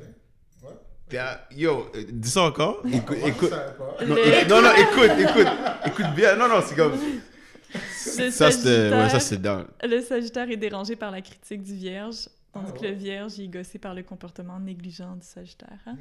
Ouais. 0.62 0.70
T'as- 1.10 1.40
Yo, 1.50 1.90
euh, 1.94 2.04
dis 2.10 2.30
ça 2.30 2.44
encore? 2.44 2.80
Écoute, 2.90 3.18
écoute. 3.26 3.50
Non, 3.50 4.14
Le- 4.14 4.18
euh, 4.18 4.44
non, 4.48 4.62
non, 4.62 4.72
écoute, 4.74 5.10
écoute. 5.18 5.52
Écoute 5.86 6.14
bien. 6.16 6.34
Non, 6.36 6.48
non, 6.48 6.62
c'est 6.66 6.74
comme. 6.74 6.92
Le 6.94 8.30
Ça, 8.30 8.50
c'était. 8.50 8.90
Ouais, 8.90 9.08
ça, 9.10 9.20
Sagittaire- 9.20 9.20
c'est 9.20 9.42
down. 9.42 9.66
Le 9.82 10.00
Sagittaire 10.00 10.48
est 10.50 10.56
dérangé 10.56 10.96
par 10.96 11.10
la 11.10 11.20
critique 11.20 11.62
du 11.62 11.74
Vierge, 11.74 12.28
tandis 12.52 12.70
Ah 12.74 12.78
que 12.78 12.80
ouais? 12.82 12.90
le 12.92 12.94
Vierge 12.94 13.38
est 13.40 13.48
gossé 13.48 13.78
par 13.78 13.94
le 13.94 14.02
comportement 14.02 14.58
négligent 14.58 15.16
du 15.16 15.26
Sagittaire. 15.26 15.78
hein. 15.86 15.98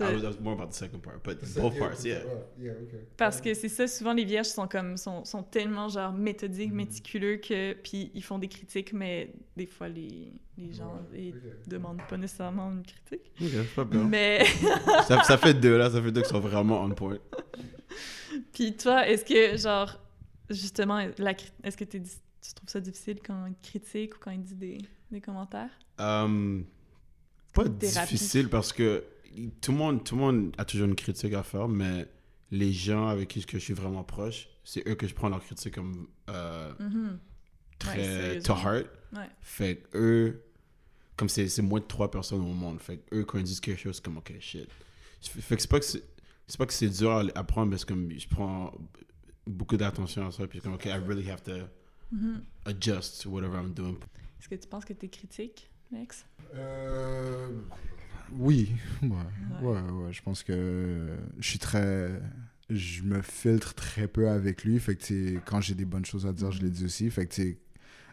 I 0.00 0.12
was, 0.14 0.22
I 0.22 0.26
was 0.26 0.40
more 0.40 0.54
about 0.54 0.70
the 0.70 0.74
second 0.74 1.00
part, 1.02 1.22
but 1.22 1.38
both 1.56 1.78
parts, 1.78 2.04
yeah. 2.04 2.20
Parce 3.16 3.40
que 3.40 3.54
c'est 3.54 3.68
ça, 3.68 3.86
souvent 3.86 4.12
les 4.12 4.24
Vierges 4.24 4.48
sont 4.48 4.66
comme 4.66 4.96
sont, 4.96 5.24
sont 5.24 5.42
tellement 5.44 5.88
genre 5.88 6.12
méthodiques, 6.12 6.70
Mhm. 6.70 6.76
méticuleux 6.76 7.36
que 7.36 7.74
puis 7.74 8.10
ils 8.14 8.22
font 8.24 8.38
des 8.38 8.48
critiques, 8.48 8.92
mais 8.92 9.32
des 9.56 9.66
fois 9.66 9.88
les, 9.88 10.32
les 10.58 10.72
gens 10.72 10.98
ils 11.14 11.34
demandent 11.68 12.02
pas 12.08 12.16
nécessairement 12.16 12.72
une 12.72 12.82
critique. 12.82 13.30
Ok, 13.40 13.48
c'est 13.52 13.74
pas 13.76 13.84
bien. 13.84 14.02
Mais 14.04 14.44
ça, 15.06 15.22
ça 15.22 15.38
fait 15.38 15.54
deux 15.54 15.78
là, 15.78 15.88
ça 15.90 16.02
fait 16.02 16.10
deux 16.10 16.22
qui 16.22 16.28
sont 16.28 16.40
vraiment 16.40 16.82
on 16.82 16.90
point. 16.90 17.18
puis 18.52 18.76
toi, 18.76 19.06
est-ce 19.08 19.24
que 19.24 19.56
genre 19.56 20.00
justement 20.50 21.06
la 21.18 21.34
est-ce 21.62 21.76
que 21.76 21.84
dis- 21.84 22.00
tu 22.42 22.52
trouves 22.54 22.68
ça 22.68 22.80
difficile 22.80 23.18
quand 23.24 23.46
il 23.46 23.54
te 23.54 23.68
critique 23.68 24.16
ou 24.16 24.18
quand 24.20 24.30
il 24.32 24.42
dit 24.42 24.54
des, 24.54 24.78
des 25.10 25.20
commentaires? 25.20 25.70
Um, 25.98 26.64
pas 27.52 27.68
difficile 27.68 28.48
parce 28.48 28.72
que 28.72 29.04
tout 29.60 29.72
le, 29.72 29.78
monde, 29.78 30.04
tout 30.04 30.14
le 30.16 30.20
monde 30.20 30.54
a 30.58 30.64
toujours 30.64 30.86
une 30.88 30.94
critique 30.94 31.32
à 31.34 31.42
faire, 31.42 31.68
mais 31.68 32.06
les 32.50 32.72
gens 32.72 33.08
avec 33.08 33.28
qui 33.28 33.44
que 33.44 33.58
je 33.58 33.64
suis 33.64 33.74
vraiment 33.74 34.04
proche, 34.04 34.48
c'est 34.64 34.86
eux 34.88 34.94
que 34.94 35.06
je 35.06 35.14
prends 35.14 35.28
leur 35.28 35.40
critique 35.44 35.74
comme 35.74 36.06
euh, 36.28 36.72
Mhm. 36.80 37.18
très 37.78 37.96
to 37.96 38.54
sérieusement. 38.54 38.56
heart. 38.62 38.86
Ouais. 39.14 39.28
Fait 39.40 39.76
que 39.76 39.98
eux, 39.98 40.42
comme 41.16 41.28
c'est 41.28 41.48
c'est 41.48 41.62
moins 41.62 41.80
de 41.80 41.84
trois 41.86 42.10
personnes 42.10 42.40
au 42.40 42.52
monde, 42.52 42.80
fait 42.80 42.98
que 42.98 43.16
eux, 43.16 43.24
quand 43.24 43.38
ils 43.38 43.44
disent 43.44 43.60
quelque 43.60 43.80
chose, 43.80 43.96
c'est 43.96 44.04
comme 44.04 44.18
ok, 44.18 44.32
shit. 44.40 44.68
Fait 45.22 45.56
que 45.56 45.62
c'est 45.62 45.68
pas 45.70 45.78
que 45.80 45.84
c'est 45.86 46.02
c'est 46.46 46.58
pas 46.58 46.66
que 46.66 46.72
c'est 46.74 46.88
dur 46.90 47.30
à 47.34 47.44
prendre, 47.44 47.70
mais 47.70 47.78
c'est 47.78 47.88
comme 47.88 48.10
je 48.10 48.28
prends 48.28 48.72
beaucoup 49.46 49.76
d'attention 49.76 50.26
à 50.26 50.30
ça, 50.30 50.46
puis 50.46 50.60
comme 50.60 50.74
ok, 50.74 50.84
I 50.86 50.92
really 51.06 51.28
have 51.30 51.42
to 51.42 51.52
Mhm. 52.12 52.42
adjust 52.66 53.22
to 53.22 53.30
whatever 53.30 53.56
I'm 53.58 53.72
doing. 53.74 53.96
Est-ce 54.38 54.48
que 54.48 54.54
tu 54.54 54.68
penses 54.68 54.84
que 54.84 54.92
t'es 54.92 55.08
critique, 55.08 55.70
Lex 55.90 56.24
Euh, 56.54 57.48
oui, 58.32 58.72
ouais, 59.02 59.08
Ouais. 59.62 59.80
ouais, 59.80 60.12
Je 60.12 60.22
pense 60.22 60.42
que 60.42 61.16
je 61.38 61.48
suis 61.48 61.58
très. 61.58 62.08
Je 62.70 63.02
me 63.02 63.20
filtre 63.20 63.74
très 63.74 64.08
peu 64.08 64.28
avec 64.28 64.64
lui. 64.64 64.78
Fait 64.80 64.96
que, 64.96 65.38
quand 65.40 65.60
j'ai 65.60 65.74
des 65.74 65.84
bonnes 65.84 66.04
choses 66.04 66.26
à 66.26 66.32
dire, 66.32 66.50
je 66.50 66.62
les 66.62 66.70
dis 66.70 66.84
aussi. 66.84 67.10
Fait 67.10 67.26
que, 67.26 67.42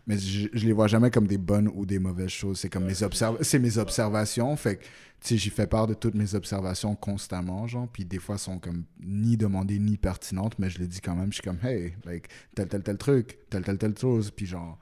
mais 0.07 0.17
je, 0.17 0.49
je 0.51 0.65
les 0.65 0.73
vois 0.73 0.87
jamais 0.87 1.09
comme 1.09 1.27
des 1.27 1.37
bonnes 1.37 1.69
ou 1.73 1.85
des 1.85 1.99
mauvaises 1.99 2.29
choses. 2.29 2.59
C'est 2.59 2.69
comme 2.69 2.85
mes, 2.85 3.03
observ 3.03 3.37
c'est 3.41 3.59
mes 3.59 3.77
observations. 3.77 4.53
Fait 4.57 4.77
que, 4.77 4.83
tu 4.83 4.89
sais, 5.21 5.37
j'y 5.37 5.49
fais 5.49 5.67
part 5.67 5.87
de 5.87 5.93
toutes 5.93 6.15
mes 6.15 6.35
observations 6.35 6.95
constamment, 6.95 7.65
genre. 7.67 7.87
Puis 7.87 8.03
des 8.03 8.19
fois, 8.19 8.35
elles 8.35 8.39
sont 8.39 8.59
comme 8.59 8.83
ni 9.01 9.37
demandées 9.37 9.79
ni 9.79 9.95
pertinentes, 9.97 10.59
mais 10.59 10.69
je 10.69 10.79
les 10.79 10.87
dis 10.87 10.99
quand 10.99 11.15
même. 11.15 11.31
Je 11.31 11.35
suis 11.35 11.43
comme, 11.43 11.59
hey, 11.63 11.93
like, 12.05 12.27
tel, 12.53 12.67
tel, 12.67 12.83
tel 12.83 12.97
truc, 12.97 13.39
tel, 13.49 13.63
tel, 13.63 13.77
telle 13.77 13.97
chose. 13.97 14.31
Puis 14.31 14.47
genre, 14.47 14.77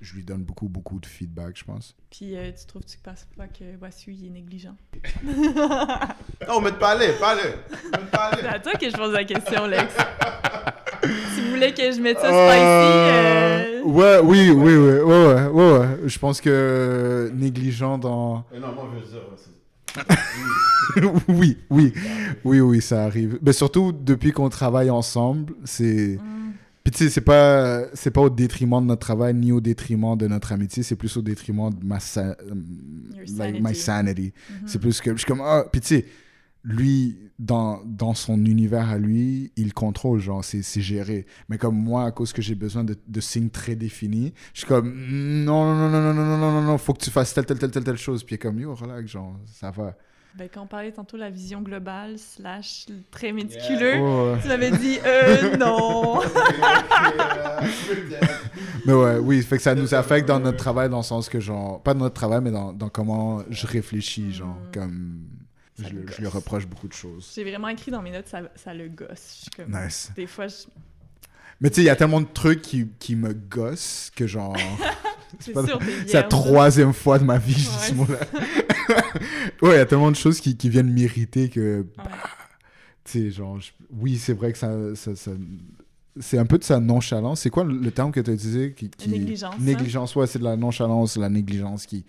je 0.00 0.14
lui 0.14 0.24
donne 0.24 0.42
beaucoup, 0.42 0.68
beaucoup 0.68 0.98
de 0.98 1.06
feedback, 1.06 1.56
je 1.58 1.64
pense. 1.64 1.94
Puis 2.10 2.36
euh, 2.36 2.50
tu 2.52 2.66
trouves-tu 2.66 2.96
que 2.96 3.02
passe 3.02 3.26
pas 3.36 3.46
que 3.48 3.76
Wassu 3.80 4.12
il 4.12 4.26
est 4.26 4.30
négligent? 4.30 4.76
Oh, 6.48 6.60
mais 6.60 6.72
parlez, 6.72 7.12
parlez. 7.20 7.54
C'est 8.40 8.46
à 8.46 8.58
toi 8.58 8.72
que 8.72 8.88
je 8.90 8.96
pose 8.96 9.12
la 9.12 9.24
question, 9.24 9.66
Lex. 9.66 9.94
si 11.34 11.40
vous 11.42 11.50
voulez 11.50 11.74
que 11.74 11.92
je 11.92 12.00
mette 12.00 12.18
ça 12.18 12.32
Euh, 12.32 12.48
spicy, 12.48 13.76
euh... 13.76 13.82
Ouais, 13.84 14.18
oui, 14.22 14.50
oui, 14.50 14.74
oui, 14.74 14.98
ouais, 14.98 15.02
ouais, 15.02 15.46
ouais, 15.46 15.78
ouais. 15.78 15.86
Je 16.06 16.18
pense 16.18 16.40
que 16.40 17.30
négligent 17.34 17.98
dans. 17.98 18.44
non, 18.58 18.72
moi 18.72 18.88
je 18.94 19.00
veux 19.00 19.10
dire, 19.10 19.20
oui, 21.28 21.58
oui, 21.68 21.92
oui, 22.44 22.60
oui, 22.60 22.80
ça 22.80 23.04
arrive. 23.04 23.38
Mais 23.42 23.52
surtout 23.52 23.92
depuis 23.92 24.32
qu'on 24.32 24.48
travaille 24.48 24.90
ensemble, 24.90 25.54
c'est 25.64 26.16
hmm, 26.16 26.39
Puis 26.82 26.92
tu 26.92 27.04
sais, 27.04 27.10
c'est 27.10 27.20
pas, 27.20 27.84
c'est 27.94 28.10
pas 28.10 28.22
au 28.22 28.30
détriment 28.30 28.80
de 28.80 28.86
notre 28.86 29.00
travail 29.06 29.34
ni 29.34 29.52
au 29.52 29.60
détriment 29.60 30.16
de 30.16 30.26
notre 30.26 30.52
amitié, 30.52 30.82
c'est 30.82 30.96
plus 30.96 31.14
au 31.16 31.22
détriment 31.22 31.70
de 31.70 31.84
ma 31.84 32.00
sa- 32.00 32.36
like, 33.36 33.60
my 33.62 33.74
sanity. 33.74 33.74
sanity. 33.74 34.32
Mhm. 34.62 34.68
C'est 34.68 34.78
plus 34.78 35.00
que 35.00 35.12
je 35.12 35.16
suis 35.18 35.26
comme 35.26 35.42
ah, 35.42 35.64
puis 35.70 35.80
tu 35.82 35.88
sais, 35.88 36.06
lui 36.64 37.18
dans 37.38 37.82
dans 37.84 38.14
son 38.14 38.44
univers 38.44 38.88
à 38.90 38.98
lui, 38.98 39.52
il 39.56 39.72
contrôle 39.74 40.20
genre 40.20 40.44
c'est 40.44 40.62
géré. 40.80 41.26
Mais 41.48 41.58
comme 41.58 41.76
moi 41.76 42.04
à 42.04 42.10
cause 42.12 42.32
que 42.32 42.42
j'ai 42.42 42.54
besoin 42.54 42.84
de, 42.84 42.96
de 43.06 43.20
signes 43.20 43.50
très 43.50 43.76
définis, 43.76 44.32
je 44.54 44.60
suis 44.60 44.66
comme 44.68 44.90
non 45.44 45.64
non 45.74 45.88
non 45.88 45.90
non 45.90 46.00
non 46.00 46.14
non 46.14 46.24
non 46.24 46.38
non 46.38 46.52
non 46.52 46.62
non, 46.62 46.78
faut 46.78 46.92
que 46.94 47.02
tu 47.04 47.10
fasses 47.10 47.34
telle 47.34 47.46
telle 47.46 47.58
telle 47.58 47.70
telle 47.70 47.84
telle 47.84 47.96
chose. 47.98 48.24
Puis 48.24 48.34
est 48.36 48.38
comme 48.38 48.58
yo 48.58 48.74
relax 48.74 49.10
genre 49.10 49.38
ça 49.46 49.70
va. 49.70 49.96
Ben, 50.36 50.48
quand 50.52 50.62
on 50.62 50.66
parlait 50.66 50.92
tantôt 50.92 51.16
de 51.16 51.22
la 51.22 51.30
vision 51.30 51.60
globale 51.60 52.16
slash 52.16 52.86
très 53.10 53.32
méticuleux, 53.32 53.96
Ouais, 53.98 54.32
ouais. 54.34 54.38
tu 54.40 54.48
m'avais 54.48 54.70
dit 54.70 54.98
euh, 55.04 55.56
non. 55.58 56.20
Mais 58.86 58.92
ouais, 58.92 59.18
oui, 59.18 59.42
fait 59.42 59.56
que 59.56 59.62
ça 59.62 59.74
nous 59.74 59.92
affecte 59.94 60.26
dans 60.28 60.40
notre 60.40 60.56
travail 60.58 60.88
dans 60.88 60.98
le 60.98 61.02
sens 61.02 61.28
que 61.28 61.40
genre 61.40 61.82
pas 61.82 61.94
dans 61.94 62.00
notre 62.00 62.14
travail 62.14 62.40
mais 62.42 62.50
dans, 62.50 62.72
dans 62.72 62.88
comment 62.88 63.42
je 63.50 63.66
réfléchis 63.66 64.32
genre 64.32 64.56
Mm. 64.56 64.70
comme 64.74 65.20
je, 65.78 65.88
le 65.88 66.04
lui 66.18 66.26
reproche 66.26 66.66
beaucoup 66.66 66.88
de 66.88 66.92
choses. 66.92 67.32
J'ai 67.34 67.42
vraiment 67.44 67.68
écrit 67.68 67.90
dans 67.90 68.02
mes 68.02 68.10
notes, 68.10 68.26
ça, 68.28 68.40
ça 68.54 68.74
le 68.74 68.88
gosse. 68.88 69.36
Je 69.36 69.40
suis 69.42 69.50
comme, 69.50 69.70
Nice. 69.84 70.12
Des 70.14 70.26
fois, 70.26 70.46
je- 70.46 70.66
Mais 71.60 71.70
tu 71.70 71.76
sais, 71.76 71.80
il 71.82 71.86
y 71.86 71.90
a 71.90 71.96
tellement 71.96 72.20
de 72.20 72.26
trucs 72.32 72.60
qui, 72.62 72.88
qui 72.98 73.16
me 73.16 73.32
gossent 73.32 74.10
que 74.14 74.26
genre 74.26 74.54
c'est 75.38 76.12
la 76.14 76.22
troisième 76.24 76.92
fois 76.92 77.18
de 77.18 77.24
ma 77.24 77.38
vie 77.38 77.54
que 77.54 77.60
je 77.60 77.64
dis 77.68 77.76
Ouais. 77.76 77.88
ce 77.88 77.94
mot-là. 77.94 78.18
ouais, 79.62 79.74
il 79.74 79.76
y 79.76 79.80
a 79.80 79.86
tellement 79.86 80.10
de 80.10 80.16
choses 80.16 80.40
qui, 80.40 80.56
qui 80.56 80.68
viennent 80.68 80.92
m'irriter 80.92 81.48
que 81.48 81.86
tu 83.04 83.12
sais 83.12 83.30
genre 83.30 83.60
je- 83.60 83.70
oui, 83.90 84.18
c'est 84.18 84.32
vrai 84.34 84.52
que 84.52 84.58
ça, 84.58 84.94
ça, 84.94 85.14
ça- 85.16 85.30
c'est 86.18 86.38
un 86.38 86.44
peu 86.46 86.58
de 86.58 86.64
sa 86.64 86.80
nonchalance. 86.80 87.40
C'est 87.40 87.50
quoi 87.50 87.64
le, 87.64 87.90
terme 87.90 88.10
que 88.12 88.20
tu 88.20 88.30
as 88.30 88.34
utilisé 88.34 88.74
qui, 88.74 88.90
qui... 88.90 89.08
Négligence, 89.08 89.54
hein. 89.54 89.62
Négligence, 89.62 90.16
ouais, 90.16 90.26
c'est 90.26 90.38
de 90.40 90.44
la 90.44 90.56
nonchalance, 90.56 91.16
la 91.16 91.28
négligence 91.28 91.86
qui, 91.86 92.04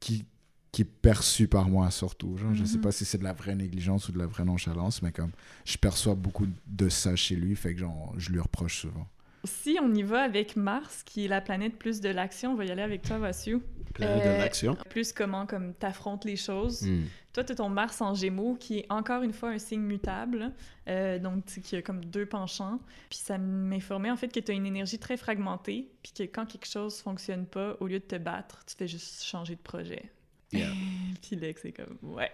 qui, 0.00 0.24
qui 0.70 0.82
est 0.82 0.84
perçue 0.84 1.48
par 1.48 1.68
moi 1.68 1.90
surtout. 1.90 2.36
Genre, 2.36 2.54
Je 2.54 2.64
sais 2.64 2.76
Mhm. 2.76 2.82
pas 2.82 2.92
si 2.92 3.04
c'est 3.06 3.18
de 3.18 3.24
la 3.24 3.32
vraie 3.32 3.54
négligence 3.56 4.08
ou 4.08 4.12
de 4.12 4.18
la 4.18 4.26
vraie 4.26 4.44
nonchalance, 4.44 5.02
mais 5.02 5.12
comme 5.12 5.30
je 5.64 5.76
perçois 5.78 6.14
beaucoup 6.14 6.46
de 6.66 6.88
ça 6.90 7.16
chez 7.16 7.36
lui, 7.36 7.56
fait 7.56 7.72
que 7.74 7.80
genre, 7.80 8.14
je 8.18 8.30
lui 8.30 8.38
reproche 8.38 8.82
souvent. 8.82 9.08
Si 9.48 9.78
on 9.80 9.94
y 9.94 10.02
va 10.02 10.22
avec 10.22 10.56
Mars, 10.56 11.02
qui 11.02 11.24
est 11.24 11.28
la 11.28 11.40
planète 11.40 11.76
plus 11.76 12.00
de 12.00 12.08
l'action, 12.08 12.52
on 12.52 12.54
va 12.54 12.64
y 12.64 12.70
aller 12.70 12.82
avec 12.82 13.02
toi, 13.02 13.18
Vassiou. 13.18 13.62
Planète 13.94 14.26
Euh, 14.26 14.36
de 14.36 14.38
l'action. 14.38 14.76
Plus 14.90 15.12
comment 15.12 15.46
comme 15.46 15.74
t'affrontes 15.74 16.24
les 16.24 16.36
choses. 16.36 16.82
Hmm. 16.82 17.04
Toi, 17.32 17.44
tu 17.44 17.52
as 17.52 17.54
ton 17.56 17.68
Mars 17.68 18.00
en 18.00 18.14
Gémeaux, 18.14 18.56
qui 18.56 18.80
est 18.80 18.86
encore 18.90 19.22
une 19.22 19.32
fois 19.32 19.50
un 19.50 19.58
signe 19.58 19.80
mutable, 19.80 20.52
euh, 20.88 21.18
donc 21.18 21.46
tu 21.46 21.54
sais, 21.54 21.60
qui 21.60 21.76
a 21.76 21.82
comme 21.82 22.04
deux 22.04 22.26
penchants. 22.26 22.80
Puis 23.08 23.18
ça 23.18 23.38
m'informait 23.38 24.10
en 24.10 24.16
fait 24.16 24.28
que 24.28 24.40
tu 24.40 24.52
as 24.52 24.54
une 24.54 24.66
énergie 24.66 24.98
très 24.98 25.16
fragmentée, 25.16 25.90
puis 26.02 26.12
que 26.12 26.22
quand 26.24 26.46
quelque 26.46 26.66
chose 26.66 27.00
fonctionne 27.00 27.46
pas, 27.46 27.76
au 27.80 27.86
lieu 27.86 27.98
de 27.98 28.04
te 28.04 28.16
battre, 28.16 28.64
tu 28.66 28.76
fais 28.76 28.88
juste 28.88 29.24
changer 29.24 29.54
de 29.54 29.60
projet. 29.60 30.10
Yeah. 30.52 30.70
puis 31.22 31.36
là, 31.36 31.48
c'est 31.56 31.72
comme, 31.72 31.98
ouais. 32.02 32.30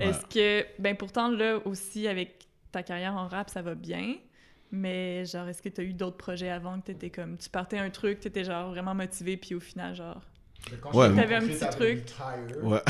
Ouais. 0.00 0.06
Est-ce 0.06 0.24
que, 0.26 0.66
ben 0.80 0.96
pourtant, 0.96 1.28
là 1.30 1.58
aussi, 1.66 2.06
avec 2.06 2.46
ta 2.70 2.82
carrière 2.82 3.14
en 3.14 3.28
rap, 3.28 3.50
ça 3.50 3.62
va 3.62 3.74
bien? 3.74 4.16
Mais 4.70 5.24
genre, 5.24 5.48
est-ce 5.48 5.62
que 5.62 5.68
tu 5.68 5.80
as 5.80 5.84
eu 5.84 5.92
d'autres 5.94 6.16
projets 6.18 6.50
avant 6.50 6.78
que 6.80 6.86
tu 6.86 6.92
étais 6.92 7.10
comme, 7.10 7.36
tu 7.38 7.48
partais 7.48 7.78
un 7.78 7.88
truc, 7.90 8.20
tu 8.20 8.28
étais 8.28 8.44
genre 8.44 8.70
vraiment 8.70 8.94
motivé, 8.94 9.36
puis 9.36 9.54
au 9.54 9.60
final, 9.60 9.94
genre, 9.94 10.20
Ouais, 10.92 11.14
T'avais 11.14 11.36
un 11.36 11.40
petit 11.46 11.68
truc. 11.70 12.02
Ouais. 12.62 12.82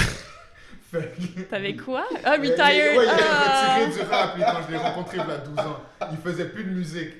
t'avais 1.51 1.76
quoi? 1.76 2.07
Ah, 2.24 2.37
Ouais, 2.39 2.49
Retired! 2.49 2.95
il 2.97 3.03
est 3.03 3.09
ah! 3.09 3.76
retiré 3.87 4.05
du 4.05 4.11
rap 4.11 4.37
lui, 4.37 4.43
quand 4.43 4.62
je 4.66 4.70
l'ai 4.72 4.79
rencontré 4.79 5.18
il 5.18 5.29
y 5.29 5.33
a 5.33 5.39
12 5.39 5.59
ans. 5.59 5.81
Il 6.11 6.16
faisait 6.18 6.49
plus 6.49 6.64
de 6.64 6.70
musique. 6.70 7.11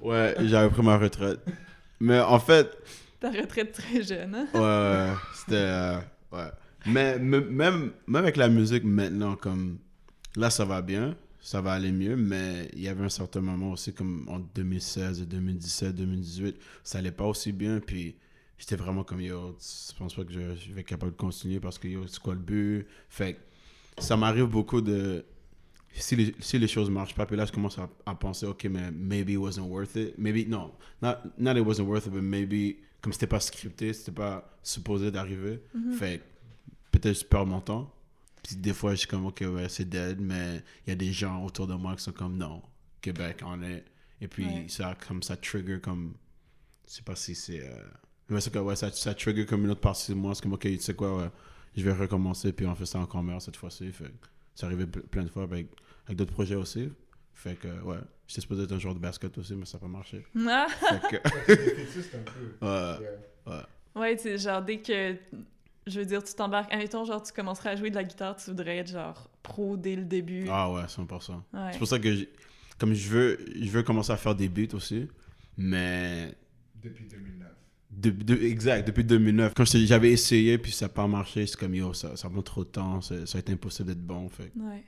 Ouais, 0.00 0.34
j'avais 0.40 0.70
pris 0.70 0.82
ma 0.82 0.96
retraite. 0.96 1.40
Mais 2.00 2.18
en 2.20 2.38
fait, 2.38 2.76
Ta 3.20 3.30
retraite 3.30 3.72
très 3.72 4.02
jeune, 4.02 4.34
hein? 4.34 4.46
ouais, 4.54 4.60
ouais, 4.60 5.14
c'était. 5.34 5.54
euh, 5.56 5.98
ouais. 6.32 6.48
Mais 6.86 7.18
me- 7.18 7.40
même, 7.42 7.92
même 8.06 8.22
avec 8.22 8.36
la 8.38 8.48
musique 8.48 8.84
maintenant, 8.84 9.36
comme. 9.36 9.78
Là, 10.36 10.48
ça 10.48 10.64
va 10.64 10.80
bien, 10.80 11.14
ça 11.40 11.60
va 11.60 11.72
aller 11.72 11.92
mieux, 11.92 12.16
mais 12.16 12.68
il 12.74 12.80
y 12.80 12.88
avait 12.88 13.04
un 13.04 13.08
certain 13.08 13.40
moment 13.40 13.72
aussi, 13.72 13.92
comme 13.92 14.28
en 14.28 14.38
2016, 14.38 15.26
2017, 15.26 15.94
2018, 15.94 16.56
ça 16.84 16.98
allait 16.98 17.10
pas 17.10 17.24
aussi 17.24 17.52
bien, 17.52 17.80
puis 17.80 18.14
j'étais 18.58 18.76
vraiment 18.76 19.04
comme, 19.04 19.20
yo, 19.20 19.56
je 19.58 19.96
pense 19.96 20.14
pas 20.14 20.24
que 20.24 20.32
je, 20.32 20.54
je 20.54 20.72
vais 20.72 20.82
être 20.82 20.86
capable 20.86 21.12
de 21.12 21.16
continuer 21.16 21.60
parce 21.60 21.78
que, 21.78 21.88
yo, 21.88 22.06
c'est 22.06 22.20
quoi 22.20 22.34
le 22.34 22.40
but? 22.40 22.86
Fait 23.08 23.34
que 23.34 23.38
ça 24.02 24.16
m'arrive 24.16 24.46
beaucoup 24.46 24.80
de. 24.80 25.24
Si 25.92 26.14
les, 26.14 26.34
si 26.38 26.56
les 26.58 26.68
choses 26.68 26.88
marchent 26.88 27.16
pas, 27.16 27.26
puis 27.26 27.36
là, 27.36 27.46
je 27.46 27.52
commence 27.52 27.76
à, 27.78 27.88
à 28.06 28.14
penser, 28.14 28.46
ok, 28.46 28.64
mais 28.70 28.92
maybe 28.92 29.30
it 29.30 29.38
wasn't 29.38 29.66
worth 29.68 29.96
it. 29.96 30.16
Maybe, 30.18 30.48
non, 30.48 30.72
not, 31.02 31.16
not 31.36 31.56
it 31.56 31.66
wasn't 31.66 31.86
worth 31.86 32.06
it, 32.06 32.12
but 32.12 32.22
maybe, 32.22 32.76
comme 33.00 33.12
c'était 33.12 33.26
pas 33.26 33.40
scripté, 33.40 33.92
c'était 33.92 34.12
pas 34.12 34.56
supposé 34.62 35.10
d'arriver. 35.10 35.60
Mhm. 35.74 35.92
Fait 35.94 36.18
que 36.18 36.98
peut-être 36.98 37.18
je 37.18 37.24
perds 37.24 37.46
mon 37.46 37.60
temps. 37.60 37.92
Puis 38.42 38.56
des 38.56 38.72
fois, 38.72 38.92
je 38.92 39.00
suis 39.00 39.08
comme, 39.08 39.26
ok, 39.26 39.44
ouais, 39.52 39.68
c'est 39.68 39.88
dead, 39.88 40.20
mais 40.20 40.62
il 40.86 40.90
y 40.90 40.92
a 40.92 40.96
des 40.96 41.12
gens 41.12 41.44
autour 41.44 41.66
de 41.66 41.74
moi 41.74 41.94
qui 41.96 42.02
sont 42.02 42.12
comme, 42.12 42.36
non, 42.36 42.62
Québec, 43.00 43.40
on 43.44 43.62
est. 43.62 43.84
Et 44.20 44.28
puis, 44.28 44.44
Ouais. 44.44 44.66
ça, 44.68 44.96
comme 45.08 45.22
ça 45.22 45.36
trigger 45.36 45.80
comme. 45.80 46.14
Je 46.86 46.94
sais 46.94 47.02
pas 47.02 47.16
si 47.16 47.34
c'est. 47.34 47.60
Euh... 47.60 47.82
Mais 48.28 48.40
c'est 48.40 48.52
que, 48.52 48.58
ouais, 48.58 48.76
ça, 48.76 48.90
ça 48.92 49.14
trigger 49.14 49.46
comme 49.46 49.64
une 49.64 49.70
autre 49.70 49.80
partie 49.80 50.10
de 50.12 50.16
moi. 50.16 50.34
C'est 50.34 50.42
comme, 50.42 50.52
ok, 50.54 50.62
tu 50.62 50.78
sais 50.78 50.94
quoi, 50.94 51.16
ouais, 51.16 51.30
je 51.76 51.82
vais 51.84 51.92
recommencer, 51.92 52.52
puis 52.52 52.66
on 52.66 52.74
fait 52.74 52.86
ça 52.86 52.98
encore 52.98 53.22
meilleur 53.22 53.42
cette 53.42 53.56
fois-ci. 53.56 53.90
Fait 53.92 54.04
que 54.04 54.28
c'est 54.54 54.66
arrivé 54.66 54.84
ple- 54.84 55.00
plein 55.06 55.22
de 55.24 55.28
fois 55.30 55.44
avec, 55.44 55.68
avec 56.06 56.16
d'autres 56.18 56.32
projets 56.32 56.54
aussi. 56.56 56.90
Fait 57.34 57.54
que, 57.56 57.68
ouais, 57.82 57.96
j'étais 58.28 58.42
supposé 58.42 58.64
être 58.64 58.72
un 58.72 58.78
joueur 58.78 58.94
de 58.94 59.00
basket 59.00 59.36
aussi, 59.38 59.54
mais 59.54 59.64
ça 59.64 59.78
n'a 59.78 59.82
pas 59.82 59.88
marché. 59.88 60.24
Ah! 60.48 60.66
Fait 60.68 61.00
que, 61.20 61.86
ouais, 62.60 63.06
ouais. 63.46 63.62
Ouais, 63.96 64.16
tu 64.16 64.22
sais, 64.24 64.38
genre, 64.38 64.62
dès 64.62 64.78
que. 64.80 65.16
Je 65.90 66.00
veux 66.00 66.06
dire, 66.06 66.22
tu 66.22 66.32
t'embarques. 66.34 66.72
Admettons, 66.72 67.04
genre, 67.04 67.22
tu 67.22 67.32
commencerais 67.32 67.70
à 67.70 67.76
jouer 67.76 67.90
de 67.90 67.94
la 67.96 68.04
guitare, 68.04 68.36
tu 68.36 68.50
voudrais 68.50 68.78
être, 68.78 68.88
genre, 68.90 69.28
pro 69.42 69.76
dès 69.76 69.96
le 69.96 70.04
début. 70.04 70.46
Ah 70.50 70.70
ouais, 70.72 70.82
100%. 70.88 71.32
Ouais. 71.52 71.60
C'est 71.72 71.78
pour 71.78 71.86
ça 71.88 71.98
que, 71.98 72.14
j'ai- 72.14 72.28
comme 72.78 72.94
je 72.94 73.08
veux, 73.08 73.38
je 73.60 73.68
veux 73.70 73.82
commencer 73.82 74.12
à 74.12 74.16
faire 74.16 74.34
des 74.34 74.48
beats 74.48 74.74
aussi, 74.74 75.08
mais 75.56 76.34
Depuis 76.82 77.04
2009. 77.06 77.48
de, 77.90 78.10
de- 78.10 78.42
exact, 78.44 78.86
depuis 78.86 79.04
2009. 79.04 79.52
Quand 79.54 79.64
j'avais 79.66 80.12
essayé 80.12 80.56
puis 80.58 80.72
ça 80.72 80.86
n'a 80.86 80.88
pas 80.90 81.06
marché, 81.06 81.46
c'est 81.46 81.58
comme 81.58 81.74
yo, 81.74 81.92
ça, 81.92 82.16
ça 82.16 82.30
prend 82.30 82.42
trop 82.42 82.64
de 82.64 82.70
temps, 82.70 83.00
ça, 83.00 83.14
va 83.16 83.38
être 83.38 83.50
impossible 83.50 83.88
d'être 83.88 84.04
bon. 84.06 84.28
Fait. 84.28 84.50
Ouais. 84.56 84.84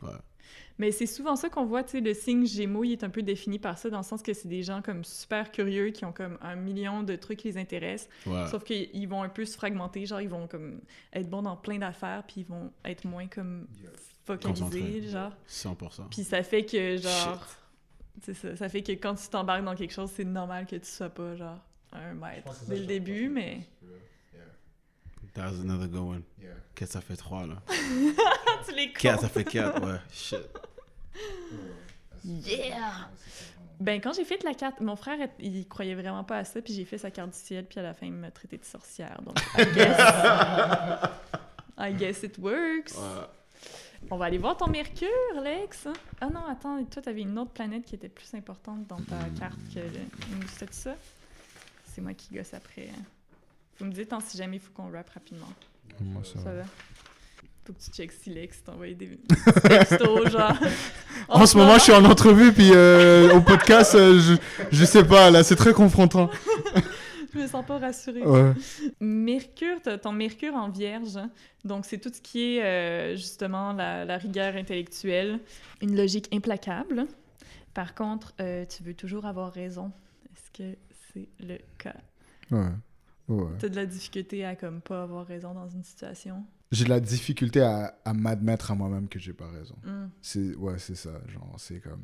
Mais 0.78 0.90
c'est 0.90 1.06
souvent 1.06 1.36
ça 1.36 1.48
qu'on 1.48 1.64
voit, 1.64 1.84
tu 1.84 1.92
sais, 1.92 2.00
le 2.00 2.14
signe 2.14 2.46
Gémeaux, 2.46 2.82
il 2.84 2.92
est 2.92 3.04
un 3.04 3.10
peu 3.10 3.22
défini 3.22 3.58
par 3.58 3.78
ça, 3.78 3.90
dans 3.90 3.98
le 3.98 4.02
sens 4.04 4.22
que 4.22 4.32
c'est 4.32 4.48
des 4.48 4.62
gens 4.62 4.82
comme 4.82 5.04
super 5.04 5.50
curieux 5.52 5.90
qui 5.90 6.04
ont 6.04 6.12
comme 6.12 6.38
un 6.40 6.56
million 6.56 7.02
de 7.02 7.14
trucs 7.16 7.38
qui 7.40 7.48
les 7.48 7.58
intéressent, 7.58 8.08
Ouais. 8.26 8.46
sauf 8.48 8.64
qu'ils 8.64 9.08
vont 9.08 9.22
un 9.22 9.28
peu 9.28 9.44
se 9.44 9.56
fragmenter, 9.56 10.06
genre 10.06 10.20
ils 10.20 10.28
vont 10.28 10.46
comme 10.46 10.80
être 11.12 11.28
bons 11.28 11.42
dans 11.42 11.56
plein 11.56 11.78
d'affaires, 11.78 12.24
puis 12.26 12.40
ils 12.42 12.46
vont 12.46 12.72
être 12.84 13.04
moins 13.04 13.26
comme 13.26 13.66
focalisés, 14.24 15.02
genre. 15.08 15.32
100%. 15.48 16.08
Puis 16.10 16.24
ça 16.24 16.42
fait 16.42 16.64
que, 16.64 16.96
genre, 16.96 17.46
c'est 18.22 18.34
ça, 18.34 18.56
ça 18.56 18.68
fait 18.68 18.82
que 18.82 18.92
quand 18.92 19.14
tu 19.14 19.28
t'embarques 19.28 19.64
dans 19.64 19.74
quelque 19.74 19.92
chose, 19.92 20.10
c'est 20.14 20.24
normal 20.24 20.66
que 20.66 20.76
tu 20.76 20.86
sois 20.90 21.08
pas, 21.10 21.34
genre, 21.36 21.58
un 21.92 22.14
maître 22.14 22.50
dès 22.68 22.78
le 22.78 22.86
début, 22.86 23.28
mais... 23.28 23.60
That's 25.34 25.60
another 25.60 25.88
good 25.88 26.00
one. 26.00 26.22
4, 26.74 26.90
ça 26.90 27.00
fait 27.00 27.16
3 27.16 27.46
là. 27.46 27.54
tu 28.66 28.74
les 28.74 28.92
4, 28.92 29.14
comptes. 29.14 29.22
ça 29.22 29.28
fait 29.28 29.44
4, 29.44 29.82
ouais. 29.84 29.98
Shit. 30.10 30.38
Yeah! 32.24 33.08
Ben, 33.80 34.00
quand 34.00 34.12
j'ai 34.12 34.24
fait 34.24 34.42
la 34.44 34.54
carte, 34.54 34.80
mon 34.80 34.94
frère, 34.94 35.18
il 35.40 35.66
croyait 35.66 35.94
vraiment 35.94 36.22
pas 36.22 36.38
à 36.38 36.44
ça, 36.44 36.62
puis 36.62 36.72
j'ai 36.72 36.84
fait 36.84 36.98
sa 36.98 37.10
carte 37.10 37.30
du 37.30 37.38
ciel, 37.38 37.66
puis 37.66 37.80
à 37.80 37.82
la 37.82 37.94
fin, 37.94 38.06
il 38.06 38.12
m'a 38.12 38.30
traité 38.30 38.56
de 38.56 38.64
sorcière. 38.64 39.20
Donc, 39.22 39.36
I 39.58 39.64
guess, 39.74 39.98
I 41.78 41.92
guess 41.92 42.22
it 42.22 42.38
works. 42.38 42.92
Ouais. 42.96 43.26
On 44.10 44.16
va 44.16 44.26
aller 44.26 44.38
voir 44.38 44.56
ton 44.56 44.68
Mercure, 44.68 45.08
Lex. 45.42 45.88
Ah 46.20 46.28
non, 46.28 46.46
attends, 46.46 46.84
toi, 46.84 47.02
t'avais 47.02 47.22
une 47.22 47.38
autre 47.38 47.52
planète 47.52 47.84
qui 47.84 47.94
était 47.94 48.08
plus 48.08 48.32
importante 48.34 48.86
dans 48.86 49.00
ta 49.00 49.18
carte 49.38 49.58
que 49.74 49.80
le... 49.80 50.00
C'était 50.48 50.72
ça? 50.72 50.94
C'est 51.86 52.00
moi 52.00 52.14
qui 52.14 52.34
gosse 52.34 52.54
après. 52.54 52.88
Vous 53.78 53.86
me 53.86 53.92
dites 53.92 54.12
hein, 54.12 54.18
si 54.24 54.36
jamais 54.38 54.56
il 54.56 54.60
faut 54.60 54.72
qu'on 54.72 54.90
rap 54.90 55.08
rapidement. 55.10 55.48
Moi, 56.00 56.22
ça 56.24 56.38
Ça 56.38 56.52
va. 56.52 56.62
va? 56.62 56.64
Faut 57.64 57.72
que 57.74 57.78
tu 57.80 57.90
checkes 57.92 58.12
si 58.12 58.30
Lex 58.30 58.64
t'a 58.64 58.72
envoyé 58.72 58.94
des 58.94 59.16
textos, 59.62 60.28
genre. 60.32 60.56
En 61.28 61.46
ce 61.46 61.56
moment, 61.56 61.74
je 61.74 61.82
suis 61.84 61.92
en 61.92 62.04
entrevue, 62.04 62.52
puis 62.52 62.70
euh, 62.72 63.36
au 63.36 63.40
podcast, 63.40 63.94
euh, 63.94 64.18
je, 64.18 64.34
je 64.72 64.84
sais 64.84 65.04
pas, 65.04 65.30
là, 65.30 65.44
c'est 65.44 65.54
très 65.54 65.72
confrontant. 65.72 66.28
Je 67.32 67.38
me 67.38 67.46
sens 67.46 67.64
pas 67.64 67.78
rassurée. 67.78 68.22
Ouais. 68.22 68.52
Mercure, 69.00 69.78
ton 70.02 70.10
Mercure 70.12 70.54
en 70.54 70.70
Vierge, 70.70 71.16
hein. 71.16 71.30
donc 71.64 71.86
c'est 71.86 71.98
tout 71.98 72.10
ce 72.12 72.20
qui 72.20 72.56
est 72.56 72.62
euh, 72.64 73.16
justement 73.16 73.72
la, 73.72 74.04
la 74.04 74.18
rigueur 74.18 74.56
intellectuelle, 74.56 75.38
une 75.80 75.96
logique 75.96 76.28
implacable. 76.34 77.06
Par 77.74 77.94
contre, 77.94 78.34
tu 78.68 78.82
veux 78.82 78.94
toujours 78.94 79.24
avoir 79.24 79.52
raison. 79.52 79.92
Est-ce 80.34 80.50
que 80.62 80.76
c'est 81.14 81.28
le 81.40 81.58
cas? 81.78 81.94
Ouais. 82.50 82.68
Ouais. 83.32 83.52
T'as 83.58 83.68
de 83.68 83.76
la 83.76 83.86
difficulté 83.86 84.44
à 84.44 84.56
comme 84.56 84.80
pas 84.80 85.02
avoir 85.02 85.26
raison 85.26 85.54
dans 85.54 85.68
une 85.68 85.84
situation? 85.84 86.44
j'ai 86.70 86.84
de 86.84 86.88
la 86.88 87.00
difficulté 87.00 87.60
à, 87.60 87.94
à 88.06 88.14
m'admettre 88.14 88.70
à 88.70 88.74
moi-même 88.74 89.06
que 89.06 89.18
j'ai 89.18 89.34
pas 89.34 89.46
raison. 89.50 89.74
Mm. 89.84 90.06
C'est 90.22 90.54
ouais, 90.56 90.78
c'est 90.78 90.94
ça, 90.94 91.10
genre 91.28 91.54
c'est 91.58 91.80
comme 91.80 92.00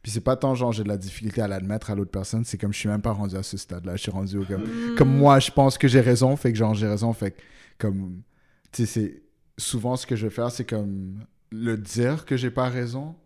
puis 0.00 0.10
c'est 0.12 0.20
pas 0.20 0.36
tant 0.36 0.54
genre 0.54 0.70
j'ai 0.72 0.84
de 0.84 0.88
la 0.88 0.96
difficulté 0.96 1.40
à 1.42 1.48
l'admettre 1.48 1.90
à 1.90 1.96
l'autre 1.96 2.10
personne, 2.12 2.44
c'est 2.44 2.56
comme 2.56 2.72
je 2.72 2.78
suis 2.78 2.88
même 2.88 3.02
pas 3.02 3.10
rendu 3.12 3.34
à 3.36 3.42
ce 3.42 3.56
stade-là, 3.56 3.96
je 3.96 4.02
suis 4.02 4.12
rendu 4.12 4.38
au 4.38 4.44
comme 4.44 4.62
Mm. 4.62 4.94
comme 4.96 5.16
moi 5.16 5.40
je 5.40 5.50
pense 5.50 5.76
que 5.76 5.88
j'ai 5.88 6.00
raison, 6.00 6.36
fait 6.36 6.52
que 6.52 6.58
genre 6.58 6.72
j'ai 6.74 6.86
raison, 6.86 7.12
fait 7.12 7.32
que 7.32 7.40
comme 7.78 8.22
tu 8.70 8.86
sais 8.86 8.92
c'est 8.92 9.22
souvent 9.58 9.96
ce 9.96 10.06
que 10.06 10.14
je 10.14 10.26
vais 10.28 10.32
faire 10.34 10.50
c'est 10.52 10.64
comme 10.64 11.24
le 11.50 11.76
dire 11.76 12.24
que 12.24 12.36
j'ai 12.36 12.50
pas 12.52 12.68
raison 12.68 13.16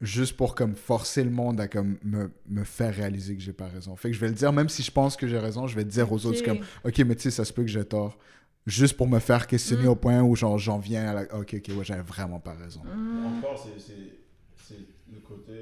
juste 0.00 0.36
pour 0.36 0.54
comme 0.54 0.74
forcer 0.76 1.24
le 1.24 1.30
monde 1.30 1.60
à 1.60 1.68
comme 1.68 1.96
me, 2.02 2.30
me 2.48 2.64
faire 2.64 2.94
réaliser 2.94 3.34
que 3.36 3.42
j'ai 3.42 3.52
pas 3.52 3.68
raison. 3.68 3.96
Fait 3.96 4.08
que 4.10 4.14
je 4.14 4.20
vais 4.20 4.28
le 4.28 4.34
dire 4.34 4.52
même 4.52 4.68
si 4.68 4.82
je 4.82 4.90
pense 4.90 5.16
que 5.16 5.26
j'ai 5.26 5.38
raison, 5.38 5.66
je 5.66 5.74
vais 5.76 5.84
dire 5.84 6.10
aux 6.12 6.26
autres 6.26 6.40
Ok. 6.40 6.44
comme 6.46 6.58
OK, 6.84 6.98
mais 7.00 7.14
tu 7.16 7.22
sais 7.22 7.30
ça 7.30 7.44
se 7.44 7.52
peut 7.52 7.62
que 7.62 7.68
j'ai 7.68 7.84
tort 7.84 8.18
juste 8.66 8.96
pour 8.96 9.06
me 9.08 9.18
faire 9.18 9.46
questionner 9.46 9.84
Mm. 9.84 9.88
au 9.88 9.96
point 9.96 10.22
où 10.22 10.34
genre 10.36 10.58
j'en 10.58 10.78
viens 10.78 11.06
à 11.08 11.14
la 11.14 11.34
OK 11.38 11.54
OK, 11.58 11.72
ouais, 11.76 11.84
j'avais 11.84 12.02
vraiment 12.02 12.40
pas 12.40 12.54
raison. 12.54 12.82
Mm. 12.84 13.38
Encore, 13.38 13.58
c'est- 13.58 14.74
le 15.12 15.20
côté. 15.20 15.52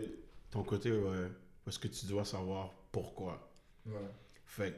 Ton 0.51 0.63
côté, 0.63 0.91
ouais. 0.93 1.29
Parce 1.65 1.79
que 1.79 1.89
tu 1.89 2.07
dois 2.07 2.25
savoir 2.25 2.73
pourquoi. 2.91 3.53
Fait 4.47 4.71
que 4.71 4.77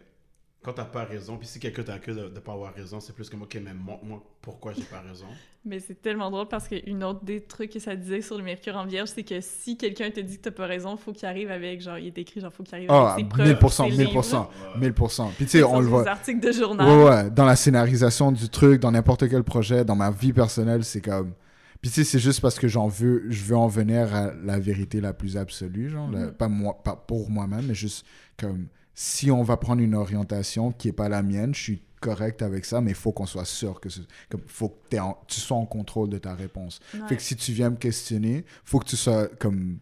quand 0.65 0.73
t'as 0.73 0.85
pas 0.85 1.05
raison, 1.05 1.37
puis 1.37 1.47
si 1.47 1.61
quelqu'un 1.61 1.83
t'accuse 1.83 2.17
de, 2.17 2.29
de 2.29 2.41
pas 2.41 2.53
avoir 2.53 2.73
raison, 2.75 2.99
c'est 2.99 3.12
plus 3.15 3.29
comme, 3.29 3.43
ok, 3.43 3.59
mais 3.62 3.75
montre-moi 3.75 4.23
pourquoi 4.41 4.73
j'ai 4.73 4.83
pas 4.83 5.01
raison. 5.01 5.27
Mais 5.67 5.79
c'est 5.81 6.03
tellement 6.03 6.31
drôle 6.31 6.47
parce 6.49 6.69
qu'une 6.69 7.03
autre 7.05 7.25
des 7.25 7.41
trucs 7.41 7.71
que 7.73 7.79
ça 7.79 7.97
disait 7.97 8.21
sur 8.21 8.37
le 8.37 8.45
Mercure 8.45 8.77
en 8.77 8.85
Vierge, 8.85 9.09
c'est 9.15 9.23
que 9.23 9.41
si 9.41 9.79
quelqu'un 9.79 10.11
te 10.11 10.21
dit 10.21 10.37
que 10.37 10.43
t'as 10.43 10.51
pas 10.51 10.67
raison, 10.67 10.97
faut 10.99 11.12
qu'il 11.15 11.27
arrive 11.27 11.51
avec, 11.51 11.81
genre, 11.81 11.97
il 11.97 12.09
est 12.09 12.19
écrit, 12.19 12.41
genre, 12.41 12.53
faut 12.53 12.62
qu'il 12.65 12.75
arrive 12.75 12.91
Ah, 12.91 13.15
avec 13.15 13.25
ses 13.25 13.29
preuves. 13.31 13.49
1000%, 13.49 13.91
ses 13.91 13.97
1000%. 14.05 14.47
livres. 14.77 14.79
1000%. 14.79 15.31
Puis 15.37 15.45
tu 15.47 15.51
sais, 15.53 15.62
on 15.62 15.79
le 15.79 15.85
des 15.87 15.91
voit. 15.91 16.07
articles 16.07 16.41
de 16.47 16.53
journal. 16.53 16.87
Ouais, 16.87 17.05
ouais. 17.05 17.31
Dans 17.31 17.47
la 17.47 17.57
scénarisation 17.57 18.31
du 18.31 18.51
truc, 18.51 18.79
dans 18.83 18.91
n'importe 18.93 19.27
quel 19.29 19.43
projet, 19.43 19.87
dans 19.87 19.97
ma 19.97 20.11
vie 20.11 20.35
personnelle, 20.35 20.85
c'est 20.85 21.01
comme. 21.01 21.33
Puis 21.81 21.91
tu 21.91 21.97
sais, 21.97 22.05
c'est 22.05 22.19
juste 22.19 22.43
parce 22.43 22.59
que 22.59 22.69
j'en 22.69 22.89
veux, 22.89 23.25
je 23.31 23.45
veux 23.45 23.57
en 23.57 23.67
venir 23.69 24.15
à 24.15 24.33
la 24.45 24.59
vérité 24.59 25.01
la 25.01 25.15
plus 25.15 25.39
absolue, 25.39 25.89
genre, 25.89 26.11
la- 26.11 26.27
Mhm. 26.27 26.33
pas 26.33 26.49
moi, 26.49 26.79
pas 26.85 26.95
pour 26.97 27.31
moi-même, 27.31 27.65
mais 27.69 27.75
juste 27.75 28.05
comme 28.39 28.67
si 28.95 29.30
on 29.30 29.42
va 29.42 29.57
prendre 29.57 29.82
une 29.82 29.95
orientation 29.95 30.72
qui 30.72 30.88
est 30.88 30.92
pas 30.92 31.09
la 31.09 31.22
mienne, 31.22 31.55
je 31.55 31.61
suis 31.62 31.82
correct 32.01 32.42
avec 32.42 32.64
ça, 32.64 32.80
mais 32.80 32.90
il 32.90 32.97
faut 32.97 33.12
qu'on 33.12 33.26
soit 33.26 33.45
sûr 33.47 33.80
que, 33.80 33.88
ce- 33.88 34.01
comme, 34.28 34.42
faut 34.47 34.68
que 34.90 34.97
en- 34.99 35.18
tu 35.26 35.40
sois 35.40 35.57
en 35.57 35.64
contrôle 35.66 36.11
de 36.11 36.18
ta 36.18 36.34
réponse. 36.34 36.80
Ouais. 36.92 37.01
Fait 37.09 37.16
que 37.16 37.22
si 37.22 37.34
tu 37.34 37.53
viens 37.53 37.70
me 37.70 37.76
questionner, 37.76 38.45
faut 38.64 38.78
que 38.78 38.86
tu 38.86 38.97
sois 38.97 39.26
comme 39.38 39.78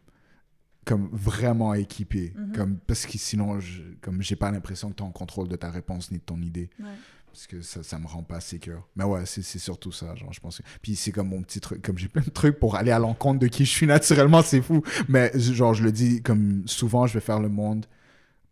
comme 0.85 1.09
vraiment 1.13 1.75
équipé, 1.75 2.33
Mhm. 2.37 2.53
comme 2.57 2.77
parce 2.89 3.07
que 3.07 3.17
sinon, 3.17 3.61
je, 3.61 3.83
comme 4.01 4.21
j'ai 4.21 4.35
pas 4.35 4.51
l'impression 4.51 4.91
que 4.91 4.97
tu 4.97 5.03
es 5.05 5.07
en 5.07 5.13
contrôle 5.13 5.47
de 5.47 5.55
ta 5.55 5.71
réponse 5.71 6.11
ni 6.11 6.19
de 6.19 6.23
ton 6.25 6.43
idée 6.43 6.71
Ouais. 6.81 6.87
parce 7.27 7.47
que 7.47 7.63
ça, 7.63 7.85
ça 7.85 8.01
me 8.01 8.07
rend 8.09 8.25
pas 8.25 8.41
sécure. 8.41 8.89
Mais 8.97 9.05
ouais, 9.05 9.25
c'est 9.25 9.43
c'est 9.43 9.61
surtout 9.61 9.93
ça, 9.93 10.13
genre, 10.17 10.33
je 10.33 10.41
pense. 10.41 10.59
que- 10.59 10.65
Puis 10.83 10.97
c'est 10.97 11.13
comme 11.13 11.29
mon 11.29 11.41
petit 11.43 11.61
truc, 11.61 11.83
comme 11.83 11.99
j'ai 11.99 12.09
plein 12.09 12.23
de 12.23 12.31
trucs 12.31 12.59
pour 12.59 12.75
aller 12.75 12.91
à 12.91 12.99
l'encontre 12.99 13.39
de 13.39 13.47
qui 13.47 13.65
je 13.65 13.71
suis 13.71 13.87
naturellement, 13.87 14.43
c'est 14.43 14.61
fou. 14.61 14.83
Mais 15.09 15.31
genre, 15.39 15.73
je 15.73 15.85
le 15.85 15.93
dis 15.93 16.21
comme 16.21 16.65
souvent, 16.67 17.07
je 17.07 17.15
vais 17.15 17.21
faire 17.25 17.39
le 17.39 17.49
monde 17.49 17.87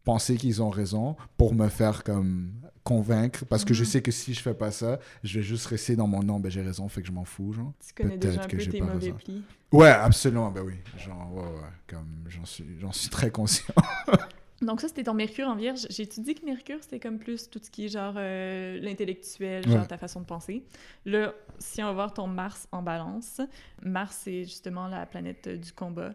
penser 0.04 0.36
qu'ils 0.36 0.62
ont 0.62 0.70
raison 0.70 1.16
pour 1.36 1.54
me 1.54 1.68
faire 1.68 2.04
comme 2.04 2.52
convaincre, 2.84 3.44
parce 3.44 3.64
que 3.64 3.74
je 3.74 3.82
Mhm. 3.82 3.88
sais 3.88 4.02
que 4.02 4.10
si 4.10 4.32
je 4.34 4.40
fais 4.40 4.54
pas 4.54 4.70
ça, 4.70 4.98
je 5.22 5.38
vais 5.38 5.44
juste 5.44 5.66
rester 5.66 5.96
dans 5.96 6.06
mon 6.06 6.22
nom, 6.22 6.40
ben 6.40 6.50
j'ai 6.50 6.62
raison, 6.62 6.88
fait 6.88 7.02
que 7.02 7.06
je 7.08 7.12
m'en 7.12 7.24
fous, 7.26 7.52
genre. 7.52 7.72
Tu 7.86 7.92
connais 7.94 8.16
déjà 8.16 8.42
un 8.42 8.46
que 8.46 8.56
peu 8.56 8.62
j'ai 8.62 8.70
tes 8.70 8.78
pas 8.80 8.86
mauvais 8.86 9.06
raison. 9.06 9.16
plis. 9.18 9.42
Ouais, 9.72 9.88
absolument, 9.90 10.50
ben 10.50 10.62
oui. 10.62 10.74
Genre, 10.96 11.32
ouais, 11.34 11.42
ouais, 11.42 11.68
comme 11.86 12.24
j'en 12.28 12.44
suis, 12.46 12.64
j'en 12.80 12.92
suis 12.92 13.08
très 13.10 13.30
conscient. 13.30 13.74
Donc 14.62 14.82
ça, 14.82 14.88
c'était 14.88 15.04
ton 15.04 15.14
Mercure 15.14 15.48
en 15.48 15.56
Vierge. 15.56 15.86
J'ai-tu 15.88 16.20
dit 16.20 16.34
que 16.34 16.44
Mercure, 16.44 16.78
c'était 16.82 17.00
comme 17.00 17.18
plus 17.18 17.48
tout 17.48 17.58
ce 17.62 17.70
qui 17.70 17.86
est 17.86 17.88
genre 17.88 18.12
euh, 18.18 18.78
l'intellectuel, 18.80 19.66
genre 19.66 19.82
Ouais. 19.82 19.86
ta 19.86 19.96
façon 19.96 20.20
de 20.20 20.26
penser? 20.26 20.64
Là, 21.06 21.32
si 21.58 21.82
on 21.82 21.86
va 21.86 21.92
voir 21.92 22.12
ton 22.12 22.26
Mars 22.26 22.68
en 22.70 22.82
balance, 22.82 23.40
Mars, 23.82 24.20
c'est 24.24 24.44
justement 24.44 24.86
la 24.88 25.06
planète 25.06 25.48
du 25.48 25.72
combat, 25.72 26.12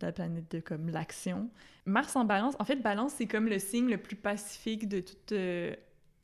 la 0.00 0.12
planète 0.12 0.48
de 0.52 0.60
comme 0.60 0.90
l'action. 0.90 1.50
Mars 1.88 2.14
en 2.16 2.24
balance, 2.24 2.54
en 2.58 2.64
fait, 2.64 2.76
balance, 2.76 3.14
c'est 3.14 3.26
comme 3.26 3.48
le 3.48 3.58
signe 3.58 3.88
le 3.88 3.98
plus 3.98 4.16
pacifique 4.16 4.88
de 4.88 5.00
toute 5.00 5.32
euh, 5.32 5.74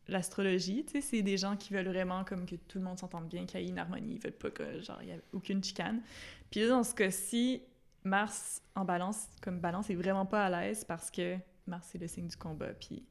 l'astrologie. 0.09 0.85
Tu 0.85 0.93
sais, 0.93 1.01
c'est 1.01 1.23
des 1.23 1.37
gens 1.37 1.57
qui 1.57 1.73
veulent 1.73 1.89
vraiment 1.89 2.25
comme 2.25 2.47
que 2.47 2.57
tout 2.57 2.79
le 2.79 2.85
monde 2.85 2.99
s'entende 2.99 3.29
bien, 3.29 3.47
qu'il 3.47 3.61
y 3.61 3.65
ait 3.65 3.69
une 3.69 3.79
harmonie, 3.79 4.15
ils 4.17 4.21
veulent 4.21 4.33
pas 4.33 4.51
que, 4.51 4.81
genre, 4.81 5.03
y 5.03 5.11
ait 5.11 5.21
aucune 5.33 5.65
chicane. 5.65 6.03
Puis 6.51 6.61
là, 6.61 6.69
dans 6.69 6.85
ce 6.85 6.95
cas-ci, 6.95 7.63
Mars 8.05 8.61
en 8.75 8.85
balance, 8.85 9.29
comme 9.41 9.61
balance, 9.61 9.89
est 9.89 9.95
vraiment 9.95 10.27
pas 10.27 10.45
à 10.45 10.51
l'aise 10.51 10.85
parce 10.85 11.11
que 11.11 11.37
Mars, 11.67 11.89
c'est 11.91 11.99
le 11.99 12.07
signe 12.09 12.29
du 12.29 12.37
combat, 12.37 12.75
puis... 12.75 13.03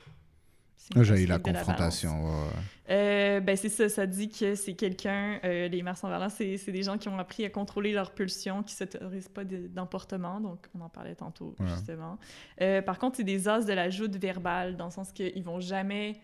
J'ai 1.01 1.23
eu 1.23 1.25
la 1.25 1.39
confrontation, 1.39 2.25
ouais. 2.25 2.49
Euh, 2.89 3.39
ben, 3.39 3.55
c'est 3.55 3.69
ça, 3.69 3.87
ça 3.87 4.05
dit 4.05 4.27
que 4.29 4.55
c'est 4.55 4.73
quelqu'un, 4.73 5.39
euh, 5.45 5.69
les 5.69 5.81
Mars 5.81 6.03
en 6.03 6.09
balance, 6.09 6.33
c'est 6.37 6.57
c'est 6.57 6.73
des 6.73 6.83
gens 6.83 6.97
qui 6.97 7.07
ont 7.07 7.17
appris 7.17 7.45
à 7.45 7.49
contrôler 7.49 7.93
leur 7.93 8.11
pulsion, 8.11 8.61
qui 8.63 8.75
s'autorisent 8.75 9.29
pas 9.29 9.45
de- 9.45 9.67
d'emportement, 9.67 10.41
donc 10.41 10.67
on 10.77 10.81
en 10.81 10.89
parlait 10.89 11.15
tantôt, 11.15 11.55
Ouais. 11.59 11.67
justement. 11.69 12.17
Euh, 12.61 12.81
par 12.81 12.99
contre, 12.99 13.15
c'est 13.17 13.23
des 13.23 13.47
as 13.47 13.61
de 13.63 13.71
la 13.73 13.89
joute 13.89 14.17
verbale, 14.17 14.75
dans 14.75 14.85
le 14.85 14.91
sens 14.91 15.13
qu'ils 15.13 15.43
vont 15.43 15.61
jamais... 15.61 16.19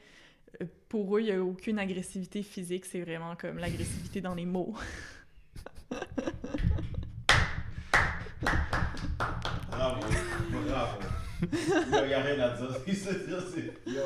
euh, 0.61 0.65
Pour 0.89 1.15
eux, 1.15 1.21
il 1.21 1.25
n'y 1.27 1.31
a 1.31 1.41
aucune 1.41 1.79
agressivité 1.79 2.43
physique, 2.43 2.85
c'est 2.85 2.99
vraiment 3.01 3.35
comme 3.37 3.57
l'agressivité 3.59 4.19
dans 4.19 4.35
les 4.35 4.45
mots. 4.45 4.73
Bravo, 9.71 10.01
bravo. 10.67 11.18
Il 11.41 12.07
n'y 12.07 12.13
a 12.13 12.21
rien 12.21 12.39
à 12.39 12.49
dire. 12.57 12.75
Il 12.87 12.95
se 12.95 13.09
dit, 13.11 13.33
c'est. 13.53 13.91
Yo. 13.91 14.01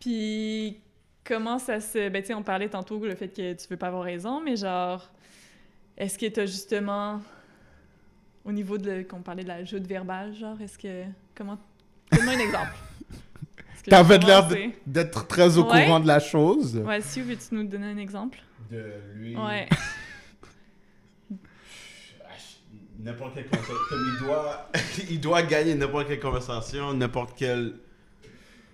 Puis 0.00 0.80
comment 1.24 1.58
ça 1.58 1.80
se... 1.80 2.08
Ben 2.08 2.22
tu 2.22 2.28
sais, 2.28 2.34
on 2.34 2.42
parlait 2.42 2.68
tantôt 2.68 2.98
le 3.04 3.14
fait 3.14 3.28
que 3.28 3.52
tu 3.54 3.66
veux 3.68 3.76
pas 3.76 3.88
avoir 3.88 4.04
raison, 4.04 4.40
mais 4.40 4.56
genre, 4.56 5.10
est-ce 5.96 6.18
que 6.18 6.26
t'as 6.26 6.46
justement, 6.46 7.20
au 8.44 8.52
niveau 8.52 8.78
de... 8.78 9.02
qu'on 9.02 9.22
parlait 9.22 9.42
de 9.42 9.48
la 9.48 9.64
joute 9.64 9.86
verbale, 9.86 10.34
genre, 10.34 10.60
est-ce 10.60 10.78
que... 10.78 11.04
Comment... 11.34 11.58
Donne-moi 12.12 12.34
un 12.34 12.38
exemple. 12.38 12.72
T'avais 13.88 14.18
l'air 14.18 14.48
d'être 14.86 15.26
très 15.28 15.58
au 15.58 15.64
Ouais. 15.70 15.84
courant 15.84 16.00
de 16.00 16.06
la 16.08 16.18
chose. 16.20 16.76
Ouais, 16.78 17.00
si 17.00 17.20
veux-tu 17.20 17.54
nous 17.54 17.64
donner 17.64 17.86
un 17.86 17.98
exemple? 17.98 18.38
De 18.70 18.84
lui. 19.14 19.36
Ouais. 19.36 19.68
Ah, 22.24 22.32
je- 22.38 22.95
N'importe 23.06 23.34
quelle 23.34 23.46
conversation. 23.46 23.76
Comme 23.90 24.04
il 24.12 24.26
doit, 24.26 24.70
il 25.10 25.20
doit 25.20 25.42
gagner 25.42 25.74
n'importe 25.76 26.08
quelle 26.08 26.20
conversation, 26.20 26.92
n'importe 26.92 27.34
quel. 27.36 27.74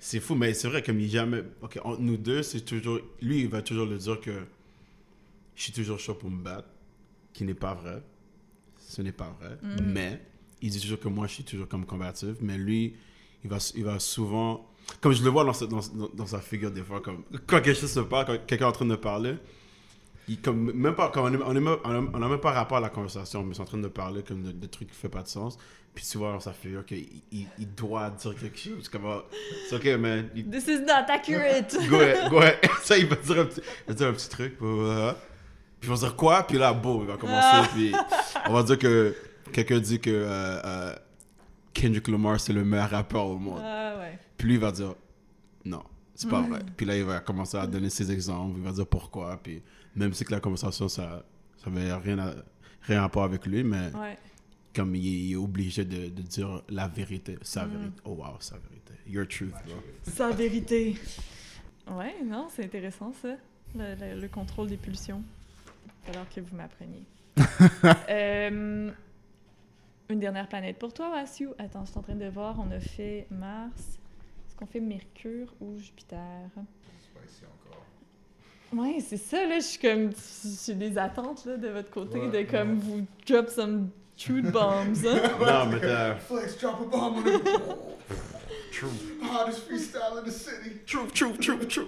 C'est 0.00 0.20
fou, 0.20 0.34
mais 0.34 0.52
c'est 0.54 0.66
vrai, 0.68 0.82
comme 0.82 0.98
il 0.98 1.08
jamais. 1.08 1.44
Ok, 1.60 1.78
entre 1.84 2.00
nous 2.00 2.16
deux, 2.16 2.42
c'est 2.42 2.62
toujours. 2.62 2.98
Lui, 3.20 3.42
il 3.42 3.48
va 3.48 3.62
toujours 3.62 3.86
le 3.86 3.98
dire 3.98 4.20
que 4.20 4.32
je 5.54 5.62
suis 5.62 5.72
toujours 5.72 6.00
chaud 6.00 6.14
pour 6.14 6.28
me 6.30 6.42
battre, 6.42 6.66
qui 7.32 7.44
n'est 7.44 7.54
pas 7.54 7.74
vrai. 7.74 8.02
Ce 8.78 9.00
n'est 9.00 9.12
pas 9.12 9.36
vrai. 9.38 9.58
Mm. 9.62 9.92
Mais 9.92 10.20
il 10.60 10.70
dit 10.70 10.80
toujours 10.80 10.98
que 10.98 11.06
moi, 11.08 11.26
je 11.28 11.34
suis 11.34 11.44
toujours 11.44 11.68
comme 11.68 11.86
combatif. 11.86 12.34
Mais 12.40 12.58
lui, 12.58 12.96
il 13.44 13.50
va, 13.50 13.58
il 13.76 13.84
va 13.84 13.98
souvent. 14.00 14.68
Comme 15.00 15.12
je 15.12 15.22
le 15.22 15.30
vois 15.30 15.44
dans 15.44 15.66
dans- 15.66 16.08
dans 16.14 16.26
sa 16.26 16.40
figure 16.40 16.72
des 16.72 16.82
fois, 16.82 17.00
comme 17.00 17.22
quand 17.46 17.60
quelque 17.60 17.78
chose 17.78 17.92
se 17.92 18.00
passe, 18.00 18.26
quand 18.26 18.38
quelqu'un 18.46 18.64
est 18.64 18.68
en 18.68 18.72
train 18.72 18.86
de 18.86 18.96
parler, 18.96 19.34
il, 20.28 20.40
comme, 20.40 20.72
même 20.72 20.94
pas, 20.94 21.10
comme 21.10 21.24
on 21.26 21.30
n'a 21.30 21.38
on 21.44 21.52
même- 21.54 22.10
on 22.14 22.18
même 22.28 22.38
pas 22.40 22.52
rapport 22.52 22.78
à 22.78 22.80
la 22.80 22.88
conversation, 22.90 23.42
mais 23.42 23.54
c'est 23.54 23.60
en 23.62 23.64
train 23.66 23.78
de 23.78 23.88
parler 23.88 24.22
comme 24.22 24.42
de, 24.42 24.52
de 24.52 24.66
trucs 24.66 24.88
qui 24.88 24.94
ne 24.96 25.00
font 25.00 25.08
pas 25.16 25.22
de 25.22 25.28
sens. 25.28 25.56
Puis 25.94 26.04
tu 26.10 26.16
vois 26.16 26.38
figure 26.52 26.86
qu'il 26.86 27.06
il, 27.30 27.46
il 27.58 27.74
doit 27.74 28.08
dire 28.10 28.34
quelque 28.34 28.56
chose. 28.58 28.90
Ah, 28.94 29.22
c'est 29.68 29.76
ok, 29.76 30.00
man. 30.00 30.28
il- 30.34 30.48
This 30.48 30.66
is 30.68 30.80
not 30.80 31.04
accurate! 31.10 31.76
go 31.90 31.96
ahead, 32.00 32.30
go 32.30 32.38
ahead. 32.38 32.58
Ça, 32.82 32.96
il 32.96 33.06
va 33.06 33.16
dire 33.16 33.40
un 33.40 33.44
petit, 33.44 33.60
il 33.60 33.88
va 33.88 33.94
dire 33.94 34.06
un 34.08 34.12
petit 34.12 34.28
truc. 34.28 34.56
Puis 34.58 35.90
on 35.90 35.94
va 35.94 35.96
dire 35.98 36.16
quoi? 36.16 36.42
Puis 36.46 36.58
là, 36.58 36.72
boum, 36.72 37.02
il 37.02 37.06
va 37.08 37.16
commencer. 37.16 37.40
Ah. 37.42 37.68
Puis 37.74 37.92
on 38.48 38.52
va 38.54 38.62
dire 38.62 38.78
que 38.78 39.14
quelqu'un 39.52 39.80
dit 39.80 39.98
que 40.00 40.10
euh, 40.10 40.60
euh, 40.64 40.94
Kendrick 41.74 42.08
Lamar, 42.08 42.38
c'est 42.40 42.52
le 42.52 42.64
meilleur 42.64 42.90
rappeur 42.90 43.26
au 43.26 43.36
monde. 43.38 43.60
ah 43.62 43.96
ouais. 43.98 44.18
Puis 44.38 44.48
lui, 44.48 44.54
il 44.54 44.60
va 44.60 44.70
dire 44.70 44.94
non, 45.64 45.82
c'est 46.14 46.30
pas 46.30 46.40
Mhm. 46.40 46.50
vrai. 46.50 46.60
Puis 46.76 46.86
là, 46.86 46.96
il 46.96 47.04
va 47.04 47.20
commencer 47.20 47.56
à 47.58 47.66
donner 47.66 47.90
ses 47.90 48.10
exemples, 48.12 48.54
il 48.58 48.64
va 48.64 48.72
dire 48.72 48.86
pourquoi. 48.86 49.38
Puis 49.42 49.62
même 49.96 50.12
si 50.14 50.24
que 50.24 50.32
la 50.32 50.40
conversation, 50.40 50.88
ça 50.88 51.24
ça 51.62 51.70
n'avait 51.70 51.92
rien 51.94 52.18
à, 52.18 52.34
rien 52.82 52.98
à 52.98 53.02
rapport 53.02 53.22
avec 53.24 53.46
lui, 53.46 53.62
mais 53.62 53.90
Ouais. 53.94 54.18
comme 54.74 54.94
il 54.96 55.06
est, 55.06 55.20
il 55.28 55.32
est 55.32 55.36
obligé 55.36 55.84
de, 55.84 56.08
de 56.08 56.22
dire 56.22 56.62
la 56.68 56.88
vérité, 56.88 57.38
sa 57.42 57.64
Mhm. 57.66 57.72
vérité. 57.76 58.00
Oh 58.04 58.10
wow, 58.10 58.36
sa 58.40 58.56
vérité. 58.58 58.94
Your 59.06 59.26
truth, 59.28 59.50
bro. 59.50 59.74
Sa 60.02 60.30
vérité. 60.30 60.96
Ouais, 61.90 62.14
non, 62.24 62.48
c'est 62.50 62.64
intéressant 62.64 63.12
ça, 63.12 63.36
le, 63.76 63.94
le- 63.94 64.20
le 64.20 64.28
contrôle 64.28 64.68
des 64.68 64.76
pulsions. 64.76 65.22
Alors 66.08 66.28
que 66.28 66.40
vous 66.40 66.56
m'appreniez. 66.56 67.04
Euh, 68.10 68.90
une 70.08 70.20
dernière 70.20 70.48
planète 70.48 70.78
pour 70.78 70.92
toi, 70.92 71.10
Wassiu. 71.10 71.48
Attends, 71.58 71.84
je 71.84 71.90
suis 71.90 71.98
en 71.98 72.02
train 72.02 72.14
de 72.16 72.26
voir, 72.28 72.58
on 72.58 72.70
a 72.70 72.80
fait 72.80 73.26
Mars. 73.30 73.98
Est-ce 74.46 74.56
qu'on 74.56 74.66
fait 74.66 74.80
Mercure 74.80 75.54
ou 75.60 75.78
Jupiter? 75.78 76.50
Ouais, 78.72 78.98
c'est 79.00 79.16
ça, 79.18 79.46
là, 79.46 79.58
je 79.58 79.64
suis 79.64 79.78
comme... 79.78 80.10
J'ai 80.66 80.74
des 80.74 80.96
attentes, 80.98 81.44
là, 81.44 81.56
de 81.56 81.68
votre 81.68 81.90
côté, 81.90 82.18
Ouais, 82.20 82.44
de 82.44 82.50
comme 82.50 82.78
vous 82.78 83.06
drop 83.28 83.48
some 83.48 83.90
truth 84.16 84.50
bombs, 84.50 84.94
hein? 85.06 85.20
non, 85.40 85.66
mais 85.70 85.80
t'as. 85.80 86.14
Flex, 86.16 86.58
drop 86.58 86.80
a 86.80 86.84
bomb 86.84 87.16
on 87.16 87.20
it. 87.20 87.48
Hottest 89.22 89.60
freestyle 89.68 90.18
in 90.18 90.22
the 90.24 90.30
city. 90.30 90.76
True, 90.86 91.06
true, 91.14 91.36
true, 91.38 91.66
true. 91.68 91.86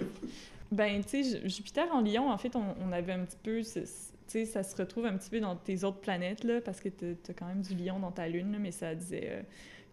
Ben, 0.71 1.03
tu 1.03 1.23
sais, 1.23 1.39
Ju- 1.41 1.49
Jupiter 1.49 1.87
en 1.93 2.01
Lion, 2.01 2.29
en 2.31 2.37
fait, 2.37 2.55
on, 2.55 2.63
on 2.81 2.91
avait 2.91 3.13
un 3.13 3.25
petit 3.25 3.37
peu. 3.43 3.61
Tu 3.61 3.81
sais, 4.27 4.45
ça 4.45 4.63
se 4.63 4.75
retrouve 4.75 5.05
un 5.05 5.17
petit 5.17 5.29
peu 5.29 5.39
dans 5.39 5.55
tes 5.55 5.83
autres 5.83 5.99
planètes, 5.99 6.43
là, 6.43 6.61
parce 6.61 6.79
que 6.79 6.89
t'as 6.89 7.07
as 7.29 7.33
quand 7.33 7.45
même 7.47 7.61
du 7.61 7.75
lion 7.75 7.99
dans 7.99 8.11
ta 8.11 8.27
lune, 8.27 8.51
là, 8.51 8.57
mais 8.59 8.71
ça 8.71 8.95
disait. 8.95 9.27
euh, 9.29 9.41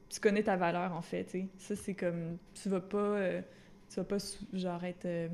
tu 0.09 0.21
connais 0.21 0.43
ta 0.43 0.57
valeur, 0.57 0.93
en 0.93 1.03
fait, 1.03 1.25
tu 1.25 1.31
sais. 1.31 1.47
Ça, 1.59 1.75
c'est 1.77 1.95
comme. 1.95 2.37
Tu 2.55 2.69
vas 2.69 2.81
pas. 2.81 2.99
euh, 2.99 3.41
tu 3.89 3.97
vas 3.97 4.05
pas, 4.05 4.19
sou- 4.19 4.45
genre, 4.53 4.83
être. 4.85 5.07
euh, 5.07 5.29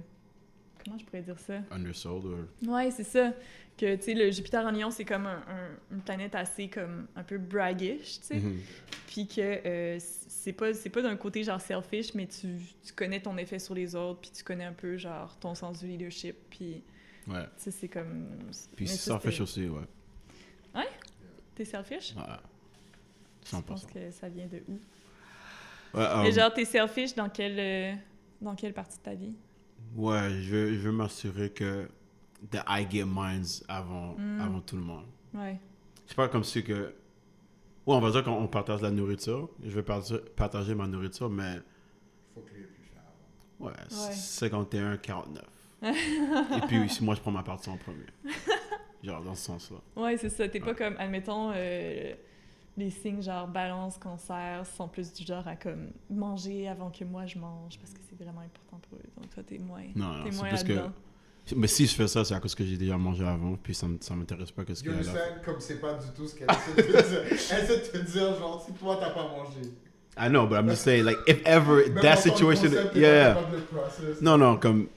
comment 0.88 0.98
je 0.98 1.04
pourrais 1.04 1.22
dire 1.22 1.38
ça? 1.38 1.54
Undersold 1.70 2.24
or... 2.26 2.38
Ouais, 2.68 2.90
c'est 2.90 3.04
ça. 3.04 3.32
Que, 3.76 3.94
tu 3.96 4.02
sais, 4.02 4.14
le 4.14 4.30
Jupiter 4.30 4.64
en 4.66 4.70
Lion, 4.72 4.90
c'est 4.90 5.04
comme 5.04 5.26
un- 5.26 5.44
un- 5.48 5.94
une 5.94 6.00
planète 6.00 6.34
assez, 6.34 6.68
comme, 6.68 7.06
un 7.14 7.22
peu 7.22 7.38
braggish, 7.38 8.20
tu 8.20 8.26
sais. 8.26 8.34
Mhm. 8.36 8.58
Puis 9.06 9.26
que 9.28 9.40
euh, 9.40 9.96
c'est 10.00 10.52
pas, 10.52 10.74
c'est 10.74 10.90
pas 10.90 11.02
d'un 11.02 11.16
côté, 11.16 11.44
genre, 11.44 11.60
selfish, 11.60 12.12
mais 12.14 12.26
tu, 12.26 12.56
tu 12.84 12.92
connais 12.92 13.20
ton 13.20 13.36
effet 13.38 13.58
sur 13.60 13.74
les 13.74 13.94
autres, 13.94 14.20
puis 14.20 14.30
tu 14.34 14.42
connais 14.42 14.64
un 14.64 14.72
peu, 14.72 14.96
genre, 14.96 15.36
ton 15.38 15.54
sens 15.54 15.78
du 15.80 15.86
leadership, 15.86 16.36
puis, 16.50 16.82
Ouais. 17.28 17.44
tu 17.44 17.64
sais, 17.64 17.70
c'est 17.70 17.88
comme... 17.88 18.26
Puis 18.74 18.88
c'est 18.88 18.96
selfish 18.96 19.40
aussi, 19.40 19.68
ouais. 19.68 19.82
T'es 21.54 21.64
selfish? 21.64 22.14
Ouais. 22.16 22.22
Je 23.44 23.56
100%. 23.56 23.62
pense 23.62 23.86
que 23.86 24.10
ça 24.12 24.28
vient 24.28 24.46
de 24.46 24.62
où? 24.68 24.78
Ouais, 25.98 26.06
Mais 26.22 26.28
um, 26.28 26.32
genre, 26.32 26.52
t'es 26.54 26.64
selfish 26.64 27.14
dans 27.14 27.28
quelle, 27.28 27.58
euh, 27.58 27.94
dans 28.40 28.54
quelle 28.54 28.72
partie 28.72 28.96
de 28.98 29.02
ta 29.02 29.14
vie? 29.14 29.34
Ouais, 29.96 30.30
je 30.40 30.50
veux, 30.54 30.74
je 30.74 30.78
veux 30.80 30.92
m'assurer 30.92 31.50
que 31.50 31.88
that 32.50 32.64
I 32.68 32.86
get 32.88 33.04
mines 33.04 33.44
avant, 33.68 34.14
Mm. 34.18 34.40
avant 34.40 34.60
tout 34.60 34.76
le 34.76 34.82
monde. 34.82 35.04
Ouais. 35.34 35.58
C'est 36.06 36.16
pas 36.16 36.28
comme 36.28 36.44
si 36.44 36.62
que... 36.64 36.94
Ouais, 37.86 37.94
on 37.94 38.00
va 38.00 38.10
dire 38.10 38.22
qu'on 38.22 38.32
on 38.32 38.46
partage 38.48 38.82
la 38.82 38.90
nourriture. 38.90 39.48
Je 39.64 39.70
vais 39.70 39.82
partager, 39.82 40.18
partager 40.36 40.74
ma 40.74 40.86
nourriture, 40.86 41.28
mais 41.30 41.56
Faut 42.34 42.40
que 42.42 42.54
les 42.54 42.62
plus 42.64 42.84
faire 42.84 43.02
avant. 43.60 43.66
ouais, 43.66 43.72
Ouais. 44.08 44.12
51, 44.14 44.96
49. 44.98 45.44
Et 45.82 46.66
puis 46.66 46.88
si 46.88 47.02
moi 47.04 47.14
je 47.14 47.20
prends 47.20 47.30
ma 47.30 47.42
partie 47.42 47.70
en 47.70 47.76
premier. 47.76 48.04
Genre 49.02 49.22
dans 49.22 49.34
ce 49.34 49.44
sens-là. 49.46 49.78
Ouais, 50.02 50.16
c'est 50.16 50.28
ça. 50.28 50.48
T'es 50.48 50.60
pas 50.60 50.74
comme, 50.74 50.96
admettons, 50.98 51.52
euh, 51.54 52.14
les 52.78 52.90
signes 52.90 53.20
genre 53.22 53.46
balance, 53.48 53.98
cancer 53.98 54.64
sont 54.76 54.88
plus 54.88 55.12
du 55.12 55.24
genre 55.26 55.46
à 55.46 55.56
comme 55.56 55.90
manger 56.08 56.68
avant 56.68 56.90
que 56.90 57.04
moi 57.04 57.26
je 57.26 57.38
mange 57.38 57.78
parce 57.78 57.92
que 57.92 58.00
c'est 58.08 58.16
vraiment 58.22 58.40
important 58.40 58.80
pour 58.88 58.98
eux. 58.98 59.02
Donc 59.16 59.28
toi, 59.34 59.42
t'es 59.46 59.58
moins, 59.58 59.82
Non, 59.94 60.06
non, 60.18 60.24
t'es 60.24 60.30
c'est 60.30 60.36
moins 60.38 60.50
parce 60.50 60.64
que... 60.64 60.78
Mais 61.56 61.66
si 61.66 61.86
je 61.86 61.94
fais 61.94 62.06
ça, 62.06 62.24
c'est 62.24 62.34
à 62.34 62.40
cause 62.40 62.54
que 62.54 62.62
j'ai 62.64 62.76
déjà 62.76 62.96
mangé 62.98 63.24
avant, 63.26 63.56
puis 63.56 63.74
ça 63.74 63.86
m- 63.86 63.96
ça 64.00 64.14
m'intéresse 64.14 64.50
pas 64.50 64.64
You 64.84 64.92
qu'il 64.92 65.02
y 65.06 65.08
a 65.08 65.12
là. 65.14 65.20
Comme 65.44 65.58
c'est 65.60 65.80
pas 65.80 65.94
du 65.94 66.06
tout 66.14 66.26
ce 66.28 66.34
qu'elle 66.34 66.46
essaie 66.50 66.74
de 66.76 66.82
te 66.82 67.08
dire. 67.08 67.22
Elle 67.50 67.64
essaie 67.64 67.78
de 67.78 67.98
te 67.98 68.10
dire, 68.12 68.34
genre, 68.38 68.62
si 68.66 68.72
toi 68.74 68.96
t'as 69.00 69.10
pas 69.10 69.22
mangé. 69.28 69.62
I 70.20 70.28
know, 70.28 70.46
but 70.46 70.56
I'm 70.58 70.68
just 70.68 70.82
saying, 70.82 71.04
like, 71.04 71.16
if 71.26 71.40
ever 71.46 71.86
Même 71.88 72.02
that 72.02 72.16
que 72.16 72.22
situation... 72.22 72.68
concept, 72.70 72.96
Yeah, 72.96 73.34
yeah. 73.34 73.36
Non, 74.20 74.36
non, 74.36 74.58
comme... 74.58 74.88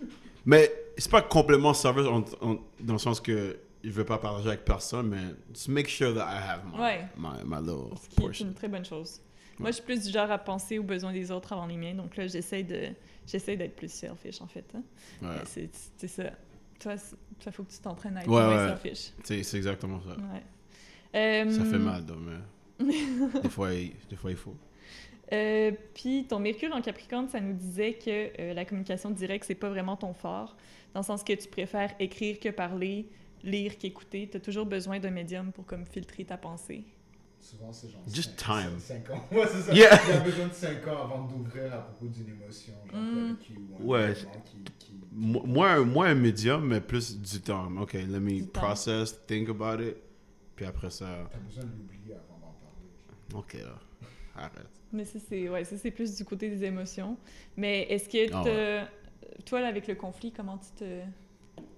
Mais 0.45 0.70
c'est 0.98 1.10
pas 1.12 1.22
complètement 1.22 1.74
service 1.74 2.06
en- 2.08 2.26
en- 2.45 2.58
dans 2.82 2.94
le 2.94 2.99
sens 2.99 3.22
que 3.22 3.58
je 3.84 3.90
veux 3.90 4.06
pas 4.06 4.18
partager 4.18 4.49
avec 4.49 4.66
personne, 4.66 5.08
mais 5.10 5.22
just 5.53 5.68
make 5.70 5.88
sure 5.88 6.14
that 6.14 6.26
I 6.32 6.38
have 6.49 6.62
my, 6.72 6.80
Ouais. 6.80 7.06
my, 7.18 7.30
my 7.45 7.58
little 7.62 7.95
Ce 8.02 8.10
qui 8.10 8.24
est 8.24 8.40
une 8.48 8.53
très 8.53 8.68
bonne 8.68 8.86
chose. 8.86 9.22
Moi, 9.60 9.70
je 9.70 9.76
suis 9.76 9.84
plus 9.84 10.03
du 10.06 10.12
genre 10.12 10.32
à 10.32 10.40
penser 10.40 10.80
aux 10.80 10.84
besoins 10.84 11.14
des 11.14 11.30
autres 11.32 11.53
avant 11.53 11.68
les 11.68 11.78
miens. 11.78 11.94
Donc 11.94 12.16
là, 12.18 12.26
j'essaie 12.26 12.64
de 12.64 12.88
j'essaie 13.28 13.56
d'être 13.58 13.76
plus 13.76 13.91
selfish, 13.91 14.41
en 14.41 14.48
fait. 14.48 14.66
hein. 14.76 14.82
Ouais, 15.22 15.36
C'est 15.45 16.08
ça. 16.08 16.24
Toi, 16.80 16.95
toi, 17.40 17.52
faut 17.52 17.64
que 17.64 17.72
tu 17.72 17.78
t'entraînes 17.80 18.18
à 18.18 18.22
être 18.22 18.28
moins 18.28 18.70
selfish. 18.70 19.12
c'est 19.24 19.58
exactement 19.58 20.02
ça. 20.02 20.16
Euh, 21.16 21.49
Ça 21.52 21.66
fait 21.66 21.78
mal, 21.78 22.06
donc, 22.06 22.18
mais 22.80 22.86
des 23.44 23.49
fois, 23.49 23.74
il, 23.74 23.91
des 24.10 24.16
fois, 24.16 24.32
il 24.32 24.38
faut. 24.38 24.56
Euh, 25.34 25.72
Puis 25.94 26.26
ton 26.28 26.40
Mercure 26.40 26.74
en 26.74 26.82
Capricorne, 26.82 27.28
ça 27.30 27.40
nous 27.40 27.53
disait 27.53 27.94
que 27.94 28.32
euh, 28.41 28.53
la 28.53 28.66
communication 28.66 29.12
directe, 29.12 29.45
c'est 29.48 29.56
pas 29.56 29.70
vraiment 29.70 29.95
ton 29.95 30.14
fort, 30.14 30.58
dans 30.94 31.02
le 31.02 31.06
sens 31.06 31.24
que 31.24 31.34
tu 31.34 31.48
préfères 31.48 31.94
écrire 31.99 32.40
que 32.40 32.49
parler, 32.49 33.08
lire 33.44 33.78
qu'écouter. 33.78 34.28
Tu 34.30 34.38
as 34.38 34.40
toujours 34.40 34.66
besoin 34.66 35.00
d'un 35.00 35.12
médium 35.12 35.52
pour 35.52 35.66
comme 35.66 35.86
filtrer 35.86 36.26
ta 36.26 36.38
pensée. 36.38 36.84
Souvent, 37.40 37.74
c'est 37.74 37.90
genre. 37.90 38.02
Just 38.08 38.36
time. 38.38 38.78
cinq 38.80 39.10
ans. 39.10 39.26
Ouais, 39.32 39.48
c'est 39.48 39.62
ça. 39.62 39.74
Yeah. 39.74 40.00
Il 40.08 40.14
y 40.14 40.18
a 40.18 40.20
besoin 40.20 40.48
de 40.48 40.54
5 40.54 40.88
ans 40.88 41.04
avant 41.06 41.26
d'ouvrir 41.26 41.74
à 41.74 41.80
propos 41.80 42.06
d'une 42.08 42.30
émotion. 42.30 42.74
Genre, 42.92 43.02
Mm. 43.02 43.38
qui, 43.40 43.54
ou 43.80 43.94
un 43.96 44.00
Ouais. 44.10 44.14
qui. 44.46 44.58
qui... 44.78 44.94
Moi, 45.12 45.72
un- 45.72 45.84
moi, 45.86 46.08
un 46.08 46.14
médium, 46.16 46.68
mais 46.68 46.80
plus 46.82 47.18
du 47.20 47.42
temps. 47.42 47.70
OK, 47.82 47.94
let 47.94 48.06
me 48.20 48.30
Du 48.30 48.48
temps. 48.48 48.62
process, 48.62 49.20
think 49.26 49.50
about 49.50 49.82
it, 49.84 49.96
puis 50.56 50.66
après 50.66 50.90
ça... 50.92 51.28
T'as 51.32 51.38
besoin 51.40 51.64
de 51.64 51.70
l'oublier 51.72 52.14
avant 52.14 52.38
d'en 52.40 52.56
parler. 52.62 53.44
OK, 53.44 53.54
là, 53.56 53.80
arrête. 54.36 54.70
Mais 54.94 55.04
ça, 55.06 55.18
c'est 55.28 55.50
ouais, 55.50 55.64
ça, 55.66 55.78
c'est 55.78 55.92
plus 55.92 56.16
du 56.16 56.24
côté 56.24 56.48
des 56.50 56.64
émotions. 56.64 57.18
Mais 57.58 57.84
est-ce 57.90 58.08
que 58.08 58.32
Ah 58.34 58.88
toi, 59.46 59.62
là, 59.62 59.68
avec 59.68 59.88
le 59.88 59.96
conflit, 59.96 60.32
comment 60.32 60.60
tu 60.60 60.70
te 60.78 61.02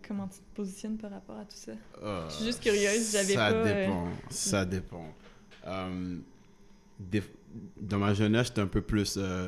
comment 0.08 0.28
tu 0.28 0.40
te 0.40 0.56
positionnes 0.56 0.98
par 0.98 1.12
rapport 1.12 1.38
à 1.38 1.46
tout 1.46 1.56
ça? 1.56 1.72
Euh, 2.02 2.28
Je 2.30 2.34
suis 2.36 2.46
juste 2.46 2.62
curieuse, 2.62 3.12
j'avais 3.12 3.34
ça 3.34 3.52
pas, 3.52 3.54
euh, 3.54 3.86
Dépend, 3.86 4.08
Ça 4.30 4.66
dépend. 4.66 5.14
Euh, 5.68 6.18
dans 7.78 7.98
ma 8.00 8.14
jeunesse, 8.14 8.48
j'étais 8.48 8.62
un 8.62 8.68
peu 8.68 8.82
plus, 8.82 9.16
euh, 9.18 9.48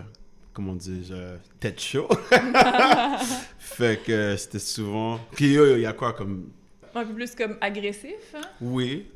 comment 0.53 0.75
dis-je, 0.75 1.37
tête 1.59 1.79
chaud. 1.79 2.07
fait 3.59 4.01
que 4.03 4.35
c'était 4.37 4.59
souvent... 4.59 5.19
Puis 5.31 5.53
il 5.53 5.79
y 5.79 5.85
a 5.85 5.93
quoi 5.93 6.13
comme... 6.13 6.51
Un 6.93 7.05
peu 7.05 7.13
plus 7.13 7.35
comme 7.35 7.57
agressif, 7.59 8.33
hein? 8.35 8.41
Oui, 8.61 9.11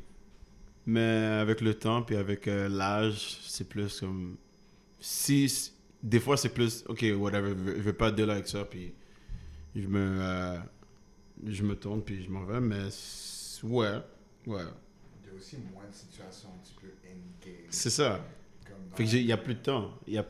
mais 0.86 1.38
avec 1.40 1.60
le 1.60 1.74
temps, 1.74 2.02
puis 2.02 2.16
avec 2.16 2.46
l'âge, 2.46 3.38
c'est 3.46 3.68
plus 3.68 4.00
comme... 4.00 4.36
Si... 4.98 5.72
Des 6.02 6.18
fois, 6.18 6.36
c'est 6.36 6.48
plus, 6.48 6.82
OK, 6.88 7.04
whatever, 7.16 7.50
je 7.50 7.82
veux 7.82 7.92
pas 7.92 8.10
dealer 8.10 8.32
avec 8.32 8.48
ça, 8.48 8.64
puis 8.64 8.92
je 9.76 9.86
me... 9.86 10.58
je 11.46 11.62
me 11.62 11.74
tourne, 11.76 12.02
puis 12.02 12.22
je 12.24 12.30
m'en 12.30 12.44
vais, 12.44 12.60
mais... 12.60 12.88
Ouais, 13.62 13.88
ouais. 14.46 14.62
Il 15.22 15.28
y 15.28 15.30
a 15.30 15.34
aussi 15.36 15.56
moins 15.72 15.86
de 15.88 15.94
situations 15.94 16.48
un 16.54 16.58
petit 16.62 16.74
peu 16.80 16.86
in-game. 17.04 17.66
C'est 17.70 17.90
ça. 17.90 18.24
Fait 18.94 19.04
que 19.04 19.10
il 19.10 19.26
y 19.26 19.32
a 19.32 19.36
plus 19.36 19.54
de 19.54 19.60
temps. 19.60 19.92
Il 20.06 20.14
y 20.14 20.18
a, 20.18 20.26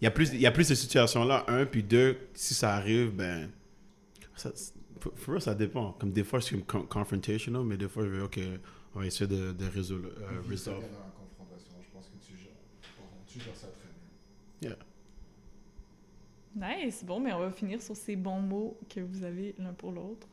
il 0.00 0.04
y 0.04 0.06
a 0.06 0.10
plus, 0.10 0.30
il 0.32 0.40
y 0.40 0.46
a 0.46 0.50
plus 0.50 0.68
de 0.68 0.74
situations-là, 0.74 1.44
un, 1.48 1.66
puis 1.66 1.82
deux, 1.82 2.16
si 2.34 2.54
ça 2.54 2.74
arrive, 2.74 3.10
ben... 3.14 3.50
Ça, 4.36 4.50
real, 5.26 5.40
ça 5.42 5.54
dépend. 5.54 5.92
Comme 5.92 6.12
des 6.12 6.24
fois, 6.24 6.40
je 6.40 6.46
suis 6.46 6.62
con- 6.64 6.82
confrontational, 6.86 7.62
mais 7.64 7.76
des 7.76 7.88
fois, 7.88 8.04
je 8.04 8.08
vais, 8.10 8.20
OK, 8.22 8.40
on 8.94 9.00
va 9.00 9.06
essayer 9.06 9.26
de, 9.26 9.52
de 9.52 9.66
résoudre, 9.66 10.08
euh, 10.08 10.40
Tu 10.42 10.50
resolve. 10.50 10.78
bien 10.80 10.88
dans 10.88 11.04
la 11.04 11.12
confrontation. 11.12 11.74
Je 11.82 11.90
pense 11.92 12.06
que 12.06 12.26
tu 12.26 12.36
gères, 12.36 12.52
tu 13.26 13.38
gères 13.40 13.54
ça 13.56 13.66
très 13.68 13.88
bien. 14.60 14.76
Nice! 16.54 17.04
Bon, 17.04 17.20
mais 17.20 17.32
on 17.32 17.38
va 17.38 17.50
finir 17.50 17.80
sur 17.80 17.96
ces 17.96 18.16
bons 18.16 18.40
mots 18.40 18.76
que 18.88 19.00
vous 19.00 19.22
avez 19.24 19.54
l'un 19.58 19.72
pour 19.72 19.92
l'autre. 19.92 20.26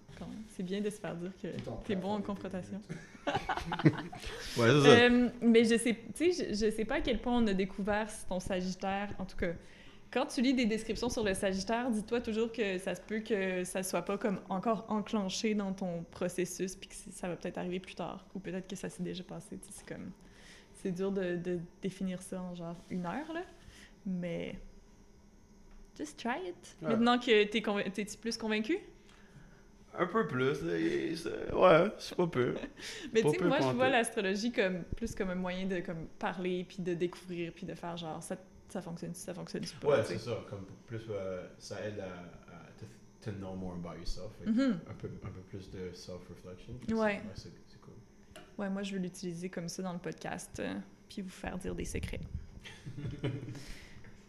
C'est 0.49 0.63
bien 0.63 0.81
de 0.81 0.89
se 0.89 0.99
faire 0.99 1.15
dire 1.15 1.31
que 1.41 1.47
t'es 1.85 1.95
bon 1.95 2.13
en 2.13 2.21
confrontation. 2.21 2.81
Ouais, 4.57 4.69
c'est 4.71 4.81
ça. 4.81 4.87
Euh, 4.87 5.29
mais 5.41 5.65
je 5.65 5.77
sais, 5.77 5.95
tu 6.15 6.31
sais, 6.31 6.49
je, 6.49 6.53
je 6.53 6.71
sais 6.71 6.85
pas 6.85 6.95
à 6.95 7.01
quel 7.01 7.19
point 7.19 7.37
on 7.37 7.45
a 7.45 7.53
découvert 7.53 8.07
ton 8.27 8.39
Sagittaire. 8.39 9.13
En 9.19 9.25
tout 9.25 9.35
cas, 9.35 9.51
quand 10.11 10.25
tu 10.25 10.41
lis 10.41 10.53
des 10.53 10.65
descriptions 10.65 11.09
sur 11.09 11.23
le 11.23 11.33
Sagittaire, 11.33 11.91
dis-toi 11.91 12.21
toujours 12.21 12.51
que 12.51 12.77
ça 12.77 12.95
se 12.95 13.01
peut 13.01 13.19
que 13.19 13.63
ça 13.65 13.83
soit 13.83 14.03
pas 14.03 14.17
comme 14.17 14.39
encore 14.49 14.85
enclenché 14.87 15.53
dans 15.53 15.73
ton 15.73 16.03
processus, 16.11 16.75
puis 16.75 16.87
que 16.89 16.95
ça 16.95 17.27
va 17.27 17.35
peut-être 17.35 17.57
arriver 17.57 17.79
plus 17.79 17.95
tard, 17.95 18.25
ou 18.33 18.39
peut-être 18.39 18.67
que 18.67 18.75
ça 18.77 18.89
s'est 18.89 19.03
déjà 19.03 19.23
passé. 19.23 19.59
C'est 19.69 19.85
comme, 19.85 20.11
c'est 20.75 20.91
dur 20.91 21.11
de, 21.11 21.35
de 21.35 21.59
définir 21.81 22.21
ça 22.21 22.41
en 22.41 22.55
genre 22.55 22.77
une 22.89 23.05
heure 23.05 23.33
là, 23.33 23.43
mais 24.05 24.55
just 25.97 26.17
try 26.19 26.37
it. 26.47 26.77
Ouais. 26.81 26.89
Maintenant 26.89 27.17
que 27.19 27.43
t'es 27.45 27.61
convain- 27.61 27.83
plus 28.21 28.37
convaincu? 28.37 28.77
Un 29.99 30.05
peu 30.05 30.27
plus. 30.27 30.63
et 30.63 31.15
Ouais, 31.53 31.91
c'est 31.97 32.15
pas 32.15 32.27
peu. 32.27 32.53
Mais 33.13 33.23
tu 33.23 33.29
sais, 33.31 33.43
moi, 33.43 33.59
je 33.59 33.69
vois 33.69 33.89
l'astrologie 33.89 34.51
comme 34.51 34.83
plus 34.95 35.15
comme 35.15 35.29
un 35.31 35.35
moyen 35.35 35.65
de 35.65 35.79
comme 35.79 36.05
parler, 36.19 36.65
puis 36.67 36.83
de 36.83 36.93
découvrir, 36.93 37.51
puis 37.53 37.65
de 37.65 37.73
faire 37.73 37.97
genre 37.97 38.21
ça, 38.21 38.37
ça 38.69 38.81
fonctionne, 38.81 39.15
ça 39.15 39.33
fonctionne 39.33 39.63
pas. 39.81 39.87
Ouais, 39.97 40.03
c'est 40.03 40.19
ça. 40.19 40.37
Comme 40.49 40.65
plus, 40.85 41.01
euh, 41.09 41.47
ça 41.57 41.83
aide 41.83 41.99
à, 41.99 42.53
à 42.53 42.59
to, 42.77 42.85
to 43.23 43.31
know 43.37 43.55
more 43.55 43.73
about 43.73 43.97
yourself. 43.97 44.31
Mhm. 44.45 44.79
un, 44.87 44.93
peu, 44.93 45.07
un 45.23 45.29
peu 45.29 45.41
plus 45.49 45.71
de 45.71 45.91
self-reflection. 45.93 46.73
Ouais. 46.95 47.19
C'est 47.33 47.49
c'est 47.67 47.81
cool. 47.81 47.93
Ouais, 48.59 48.69
moi, 48.69 48.83
je 48.83 48.93
veux 48.93 48.99
l'utiliser 48.99 49.49
comme 49.49 49.67
ça 49.67 49.81
dans 49.81 49.93
le 49.93 49.99
podcast, 49.99 50.59
euh, 50.59 50.75
puis 51.09 51.23
vous 51.23 51.29
faire 51.29 51.57
dire 51.57 51.73
des 51.73 51.85
secrets. 51.85 52.19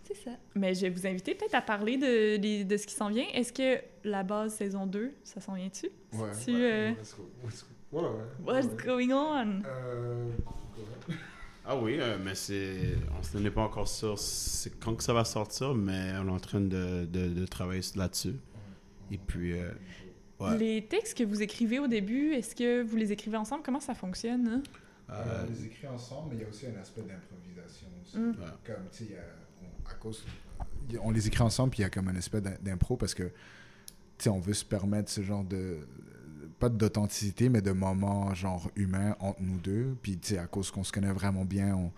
c'est 0.08 0.24
ça. 0.24 0.30
Mais 0.54 0.74
je 0.74 0.80
vais 0.82 0.90
vous 0.90 1.06
inviter 1.06 1.34
peut-être 1.34 1.54
à 1.54 1.60
parler 1.62 1.96
de, 1.98 2.62
de 2.64 2.76
ce 2.76 2.86
qui 2.86 2.94
s'en 2.94 3.08
vient. 3.10 3.26
Est-ce 3.34 3.52
que 3.52 3.80
la 4.04 4.22
base 4.22 4.54
saison 4.54 4.86
2, 4.86 5.12
ça 5.22 5.40
s'en 5.40 5.54
vient-tu? 5.54 5.86
Ouais. 6.14 6.30
Tu, 6.44 6.52
ouais, 6.54 6.60
euh. 6.62 6.92
Ouais, 7.92 8.02
ouais. 8.02 8.08
What's 8.44 8.68
going 8.84 9.10
on? 9.12 9.62
Euh. 9.66 10.30
Ah 11.64 11.76
oui, 11.76 11.98
euh, 12.00 12.16
mais 12.24 12.34
c'est. 12.34 12.94
On 13.34 13.40
n'est 13.40 13.50
pas 13.50 13.60
encore 13.62 13.88
sûr 13.88 14.18
c'est 14.18 14.70
quand 14.80 14.94
que 14.94 15.02
ça 15.02 15.12
va 15.12 15.24
sortir, 15.24 15.74
mais 15.74 16.12
on 16.18 16.28
est 16.28 16.30
en 16.30 16.38
train 16.40 16.60
de, 16.60 17.04
de, 17.04 17.28
de 17.28 17.46
travailler 17.46 17.82
là-dessus. 17.94 18.34
Et 19.10 19.18
puis, 19.18 19.52
euh, 19.58 19.70
ouais. 20.40 20.56
Les 20.58 20.86
textes 20.86 21.16
que 21.18 21.24
vous 21.24 21.42
écrivez 21.42 21.78
au 21.78 21.86
début, 21.86 22.32
est-ce 22.32 22.54
que 22.54 22.82
vous 22.82 22.96
les 22.96 23.12
écrivez 23.12 23.36
ensemble? 23.36 23.62
Comment 23.62 23.80
ça 23.80 23.94
fonctionne? 23.94 24.48
hein? 24.48 24.62
On 25.10 25.50
les 25.50 25.66
écrit 25.66 25.86
ensemble, 25.88 26.30
mais 26.30 26.36
il 26.36 26.42
y 26.42 26.44
a 26.44 26.48
aussi 26.48 26.66
un 26.66 26.78
aspect 26.80 27.00
d'improvisation 27.02 27.88
aussi. 28.02 28.18
Mm. 28.18 28.30
ouais. 28.30 28.46
Comme, 28.66 28.84
tu 28.90 28.98
sais, 28.98 29.04
il 29.04 29.12
y 29.12 29.16
a- 29.16 29.37
à 29.90 29.94
cause. 29.94 30.24
a- 30.90 30.98
On 31.02 31.10
les 31.10 31.26
écrit 31.26 31.42
ensemble, 31.42 31.70
puis 31.70 31.80
il 31.80 31.82
y 31.82 31.86
a 31.86 31.90
comme 31.90 32.08
un 32.08 32.14
d'im- 32.40 32.56
d'impro 32.62 32.96
parce 32.96 33.14
que 33.14 33.24
sais, 34.24 34.28
on 34.30 34.40
veut 34.40 34.54
se 34.54 34.64
permettre 34.64 35.10
ce 35.10 35.22
genre 35.22 35.44
de 35.44 35.78
pas 36.58 36.68
d'authenticité, 36.68 37.48
mais 37.48 37.60
de 37.62 37.70
moments 37.70 38.34
genre 38.34 38.68
humains 38.74 39.14
entre 39.20 39.40
nous 39.42 39.58
deux. 39.58 39.96
Puis, 40.02 40.18
tu 40.18 40.28
à 40.38 40.46
cause 40.48 40.70
qu'on 40.72 40.82
se 40.82 40.90
connaît 40.90 41.12
vraiment 41.12 41.44
bien, 41.44 41.74
on, 41.76 41.92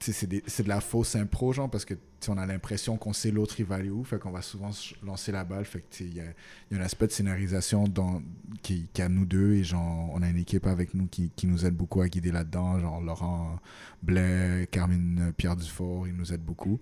c'est 0.00 0.26
de 0.28 0.68
la 0.68 0.80
fausse 0.80 1.14
impro, 1.14 1.52
genre, 1.52 1.70
parce 1.70 1.84
que 1.84 1.94
on 2.28 2.38
a 2.38 2.46
l'impression 2.46 2.96
qu'on 2.96 3.12
sait 3.12 3.30
l'autre 3.30 3.56
il 3.58 3.66
va 3.66 3.76
aller 3.76 3.90
où, 3.90 4.04
fait 4.04 4.18
qu'on 4.18 4.30
va 4.30 4.42
souvent 4.42 4.70
lancer 5.02 5.32
la 5.32 5.44
balle. 5.44 5.64
Fait 5.64 5.80
que 5.80 5.86
il 6.04 6.14
y 6.14 6.20
a, 6.20 6.24
y 6.24 6.74
a, 6.74 6.78
un 6.78 6.80
aspect 6.80 7.06
de 7.06 7.12
scénarisation 7.12 7.84
dans, 7.84 8.22
qui, 8.62 8.88
qui, 8.92 9.02
a 9.02 9.08
nous 9.08 9.26
deux, 9.26 9.54
et 9.54 9.64
genre, 9.64 10.10
on 10.12 10.22
a 10.22 10.28
une 10.28 10.38
équipe 10.38 10.66
avec 10.66 10.94
nous 10.94 11.06
qui, 11.06 11.30
qui 11.36 11.46
nous 11.46 11.66
aide 11.66 11.74
beaucoup 11.74 12.00
à 12.00 12.08
guider 12.08 12.32
là-dedans, 12.32 12.78
genre 12.78 13.00
Laurent 13.00 13.58
Blais, 14.02 14.68
Carmine 14.70 15.32
Pierre 15.36 15.56
Dufort, 15.56 16.06
ils 16.08 16.16
nous 16.16 16.32
aident 16.32 16.44
beaucoup. 16.44 16.80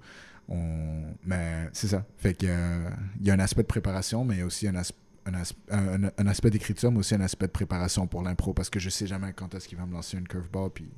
On... 0.49 1.15
Mais 1.25 1.69
c'est 1.73 1.89
ça. 1.89 2.07
Fait 2.17 2.35
qu'il 2.35 2.49
y, 2.49 3.27
y 3.27 3.31
a 3.31 3.35
un 3.35 3.41
aspect 3.41 3.63
de 3.63 3.69
préparation, 3.69 4.25
mais 4.25 4.37
il 4.37 4.39
y 4.39 4.43
a 4.43 4.47
aussi 4.47 4.67
un 4.69 4.77
aspect 4.77 4.99
un, 5.35 6.11
un, 6.17 6.27
aspect 6.27 6.51
d'écriture, 6.51 6.91
mais 6.91 6.99
aussi 6.99 7.15
un 7.15 7.21
aspect 7.21 7.47
de 7.47 7.53
préparation 7.53 8.07
pour 8.07 8.23
l'impro 8.23 8.53
parce 8.53 8.71
que 8.71 8.79
je 8.79 8.91
sais 8.91 9.07
jamais 9.07 9.33
quand 9.33 9.55
est-ce 9.55 9.69
qu'il 9.69 9.79
va 9.79 9.87
me 9.87 9.93
lancer 9.93 10.17
une 10.17 10.29
curveball, 10.29 10.71
puis 10.71 10.89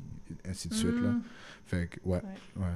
ainsi 0.49 0.69
de 0.69 0.75
suite. 0.75 1.01
Là. 1.03 1.11
Mm. 1.11 1.23
Fait 1.67 1.89
que, 1.89 2.09
ouais, 2.09 2.21
ouais. 2.57 2.67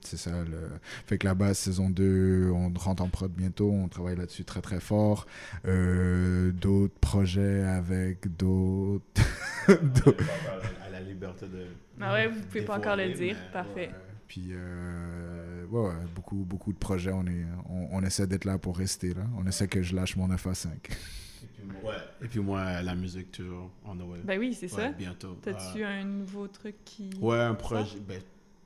c'est 0.00 0.16
ça. 0.16 0.30
Le... 0.30 0.70
Fait 1.06 1.18
que 1.18 1.26
là-bas, 1.26 1.54
saison 1.54 1.90
2, 1.90 2.50
on 2.52 2.72
rentre 2.76 3.02
en 3.02 3.08
prod 3.08 3.30
bientôt, 3.30 3.70
on 3.70 3.88
travaille 3.88 4.16
là-dessus 4.16 4.44
très 4.44 4.60
très 4.60 4.80
fort. 4.80 5.26
Euh, 5.66 6.52
d'autres 6.52 6.98
projets 7.00 7.62
avec 7.62 8.36
d'autres. 8.36 9.04
à 9.68 10.90
la 10.90 11.00
liberté 11.00 11.46
de. 11.46 11.66
Ah 12.00 12.14
ouais, 12.14 12.28
vous 12.28 12.40
pouvez 12.40 12.62
pas 12.62 12.78
encore 12.78 12.96
le 12.96 13.12
dire, 13.12 13.36
parfait. 13.52 13.90
Puis, 14.30 14.50
euh, 14.52 15.66
ouais, 15.66 15.92
beaucoup, 16.14 16.36
beaucoup 16.36 16.72
de 16.72 16.78
projets. 16.78 17.10
On, 17.10 17.26
est, 17.26 17.44
on, 17.68 18.00
essaie 18.04 18.28
d'être 18.28 18.44
là 18.44 18.58
pour 18.58 18.76
rester. 18.78 19.12
là. 19.12 19.24
On 19.36 19.44
essaie 19.44 19.66
que 19.66 19.82
je 19.82 19.92
lâche 19.92 20.14
mon 20.14 20.28
9 20.28 20.46
à 20.46 20.54
5. 20.54 20.70
Et 20.72 21.46
puis, 21.46 21.66
ouais. 21.82 21.94
Et 22.22 22.28
puis 22.28 22.38
moi, 22.38 22.80
la 22.80 22.94
musique 22.94 23.32
toujours 23.32 23.72
en 23.84 23.96
Noël. 23.96 24.20
Ben 24.22 24.38
oui, 24.38 24.54
c'est 24.54 24.68
ça. 24.68 24.92
Bientôt. 24.92 25.36
T'as-tu 25.42 25.82
un 25.82 26.04
nouveau 26.04 26.46
truc 26.46 26.76
qui. 26.84 27.10
Ouais, 27.20 27.40
un 27.40 27.54
projet. 27.54 27.98
Ben, 28.06 28.22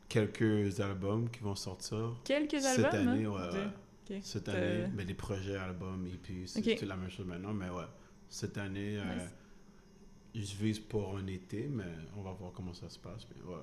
quelques 0.07 0.81
albums 0.81 1.31
qui 1.31 1.41
vont 1.41 1.55
sortir. 1.55 2.15
Quelques 2.25 2.63
albums 2.63 2.85
Cette 2.85 2.95
année, 2.95 3.27
ouais. 3.27 4.21
Cette 4.21 4.49
année, 4.51 4.89
mais 4.95 5.07
des 5.07 5.15
projets, 5.15 5.57
albums, 5.57 6.07
et 6.13 6.19
puis 6.19 6.43
c'est 6.45 6.83
la 6.83 6.97
même 6.97 7.09
chose 7.09 7.25
maintenant. 7.25 7.55
Mais 7.55 7.71
ouais, 7.71 7.89
cette 8.29 8.59
année, 8.59 8.99
euh, 8.99 9.27
je 10.35 10.57
vise 10.57 10.79
pour 10.79 11.17
un 11.17 11.27
été, 11.27 11.69
mais 11.73 11.85
on 12.19 12.21
va 12.21 12.33
voir 12.33 12.53
comment 12.53 12.75
ça 12.75 12.91
se 12.91 12.99
passe. 12.99 13.27
Mais 13.31 13.51
ouais, 13.51 13.63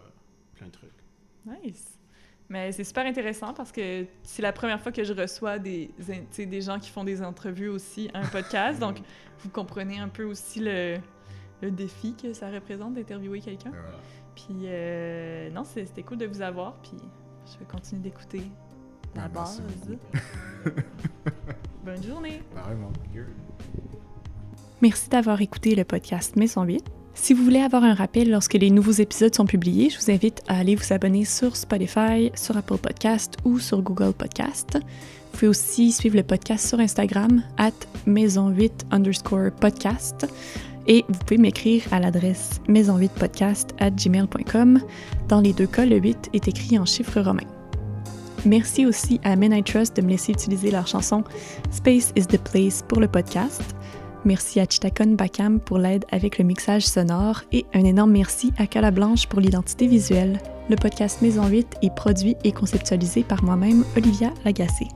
plein 0.56 0.65
de 0.65 0.72
trucs. 0.72 0.90
Nice. 1.45 1.97
Mais 2.49 2.72
c'est 2.73 2.84
super 2.84 3.05
intéressant 3.05 3.53
parce 3.53 3.72
que 3.72 4.05
c'est 4.23 4.41
la 4.41 4.51
première 4.51 4.81
fois 4.81 4.91
que 4.91 5.05
je 5.05 5.13
reçois 5.13 5.57
des, 5.57 5.89
des 6.38 6.61
gens 6.61 6.80
qui 6.80 6.89
font 6.89 7.05
des 7.05 7.23
entrevues 7.23 7.69
aussi 7.69 8.09
à 8.13 8.19
un 8.19 8.27
podcast. 8.27 8.80
donc, 8.80 8.97
vous 9.39 9.49
comprenez 9.49 9.99
un 9.99 10.09
peu 10.09 10.23
aussi 10.23 10.59
le, 10.59 10.97
le 11.61 11.72
défi 11.72 12.13
que 12.13 12.34
ça 12.34 12.49
représente 12.49 12.95
d'interviewer 12.95 13.39
quelqu'un. 13.39 13.72
Puis, 14.35 14.65
euh, 14.65 15.49
non, 15.51 15.63
c'était 15.63 16.03
cool 16.03 16.18
de 16.18 16.26
vous 16.26 16.41
avoir. 16.41 16.76
Puis, 16.81 16.97
je 17.45 17.57
vais 17.57 17.65
continuer 17.65 18.01
d'écouter 18.01 18.43
la 19.15 19.27
ben, 19.27 19.34
base. 19.34 19.61
Bonne 21.85 22.03
journée. 22.03 22.41
Merci 24.81 25.09
d'avoir 25.09 25.39
écouté 25.41 25.76
le 25.76 25.85
podcast 25.85 26.35
Maison 26.35 26.63
8. 26.63 27.01
Si 27.14 27.34
vous 27.34 27.44
voulez 27.44 27.60
avoir 27.60 27.84
un 27.84 27.94
rappel 27.94 28.30
lorsque 28.30 28.54
les 28.54 28.72
nouveaux 28.72 28.92
épisodes 28.92 29.36
sont 29.36 29.46
publiés, 29.46 29.90
je 29.90 30.00
vous 30.00 30.12
invite 30.12 30.42
à 30.48 30.58
aller 30.58 30.76
vous 30.76 30.94
abonner 30.94 31.26
sur 31.26 31.56
Spotify, 31.56 32.32
sur 32.36 32.58
Apple 32.58 32.78
Podcast 32.78 33.38
ou 33.44 33.60
sur 33.60 33.82
Google 33.82 34.14
Podcast. 34.14 34.74
Vous 34.76 35.38
pouvez 35.38 35.48
aussi 35.48 35.92
suivre 35.92 36.16
le 36.16 36.24
podcast 36.24 36.68
sur 36.68 36.80
Instagram, 36.80 37.44
at 37.58 37.72
maison8 38.08 38.72
underscore 38.92 39.52
podcast. 39.60 40.28
Et 40.88 41.06
vous 41.08 41.20
pouvez 41.20 41.38
m'écrire 41.38 41.84
à 41.92 42.00
l'adresse 42.00 42.60
maison8podcast 42.68 43.70
at 43.80 43.92
gmail.com. 43.92 44.80
Dans 45.28 45.42
les 45.42 45.54
deux 45.54 45.68
cas, 45.68 45.86
le 45.86 45.98
8 45.98 46.30
est 46.34 46.48
écrit 46.48 46.80
en 46.80 46.86
chiffres 46.86 47.22
romains. 47.22 47.48
Merci 48.46 48.88
aussi 48.88 49.20
à 49.24 49.36
Men 49.36 49.54
I 49.54 49.62
Trust 49.62 49.96
de 49.98 50.02
me 50.02 50.10
laisser 50.10 50.32
utiliser 50.32 50.72
leur 50.72 50.88
chanson 50.88 51.24
Space 51.70 52.12
is 52.16 52.26
the 52.26 52.40
Place 52.40 52.84
pour 52.88 53.00
le 53.00 53.08
podcast. 53.08 53.62
Merci 54.23 54.60
à 54.60 54.65
Chitakon 54.69 55.15
Bakam 55.15 55.60
pour 55.60 55.80
l'aide 55.80 56.06
avec 56.11 56.38
le 56.38 56.43
mixage 56.43 56.85
sonore 56.85 57.41
et 57.52 57.65
un 57.73 57.84
énorme 57.84 58.11
merci 58.11 58.53
à 58.57 58.68
Cala 58.68 58.91
Blanche 58.91 59.26
pour 59.27 59.39
l'identité 59.39 59.88
visuelle. 59.88 60.39
Le 60.69 60.76
podcast 60.76 61.22
Maison 61.22 61.48
8 61.48 61.77
est 61.81 61.95
produit 61.95 62.35
et 62.43 62.52
conceptualisé 62.52 63.23
par 63.23 63.43
moi-même, 63.43 63.84
Olivia 63.98 64.31
Lagacé. 64.45 64.88